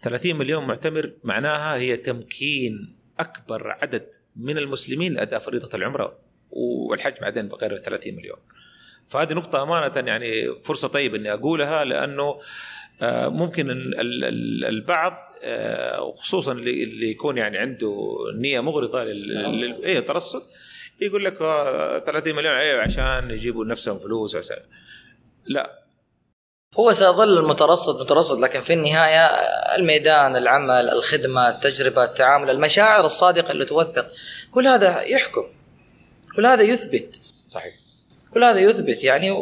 30 0.01 0.35
مليون 0.35 0.67
معتمر 0.67 1.13
معناها 1.23 1.75
هي 1.75 1.97
تمكين 1.97 2.96
أكبر 3.19 3.71
عدد 3.81 4.15
من 4.35 4.57
المسلمين 4.57 5.13
لأداء 5.13 5.39
فريضة 5.39 5.69
العمرة 5.77 6.19
والحج 6.51 7.13
بعدين 7.21 7.47
بغير 7.47 7.77
30 7.77 8.15
مليون. 8.15 8.37
فهذه 9.07 9.33
نقطة 9.33 9.63
أمانة 9.63 10.09
يعني 10.09 10.61
فرصة 10.61 10.87
طيبة 10.87 11.17
إني 11.17 11.33
أقولها 11.33 11.85
لأنه 11.85 12.39
آه، 13.01 13.27
ممكن 13.27 13.65
البعض 14.67 15.13
آه، 15.43 16.01
وخصوصا 16.01 16.51
اللي 16.51 17.11
يكون 17.11 17.37
يعني 17.37 17.57
عنده 17.57 18.17
نية 18.35 18.59
مغرضة 18.59 19.03
لل 19.03 19.85
اي 19.85 20.01
ترصد 20.01 20.43
يقول 21.01 21.25
لك 21.25 21.37
30 21.37 22.35
مليون 22.35 22.53
أيوه 22.53 22.81
عشان 22.81 23.31
يجيبوا 23.31 23.65
لنفسهم 23.65 23.99
فلوس 23.99 24.35
عشان. 24.35 24.59
لا. 25.45 25.86
هو 26.75 26.91
سيظل 26.91 27.37
المترصد 27.37 28.01
مترصد 28.01 28.39
لكن 28.39 28.59
في 28.59 28.73
النهاية 28.73 29.25
الميدان 29.75 30.35
العمل 30.35 30.89
الخدمة 30.89 31.49
التجربة 31.49 32.03
التعامل 32.03 32.49
المشاعر 32.49 33.05
الصادقة 33.05 33.51
اللي 33.51 33.65
توثق 33.65 34.05
كل 34.51 34.67
هذا 34.67 35.01
يحكم. 35.01 35.43
كل 36.35 36.45
هذا 36.45 36.63
يثبت. 36.63 37.21
صحيح. 37.49 37.73
كل 38.33 38.43
هذا 38.43 38.59
يثبت. 38.59 39.03
يعني 39.03 39.35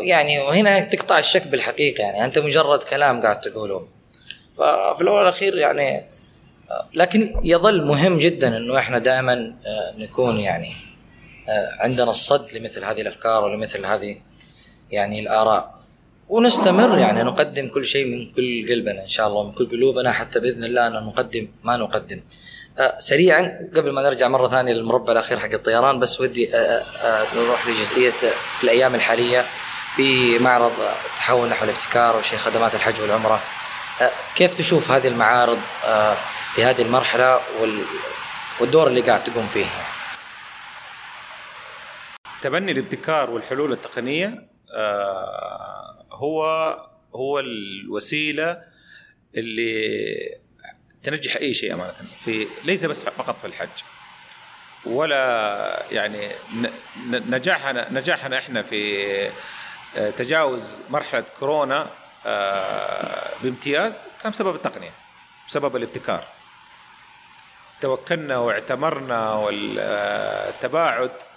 يعني 0.00 0.38
وهنا 0.38 0.84
تقطع 0.84 1.18
الشك 1.18 1.46
بالحقيقة. 1.46 2.02
يعني 2.02 2.24
أنت 2.24 2.38
مجرد 2.38 2.82
كلام 2.82 3.22
قاعد 3.22 3.40
تقوله. 3.40 3.88
ففي 4.54 5.00
الأول 5.00 5.18
والأخير 5.18 5.58
يعني 5.58 6.10
لكن 6.94 7.40
يظل 7.44 7.84
مهم 7.84 8.18
جدا 8.18 8.56
أنه 8.56 8.78
إحنا 8.78 8.98
دائما 8.98 9.54
آه، 9.66 9.94
نكون 9.98 10.40
يعني 10.40 10.72
آه، 11.48 11.82
عندنا 11.82 12.10
الصد 12.10 12.52
لمثل 12.52 12.84
هذه 12.84 13.00
الأفكار 13.00 13.44
ولمثل 13.44 13.86
هذه 13.86 14.16
يعني 14.90 15.20
الآراء. 15.20 15.79
ونستمر 16.30 16.98
يعني 16.98 17.22
نقدم 17.22 17.68
كل 17.68 17.84
شيء 17.84 18.06
من 18.06 18.32
كل 18.32 18.66
قلبنا 18.68 19.02
إن 19.02 19.08
شاء 19.08 19.26
الله 19.26 19.42
من 19.42 19.52
كل 19.52 19.70
قلوبنا 19.70 20.12
حتى 20.12 20.40
بإذن 20.40 20.64
الله 20.64 20.86
أن 20.86 20.92
نقدم 20.92 21.48
ما 21.64 21.76
نقدم. 21.76 22.20
أه 22.78 22.98
سريعا 22.98 23.70
قبل 23.76 23.92
ما 23.92 24.02
نرجع 24.02 24.28
مرة 24.28 24.48
ثانية 24.48 24.72
للمربع 24.72 25.12
الأخير 25.12 25.38
حق 25.38 25.52
الطيران 25.52 26.00
بس 26.00 26.20
ودي 26.20 26.56
أه 26.56 26.58
أه 26.58 27.26
نروح 27.36 27.66
لجزئية 27.66 28.10
في 28.58 28.64
الأيام 28.64 28.94
الحالية 28.94 29.44
في 29.96 30.38
معرض 30.38 30.72
التحول 31.10 31.48
نحو 31.48 31.64
الابتكار 31.64 32.16
وشيء 32.16 32.38
خدمات 32.38 32.74
الحج 32.74 33.00
والعمرة. 33.00 33.40
كيف 34.36 34.54
تشوف 34.54 34.90
هذه 34.90 35.08
المعارض 35.08 35.58
في 36.54 36.64
هذه 36.64 36.82
المرحلة 36.82 37.40
والدور 38.60 38.86
اللي 38.86 39.00
قاعد 39.00 39.24
تقوم 39.24 39.46
فيه؟ 39.46 39.66
تبني 42.42 42.72
الابتكار 42.72 43.30
والحلول 43.30 43.72
التقنية 43.72 44.50
هو 46.20 46.44
هو 47.14 47.38
الوسيلة 47.38 48.62
اللي 49.36 50.40
تنجح 51.02 51.36
أي 51.36 51.54
شيء 51.54 51.74
أمانة. 51.74 51.92
في 52.24 52.46
ليس 52.64 52.84
بس 52.84 53.04
فقط 53.04 53.40
في 53.40 53.46
الحج 53.46 53.68
ولا 54.84 55.82
يعني 55.92 56.28
نجاحنا 57.06 57.92
نجاحنا 57.92 58.38
إحنا 58.38 58.62
في 58.62 59.04
آه، 59.96 60.10
تجاوز 60.10 60.78
مرحلة 60.90 61.24
كورونا 61.38 61.90
آه، 62.26 63.30
بامتياز 63.42 64.02
كان 64.22 64.32
بسبب 64.32 64.54
التقنية 64.54 64.92
بسبب 65.48 65.76
الابتكار. 65.76 66.24
توكلنا 67.80 68.38
واعتمرنا 68.38 69.32
والتباعد 69.32 71.10
آه، 71.10 71.29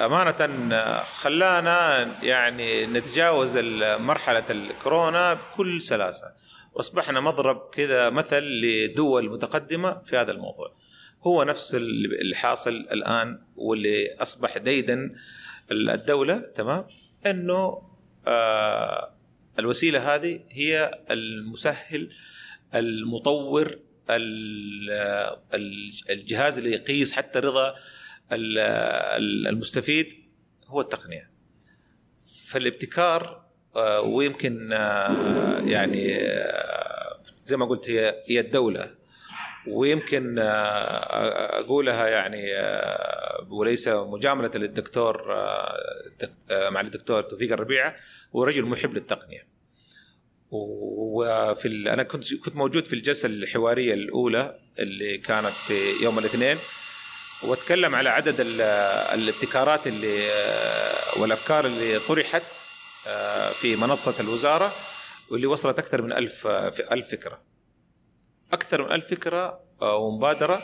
أمانة 0.00 1.02
خلانا 1.02 2.08
يعني 2.22 2.86
نتجاوز 2.86 3.58
مرحلة 3.98 4.44
الكورونا 4.50 5.34
بكل 5.34 5.82
سلاسة. 5.82 6.34
وأصبحنا 6.72 7.20
مضرب 7.20 7.70
كذا 7.72 8.10
مثل 8.10 8.42
لدول 8.42 9.30
متقدمة 9.30 10.02
في 10.02 10.16
هذا 10.16 10.32
الموضوع. 10.32 10.74
هو 11.22 11.42
نفس 11.42 11.74
اللي 11.74 12.36
حاصل 12.36 12.70
الآن 12.70 13.38
واللي 13.56 14.14
أصبح 14.14 14.58
ديدا 14.58 15.14
الدولة 15.70 16.38
تمام؟ 16.38 16.86
أنه 17.26 17.82
آه 18.26 19.10
الوسيلة 19.58 20.14
هذه 20.14 20.40
هي 20.50 21.00
المسهل 21.10 22.08
المطور 22.74 23.78
الجهاز 26.10 26.58
اللي 26.58 26.72
يقيس 26.72 27.12
حتى 27.12 27.38
رضا 27.38 27.74
المستفيد 28.32 30.12
هو 30.66 30.80
التقنية. 30.80 31.30
فالابتكار 32.46 33.44
آه، 33.76 34.00
ويمكن 34.00 34.72
آه، 34.72 35.60
يعني 35.60 36.16
آه، 36.16 37.22
زي 37.36 37.56
ما 37.56 37.64
قلت 37.64 37.90
هي 37.90 38.22
هي 38.26 38.40
الدولة. 38.40 39.04
ويمكن 39.66 40.38
أقولها 40.38 42.08
يعني 42.08 42.52
وليس 43.50 43.88
مجاملة 43.88 44.50
للدكتور 44.54 45.28
مع 46.50 46.80
الدكتور 46.80 47.22
توفيق 47.22 47.52
الربيعه 47.52 47.96
هو 48.36 48.44
رجل 48.44 48.64
محب 48.64 48.94
للتقنية. 48.94 49.46
وفي 50.50 51.92
أنا 51.92 52.02
كنت 52.02 52.34
كنت 52.34 52.56
موجود 52.56 52.86
في 52.86 52.92
الجلسة 52.92 53.26
الحوارية 53.26 53.94
الأولى 53.94 54.58
اللي 54.78 55.18
كانت 55.18 55.46
في 55.46 56.04
يوم 56.04 56.18
الاثنين. 56.18 56.56
واتكلم 57.42 57.94
على 57.94 58.08
عدد 58.08 58.34
الابتكارات 59.14 59.86
اللي 59.86 60.30
آه، 60.30 61.20
والأفكار 61.20 61.66
اللي 61.66 61.98
طرحت 61.98 62.42
آه، 63.06 63.50
في 63.50 63.76
منصة 63.76 64.14
الوزارة 64.20 64.72
واللي 65.30 65.46
وصلت 65.46 65.78
أكثر 65.78 66.02
من 66.02 66.12
ألف 66.12 66.46
ألف 66.92 67.08
فكرة. 67.08 67.42
أكثر 68.52 68.82
من 68.82 68.92
ألف 68.92 69.06
فكرة 69.06 69.60
آه، 69.82 69.96
ومبادرة 69.96 70.62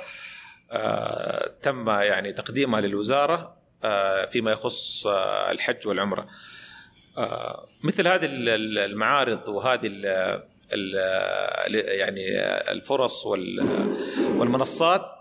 تم 1.62 1.88
يعني 1.88 2.32
تقديمها 2.32 2.80
للوزارة 2.80 3.56
فيما 4.28 4.50
يخص 4.50 5.06
الحج 5.50 5.88
والعمرة. 5.88 6.28
مثل 7.84 8.08
هذه 8.08 8.28
المعارض 8.32 9.48
وهذه 9.48 9.86
يعني 11.72 12.38
الفرص 12.70 13.26
والمنصات 13.26 15.00
آه، 15.00 15.19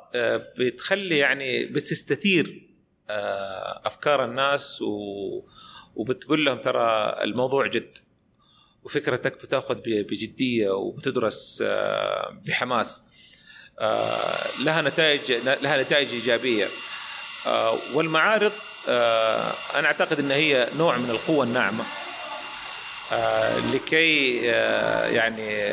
بتخلي 0.57 1.17
يعني 1.17 1.65
بتستثير 1.65 2.69
آه، 3.09 3.81
أفكار 3.85 4.25
الناس 4.25 4.81
و 4.81 5.43
وبتقول 5.95 6.45
لهم 6.45 6.57
ترى 6.57 7.17
الموضوع 7.23 7.67
جد 7.67 7.97
وفكرتك 8.83 9.43
بتأخذ 9.43 9.75
بجدية 9.85 10.69
وبتدرس 10.69 11.63
آه، 11.65 12.41
بحماس 12.45 13.01
لها 14.59 14.81
نتائج 14.81 15.31
لها 15.31 15.83
نتائج 15.83 16.13
إيجابية. 16.13 16.67
والمعارض 17.93 18.51
أنا 19.75 19.85
أعتقد 19.87 20.19
إن 20.19 20.31
هي 20.31 20.69
نوع 20.77 20.97
من 20.97 21.09
القوة 21.09 21.45
الناعمة. 21.45 21.83
آه، 21.83 22.08
لكي 23.73 24.41
آه، 24.51 25.07
يعني 25.07 25.65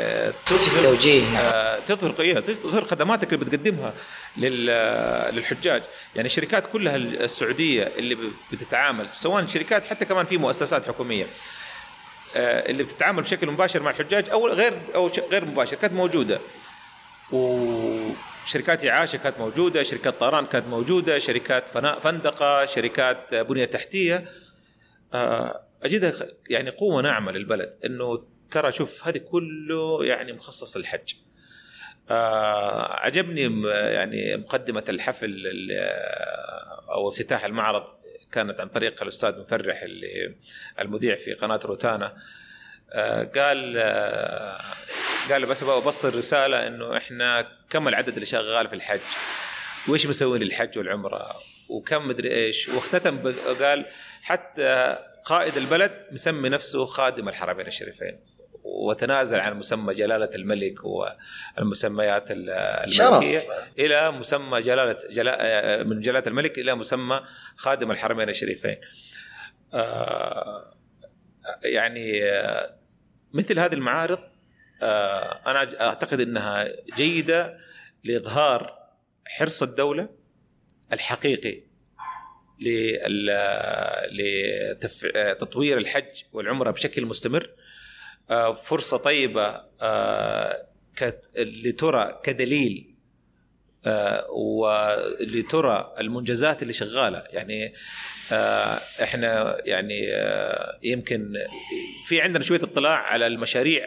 تظهر 0.46 0.82
توجيه 0.82 1.38
آه، 1.38 1.78
تظهر 1.88 2.40
تظهر 2.40 2.84
خدماتك 2.84 3.32
اللي 3.32 3.44
بتقدمها 3.44 3.92
للحجاج. 4.36 5.82
يعني 6.14 6.26
الشركات 6.26 6.66
كلها 6.66 6.96
السعودية 6.96 7.92
اللي 7.98 8.16
بتتعامل 8.52 9.08
سواء 9.14 9.46
شركات 9.46 9.86
حتى 9.86 10.04
كمان 10.04 10.26
في 10.26 10.38
مؤسسات 10.38 10.88
حكومية 10.88 11.26
اللي 12.36 12.82
بتتعامل 12.82 13.22
بشكل 13.22 13.50
مباشر 13.50 13.82
مع 13.82 13.90
الحجاج 13.90 14.30
أو 14.30 14.48
غير 14.48 14.72
أو 14.94 15.10
غير 15.30 15.44
مباشر 15.44 15.76
كانت 15.76 15.92
موجودة. 15.92 16.40
وشركات 17.32 18.84
اعاشه 18.84 19.16
كانت 19.16 19.38
موجودة 19.38 19.82
شركات 19.82 20.20
طيران 20.20 20.46
كانت 20.46 20.66
موجودة 20.66 21.18
شركات 21.18 21.68
فناء 21.68 21.98
فندقة 21.98 22.64
شركات 22.64 23.34
بنية 23.34 23.64
تحتية. 23.64 24.24
اجدها 25.82 26.12
يعني 26.50 26.70
قوة 26.70 27.02
ناعمة 27.02 27.32
للبلد 27.32 27.74
إنه 27.84 28.24
ترى 28.50 28.72
شوف 28.72 29.08
هذه 29.08 29.18
كله 29.18 30.04
يعني 30.04 30.32
مخصص 30.32 30.76
للحج. 30.76 31.14
آه 32.10 32.92
عجبني 33.04 33.68
يعني 33.68 34.36
مقدمة 34.36 34.84
الحفل 34.88 35.42
أو 36.92 37.08
افتتاح 37.08 37.44
المعرض 37.44 37.84
كانت 38.32 38.60
عن 38.60 38.68
طريق 38.68 39.02
الأستاذ 39.02 39.38
مفرح 39.40 39.82
اللي 39.82 40.34
المذيع 40.80 41.14
في 41.14 41.32
قناة 41.32 41.60
روتانا. 41.64 42.16
آه، 42.92 43.24
قال 43.24 43.74
آه، 43.76 44.60
قال 45.30 45.46
بس 45.46 45.64
بوصل 45.64 46.14
رساله 46.14 46.66
إنه 46.66 46.96
إحنا 46.96 47.48
كم 47.70 47.88
العدد 47.88 48.14
اللي 48.14 48.26
شغال 48.26 48.68
في 48.68 48.74
الحج؟ 48.74 49.00
وإيش 49.88 50.06
مسوي 50.06 50.38
للحج 50.38 50.78
والعمرة؟ 50.78 51.36
وكم 51.68 52.08
مدري 52.08 52.34
إيش؟ 52.34 52.68
واختتم 52.68 53.32
قال 53.60 53.86
حتى 54.22 54.98
قائد 55.26 55.56
البلد 55.56 56.06
مسمي 56.12 56.48
نفسه 56.48 56.86
خادم 56.86 57.28
الحرمين 57.28 57.66
الشريفين 57.66 58.20
وتنازل 58.62 59.40
عن 59.40 59.58
مسمى 59.58 59.94
جلالة 59.94 60.30
الملك 60.34 60.74
والمسميات 60.84 62.30
ال- 62.30 62.50
الملكية 62.50 63.38
شرف 63.38 63.46
إلى 63.78 64.10
مسمى 64.10 64.60
جلاله 64.60 64.96
جلا 65.10 65.84
من 65.84 66.00
جلالة 66.00 66.26
الملك 66.26 66.58
إلى 66.58 66.74
مسمى 66.74 67.20
خادم 67.56 67.90
الحرمين 67.90 68.28
الشريفين. 68.28 68.76
آه، 69.74 70.74
يعني 71.62 72.24
آه، 72.24 72.76
مثل 73.32 73.58
هذه 73.58 73.74
المعارض 73.74 74.18
آه، 74.82 75.40
أنا 75.50 75.80
أعتقد 75.86 76.20
إنها 76.20 76.68
جيدة 76.96 77.58
لإظهار 78.04 78.78
حرص 79.26 79.62
الدولة 79.62 80.08
الحقيقي 80.92 81.62
لتطوير 84.10 85.78
الحج 85.78 86.22
والعمرة 86.32 86.70
بشكل 86.70 87.06
مستمر. 87.06 87.50
آه، 88.30 88.52
فرصة 88.52 88.96
طيبة 88.96 89.62
آه، 89.80 90.66
لترى 91.36 92.20
كدليل 92.24 92.94
آه، 93.86 94.30
ولترى 94.30 95.94
المنجزات 96.00 96.62
اللي 96.62 96.72
شغالة. 96.72 97.24
يعني 97.30 97.72
إحنا 99.02 99.58
يعني 99.64 100.08
يمكن 100.82 101.32
في 102.06 102.20
عندنا 102.20 102.42
شوية 102.42 102.62
اطلاع 102.62 102.98
على 102.98 103.26
المشاريع 103.26 103.86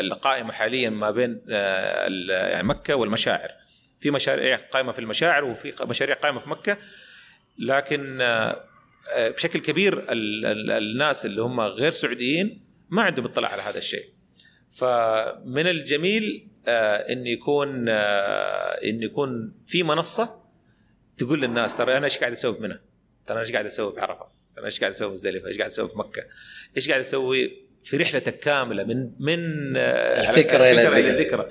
القائمة 0.00 0.52
حاليا 0.52 0.90
ما 0.90 1.10
بين 1.10 1.40
يعني 1.48 2.68
مكة 2.68 2.94
والمشاعر. 2.94 3.50
في 4.00 4.10
مشاريع 4.10 4.56
قائمة 4.56 4.92
في 4.92 4.98
المشاعر 4.98 5.44
وفي 5.44 5.74
مشاريع 5.80 6.14
قائمة 6.14 6.40
في 6.40 6.48
مكة. 6.48 6.78
لكن 7.58 8.18
آه، 8.20 8.64
بشكل 9.16 9.58
كبير 9.60 9.98
ال- 10.12 10.46
ال- 10.46 10.70
الناس 10.70 11.26
اللي 11.26 11.42
هم 11.42 11.60
غير 11.60 11.90
سعوديين 11.90 12.64
ما 12.90 13.02
عندهم 13.02 13.24
اطلاع 13.24 13.52
على 13.52 13.62
هذا 13.62 13.78
الشيء 13.78 14.04
فمن 14.78 15.66
الجميل 15.66 16.48
آه، 16.68 16.96
إن 17.12 17.26
يكون 17.26 17.84
آه، 17.88 18.78
إن 18.84 19.02
يكون 19.02 19.52
في 19.66 19.82
منصة 19.82 20.42
تقول 21.18 21.40
للناس 21.40 21.76
ترى 21.76 21.96
أنا 21.96 22.04
إيش 22.04 22.18
قاعد 22.18 22.32
أسوي 22.32 22.54
في 22.54 22.62
منى؟ 22.62 22.80
ترى 23.26 23.32
أنا 23.36 23.40
إيش 23.40 23.52
قاعد 23.52 23.64
أسوي 23.66 23.92
في 23.92 24.00
عرفة؟ 24.00 24.26
ترى 24.56 24.64
إيش 24.66 24.80
قاعد 24.80 24.92
أسوي 24.92 25.08
في 25.08 25.12
مزدلفه؟ 25.12 25.48
إيش 25.48 25.58
قاعد 25.58 25.70
أسوي 25.70 25.88
في 25.88 25.98
مكة؟ 25.98 26.24
إيش 26.76 26.88
قاعد 26.88 27.00
أسوي 27.00 27.52
في 27.84 27.96
رحلتك 27.96 28.38
كاملة 28.38 28.84
من 28.84 29.10
من 29.20 29.38
الفكرة 29.76 30.70
إلى 30.70 31.10
الذكرى. 31.10 31.48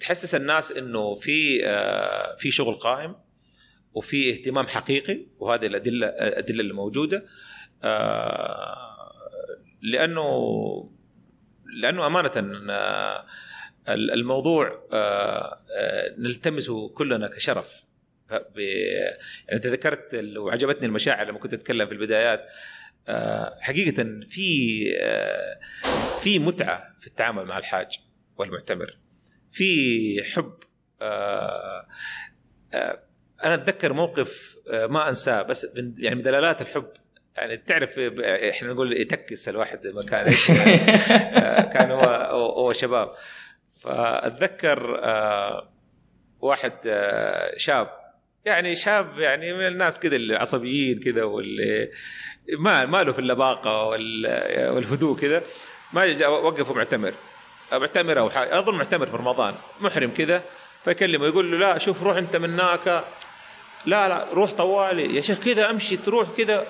تحسس 0.00 0.34
الناس 0.34 0.72
إنه 0.72 1.14
في 1.14 1.58
في 2.38 2.50
شغل 2.50 2.74
قائم 2.74 3.14
وفي 3.94 4.30
اهتمام 4.30 4.66
حقيقي 4.66 5.26
وهذه 5.38 5.66
الأدلة 5.66 6.06
الأدلة 6.06 6.60
اللي 6.60 6.72
موجوده 6.72 7.24
آه، 7.82 9.12
لأنه 9.82 10.90
لأنه 11.74 12.06
أمانة 12.06 12.30
الموضوع 13.88 14.88
آه، 14.92 15.60
آه، 15.76 16.14
نلتمسه 16.18 16.88
كلنا 16.88 17.28
كشرف. 17.28 17.84
يعني 18.30 19.52
أنت 19.52 19.66
ذكرت 19.66 20.14
وعجبتني 20.36 20.86
المشاعر 20.86 21.26
لما 21.26 21.38
كنت 21.38 21.54
أتكلم 21.54 21.86
في 21.86 21.92
البدايات. 21.92 22.50
حقيقة 23.60 24.20
في 24.26 24.84
في 26.20 26.38
متعة 26.38 26.94
في 26.98 27.06
التعامل 27.06 27.44
مع 27.44 27.58
الحاج 27.58 27.98
والمعتمر. 28.36 28.98
في 29.50 30.22
حب 30.24 30.54
أنا 33.44 33.54
أتذكر 33.54 33.92
موقف 33.92 34.56
آه، 34.70 34.86
ما 34.86 35.08
أنساه 35.08 35.42
بس 35.42 35.66
يعني 35.98 36.16
من 36.16 36.22
دلالات 36.22 36.62
الحب. 36.62 36.86
يعني 37.36 37.56
تعرف 37.56 37.98
آه، 37.98 38.50
إحنا 38.50 38.72
نقول 38.72 38.92
يتكس 39.00 39.48
الواحد 39.48 39.86
مكان 39.86 40.26
آه، 41.36 41.60
كان 41.60 41.90
هو 41.90 42.00
هو 42.56 42.72
شباب. 42.72 43.10
فأتذكر 43.82 45.00
واحد 46.40 46.72
شاب. 47.56 48.00
يعني 48.44 48.74
شاب 48.74 49.18
يعني 49.18 49.52
من 49.52 49.66
الناس 49.66 50.00
كذا 50.00 50.16
العصبيين 50.16 51.00
كذا 51.00 51.22
واللي 51.24 51.90
ما 52.58 52.86
ما 52.86 53.02
له 53.02 53.12
في 53.12 53.18
اللباقة 53.18 53.84
وال- 53.84 54.70
والهدوء 54.70 55.18
كذا 55.20 55.42
ما 55.92 56.26
وقفوا 56.28 56.76
معتمر. 56.76 57.12
معتمر 57.72 58.18
أو 58.18 58.30
حاجة 58.30 58.58
أظن 58.58 58.74
معتمر 58.74 59.06
في 59.06 59.16
رمضان. 59.16 59.54
محرم 59.80 60.10
كذا 60.10 60.42
فيكلمه 60.84 61.26
يقول 61.26 61.52
له 61.52 61.58
لا 61.58 61.78
شوف 61.78 62.02
روح 62.02 62.16
أنت 62.16 62.36
من 62.36 62.50
هناك. 62.60 63.04
لا 63.86 64.08
لا 64.08 64.32
روح 64.32 64.50
طوالي. 64.50 65.16
يا 65.16 65.20
شيخ 65.20 65.38
كذا 65.38 65.70
أمشي 65.70 65.96
تروح 65.96 66.36
كذا. 66.36 66.66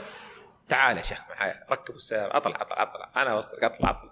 تعال 0.69 0.97
يا 0.97 1.03
شيخ 1.03 1.21
معايا 1.31 1.65
ركبوا 1.71 1.97
السيارة. 1.97 2.37
أطلع 2.37 2.57
أطلع 2.61 2.83
أطلع. 2.83 3.11
أنا 3.17 3.31
أوصلك 3.31 3.65
أطلع 3.65 3.91
أطلع. 3.91 4.11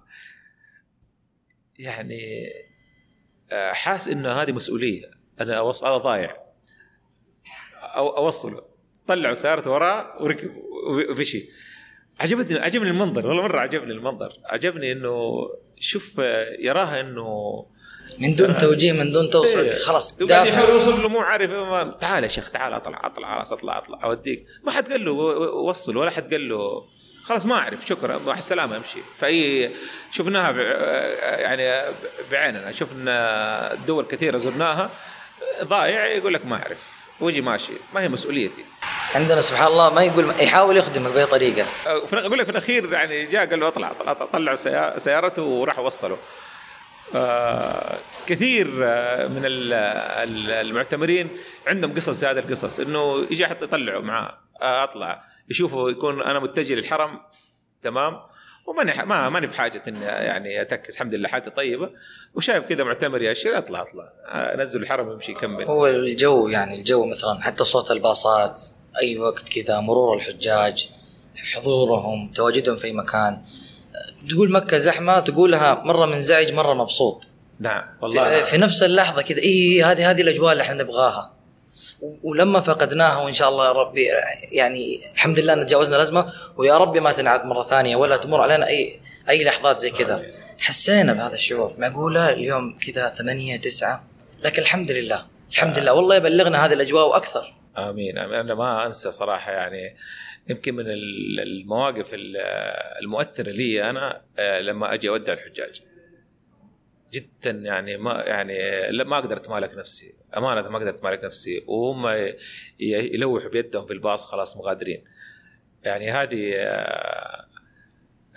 يعني 1.79 2.51
آه، 3.53 3.73
حاس 3.73 4.09
انه 4.09 4.33
هذه 4.33 4.53
مسؤولية. 4.53 5.11
أنا 5.41 5.59
أوص... 5.59 5.85
أنا 5.85 5.97
ضايع. 5.97 6.37
أو 7.83 8.17
اوصله 8.17 8.63
طلعوا 9.07 9.35
سيارته 9.35 9.71
وراه 9.71 10.23
وركب 10.23 10.57
ومشي. 11.11 11.49
عجبتني 12.21 12.59
عجبني 12.59 12.91
المنظر 12.91 13.27
والله 13.27 13.43
مرة 13.43 13.61
عجبني 13.61 13.93
المنظر. 13.93 14.33
عجبني 14.45 14.93
إنه 14.93 15.49
شوف 15.81 16.21
آه، 16.21 16.57
يراها 16.59 17.01
إنه 17.01 17.67
من 18.19 18.35
دون 18.37 18.59
توجيه 18.59 18.93
من 18.93 19.13
دون 19.13 19.31
توصل 19.31 19.59
إيه. 19.59 19.79
خلاص 19.79 20.23
وقاعد. 20.23 20.47
يحاول 20.47 20.69
يوصل 20.71 21.03
له 21.03 21.09
مو 21.09 21.21
عارف 21.21 21.51
ما- 21.51 21.93
تعال 22.01 22.23
يا 22.25 22.29
شيخ 22.29 22.51
تعال 22.51 22.73
اطلع 22.73 23.01
اطلع 23.05 23.35
خلاص 23.37 23.53
اطلع 23.53 23.79
اطلع 23.79 23.99
اوديك. 24.05 24.45
ما 24.65 24.73
حد 24.73 24.93
قال 24.93 25.05
له 25.05 25.13
وصل 25.13 25.97
ولا 25.97 26.11
حد 26.11 26.31
قال 26.35 26.49
له. 26.49 26.85
خلاص 27.25 27.47
ما 27.47 27.55
اعرف 27.55 27.87
شكرا 27.87 28.19
مع 28.27 28.39
السلامة 28.39 28.77
امشي. 28.77 28.99
فأي 29.19 29.71
شفناها 30.13 30.51
ب- 30.51 30.59
يعني 31.41 31.93
بعيننا 32.31 32.73
شفنا 32.73 33.75
دول 33.87 34.05
كثيرة 34.05 34.39
زرناها. 34.39 34.91
ضايع 35.65 36.07
يقول 36.07 36.35
لك 36.35 36.47
ما 36.47 36.57
اعرف. 36.57 36.99
وجي 37.21 37.41
ماشي 37.41 37.73
ما 37.95 38.01
هي 38.03 38.09
مسؤوليتي. 38.09 38.65
عندنا 39.15 39.41
سبحان 39.41 39.67
الله 39.67 39.91
ما 39.95 40.03
يقول 40.03 40.31
يحاول 40.41 40.77
يخدمك 40.77 41.13
باي 41.13 41.27
طريقة. 41.27 41.67
في- 42.07 42.19
أقول 42.19 42.39
لك 42.39 42.45
في 42.45 42.51
الأخير 42.51 42.93
يعني 42.93 43.27
جاء 43.27 43.47
قال 43.51 43.61
له 43.61 43.69
اطلع 43.69 43.91
اطلع, 43.91 44.13
أطلع 44.13 44.55
سيارته 44.99 45.43
وراح 45.43 45.79
وصلوا 45.79 46.17
آه، 46.17 46.21
كثير 48.27 48.69
آه، 48.85 49.27
من 49.27 49.45
ال- 49.45 49.73
ال- 49.73 50.51
المعتمرين 50.51 51.29
عندهم 51.67 51.95
قصص 51.95 52.11
زي 52.11 52.27
هذه 52.27 52.39
القصص 52.39 52.81
إنه 52.81 53.27
يجي 53.31 53.47
أحد 53.47 53.63
يطلعه 53.63 54.01
معاه 54.01 54.39
آه، 54.63 54.85
أطلع 54.85 55.23
يشوفوا 55.51 55.91
يكون 55.91 56.23
أنا 56.23 56.39
متجه 56.39 56.75
للحرم 56.75 57.21
تمام؟ 57.83 58.17
وماني 58.67 59.05
ما 59.05 59.29
ماني 59.29 59.47
بحاجة 59.47 59.83
إني 59.89 60.05
يعني 60.05 60.61
أتكس 60.61 60.95
الحمد 60.95 61.15
لله 61.15 61.29
حالتي 61.29 61.51
طيبة. 61.51 61.91
وشايف 62.35 62.65
كذا 62.65 62.85
معتمر 62.85 63.23
ياشر 63.23 63.59
أطلع 63.59 63.83
أطلع 63.83 64.05
آه، 64.27 64.55
أنزل 64.55 64.83
الحرم 64.83 65.09
ويمشي 65.09 65.33
يكمل. 65.33 65.65
هو 65.65 65.87
الجو 65.87 66.49
يعني 66.49 66.75
الجو 66.79 67.05
مثلا 67.07 67.43
حتى 67.43 67.65
صوت 67.65 67.91
الباصات 67.91 68.61
أي 69.01 69.19
وقت 69.19 69.49
كذا 69.49 69.81
مرور 69.81 70.17
الحجاج 70.17 70.91
حضورهم 71.55 72.33
تواجدهم 72.33 72.77
في 72.77 72.93
مكان. 72.93 73.43
تقول 74.31 74.53
مكة 74.53 74.77
زحمة 74.77 75.21
تقولها 75.21 75.83
مرة 75.85 76.07
منزعج 76.07 76.53
مرة 76.53 76.75
مبسوط. 76.75 77.29
نعم. 77.61 77.83
في, 77.83 78.05
والله 78.05 78.43
في 78.43 78.59
نفس 78.59 78.83
اللحظة 78.83 79.23
كذا 79.23 79.39
اي 79.39 79.83
هذه 79.83 80.11
هذه 80.11 80.21
الأجواء 80.23 80.53
اللي 80.53 80.63
إحنا 80.63 80.83
نبغاها. 80.83 81.33
ولما 82.23 82.61
فقدناها 82.61 83.17
وإن 83.17 83.33
شاء 83.33 83.49
الله 83.49 83.67
يا 83.67 83.73
ربي 83.73 84.09
يعني 84.53 85.01
الحمد 85.15 85.41
لله 85.41 85.53
إن 85.53 85.67
تجاوزنا 85.67 85.97
الأزمة 85.97 86.33
ويا 86.57 86.77
ربي 86.77 87.01
ما 87.01 87.13
تنعاد 87.13 87.45
مرة 87.45 87.63
ثانية 87.63 87.97
ولا 87.97 88.17
تمر 88.17 88.41
علينا 88.41 88.67
اي 88.67 89.01
أي 89.29 89.45
لحظات 89.45 89.79
زي 89.79 89.91
كذا. 89.91 90.27
حسينا 90.61 91.13
بهذا 91.13 91.35
الشعور. 91.35 91.75
معقولة 91.79 92.29
اليوم 92.29 92.79
كذا 92.79 93.09
ثمانية 93.09 93.57
تسعة؟ 93.57 94.05
لكن 94.43 94.63
الحمد 94.63 94.91
لله 94.91 95.27
الحمد 95.51 95.79
لله. 95.79 95.93
والله 95.93 96.17
يبلغنا 96.17 96.67
هذه 96.67 96.73
الأجواء 96.73 97.09
وأكثر 97.09 97.55
امين 97.79 98.19
آمين. 98.19 98.35
أنا 98.35 98.55
ما 98.55 98.87
أنسى 98.87 99.13
صراحة 99.13 99.53
يعني 99.53 99.97
يمكن 100.49 100.75
من 100.75 100.85
ال- 100.91 101.41
المواقف 101.41 102.15
ال- 102.15 102.37
المؤثرة 103.03 103.51
لي 103.51 103.91
أنا 103.91 104.23
آه، 104.39 104.61
لما 104.61 104.95
أجي 104.95 105.09
أودع 105.09 105.33
الحجاج. 105.33 105.83
جدا 107.13 107.51
يعني 107.51 107.97
ما 107.97 108.23
يعني 108.27 108.55
ما 109.05 109.17
قدرت 109.17 109.51
مالك 109.51 109.75
نفسي. 109.75 110.15
أمانة 110.37 110.69
ما 110.69 110.79
قدرت 110.79 111.05
مالك 111.05 111.25
نفسي. 111.25 111.65
وهم 111.67 112.33
يلوحوا 112.81 113.49
بيدهم 113.51 113.87
في 113.87 113.93
الباص 113.93 114.27
خلاص 114.27 114.57
مغادرين. 114.57 115.05
يعني 115.85 116.11
هذه 116.11 116.53
آه، 116.55 117.47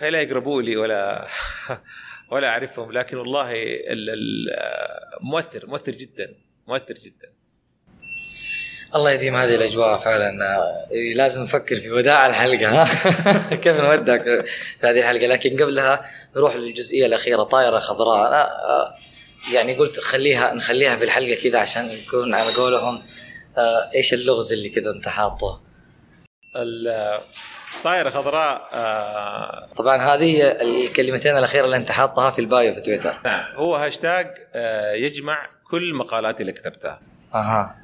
لا 0.00 0.20
يقربوا 0.20 0.62
لي 0.62 0.76
ولا 0.76 1.26
ولا 2.32 2.48
أعرفهم. 2.48 2.92
لكن 2.92 3.16
والله 3.16 3.52
ال- 3.52 4.10
ال- 4.10 4.50
آه، 4.50 5.18
مؤثر 5.20 5.66
مؤثر 5.66 5.92
جدا 5.92 6.34
مؤثر 6.68 6.94
جدا. 6.94 7.31
الله 8.94 9.10
يديم 9.10 9.36
هذه 9.36 9.54
الأجواء 9.54 9.96
فعلا. 9.96 10.56
آه، 10.56 10.86
لازم 11.14 11.42
نفكر 11.42 11.76
في 11.76 11.90
وداع 11.90 12.26
الحلقة 12.26 12.82
ها؟ 12.82 12.84
كيف 13.62 13.80
نودعك 13.80 14.22
في 14.80 14.86
هذه 14.86 14.98
الحلقة؟ 15.00 15.26
لكن 15.26 15.56
قبلها 15.62 16.06
نروح 16.36 16.56
للجزئية 16.56 17.06
الأخيرة 17.06 17.42
طائرة 17.42 17.78
خضراء. 17.78 18.28
أنا 18.28 18.50
آه، 18.50 18.94
يعني 19.52 19.74
قلت 19.74 20.00
خليها 20.00 20.54
نخليها 20.54 20.96
في 20.96 21.04
الحلقة 21.04 21.34
كذا 21.34 21.58
عشان 21.58 21.90
يكون 21.90 22.34
على 22.34 22.52
قولهم. 22.54 23.02
آه، 23.58 23.90
إيش 23.94 24.14
اللغز 24.14 24.52
اللي 24.52 24.68
كذا 24.68 24.90
أنت 24.90 25.08
حاطه؟ 25.08 25.60
الطائره 26.56 28.10
خضراء 28.10 28.68
آه، 28.72 29.68
طبعا 29.76 30.14
هذه 30.14 30.42
الكلمتين 30.62 31.36
الأخيرة 31.36 31.64
اللي 31.64 31.76
أنت 31.76 31.92
حاطها 31.92 32.30
في 32.30 32.38
ال 32.38 32.47
bio 32.47 32.74
في 32.74 32.80
تويتر. 32.80 33.16
نعم 33.24 33.44
هو 33.54 33.76
هاشتاج 33.76 34.34
آه، 34.54 34.92
يجمع 34.92 35.48
كل 35.64 35.94
مقالاتي 35.94 36.42
اللي 36.42 36.52
كتبتها. 36.52 37.00
أها. 37.34 37.60
آه، 37.60 37.81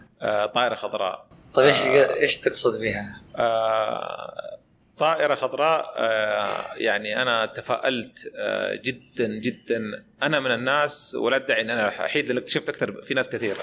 طائرة 0.54 0.74
خضراء. 0.74 1.26
طيب 1.54 1.66
إيش 1.66 1.86
إيش 1.86 2.36
تقصد 2.36 2.80
بها؟ 2.80 3.22
آه، 3.36 4.58
طائرة 4.98 5.34
خضراء 5.34 5.94
آه، 5.96 6.74
يعني 6.76 7.22
أنا 7.22 7.46
تفائلت 7.46 8.32
آه، 8.36 8.74
جدا 8.74 9.26
جدا. 9.26 10.04
أنا 10.22 10.40
من 10.40 10.50
الناس 10.50 11.14
ولا 11.14 11.36
أدعي 11.36 11.60
أن 11.60 11.70
أنا 11.70 11.88
وحيد 11.88 12.26
لأن 12.26 12.36
اكتشفت 12.36 12.68
أكثر 12.68 13.02
في 13.02 13.14
ناس 13.14 13.28
كثيرة. 13.28 13.62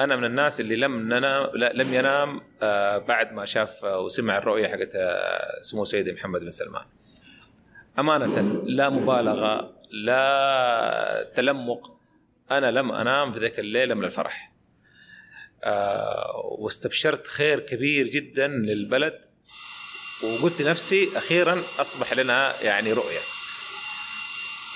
أنا 0.00 0.16
من 0.16 0.24
الناس 0.24 0.60
اللي 0.60 0.76
لم 0.76 1.12
ننام 1.12 1.50
لم 1.54 1.94
ينام 1.94 2.40
آه، 2.62 2.98
بعد 2.98 3.32
ما 3.32 3.44
شاف 3.44 3.84
آه، 3.84 4.00
وسمع 4.00 4.38
الرؤية 4.38 4.68
حقت 4.68 4.92
آه، 4.96 5.62
سمو 5.62 5.84
سيدي 5.84 6.12
محمد 6.12 6.40
بن 6.40 6.50
سلمان. 6.50 6.84
أمانة 7.98 8.62
لا 8.66 8.88
مبالغة 8.88 9.76
لا 9.90 11.26
تلمق. 11.36 11.96
أنا 12.50 12.70
لم 12.70 12.92
أنام 12.92 13.32
في 13.32 13.38
ذاك 13.38 13.58
الليلة 13.58 13.94
من 13.94 14.04
الفرح. 14.04 14.52
آه، 14.52 14.55
واستبشرت 16.58 17.26
خير 17.26 17.60
كبير 17.60 18.08
جدا 18.08 18.46
للبلد 18.48 19.24
وقلت 20.22 20.62
لنفسي 20.62 21.08
أخيرا 21.16 21.62
أصبح 21.78 22.12
لنا 22.12 22.52
يعني 22.62 22.92
رؤية. 22.92 23.18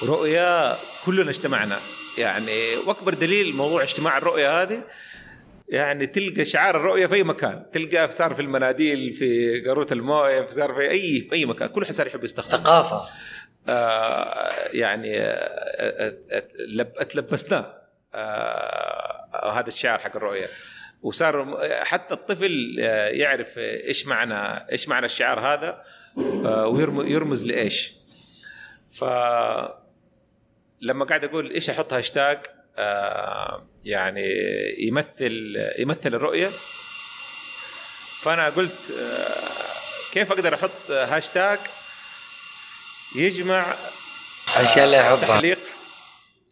رؤية 0.02 0.76
كلنا 1.04 1.30
اجتمعنا. 1.30 1.78
يعني 2.18 2.76
وأكبر 2.76 3.14
دليل 3.14 3.54
موضوع 3.54 3.82
اجتماع 3.82 4.18
الرؤية 4.18 4.62
هذه 4.62 4.84
يعني 5.68 6.06
تلقى 6.06 6.44
شعار 6.44 6.76
الرؤية 6.76 7.06
في 7.06 7.14
أي 7.14 7.22
مكان. 7.22 7.70
تلقاه 7.72 8.10
صار 8.10 8.34
في 8.34 8.42
المناديل 8.42 9.12
في 9.12 9.60
قاروره 9.60 9.86
الموية 9.92 10.40
في 10.42 10.52
صار 10.52 10.74
في 10.74 10.90
اي 10.90 11.20
في 11.20 11.32
أي 11.32 11.44
مكان. 11.46 11.68
كل 11.68 11.80
واحد 11.80 11.94
صار 11.94 12.06
يحب 12.06 12.24
يستخدم 12.24 12.50
ثقافة. 12.56 13.02
آه، 13.68 14.68
يعني 14.72 15.18
آه، 15.18 15.24
آه، 15.24 16.18
آه، 16.30 16.48
لب- 16.68 16.92
أتلبسناه. 16.96 17.74
آه، 18.14 19.50
هذا 19.52 19.68
الشعار 19.68 19.98
حق 19.98 20.16
الرؤية. 20.16 20.48
وصار 21.02 21.58
حتى 21.84 22.14
الطفل 22.14 22.76
آه، 22.80 23.08
يعرف 23.08 23.58
إيش 23.58 24.06
معنى 24.06 24.70
إيش 24.72 24.88
معنى 24.88 25.06
الشعار 25.06 25.40
هذا 25.40 25.82
آه، 26.44 26.66
ويرم- 26.66 27.06
يرمز 27.06 27.46
لإيش. 27.46 27.92
ف 28.98 29.04
لما 30.80 31.04
قاعد 31.04 31.24
أقول 31.24 31.50
إيش 31.50 31.70
أحط 31.70 31.92
هاشتاج 31.92 32.38
آه، 32.78 33.66
يعني 33.84 34.26
يمثل 34.78 35.54
يمثل 35.78 36.14
الرؤية. 36.14 36.50
فأنا 38.20 38.48
قلت 38.48 38.90
آه، 39.00 39.34
كيف 40.12 40.32
أقدر 40.32 40.54
أحط 40.54 40.90
هاشتاج 40.90 41.58
يجمع 43.16 43.74
الاشياء 44.56 44.84
اللي 44.84 45.00
احبها 45.00 45.26
تحليق 45.28 45.58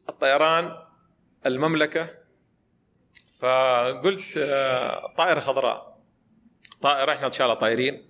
الطيران 0.09 0.77
المملكة 1.47 2.11
فقلت 3.41 4.37
آه، 4.39 5.13
طائرة 5.19 5.41
خضراء. 5.41 5.99
طائرة 6.83 7.13
إحنا 7.13 7.27
إن 7.27 7.33
شاء 7.33 7.47
الله 7.47 7.59
طايرين. 7.59 8.03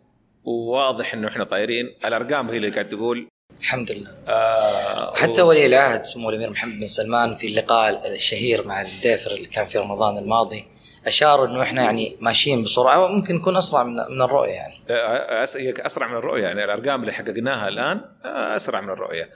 وواضح 0.44 1.14
إنه 1.14 1.28
إحنا 1.28 1.44
طايرين. 1.44 1.94
الأرقام 2.04 2.48
هي 2.50 2.56
اللي 2.56 2.70
قاعد 2.70 2.88
تقول. 2.88 3.28
الحمد 3.60 3.92
لله. 3.92 4.10
آه 4.28 5.14
حتى 5.14 5.42
و- 5.42 5.48
ولي 5.48 5.66
العهد 5.66 6.04
سمو 6.04 6.30
الأمير 6.30 6.50
محمد 6.50 6.72
بن 6.80 6.86
سلمان 6.86 7.34
في 7.34 7.46
اللقاء 7.46 8.12
الشهير 8.12 8.66
مع 8.66 8.80
المديفر 8.82 9.30
اللي 9.30 9.46
كان 9.48 9.66
في 9.66 9.78
رمضان 9.78 10.18
الماضي 10.18 10.64
اشار 11.06 11.44
إنه 11.44 11.62
إحنا 11.62 11.82
يعني 11.82 12.16
ماشيين 12.20 12.62
بسرعة 12.62 13.04
وممكن 13.04 13.34
نكون 13.34 13.56
أسرع 13.56 13.82
من 13.82 13.92
من 14.10 14.22
الرؤية 14.22 14.50
يعني. 14.52 14.74
آه، 14.90 15.46
هي 15.56 15.74
أسرع 15.78 16.06
من 16.08 16.16
الرؤية 16.16 16.42
يعني. 16.42 16.64
الأرقام 16.64 17.00
اللي 17.00 17.12
حققناها 17.12 17.68
الآن 17.68 18.00
آه، 18.24 18.56
أسرع 18.56 18.80
من 18.80 18.90
الرؤية. 18.90 19.30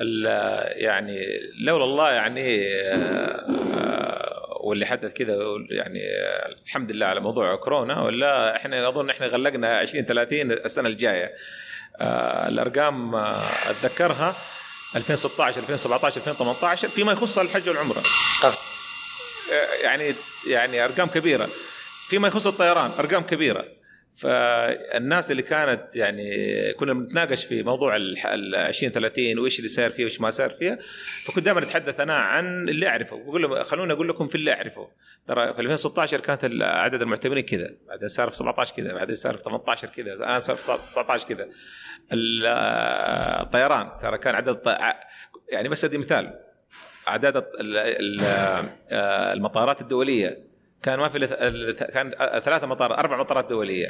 ال- 0.00 0.82
يعني 0.82 1.18
لولا 1.64 1.84
الله 1.84 2.10
يعني 2.12 2.58
آه، 2.66 3.46
آه، 3.76 4.39
واللي 4.64 4.86
حدث 4.86 5.12
كذا 5.14 5.36
يعني 5.70 6.00
آه، 6.00 6.48
الحمد 6.66 6.90
لله 6.92 7.06
على 7.06 7.20
موضوع 7.20 7.56
كورونا 7.56 8.02
ولا 8.02 8.56
إحنا 8.56 8.88
أظن 8.88 9.10
إحنا 9.10 9.26
غلقنا 9.26 9.78
20 9.78 10.04
30 10.04 10.52
السنة 10.52 10.88
الجاية. 10.88 11.32
آه، 12.00 12.48
الأرقام 12.48 13.14
آه، 13.14 13.42
أتذكرها 13.70 14.34
2016 14.96 15.60
2017 15.60 16.16
2018 16.20 16.88
فيما 16.88 17.12
يخص 17.12 17.38
الحج 17.38 17.68
والعمرة. 17.68 18.00
قف- 18.42 18.70
يعني 19.82 20.14
يعني 20.46 20.84
أرقام 20.84 21.08
كبيرة. 21.08 21.48
فيما 22.08 22.28
يخص 22.28 22.46
الطيران 22.46 22.90
أرقام 22.98 23.22
كبيرة. 23.22 23.64
فالناس 24.16 25.30
اللي 25.30 25.42
كانت 25.42 25.96
يعني 25.96 26.32
كنا 26.72 26.92
بنتناقش 26.92 27.44
في 27.44 27.62
موضوع 27.62 27.96
ال 27.96 28.54
20 28.56 28.92
30 28.92 29.38
وإيش 29.38 29.58
اللي 29.58 29.68
صار 29.68 29.90
فيه 29.90 30.04
وإيش 30.04 30.20
ما 30.20 30.30
صار 30.30 30.50
فيها 30.50 30.78
فكنت 31.24 31.44
دائما 31.44 31.60
أتحدث 31.62 32.00
أنا 32.00 32.14
عن 32.16 32.68
اللي 32.68 32.88
أعرفه 32.88 33.16
بقول 33.16 33.42
لهم 33.42 33.62
خلوني 33.62 33.92
أقول 33.92 34.08
لكم 34.08 34.28
في 34.28 34.34
اللي 34.34 34.52
أعرفه. 34.52 34.88
ترى 35.28 35.54
في 35.54 35.60
2016 35.60 36.20
كانت 36.20 36.44
عدد 36.62 37.02
المعتمرين 37.02 37.44
كذا 37.44 37.70
بعدين 37.88 38.08
صار 38.08 38.30
في 38.30 38.36
17 38.36 38.74
كذا 38.74 38.94
بعدين 38.94 39.16
صار 39.16 39.36
في 39.36 39.42
18 39.42 39.88
كذا 39.88 40.12
الآن 40.14 40.40
صار 40.40 40.56
في 40.56 40.78
19 40.88 41.26
كذا. 41.28 41.48
ال- 42.12 42.46
الطيران 43.42 43.90
ترى 44.02 44.18
كان 44.18 44.34
عدد 44.34 44.60
يعني 45.52 45.68
بس 45.68 45.84
أدي 45.84 45.98
مثال. 45.98 46.40
أعداد 47.08 47.36
آه، 48.92 49.32
المطارات 49.32 49.80
الدولية 49.80 50.49
كان 50.82 50.98
ما 50.98 51.08
في 51.08 51.18
ال- 51.18 51.72
كان 51.72 52.10
ثلاثة 52.40 52.66
مطار 52.66 52.94
أربع 52.98 53.16
مطارات 53.18 53.48
دولية. 53.48 53.86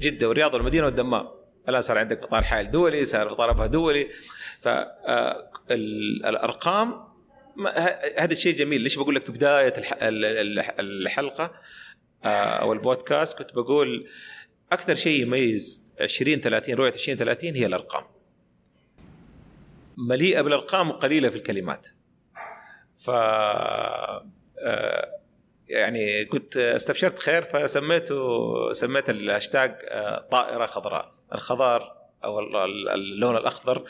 جدة 0.00 0.28
والرياض 0.28 0.54
والمدينة 0.54 0.84
والدمام. 0.86 1.28
الآن 1.68 1.82
صار 1.82 1.98
عندك 1.98 2.22
مطار 2.22 2.42
حائل 2.42 2.70
دولي 2.70 3.04
صار 3.04 3.30
مطار 3.30 3.50
أبها 3.50 3.66
دولي. 3.66 4.08
فالارقام 5.68 6.94
هذا 8.18 8.32
الشيء 8.32 8.54
جميل. 8.56 8.80
ليش 8.80 8.96
بقول 8.96 9.14
لك 9.14 9.24
في 9.24 9.32
بداية 9.32 9.72
الح- 9.78 10.02
ال- 10.02 10.24
ال- 10.24 10.80
الحلقة؟ 10.80 11.52
آه، 12.24 12.28
أو 12.28 12.72
البودكاست 12.72 13.38
كنت 13.38 13.54
بقول 13.54 14.06
أكثر 14.72 14.94
شيء 14.94 15.22
يميز 15.22 15.92
20 16.00 16.40
30 16.40 16.74
رؤية 16.74 16.92
20 16.92 17.18
30 17.18 17.54
هي 17.56 17.66
الأرقام. 17.66 18.04
مليئة 19.96 20.40
بالأرقام 20.40 20.90
وقليلة 20.90 21.28
في 21.28 21.36
الكلمات. 21.36 21.88
ف 22.96 23.10
آه، 23.10 24.26
يعني 25.72 26.24
كنت 26.24 26.56
استبشرت 26.56 27.18
خير 27.18 27.42
فسميته 27.42 28.22
سميت 28.72 29.10
الهاشتاج 29.10 29.74
آه، 29.88 30.26
طائرة 30.30 30.66
خضراء. 30.66 31.12
الخضار 31.34 31.92
أو 32.24 32.38
ال- 32.40 32.56
ال- 32.56 32.88
اللون 32.88 33.36
الأخضر 33.36 33.82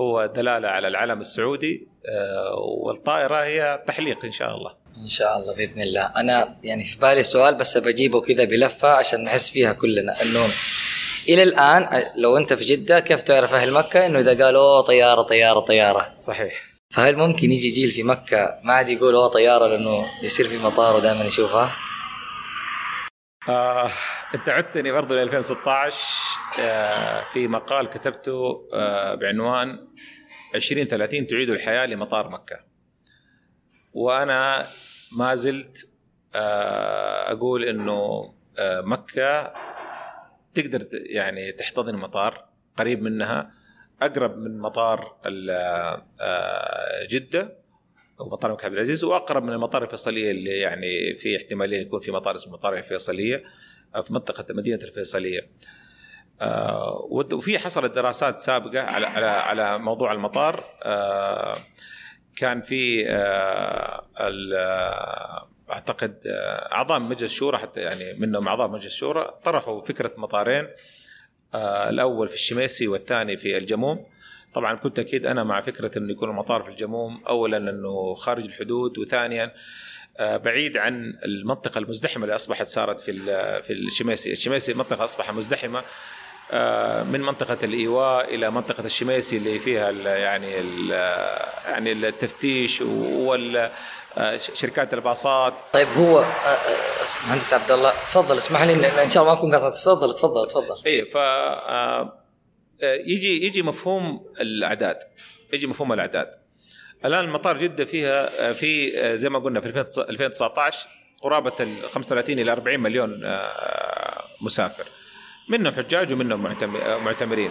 هو 0.00 0.26
دلالة 0.26 0.68
على 0.68 0.88
العلم 0.88 1.20
السعودي 1.20 1.88
آه، 2.08 2.54
والطائرة 2.58 3.36
هي 3.36 3.82
تحليق 3.86 4.24
إن 4.24 4.32
شاء 4.32 4.56
الله. 4.56 4.74
إن 5.02 5.08
شاء 5.08 5.38
الله 5.38 5.56
بإذن 5.56 5.82
الله. 5.82 6.12
أنا 6.16 6.56
يعني 6.64 6.84
في 6.84 6.98
بالي 6.98 7.22
سؤال 7.22 7.54
بس 7.54 7.78
بجيبه 7.78 8.20
كذا 8.20 8.44
بلفة 8.44 8.88
عشان 8.88 9.24
نحس 9.24 9.50
فيها 9.50 9.72
كلنا. 9.72 10.22
إنه 10.22 10.46
إلى 11.28 11.42
الآن 11.42 12.04
لو 12.16 12.36
أنت 12.36 12.52
في 12.52 12.64
جدة 12.64 13.00
كيف 13.00 13.22
تعرف 13.22 13.54
أهل 13.54 13.72
مكة؟ 13.72 14.06
إنه 14.06 14.18
إذا 14.18 14.44
قالوا 14.44 14.80
طيارة 14.80 15.22
طيارة 15.22 15.60
طيارة. 15.60 16.12
صحيح. 16.14 16.71
فهل 16.92 17.16
ممكن 17.16 17.52
يجي 17.52 17.68
جيل 17.68 17.90
في 17.90 18.02
مكة 18.02 18.60
ما 18.64 18.72
عاد 18.72 18.88
يقول 18.88 19.14
أوه 19.14 19.28
طيارة 19.28 19.66
لأنه 19.66 20.06
يصير 20.22 20.48
في 20.48 20.58
مطار 20.58 20.96
ودائما 20.96 21.24
يشوفها؟ 21.24 21.76
آه، 23.48 23.90
أنت 24.34 24.48
عدتني 24.48 24.92
برضو 24.92 25.14
ل 25.14 25.18
2016 25.18 25.96
آه، 26.60 27.24
في 27.24 27.48
مقال 27.48 27.86
كتبته 27.86 28.68
آه، 28.72 29.14
بعنوان 29.14 29.88
2030 30.54 31.26
تعيد 31.26 31.50
الحياة 31.50 31.86
لمطار 31.86 32.28
مكة. 32.28 32.60
وأنا 33.92 34.66
ما 35.16 35.34
زلت 35.34 35.88
آه، 36.34 37.32
أقول 37.32 37.64
إنه 37.64 38.32
آه، 38.58 38.80
مكة 38.80 39.52
تقدر 40.54 40.88
يعني 40.92 41.52
تحتضن 41.52 41.96
مطار 41.96 42.44
قريب 42.76 43.02
منها 43.02 43.50
أقرب 44.06 44.38
من 44.38 44.58
مطار 44.58 45.16
آه، 45.26 47.06
جدة 47.10 47.56
أو 48.20 48.28
مطار 48.28 48.50
الملك 48.50 48.64
عبد 48.64 48.74
العزيز 48.74 49.04
وأقرب 49.04 49.42
من 49.42 49.52
المطار 49.52 49.82
الفيصلية 49.82 50.30
اللي 50.30 50.58
يعني 50.58 51.14
في 51.14 51.36
احتمالية 51.36 51.80
يكون 51.80 52.00
في 52.00 52.10
مطار 52.10 52.34
اسمه 52.34 52.52
مطار 52.52 52.74
الفيصلية 52.74 53.42
في 54.02 54.12
منطقة 54.12 54.54
مدينة 54.54 54.78
الفيصلية. 54.82 55.48
آه، 56.40 57.08
وفي 57.10 57.58
حصلت 57.58 57.94
دراسات 57.94 58.36
سابقة 58.36 58.80
على 58.80 59.06
على 59.06 59.26
على 59.26 59.78
موضوع 59.78 60.12
المطار 60.12 60.64
آه، 60.82 61.56
كان 62.36 62.62
في 62.62 63.04
أعتقد 65.72 66.22
أعضاء 66.72 67.00
مجلس 67.00 67.22
الشورى 67.22 67.58
حتى 67.58 67.80
يعني 67.80 68.04
منهم 68.18 68.48
أعضاء 68.48 68.68
مجلس 68.68 68.86
الشورى 68.86 69.34
طرحوا 69.44 69.82
فكرة 69.82 70.12
مطارين 70.16 70.68
الأول 71.54 72.28
في 72.28 72.34
الشميسي 72.34 72.88
والثاني 72.88 73.36
في 73.36 73.56
الجموم. 73.56 74.06
طبعا 74.54 74.74
كنت 74.74 74.98
أكيد 74.98 75.26
أنا 75.26 75.44
مع 75.44 75.60
فكرة 75.60 75.98
إنه 75.98 76.12
يكون 76.12 76.30
المطار 76.30 76.62
في 76.62 76.68
الجموم 76.68 77.22
اولا 77.28 77.56
انه 77.56 78.14
خارج 78.14 78.44
الحدود 78.44 78.98
وثانيا 78.98 79.52
آه، 80.18 80.36
بعيد 80.36 80.76
عن 80.76 81.12
المنطقة 81.24 81.78
المزدحمة 81.78 82.24
اللي 82.24 82.34
أصبحت 82.34 82.66
صارت 82.66 83.00
في 83.00 83.12
في 83.62 83.72
الشميسي، 83.72 84.32
الشميسي 84.32 84.74
منطقة 84.74 85.04
اصبحت 85.04 85.30
مزدحمة 85.30 85.82
آه، 86.50 87.02
من 87.02 87.20
منطقة 87.20 87.58
الإيواء 87.62 88.34
إلى 88.34 88.50
منطقة 88.50 88.84
الشميسي 88.86 89.36
اللي 89.36 89.58
فيها 89.58 89.90
ال 89.90 90.06
يعني 90.06 90.60
ال 90.60 90.90
يعني 91.68 91.92
التفتيش 91.92 92.82
شركات 94.54 94.94
الباصات 94.94 95.54
طيب 95.72 95.88
هو 95.88 96.24
مهندس 97.26 97.54
عبد 97.54 97.70
الله 97.70 97.92
تفضل 98.08 98.38
اسمح 98.38 98.62
لي 98.62 99.02
ان 99.04 99.08
شاء 99.08 99.22
الله 99.22 99.34
ما 99.34 99.38
اكون 99.38 99.54
قاطعت 99.54 99.74
تفضل 99.74 100.14
تفضل 100.14 100.46
تفضل 100.46 100.82
اي 100.86 101.04
ف 101.04 101.16
يجي 102.82 103.46
يجي 103.46 103.62
مفهوم 103.62 104.26
الاعداد 104.40 104.98
يجي 105.52 105.66
مفهوم 105.66 105.92
الاعداد 105.92 106.30
الان 107.04 107.24
المطار 107.24 107.58
جده 107.58 107.84
فيها 107.84 108.52
في 108.52 108.90
زي 109.18 109.28
ما 109.28 109.38
قلنا 109.38 109.60
في 109.60 109.84
2019 109.98 110.88
قرابه 111.22 111.52
ال 111.60 111.68
35 111.92 112.38
إلى 112.38 112.52
40 112.52 112.80
مليون 112.80 113.38
مسافر 114.40 114.84
منهم 115.48 115.72
حجاج 115.74 116.12
ومنهم 116.12 116.42
معتمرين 117.04 117.50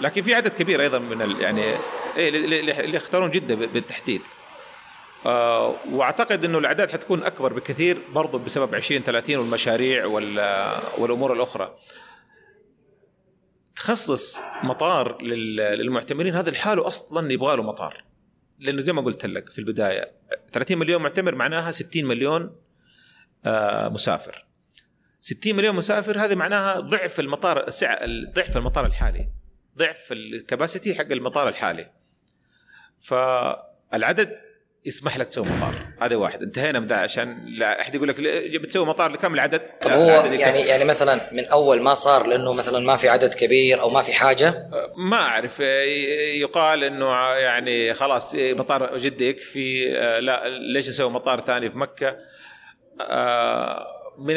لكن 0.00 0.22
في 0.22 0.34
عدد 0.34 0.50
كبير 0.50 0.80
أيضا 0.80 0.98
من 0.98 1.40
يعني 1.40 1.62
إيه، 2.16 2.28
اللي 2.28 2.96
يختارون 2.96 3.30
جده 3.30 3.54
بالتحديد 3.54 4.22
آه 5.26 5.76
واعتقد 5.92 6.44
إنه 6.44 6.58
الأعداد 6.58 6.90
حتكون 6.90 7.22
أكبر 7.22 7.52
بكثير 7.52 7.98
برضو 8.14 8.38
بسبب 8.38 8.74
20 8.74 9.02
30 9.02 9.36
والمشاريع 9.36 10.06
والأمور 10.98 11.32
الأخرى. 11.32 11.78
تخصص 13.76 14.40
مطار 14.62 15.22
للمعتمرين 15.22 16.34
هذا 16.34 16.50
لحاله 16.50 16.88
أصلا 16.88 17.32
يبغى 17.32 17.56
له 17.56 17.62
مطار. 17.62 18.04
لأنه 18.58 18.82
زي 18.82 18.92
ما 18.92 19.02
قلت 19.02 19.26
لك 19.26 19.48
في 19.48 19.58
البداية 19.58 20.12
30 20.52 20.78
مليون 20.78 21.02
معتمر 21.02 21.34
معناها 21.34 21.70
60 21.70 22.04
مليون 22.04 22.56
آه 23.44 23.88
مسافر. 23.88 24.46
60 25.20 25.56
مليون 25.56 25.74
مسافر 25.76 26.24
هذه 26.24 26.34
معناها 26.34 26.80
ضعف 26.80 27.20
المطار 27.20 27.66
ضعف 28.34 28.56
المطار 28.56 28.86
الحالي 28.86 29.28
ضعف 29.78 30.12
الكباسيتي 30.12 30.94
حق 30.94 31.12
المطار 31.12 31.48
الحالي. 31.48 31.90
فالعدد 32.98 34.49
يسمح 34.84 35.18
لك 35.18 35.28
تسوي 35.28 35.44
مطار. 35.44 35.74
هذا 36.00 36.16
واحد. 36.16 36.42
انتهينا 36.42 36.80
من 36.80 36.86
ذا 36.86 36.96
عشان 36.96 37.44
لا 37.46 37.80
أحد 37.80 37.94
يقول 37.94 38.08
لك 38.08 38.20
بتسوي 38.60 38.86
مطار 38.86 39.10
لكم 39.10 39.34
العدد. 39.34 39.60
طب 39.80 39.90
هو 39.90 40.08
يعني 40.24 40.60
يعني 40.60 40.84
مثلا 40.84 41.20
من 41.32 41.44
أول 41.44 41.82
ما 41.82 41.94
صار 41.94 42.26
لأنه 42.26 42.52
مثلا 42.52 42.78
ما 42.78 42.96
في 42.96 43.08
عدد 43.08 43.34
كبير 43.34 43.80
أو 43.80 43.90
ما 43.90 44.02
في 44.02 44.12
حاجة؟ 44.12 44.70
ما 44.96 45.16
أعرف. 45.16 45.60
يقال 46.40 46.84
إنه 46.84 47.26
يعني 47.26 47.94
خلاص 47.94 48.34
مطار 48.34 48.98
جدة 48.98 49.24
يكفي. 49.24 49.90
لا 50.20 50.48
ليش 50.48 50.88
نسوي 50.88 51.10
مطار 51.10 51.40
ثاني 51.40 51.70
في 51.70 51.78
مكة؟ 51.78 52.16
من 54.18 54.34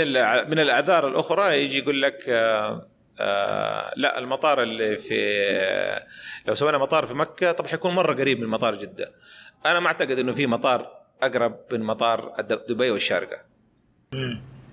من 0.49 0.59
الأعذار 0.59 1.07
الأخرى 1.07 1.63
يجي 1.63 1.77
يقول 1.77 2.01
لك 2.01 2.29
لا 3.95 4.17
المطار 4.17 4.63
اللي 4.63 4.97
في 4.97 6.03
لو 6.45 6.55
سوينا 6.55 6.77
مطار 6.77 7.05
في 7.05 7.13
مكة 7.13 7.51
طب 7.51 7.67
حيكون 7.67 7.93
مرة 7.93 8.13
قريب 8.13 8.39
من 8.39 8.47
مطار 8.47 8.75
جدة. 8.75 9.13
أنا 9.65 9.79
ما 9.79 9.87
أعتقد 9.87 10.19
إنه 10.19 10.33
في 10.33 10.47
مطار 10.47 10.91
أقرب 11.23 11.59
من 11.71 11.83
مطار 11.83 12.35
دبي 12.69 12.91
والشارقة. 12.91 13.37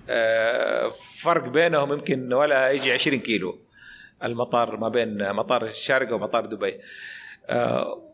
آه 0.09 0.89
فرق 1.21 1.47
بينهم 1.47 1.93
يمكن 1.93 2.33
ولا 2.33 2.71
يجي 2.71 2.91
20 2.91 3.19
كيلو 3.19 3.59
المطار 4.23 4.77
ما 4.77 4.89
بين 4.89 5.33
مطار 5.33 5.65
الشارقة 5.65 6.15
ومطار 6.15 6.45
دبي. 6.45 6.79
آه 7.47 8.07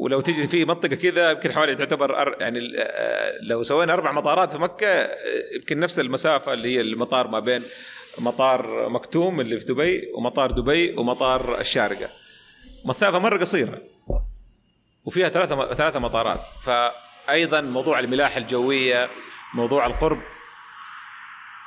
ولو 0.00 0.20
تجي 0.20 0.48
في 0.48 0.64
منطقة 0.64 0.96
كذا 0.96 1.30
يمكن 1.30 1.52
حوالي 1.52 1.74
تعتبر 1.74 2.36
يعني 2.40 2.72
آه 2.78 3.38
لو 3.42 3.62
سوينا 3.62 3.92
أربع 3.92 4.12
مطارات 4.12 4.52
في 4.52 4.58
مكة 4.58 5.08
يمكن 5.54 5.78
نفس 5.80 6.00
المسافة 6.00 6.52
اللي 6.52 6.76
هي 6.76 6.80
المطار 6.80 7.28
ما 7.28 7.40
بين 7.40 7.62
مطار 8.18 8.88
مكتوم 8.88 9.40
اللي 9.40 9.58
في 9.58 9.64
دبي 9.64 10.12
ومطار 10.14 10.50
دبي 10.50 10.94
ومطار 10.96 11.60
الشارقة. 11.60 12.08
مسافة 12.84 13.18
مرة 13.18 13.38
قصيرة. 13.38 13.93
وفيها 15.04 15.28
ثلاثة 15.28 15.74
ثلاثة 15.74 15.98
مطارات. 15.98 16.46
فأيضا 16.62 17.60
موضوع 17.60 17.98
الملاحة 17.98 18.38
الجوية 18.38 19.10
موضوع 19.54 19.86
القرب. 19.86 20.20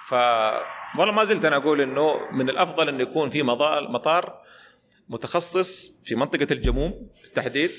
ف 0.07 0.14
والله 0.97 1.14
ما 1.14 1.23
زلت 1.23 1.45
أنا 1.45 1.55
أقول 1.55 1.81
إنه 1.81 2.19
من 2.31 2.49
الأفضل 2.49 2.89
إنه 2.89 3.01
يكون 3.01 3.30
في 3.30 3.43
مطار 3.43 4.41
متخصص 5.09 6.01
في 6.03 6.15
منطقة 6.15 6.47
الجموم 6.51 7.09
بالتحديد 7.23 7.72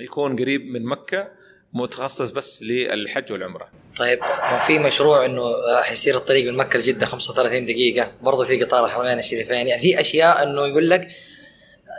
يكون 0.00 0.36
قريب 0.36 0.66
من 0.66 0.84
مكة 0.84 1.30
متخصص 1.72 2.30
بس 2.30 2.62
للحج 2.62 3.32
والعمرة. 3.32 3.68
طيب 3.96 4.18
في 4.66 4.78
مشروع 4.78 5.24
إنه 5.24 5.42
حيصير 5.82 6.16
الطريق 6.16 6.52
من 6.52 6.56
مكة 6.56 6.78
لجدة 6.78 7.06
35 7.06 7.66
دقيقة؟ 7.66 8.12
برضه 8.22 8.44
في 8.44 8.64
قطار 8.64 8.84
الحرمين 8.84 9.18
الشريفين 9.18 9.68
يعني 9.68 9.82
في 9.82 10.00
أشياء 10.00 10.42
إنه 10.42 10.66
يقول 10.66 10.90
لك 10.90 11.08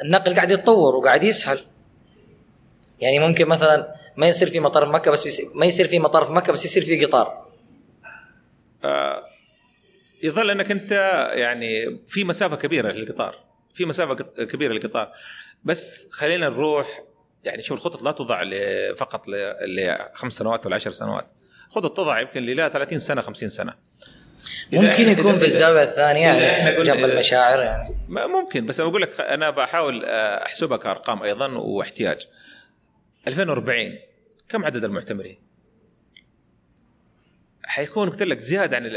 النقل 0.04 0.36
قاعد 0.36 0.52
يتطور 0.52 0.96
وقاعد 0.96 1.24
يسهل. 1.24 1.60
يعني 3.00 3.20
ممكن 3.20 3.48
مثلا 3.48 3.94
ما 4.18 4.28
يصير 4.28 4.50
في 4.50 4.60
مطار 4.60 4.86
في 4.86 4.92
مكة 4.92 5.12
بس 5.12 5.42
ما 5.56 5.66
يصير 5.66 5.88
في 5.88 6.00
مطار 6.00 6.26
في 6.26 6.32
مكة 6.32 6.54
بس 6.54 6.66
يصير 6.66 6.84
في 6.84 7.06
قطار. 7.06 7.48
آه 8.84 9.24
يظل 10.24 10.52
أنك 10.52 10.72
أنت 10.72 10.92
يعني 11.34 12.00
في 12.08 12.24
مسافة 12.24 12.56
كبيرة 12.56 12.92
للقطار. 12.92 13.36
في 13.74 13.86
مسافة 13.86 14.14
كبيرة 14.46 14.74
للقطار. 14.74 15.12
بس 15.64 16.08
خلينا 16.12 16.50
نروح 16.50 17.04
يعني 17.44 17.62
شوف 17.62 17.78
الخطط 17.78 18.02
لا 18.02 18.12
توضع 18.12 18.44
فقط 18.94 19.26
لخمس 19.68 20.34
سنوات 20.34 20.66
ولا 20.66 20.76
عشر 20.76 20.92
سنوات. 20.92 21.28
خطط 21.70 21.98
توضع 21.98 22.20
يمكن 22.20 22.46
ل 22.46 22.72
30 22.72 23.00
سنة 23.00 23.22
50 23.22 23.50
سنة. 23.50 23.74
ممكن 24.74 25.10
يكون 25.10 25.38
في 25.38 25.46
الزاوية 25.46 25.84
الثانية 25.84 26.28
يعني 26.28 26.84
جنب 26.84 27.06
المشاعر 27.06 27.62
يعني. 27.62 27.96
ممكن 28.10 28.66
بس 28.66 28.82
بقول 28.82 29.02
لك 29.02 29.22
أنا 29.22 29.50
بحاول 29.50 30.06
آه، 30.06 30.46
احسبها 30.46 30.78
كارقام 30.78 31.24
أيضا 31.24 31.48
وإحتياج. 31.48 32.28
2040 33.28 33.92
كم 34.50 34.66
عدد 34.66 34.84
المعتمرين؟ 34.84 35.38
حيكون 37.64 38.10
قلت 38.10 38.24
لك 38.24 38.40
زيادة 38.40 38.78
عن 38.78 38.90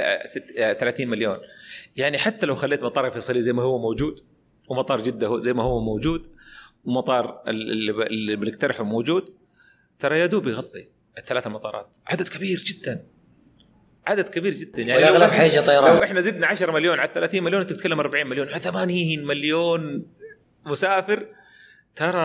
30 0.74 1.08
مليون. 1.08 1.38
يعني 1.96 2.18
حتى 2.18 2.46
لو 2.46 2.54
خليت 2.54 2.84
مطار 2.84 3.06
الفيصليه 3.06 3.40
زي 3.40 3.52
ما 3.52 3.62
هو 3.62 3.78
موجود 3.78 4.20
ومطار 4.68 5.02
جدة 5.02 5.40
زي 5.40 5.52
ما 5.52 5.62
هو 5.62 5.80
موجود 5.80 6.26
ومطار 6.84 7.42
اللي 7.48 8.36
بنقترحه 8.36 8.84
موجود 8.84 9.34
ترى 9.98 10.18
يا 10.18 10.26
دوب 10.26 10.46
يغطي 10.46 10.88
الثلاث 11.18 11.46
مطارات. 11.46 11.96
عدد 12.06 12.28
كبير 12.28 12.58
جدا. 12.58 13.06
عدد 14.06 14.28
كبير 14.28 14.54
جدا. 14.54 14.82
يعني 14.82 15.04
والأغلب 15.04 15.30
حيجي 15.30 15.60
طيران. 15.60 15.96
لو 15.96 16.02
إحنا 16.02 16.20
زدنا 16.20 16.46
10 16.46 16.72
مليون 16.72 16.98
على 16.98 17.10
30 17.14 17.42
مليون 17.42 17.60
أنت 17.60 17.72
تتكلم 17.72 18.00
40 18.00 18.26
مليون. 18.26 18.46
80 18.46 19.26
مليون 19.26 20.06
مسافر 20.66 21.26
ترى 21.98 22.20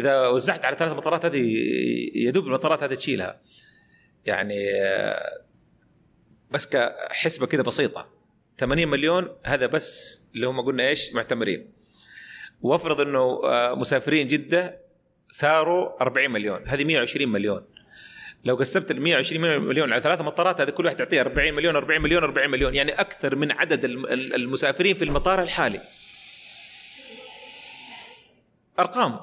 إذا 0.00 0.28
وزعت 0.28 0.64
على 0.64 0.76
ثلاث 0.76 0.92
مطارات 0.92 1.24
هذه 1.24 1.56
يدوب 2.14 2.46
المطارات 2.46 2.82
هذه 2.82 2.94
تشيلها. 2.94 3.40
يعني 4.26 4.66
بس 6.50 6.66
كحسبة 6.66 7.46
كذا 7.46 7.62
بسيطة. 7.62 8.08
80 8.58 8.88
مليون 8.88 9.28
هذا 9.44 9.66
بس 9.66 10.20
اللي 10.34 10.46
هم 10.46 10.60
قلنا 10.60 10.88
إيش؟ 10.88 11.12
معتمرين. 11.14 11.72
وافرض 12.62 13.00
إنه 13.00 13.40
مسافرين 13.74 14.28
جدة 14.28 14.78
صاروا 15.30 16.02
40 16.02 16.30
مليون. 16.30 16.62
هذه 16.66 16.84
120 16.84 17.28
مليون. 17.28 17.64
لو 18.44 18.56
قسمت 18.56 18.90
ال 18.90 19.00
120 19.00 19.60
مليون 19.60 19.92
على 19.92 20.00
ثلاث 20.00 20.20
مطارات 20.20 20.60
هذه 20.60 20.70
كل 20.70 20.84
واحد 20.84 20.96
تعطيه 20.96 21.20
40 21.20 21.54
مليون 21.54 21.76
40 21.76 22.00
مليون 22.00 22.22
40 22.22 22.50
مليون. 22.50 22.74
يعني 22.74 22.92
أكثر 22.92 23.36
من 23.36 23.52
عدد 23.52 23.84
المسافرين 24.34 24.94
في 24.94 25.04
المطار 25.04 25.42
الحالي. 25.42 25.80
أرقام. 28.78 29.20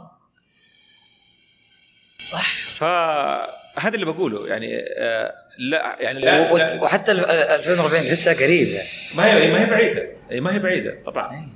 صح. 2.32 2.56
فهذا 2.78 3.96
اللي 3.96 4.06
بقوله 4.06 4.48
يعني 4.48 4.80
آه 4.98 5.34
لا 5.60 5.96
يعني 6.00 6.20
لا, 6.20 6.54
لا. 6.54 6.84
وحتى 6.84 7.12
2040 7.12 8.04
لسه 8.04 8.34
قريب 8.34 8.68
يعني. 8.68 8.88
ما 9.18 9.34
هي 9.34 9.52
ما 9.52 9.62
هي 9.62 9.66
بعيدة 9.66 10.10
ما 10.32 10.54
هي 10.54 10.60
بعيدة 10.60 10.98
طبعا. 11.06 11.34
أي. 11.36 11.50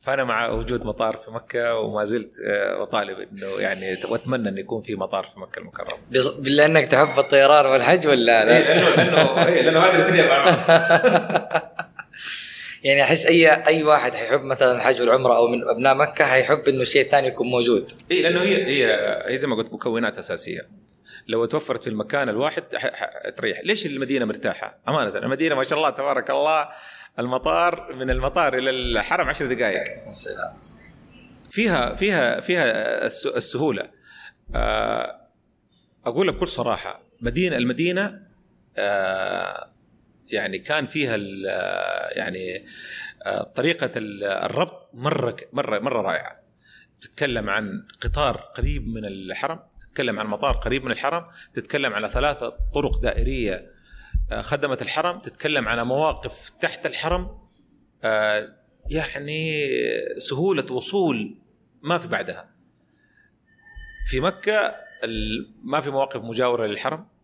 فأنا 0.00 0.24
مع 0.24 0.48
وجود 0.48 0.86
مطار 0.86 1.16
في 1.16 1.30
مكة 1.30 1.74
وما 1.74 2.04
زلت 2.04 2.40
آه، 2.46 2.82
أطالب 2.82 3.18
إنه 3.18 3.60
يعني 3.60 3.96
وأتمنى 4.10 4.48
انه 4.48 4.60
يكون 4.60 4.80
في 4.80 4.94
مطار 4.94 5.24
في 5.24 5.40
مكة 5.40 5.58
المكرمة. 5.58 5.90
لانك 6.42 6.86
تحب 6.86 7.18
الطيران 7.18 7.66
والحج 7.66 8.06
ولا 8.06 8.44
لا؟ 8.44 8.56
إيه 8.56 8.62
لأنه 8.64 8.94
لأنه 8.94 9.46
إيه 9.46 9.62
لأنه 9.62 9.80
هذه 9.80 9.94
الاثنين 9.96 10.26
يعني 12.86 13.02
أحس 13.02 13.26
اي 13.26 13.50
أي 13.50 13.82
واحد 13.82 14.14
حيحب 14.14 14.40
مثلا 14.40 14.76
الحج 14.76 15.00
والعمرة 15.00 15.36
أو 15.36 15.48
من 15.48 15.68
أبناء 15.68 15.94
مكة 15.94 16.24
حيحب 16.24 16.68
إنه 16.68 16.80
الشيء 16.80 17.02
الثاني 17.02 17.26
يكون 17.26 17.46
موجود. 17.46 17.92
اي 18.10 18.22
لأنه 18.22 18.42
هي 18.42 18.64
هي 18.64 18.86
هي 19.26 19.38
زي 19.38 19.46
ما 19.46 19.56
قلت 19.56 19.72
مكونات 19.72 20.18
أساسية. 20.18 20.68
لو 21.28 21.44
توفرت 21.44 21.82
في 21.82 21.90
المكان 21.90 22.28
الواحد 22.28 22.62
تريح 23.36 23.60
ليش 23.64 23.86
المدينة 23.86 24.24
مرتاحة؟ 24.24 24.78
أمانة 24.88 25.18
المدينة 25.18 25.54
ما 25.54 25.64
شاء 25.64 25.78
الله 25.78 25.90
تبارك 25.90 26.30
الله 26.30 26.68
المطار 27.18 27.94
من 27.94 28.10
المطار 28.10 28.58
إلى 28.58 28.70
الحرم 28.70 29.28
عشر 29.28 29.46
دقائق 29.46 30.06
السلام. 30.06 30.56
فيها 31.50 31.94
فيها 31.94 32.40
فيها 32.40 33.06
السهولة. 33.36 33.90
آه، 34.54 35.20
أقول 36.06 36.32
بكل 36.32 36.48
صراحة 36.48 37.02
مدينه 37.20 37.56
المدينة 37.56 38.22
آه، 38.78 39.75
يعني 40.32 40.58
كان 40.58 40.86
فيها 40.86 41.16
يعني 42.12 42.64
آه، 43.26 43.42
طريقة 43.42 43.90
الربط 43.96 44.90
مرة 44.94 45.36
مرة 45.52 45.78
مرة 45.78 46.00
رائعة. 46.00 46.46
تتكلم 47.00 47.50
عن 47.50 47.86
قطار 48.00 48.36
قريب 48.36 48.88
من 48.88 49.04
الحرم 49.04 49.60
تتكلم 49.80 50.18
عن 50.18 50.26
مطار 50.26 50.56
قريب 50.56 50.84
من 50.84 50.92
الحرم 50.92 51.26
تتكلم 51.54 51.92
على 51.92 52.08
ثلاثة 52.08 52.56
طرق 52.74 53.00
دائرية 53.00 53.70
خدمت 54.40 54.82
الحرم 54.82 55.18
تتكلم 55.18 55.68
على 55.68 55.84
مواقف 55.84 56.50
تحت 56.60 56.86
الحرم 56.86 57.38
يعني 58.90 59.68
سهولة 60.18 60.72
وصول 60.72 61.38
ما 61.82 61.98
في 61.98 62.08
بعدها. 62.08 62.50
في 64.06 64.20
مكة 64.20 64.74
ما 65.62 65.80
في 65.80 65.90
مواقف 65.90 66.22
مجاورة 66.22 66.66
للحرم. 66.66 67.00
آه، 67.00 67.15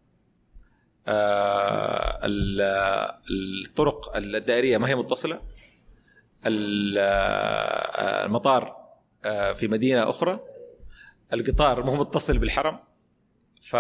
الطرق 3.61 4.17
الدائرية 4.17 4.79
ما 4.79 4.89
هي 4.89 4.95
متصلة. 4.95 5.41
آه، 6.47 8.25
المطار 8.25 8.77
آه، 9.25 9.53
في 9.53 9.69
مدينة 9.69 10.11
أخرى. 10.11 10.41
القطار 11.33 11.83
مو 11.83 11.95
متصل 11.95 12.39
بالحرم. 12.39 12.79
ف 13.63 13.75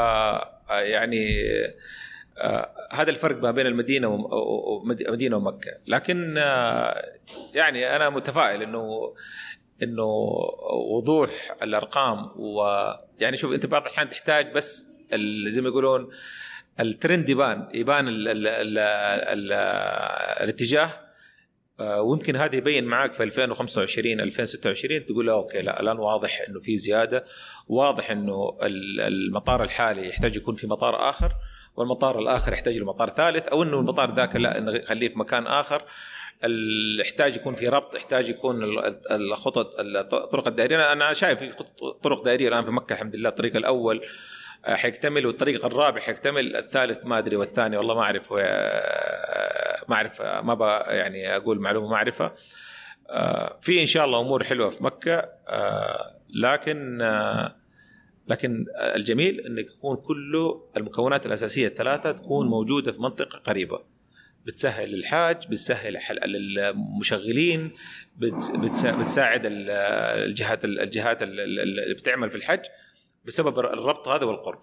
يعني 0.70 1.44
هذا 2.93 3.11
الفرق 3.11 3.43
ما 3.43 3.51
بين 3.51 3.66
المدينة 3.66 4.09
ومدينه 4.09 5.36
ومكة. 5.36 5.70
لكن 5.86 6.36
يعني 7.55 7.97
أنا 7.97 8.11
متفائل 8.11 8.62
إنه 8.62 9.15
إنه 9.82 10.05
وضوح 10.90 11.31
الأرقام 11.62 12.31
ويعني 12.36 13.36
شوف 13.36 13.53
أنت 13.53 13.66
بعض 13.66 13.82
الأحيان 13.82 14.09
تحتاج 14.09 14.53
بس 14.53 14.85
زي 15.47 15.61
ما 15.61 15.69
يقولون 15.69 16.09
الترند 16.81 17.28
يبان 17.28 17.69
يبان 17.74 18.09
ال 18.09 18.28
ال 18.28 18.47
ال 18.47 18.78
ال 18.78 19.53
الاتجاه 20.43 20.90
آه، 21.81 22.03
ويمكن 22.03 22.36
هذا 22.36 22.57
يبين 22.57 22.85
معك 22.85 23.12
في 23.12 23.23
2025 23.23 24.20
2026 24.20 25.07
تقول 25.07 25.28
أوكي 25.28 25.62
لا 25.62 25.81
الآن 25.81 25.99
واضح 25.99 26.44
إنه 26.49 26.61
في 26.61 26.77
زيادة 26.77 27.24
واضح 27.69 28.11
إنه 28.11 28.59
المطار 28.62 29.62
الحالي 29.62 30.09
يحتاج 30.09 30.36
يكون 30.36 30.55
في 30.55 30.66
مطار 30.66 31.11
آخر 31.11 31.32
والمطار 31.77 32.19
الآخر 32.19 32.53
يحتاج 32.53 32.77
لمطار 32.77 33.11
ثالث 33.11 33.49
أو 33.49 33.62
إنه 33.62 33.81
المطار 33.81 34.15
ذاك 34.15 34.36
لا 34.36 34.61
نخليه 34.61 35.09
في 35.09 35.19
مكان 35.19 35.47
آخر. 35.47 35.82
يحتاج 37.01 37.36
يكون 37.36 37.55
في 37.55 37.69
ربط 37.69 37.94
يحتاج 37.94 38.28
يكون 38.28 38.62
الخطط 39.11 39.74
الطرق 39.78 40.49
الدائرية. 40.49 40.93
أنا 40.93 41.12
شايف 41.12 41.39
في 41.39 41.53
طرق 42.03 42.24
دائرية 42.24 42.49
الآن 42.49 42.65
في 42.65 42.70
مكة 42.70 42.93
الحمد 42.93 43.16
لله 43.16 43.28
الطريق 43.28 43.57
الأول 43.57 44.01
حيكتمل 44.65 45.27
والطريق 45.27 45.65
الرابع 45.65 46.01
حيكتمل 46.01 46.57
الثالث 46.57 47.07
ما 47.07 47.19
أدري 47.19 47.37
والثاني 47.37 47.77
والله 47.77 47.95
ما 47.95 48.01
أعرف 48.01 48.33
آه، 48.39 49.85
ما 49.89 49.95
أعرف 49.95 50.23
آه، 50.23 50.41
ما 50.41 50.85
يعني 50.89 51.37
أقول 51.37 51.61
معلومة 51.61 51.89
ما 51.89 51.97
أعرفها. 51.97 52.35
في 53.61 53.81
إن 53.81 53.87
شاء 53.87 54.05
الله 54.05 54.21
أمور 54.21 54.45
حلوة 54.45 54.71
في 54.71 54.85
مكة 54.85 55.29
لكن 56.35 56.99
لكن 58.29 58.67
الجميل 58.79 59.41
إنك 59.41 59.67
يكون 59.67 59.97
كله 59.97 60.69
المكونات 60.77 61.27
الأساسية 61.27 61.67
الثلاثة 61.67 62.13
تكون 62.13 62.47
موجودة 62.47 62.93
في 62.93 63.03
منطقة 63.03 63.39
قريبة. 63.39 63.83
بتسهل 64.47 64.91
للحاج 64.93 65.37
بتسهل 65.49 65.99
للمشغلين 66.25 67.73
بتساعد 68.17 69.43
الجهات 69.45 70.65
الجهات 70.65 71.23
اللي 71.23 71.95
بتعمل 71.95 72.31
في 72.31 72.37
الحج. 72.37 72.63
بسبب 73.24 73.59
الربط 73.59 74.09
هذا 74.09 74.24
والقرب. 74.24 74.61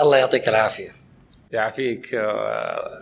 الله 0.00 0.16
يعطيك 0.16 0.48
العافية. 0.48 0.90
يعافيك 1.52 2.12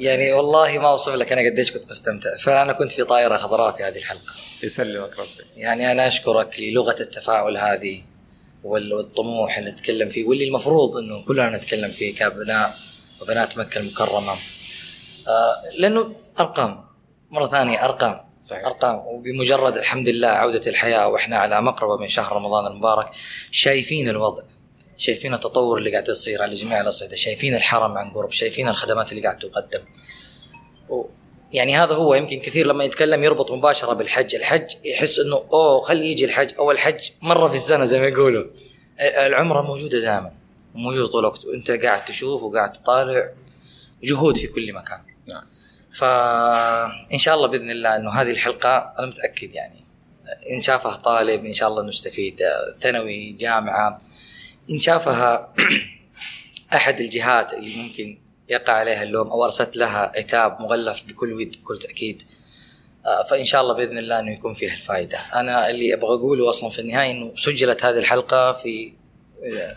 يعني 0.00 0.32
والله 0.32 0.78
ما 0.78 0.88
أوصف 0.88 1.12
لك 1.12 1.32
أنا 1.32 1.50
قديش 1.50 1.72
كنت 1.72 1.90
مستمتع. 1.90 2.36
فأنا 2.36 2.72
كنت 2.72 2.92
في 2.92 3.04
طائرة 3.04 3.36
خضراء 3.36 3.70
في 3.72 3.82
هذه 3.84 3.98
الحلقة. 3.98 4.32
يسلمك 4.62 5.18
ربي. 5.18 5.28
يعني 5.56 5.92
أنا 5.92 6.06
أشكرك 6.06 6.60
للغة 6.60 6.96
التفاعل 7.00 7.56
هذه 7.56 8.02
والطموح 8.64 9.58
اللي 9.58 9.70
نتكلم 9.70 10.08
فيه 10.08 10.24
واللي 10.24 10.48
المفروض 10.48 10.96
إنه 10.96 11.24
كلنا 11.24 11.56
نتكلم 11.56 11.90
فيه 11.90 12.16
كأبناء 12.16 12.76
وبنات 13.22 13.58
مكة 13.58 13.78
المكرمة. 13.78 14.32
آه 15.28 15.54
لأنه 15.78 16.14
أرقام 16.40 16.84
مرة 17.30 17.46
ثانية 17.46 17.84
أرقام. 17.84 18.27
صحيح. 18.40 18.64
أرقام. 18.64 19.02
وبمجرد 19.06 19.76
الحمد 19.76 20.08
لله 20.08 20.28
عودة 20.28 20.62
الحياة 20.66 21.08
وإحنا 21.08 21.36
على 21.36 21.62
مقربة 21.62 21.96
من 21.96 22.08
شهر 22.08 22.36
رمضان 22.36 22.66
المبارك 22.66 23.10
شايفين 23.50 24.08
الوضع 24.08 24.42
شايفين 24.96 25.34
التطور 25.34 25.78
اللي 25.78 25.90
قاعد 25.90 26.08
يصير 26.08 26.42
على 26.42 26.54
جميع 26.54 26.80
الأصعدة 26.80 27.16
شايفين 27.16 27.54
الحرم 27.54 27.98
عن 27.98 28.10
قرب 28.10 28.30
شايفين 28.30 28.68
الخدمات 28.68 29.12
اللي 29.12 29.22
قاعد 29.22 29.38
تقدم. 29.38 29.80
و 30.88 31.04
يعني 31.52 31.76
هذا 31.76 31.94
هو. 31.94 32.14
يمكن 32.14 32.38
كثير 32.40 32.66
لما 32.66 32.84
يتكلم 32.84 33.24
يربط 33.24 33.52
مباشرة 33.52 33.92
بالحج. 33.92 34.34
الحج 34.34 34.74
يحس 34.84 35.18
إنه 35.18 35.36
أوه 35.36 35.80
خلي 35.80 36.12
يجي 36.12 36.24
الحج. 36.24 36.54
أو 36.58 36.70
الحج 36.70 37.00
مرة 37.22 37.48
في 37.48 37.54
السنة 37.54 37.84
زي 37.84 38.00
ما 38.00 38.06
يقولوا. 38.06 38.44
العمرة 39.00 39.62
موجودة 39.62 39.98
دائما 40.00 40.32
موجودة 40.74 41.06
طول 41.06 41.20
الوقت. 41.20 41.44
وأنت 41.44 41.70
قاعد 41.70 42.04
تشوف 42.04 42.42
وقاعد 42.42 42.72
تطالع 42.72 43.32
جهود 44.02 44.36
في 44.36 44.46
كل 44.46 44.72
مكان. 44.72 45.07
فإن 45.98 47.18
شاء 47.18 47.34
الله 47.34 47.48
بإذن 47.48 47.70
الله 47.70 47.96
إنه 47.96 48.10
هذه 48.10 48.30
الحلقة 48.30 48.94
أنا 48.98 49.06
متأكد 49.06 49.54
يعني 49.54 49.84
إن 50.50 50.60
شافها 50.60 50.96
طالب 50.96 51.44
إن 51.44 51.52
شاء 51.52 51.68
الله 51.68 51.82
نستفيد 51.82 52.42
ثانوي 52.80 53.32
جامعة 53.32 53.98
إن 54.70 54.78
شافها 54.78 55.54
أحد 56.74 57.00
الجهات 57.00 57.54
اللي 57.54 57.76
ممكن 57.76 58.18
يقع 58.48 58.72
عليها 58.72 59.02
اللوم 59.02 59.30
أو 59.30 59.44
أرسلت 59.44 59.76
لها 59.76 60.12
عتاب 60.16 60.60
مغلف 60.60 61.02
بكل 61.08 61.32
ود 61.32 61.56
بكل 61.62 61.78
تأكيد 61.78 62.22
آه، 63.06 63.22
فإن 63.22 63.44
شاء 63.44 63.62
الله 63.62 63.74
بإذن 63.74 63.98
الله 63.98 64.20
إنه 64.20 64.32
يكون 64.32 64.54
فيها 64.54 64.74
الفائدة. 64.74 65.18
أنا 65.34 65.70
اللي 65.70 65.94
أبغى 65.94 66.14
أقوله 66.14 66.50
أصلا 66.50 66.70
في 66.70 66.78
النهاية 66.78 67.10
إنه 67.10 67.32
سجلت 67.36 67.84
هذه 67.84 67.98
الحلقة 67.98 68.52
في 68.52 68.92
آه، 69.44 69.76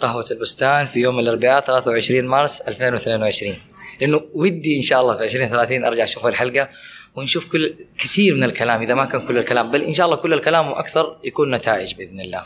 قهوة 0.00 0.24
البستان 0.30 0.86
في 0.86 1.00
يوم 1.00 1.18
الأربعاء 1.18 1.60
23 1.60 2.24
مارس 2.24 2.60
2022 2.60 3.56
لأنه 4.00 4.20
ودي 4.34 4.76
إن 4.76 4.82
شاء 4.82 5.00
الله 5.00 5.16
في 5.16 5.24
2030 5.24 5.84
أرجع 5.84 6.04
أشوف 6.04 6.26
الحلقة 6.26 6.68
ونشوف 7.14 7.46
كل 7.46 7.74
كثير 7.98 8.34
من 8.34 8.44
الكلام 8.44 8.82
إذا 8.82 8.94
ما 8.94 9.04
كان 9.04 9.20
كل 9.20 9.38
الكلام 9.38 9.70
بل 9.70 9.82
إن 9.82 9.92
شاء 9.92 10.06
الله 10.06 10.16
كل 10.16 10.32
الكلام 10.32 10.68
وأكثر 10.68 11.18
يكون 11.24 11.54
نتائج 11.54 11.94
بإذن 11.94 12.20
الله. 12.20 12.44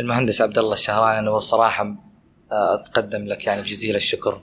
المهندس 0.00 0.42
عبد 0.42 0.58
الله 0.58 0.72
الشهراني 0.72 1.18
أنا 1.18 1.30
والصراحة 1.30 1.96
أتقدم 2.52 3.26
لك 3.26 3.46
يعني 3.46 3.62
بجزيل 3.62 3.96
الشكر 3.96 4.42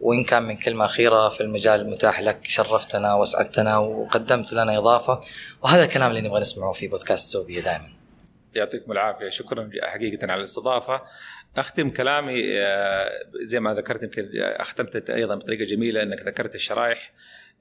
وإن 0.00 0.24
كان 0.24 0.42
من 0.42 0.56
كلمة 0.56 0.84
أخيرة 0.84 1.28
في 1.28 1.40
المجال 1.40 1.80
المتاح 1.80 2.20
لك 2.20 2.38
شرفتنا 2.42 3.14
وأسعدتنا 3.14 3.78
وقدمت 3.78 4.52
لنا 4.52 4.78
إضافة 4.78 5.20
وهذا 5.62 5.84
الكلام 5.84 6.10
اللي 6.10 6.20
نبغى 6.20 6.40
نسمعه 6.40 6.72
في 6.72 6.88
بودكاست 6.88 7.32
سوبيا 7.32 7.60
دائما. 7.60 7.88
يعطيكم 8.54 8.92
العافية 8.92 9.28
شكرا 9.28 9.70
حقيقه 9.82 10.32
على 10.32 10.38
الاستضافة 10.38 11.02
أختم 11.56 11.90
كلامي 11.90 12.60
آه، 12.60 13.10
زي 13.34 13.60
ما 13.60 13.74
ذكرت 13.74 14.02
يمكن 14.02 14.30
أختمت 14.34 15.10
أيضا 15.10 15.34
بطريقة 15.34 15.64
جميلة 15.64 16.02
إنك 16.02 16.22
ذكرت 16.22 16.54
الشرائح 16.54 17.12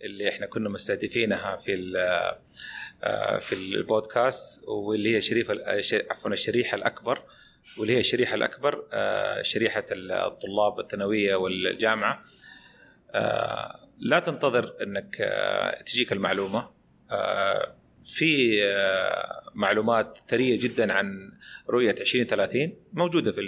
اللي 0.01 0.29
إحنا 0.29 0.45
كنا 0.45 0.69
مستهدفينها 0.69 1.55
في 1.55 1.93
آه، 3.03 3.37
في 3.37 3.55
البودكاست 3.55 4.63
واللي 4.67 5.15
هي 5.15 5.21
شريف 5.21 5.51
عفوا 6.11 6.31
الشريحة 6.31 6.75
الأكبر 6.75 7.23
واللي 7.77 7.95
هي 7.95 7.99
الشريحة 7.99 8.35
الأكبر 8.35 8.87
آه، 8.93 9.41
شريحة 9.41 9.85
الطلاب 9.91 10.79
الثانوية 10.79 11.35
والجامعة. 11.35 12.23
لا 13.99 14.19
تنتظر 14.19 14.75
إنك 14.83 15.15
تجيك 15.85 16.11
المعلومة. 16.13 16.69
في 18.09 18.63
آه، 18.63 19.41
معلومات 19.55 20.19
ثرية 20.27 20.59
جدا 20.59 20.93
عن 20.93 21.31
رؤية 21.69 21.91
2030 21.91 22.75
موجودة 22.93 23.31
في 23.31 23.41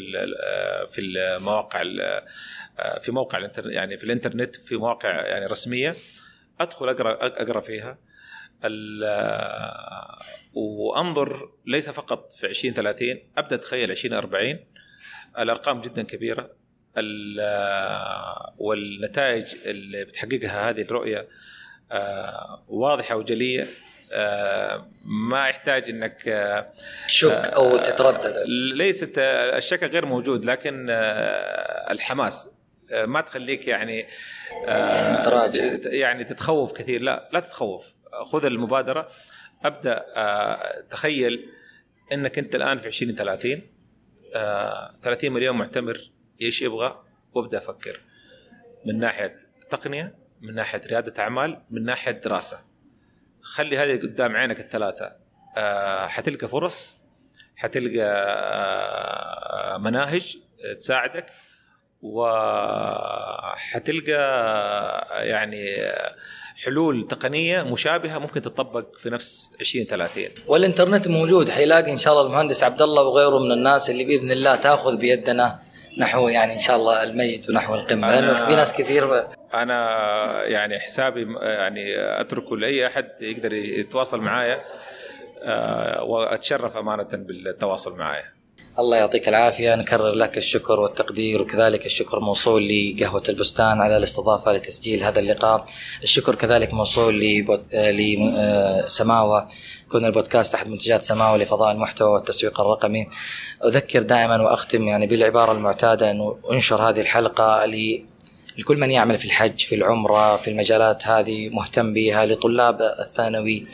آه، 0.44 0.86
في 0.86 1.02
المواقع 1.02 1.84
آه، 2.80 3.00
في 3.00 3.12
موقع 3.12 3.50
يعني 3.66 3.98
في 3.98 4.04
الانترنت 4.04 4.56
في 4.56 4.76
مواقع 4.76 5.26
يعني 5.26 5.46
رسمية. 5.46 5.96
أدخل 6.60 6.90
أقرأ 6.90 7.26
أقرأ 7.26 7.60
فيها. 7.62 7.98
وأنظر 10.54 11.52
ليس 11.66 11.90
فقط 11.90 12.34
في 12.34 12.48
2030 12.48 13.20
أبدأ 13.38 13.56
أتخيل 13.56 13.92
2040 13.92 14.60
الأرقام 15.40 15.82
جدا 15.82 16.02
كبيرة. 16.02 16.50
والنتائج 18.58 19.56
اللي 19.66 20.06
بتحققها 20.06 20.70
هذه 20.70 20.82
الرؤية 20.82 21.28
واضحة 22.68 23.16
وجلية. 23.16 23.68
ما 25.06 25.48
يحتاج 25.50 25.90
إنك 25.90 26.22
تشك 27.08 27.32
أو 27.32 27.78
تتردد. 27.78 28.44
ليست 28.76 29.14
الشك 29.18 29.84
غير 29.84 30.06
موجود 30.06 30.46
لكن 30.46 30.88
الحماس 31.90 32.50
ما 32.92 33.22
تخليك 33.22 33.68
يعني 33.68 34.08
متراجع. 35.14 35.78
يعني 35.86 36.24
تتخوف 36.24 36.72
كثير. 36.72 37.02
لا 37.02 37.30
لا 37.34 37.40
تتخوف. 37.40 37.96
خذ 38.24 38.46
المبادرة. 38.46 39.08
أبدأ 39.64 40.06
تخيل 40.90 41.50
إنك 42.14 42.40
أنت 42.40 42.56
الآن 42.56 42.78
في 42.78 42.88
20 42.88 43.16
30 43.16 43.62
30 45.02 45.32
مليون 45.32 45.58
معتمر 45.58 46.12
إيش 46.42 46.62
يبغى 46.62 47.04
وابدأ 47.34 47.58
أفكر 47.58 48.02
من 48.86 49.00
ناحية 49.00 49.38
تقنية 49.70 50.16
من 50.42 50.56
ناحية 50.56 50.82
ريادة 50.88 51.24
أعمال 51.24 51.62
من 51.70 51.84
ناحية 51.84 52.12
دراسة. 52.12 52.71
خلي 53.42 53.78
هذه 53.78 54.00
قدام 54.02 54.36
عينك 54.36 54.60
الثلاثة. 54.60 55.12
آه 55.58 56.08
حتلقى 56.08 56.48
فرص 56.48 56.98
حتلقى 57.56 58.04
آه 58.04 59.78
مناهج 59.78 60.38
تساعدك 60.78 61.26
وحتلقى 63.02 64.14
آه، 65.12 65.24
يعني 65.24 65.66
حلول 66.66 67.08
تقنية 67.08 67.64
مشابهة 67.64 68.18
ممكن 68.18 68.42
تطبق 68.42 68.98
في 68.98 69.10
نفس 69.10 69.52
20 69.62 69.86
30 69.86 70.24
والإنترنت 70.48 71.08
موجود 71.08 71.50
حيلاقي 71.50 71.92
إن 71.92 71.98
شاء 71.98 72.14
الله 72.14 72.26
المهندس 72.28 72.64
عبد 72.64 72.82
الله 72.82 73.04
وغيره 73.04 73.40
من 73.40 73.52
الناس 73.52 73.90
اللي 73.90 74.04
بإذن 74.04 74.32
الله 74.32 74.56
تأخذ 74.56 74.98
بيدنا. 74.98 75.60
نحو 75.98 76.28
يعني 76.28 76.54
إن 76.54 76.60
شاء 76.60 76.76
الله 76.76 77.04
المجد 77.04 77.50
ونحو 77.50 77.76
القمة. 77.76 78.12
لأنه 78.12 78.46
في 78.46 78.56
ناس 78.56 78.74
كثير 78.74 79.28
أنا 79.54 80.46
يعني 80.46 80.80
حسابي 80.80 81.28
يعني 81.42 81.96
أتركه 82.22 82.58
لأي 82.58 82.88
أحد 82.88 83.10
يقدر 83.22 83.54
يتواصل 83.54 84.22
معايا 84.22 84.58
آه، 85.44 86.04
وأتشرف 86.04 86.78
أمانة 86.78 87.08
بالتواصل 87.14 87.98
معايا. 87.98 88.41
الله 88.80 88.98
يعطيك 88.98 89.30
العافية. 89.30 89.76
نكرر 89.76 90.10
لك 90.10 90.38
الشكر 90.38 90.80
والتقدير 90.80 91.42
وكذلك 91.42 91.86
الشكر 91.86 92.20
موصول 92.20 92.70
لقهوة 92.70 93.24
البستان 93.30 93.82
على 93.82 93.98
الاستضافة 93.98 94.54
لتسجيل 94.54 95.04
هذا 95.04 95.20
اللقاء. 95.20 95.66
الشكر 96.04 96.36
كذلك 96.36 96.74
موصول 96.74 97.20
لسماوة 97.74 99.48
كون 99.90 100.06
البودكاست 100.06 100.56
أحد 100.56 100.70
منتجات 100.70 101.04
سماوة 101.04 101.38
لفضاء 101.38 101.72
المحتوى 101.72 102.10
والتسويق 102.10 102.62
الرقمي. 102.62 103.08
أذكر 103.66 104.02
دائما 104.02 104.42
وأختم 104.42 104.88
يعني 104.88 105.08
بالعبارة 105.08 105.52
المعتادة 105.52 106.12
أنه 106.12 106.40
أنشر 106.52 106.82
هذه 106.82 107.02
الحلقة 107.02 107.66
لكل 108.58 108.80
من 108.80 108.92
يعمل 108.92 109.18
في 109.18 109.26
الحج 109.26 109.60
في 109.60 109.76
العمرة 109.76 110.36
في 110.36 110.50
المجالات 110.50 111.08
هذه 111.08 111.50
مهتم 111.50 111.94
بها 111.94 112.26
لطلاب 112.26 112.82
الثانوي. 112.82 113.66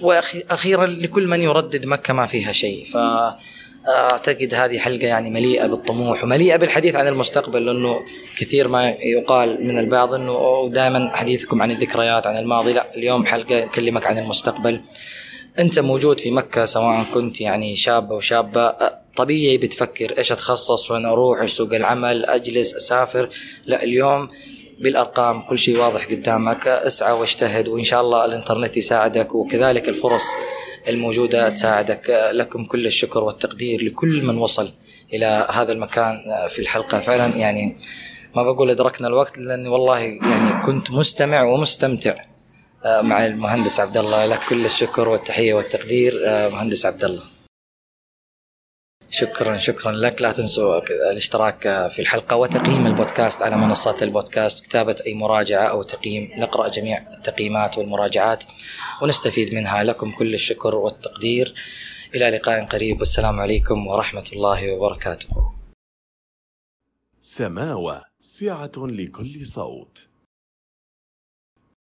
وأخيرا 0.00 0.86
لكل 0.86 1.26
من 1.26 1.42
يردد 1.42 1.86
مكة 1.86 2.14
ما 2.14 2.26
فيها 2.26 2.52
شيء. 2.52 2.84
ف 2.84 2.96
أعتقد 3.88 4.54
هذه 4.54 4.78
حلقة 4.78 5.06
يعني 5.06 5.30
مليئة 5.30 5.66
بالطموح 5.66 6.24
ومليئة 6.24 6.56
بالحديث 6.56 6.96
عن 6.96 7.08
المستقبل 7.08 7.66
لأنه 7.66 8.02
كثير 8.36 8.68
ما 8.68 8.88
يقال 8.88 9.66
من 9.66 9.78
البعض 9.78 10.14
إنه 10.14 10.68
دائما 10.72 11.16
حديثكم 11.16 11.62
عن 11.62 11.70
الذكريات 11.70 12.26
عن 12.26 12.36
الماضي 12.36 12.72
لا 12.72 12.94
اليوم 12.96 13.26
حلقة 13.26 13.64
اكلمك 13.64 14.06
عن 14.06 14.18
المستقبل. 14.18 14.80
أنت 15.58 15.78
موجود 15.78 16.20
في 16.20 16.30
مكة 16.30 16.64
سواء 16.64 17.04
كنت 17.14 17.40
يعني 17.40 17.76
شاب 17.76 18.12
أو 18.12 18.20
شابة 18.20 18.74
طبيعي 19.16 19.58
بتفكر 19.58 20.18
إيش 20.18 20.32
أتخصص 20.32 20.90
وين 20.90 21.06
أروح 21.06 21.46
سوق 21.46 21.74
العمل 21.74 22.24
أجلس 22.24 22.74
أسافر. 22.74 23.28
لا 23.66 23.82
اليوم 23.82 24.28
بالأرقام 24.80 25.42
كل 25.42 25.58
شيء 25.58 25.78
واضح 25.78 26.06
قدامك. 26.06 26.66
اسعى 26.66 27.12
واجتهد 27.12 27.68
وإن 27.68 27.84
شاء 27.84 28.00
الله 28.00 28.24
الإنترنت 28.24 28.76
يساعدك 28.76 29.34
وكذلك 29.34 29.88
الفرص 29.88 30.24
الموجودة 30.88 31.48
تساعدك. 31.48 32.30
لكم 32.32 32.64
كل 32.64 32.86
الشكر 32.86 33.24
والتقدير 33.24 33.84
لكل 33.84 34.22
من 34.22 34.38
وصل 34.38 34.72
إلى 35.12 35.46
هذا 35.50 35.72
المكان 35.72 36.16
في 36.48 36.58
الحلقة. 36.58 37.00
فعلا 37.00 37.36
يعني 37.36 37.76
ما 38.36 38.42
بقول 38.42 38.70
أدركنا 38.70 39.08
الوقت 39.08 39.38
لأني 39.38 39.68
والله 39.68 39.98
يعني 39.98 40.62
كنت 40.62 40.90
مستمع 40.90 41.42
ومستمتع 41.42 42.14
مع 42.84 43.26
المهندس 43.26 43.80
عبد 43.80 43.98
الله. 43.98 44.26
لك 44.26 44.40
كل 44.48 44.64
الشكر 44.64 45.08
والتحية 45.08 45.54
والتقدير 45.54 46.14
مهندس 46.52 46.86
عبد 46.86 47.04
الله. 47.04 47.22
شكرا 49.10 49.56
شكرا 49.56 49.92
لك. 49.92 50.22
لا 50.22 50.32
تنسوا 50.32 50.78
الاشتراك 51.10 51.88
في 51.90 52.02
الحلقة 52.02 52.36
وتقييم 52.36 52.86
البودكاست 52.86 53.42
على 53.42 53.56
منصات 53.56 54.02
البودكاست 54.02 54.64
كتابة 54.64 54.96
أي 55.06 55.14
مراجعة 55.14 55.66
أو 55.66 55.82
تقييم. 55.82 56.30
نقرأ 56.36 56.68
جميع 56.68 57.12
التقييمات 57.12 57.78
والمراجعات 57.78 58.44
ونستفيد 59.02 59.54
منها. 59.54 59.82
لكم 59.82 60.10
كل 60.10 60.34
الشكر 60.34 60.74
والتقدير. 60.74 61.54
إلى 62.14 62.30
لقاء 62.30 62.64
قريب. 62.64 62.98
والسلام 62.98 63.40
عليكم 63.40 63.86
ورحمة 63.86 64.24
الله 64.32 64.72
وبركاته. 64.72 65.28
سماوة 67.20 68.02
سعة 68.20 68.72
لكل 68.76 69.46
صوت. 69.46 70.06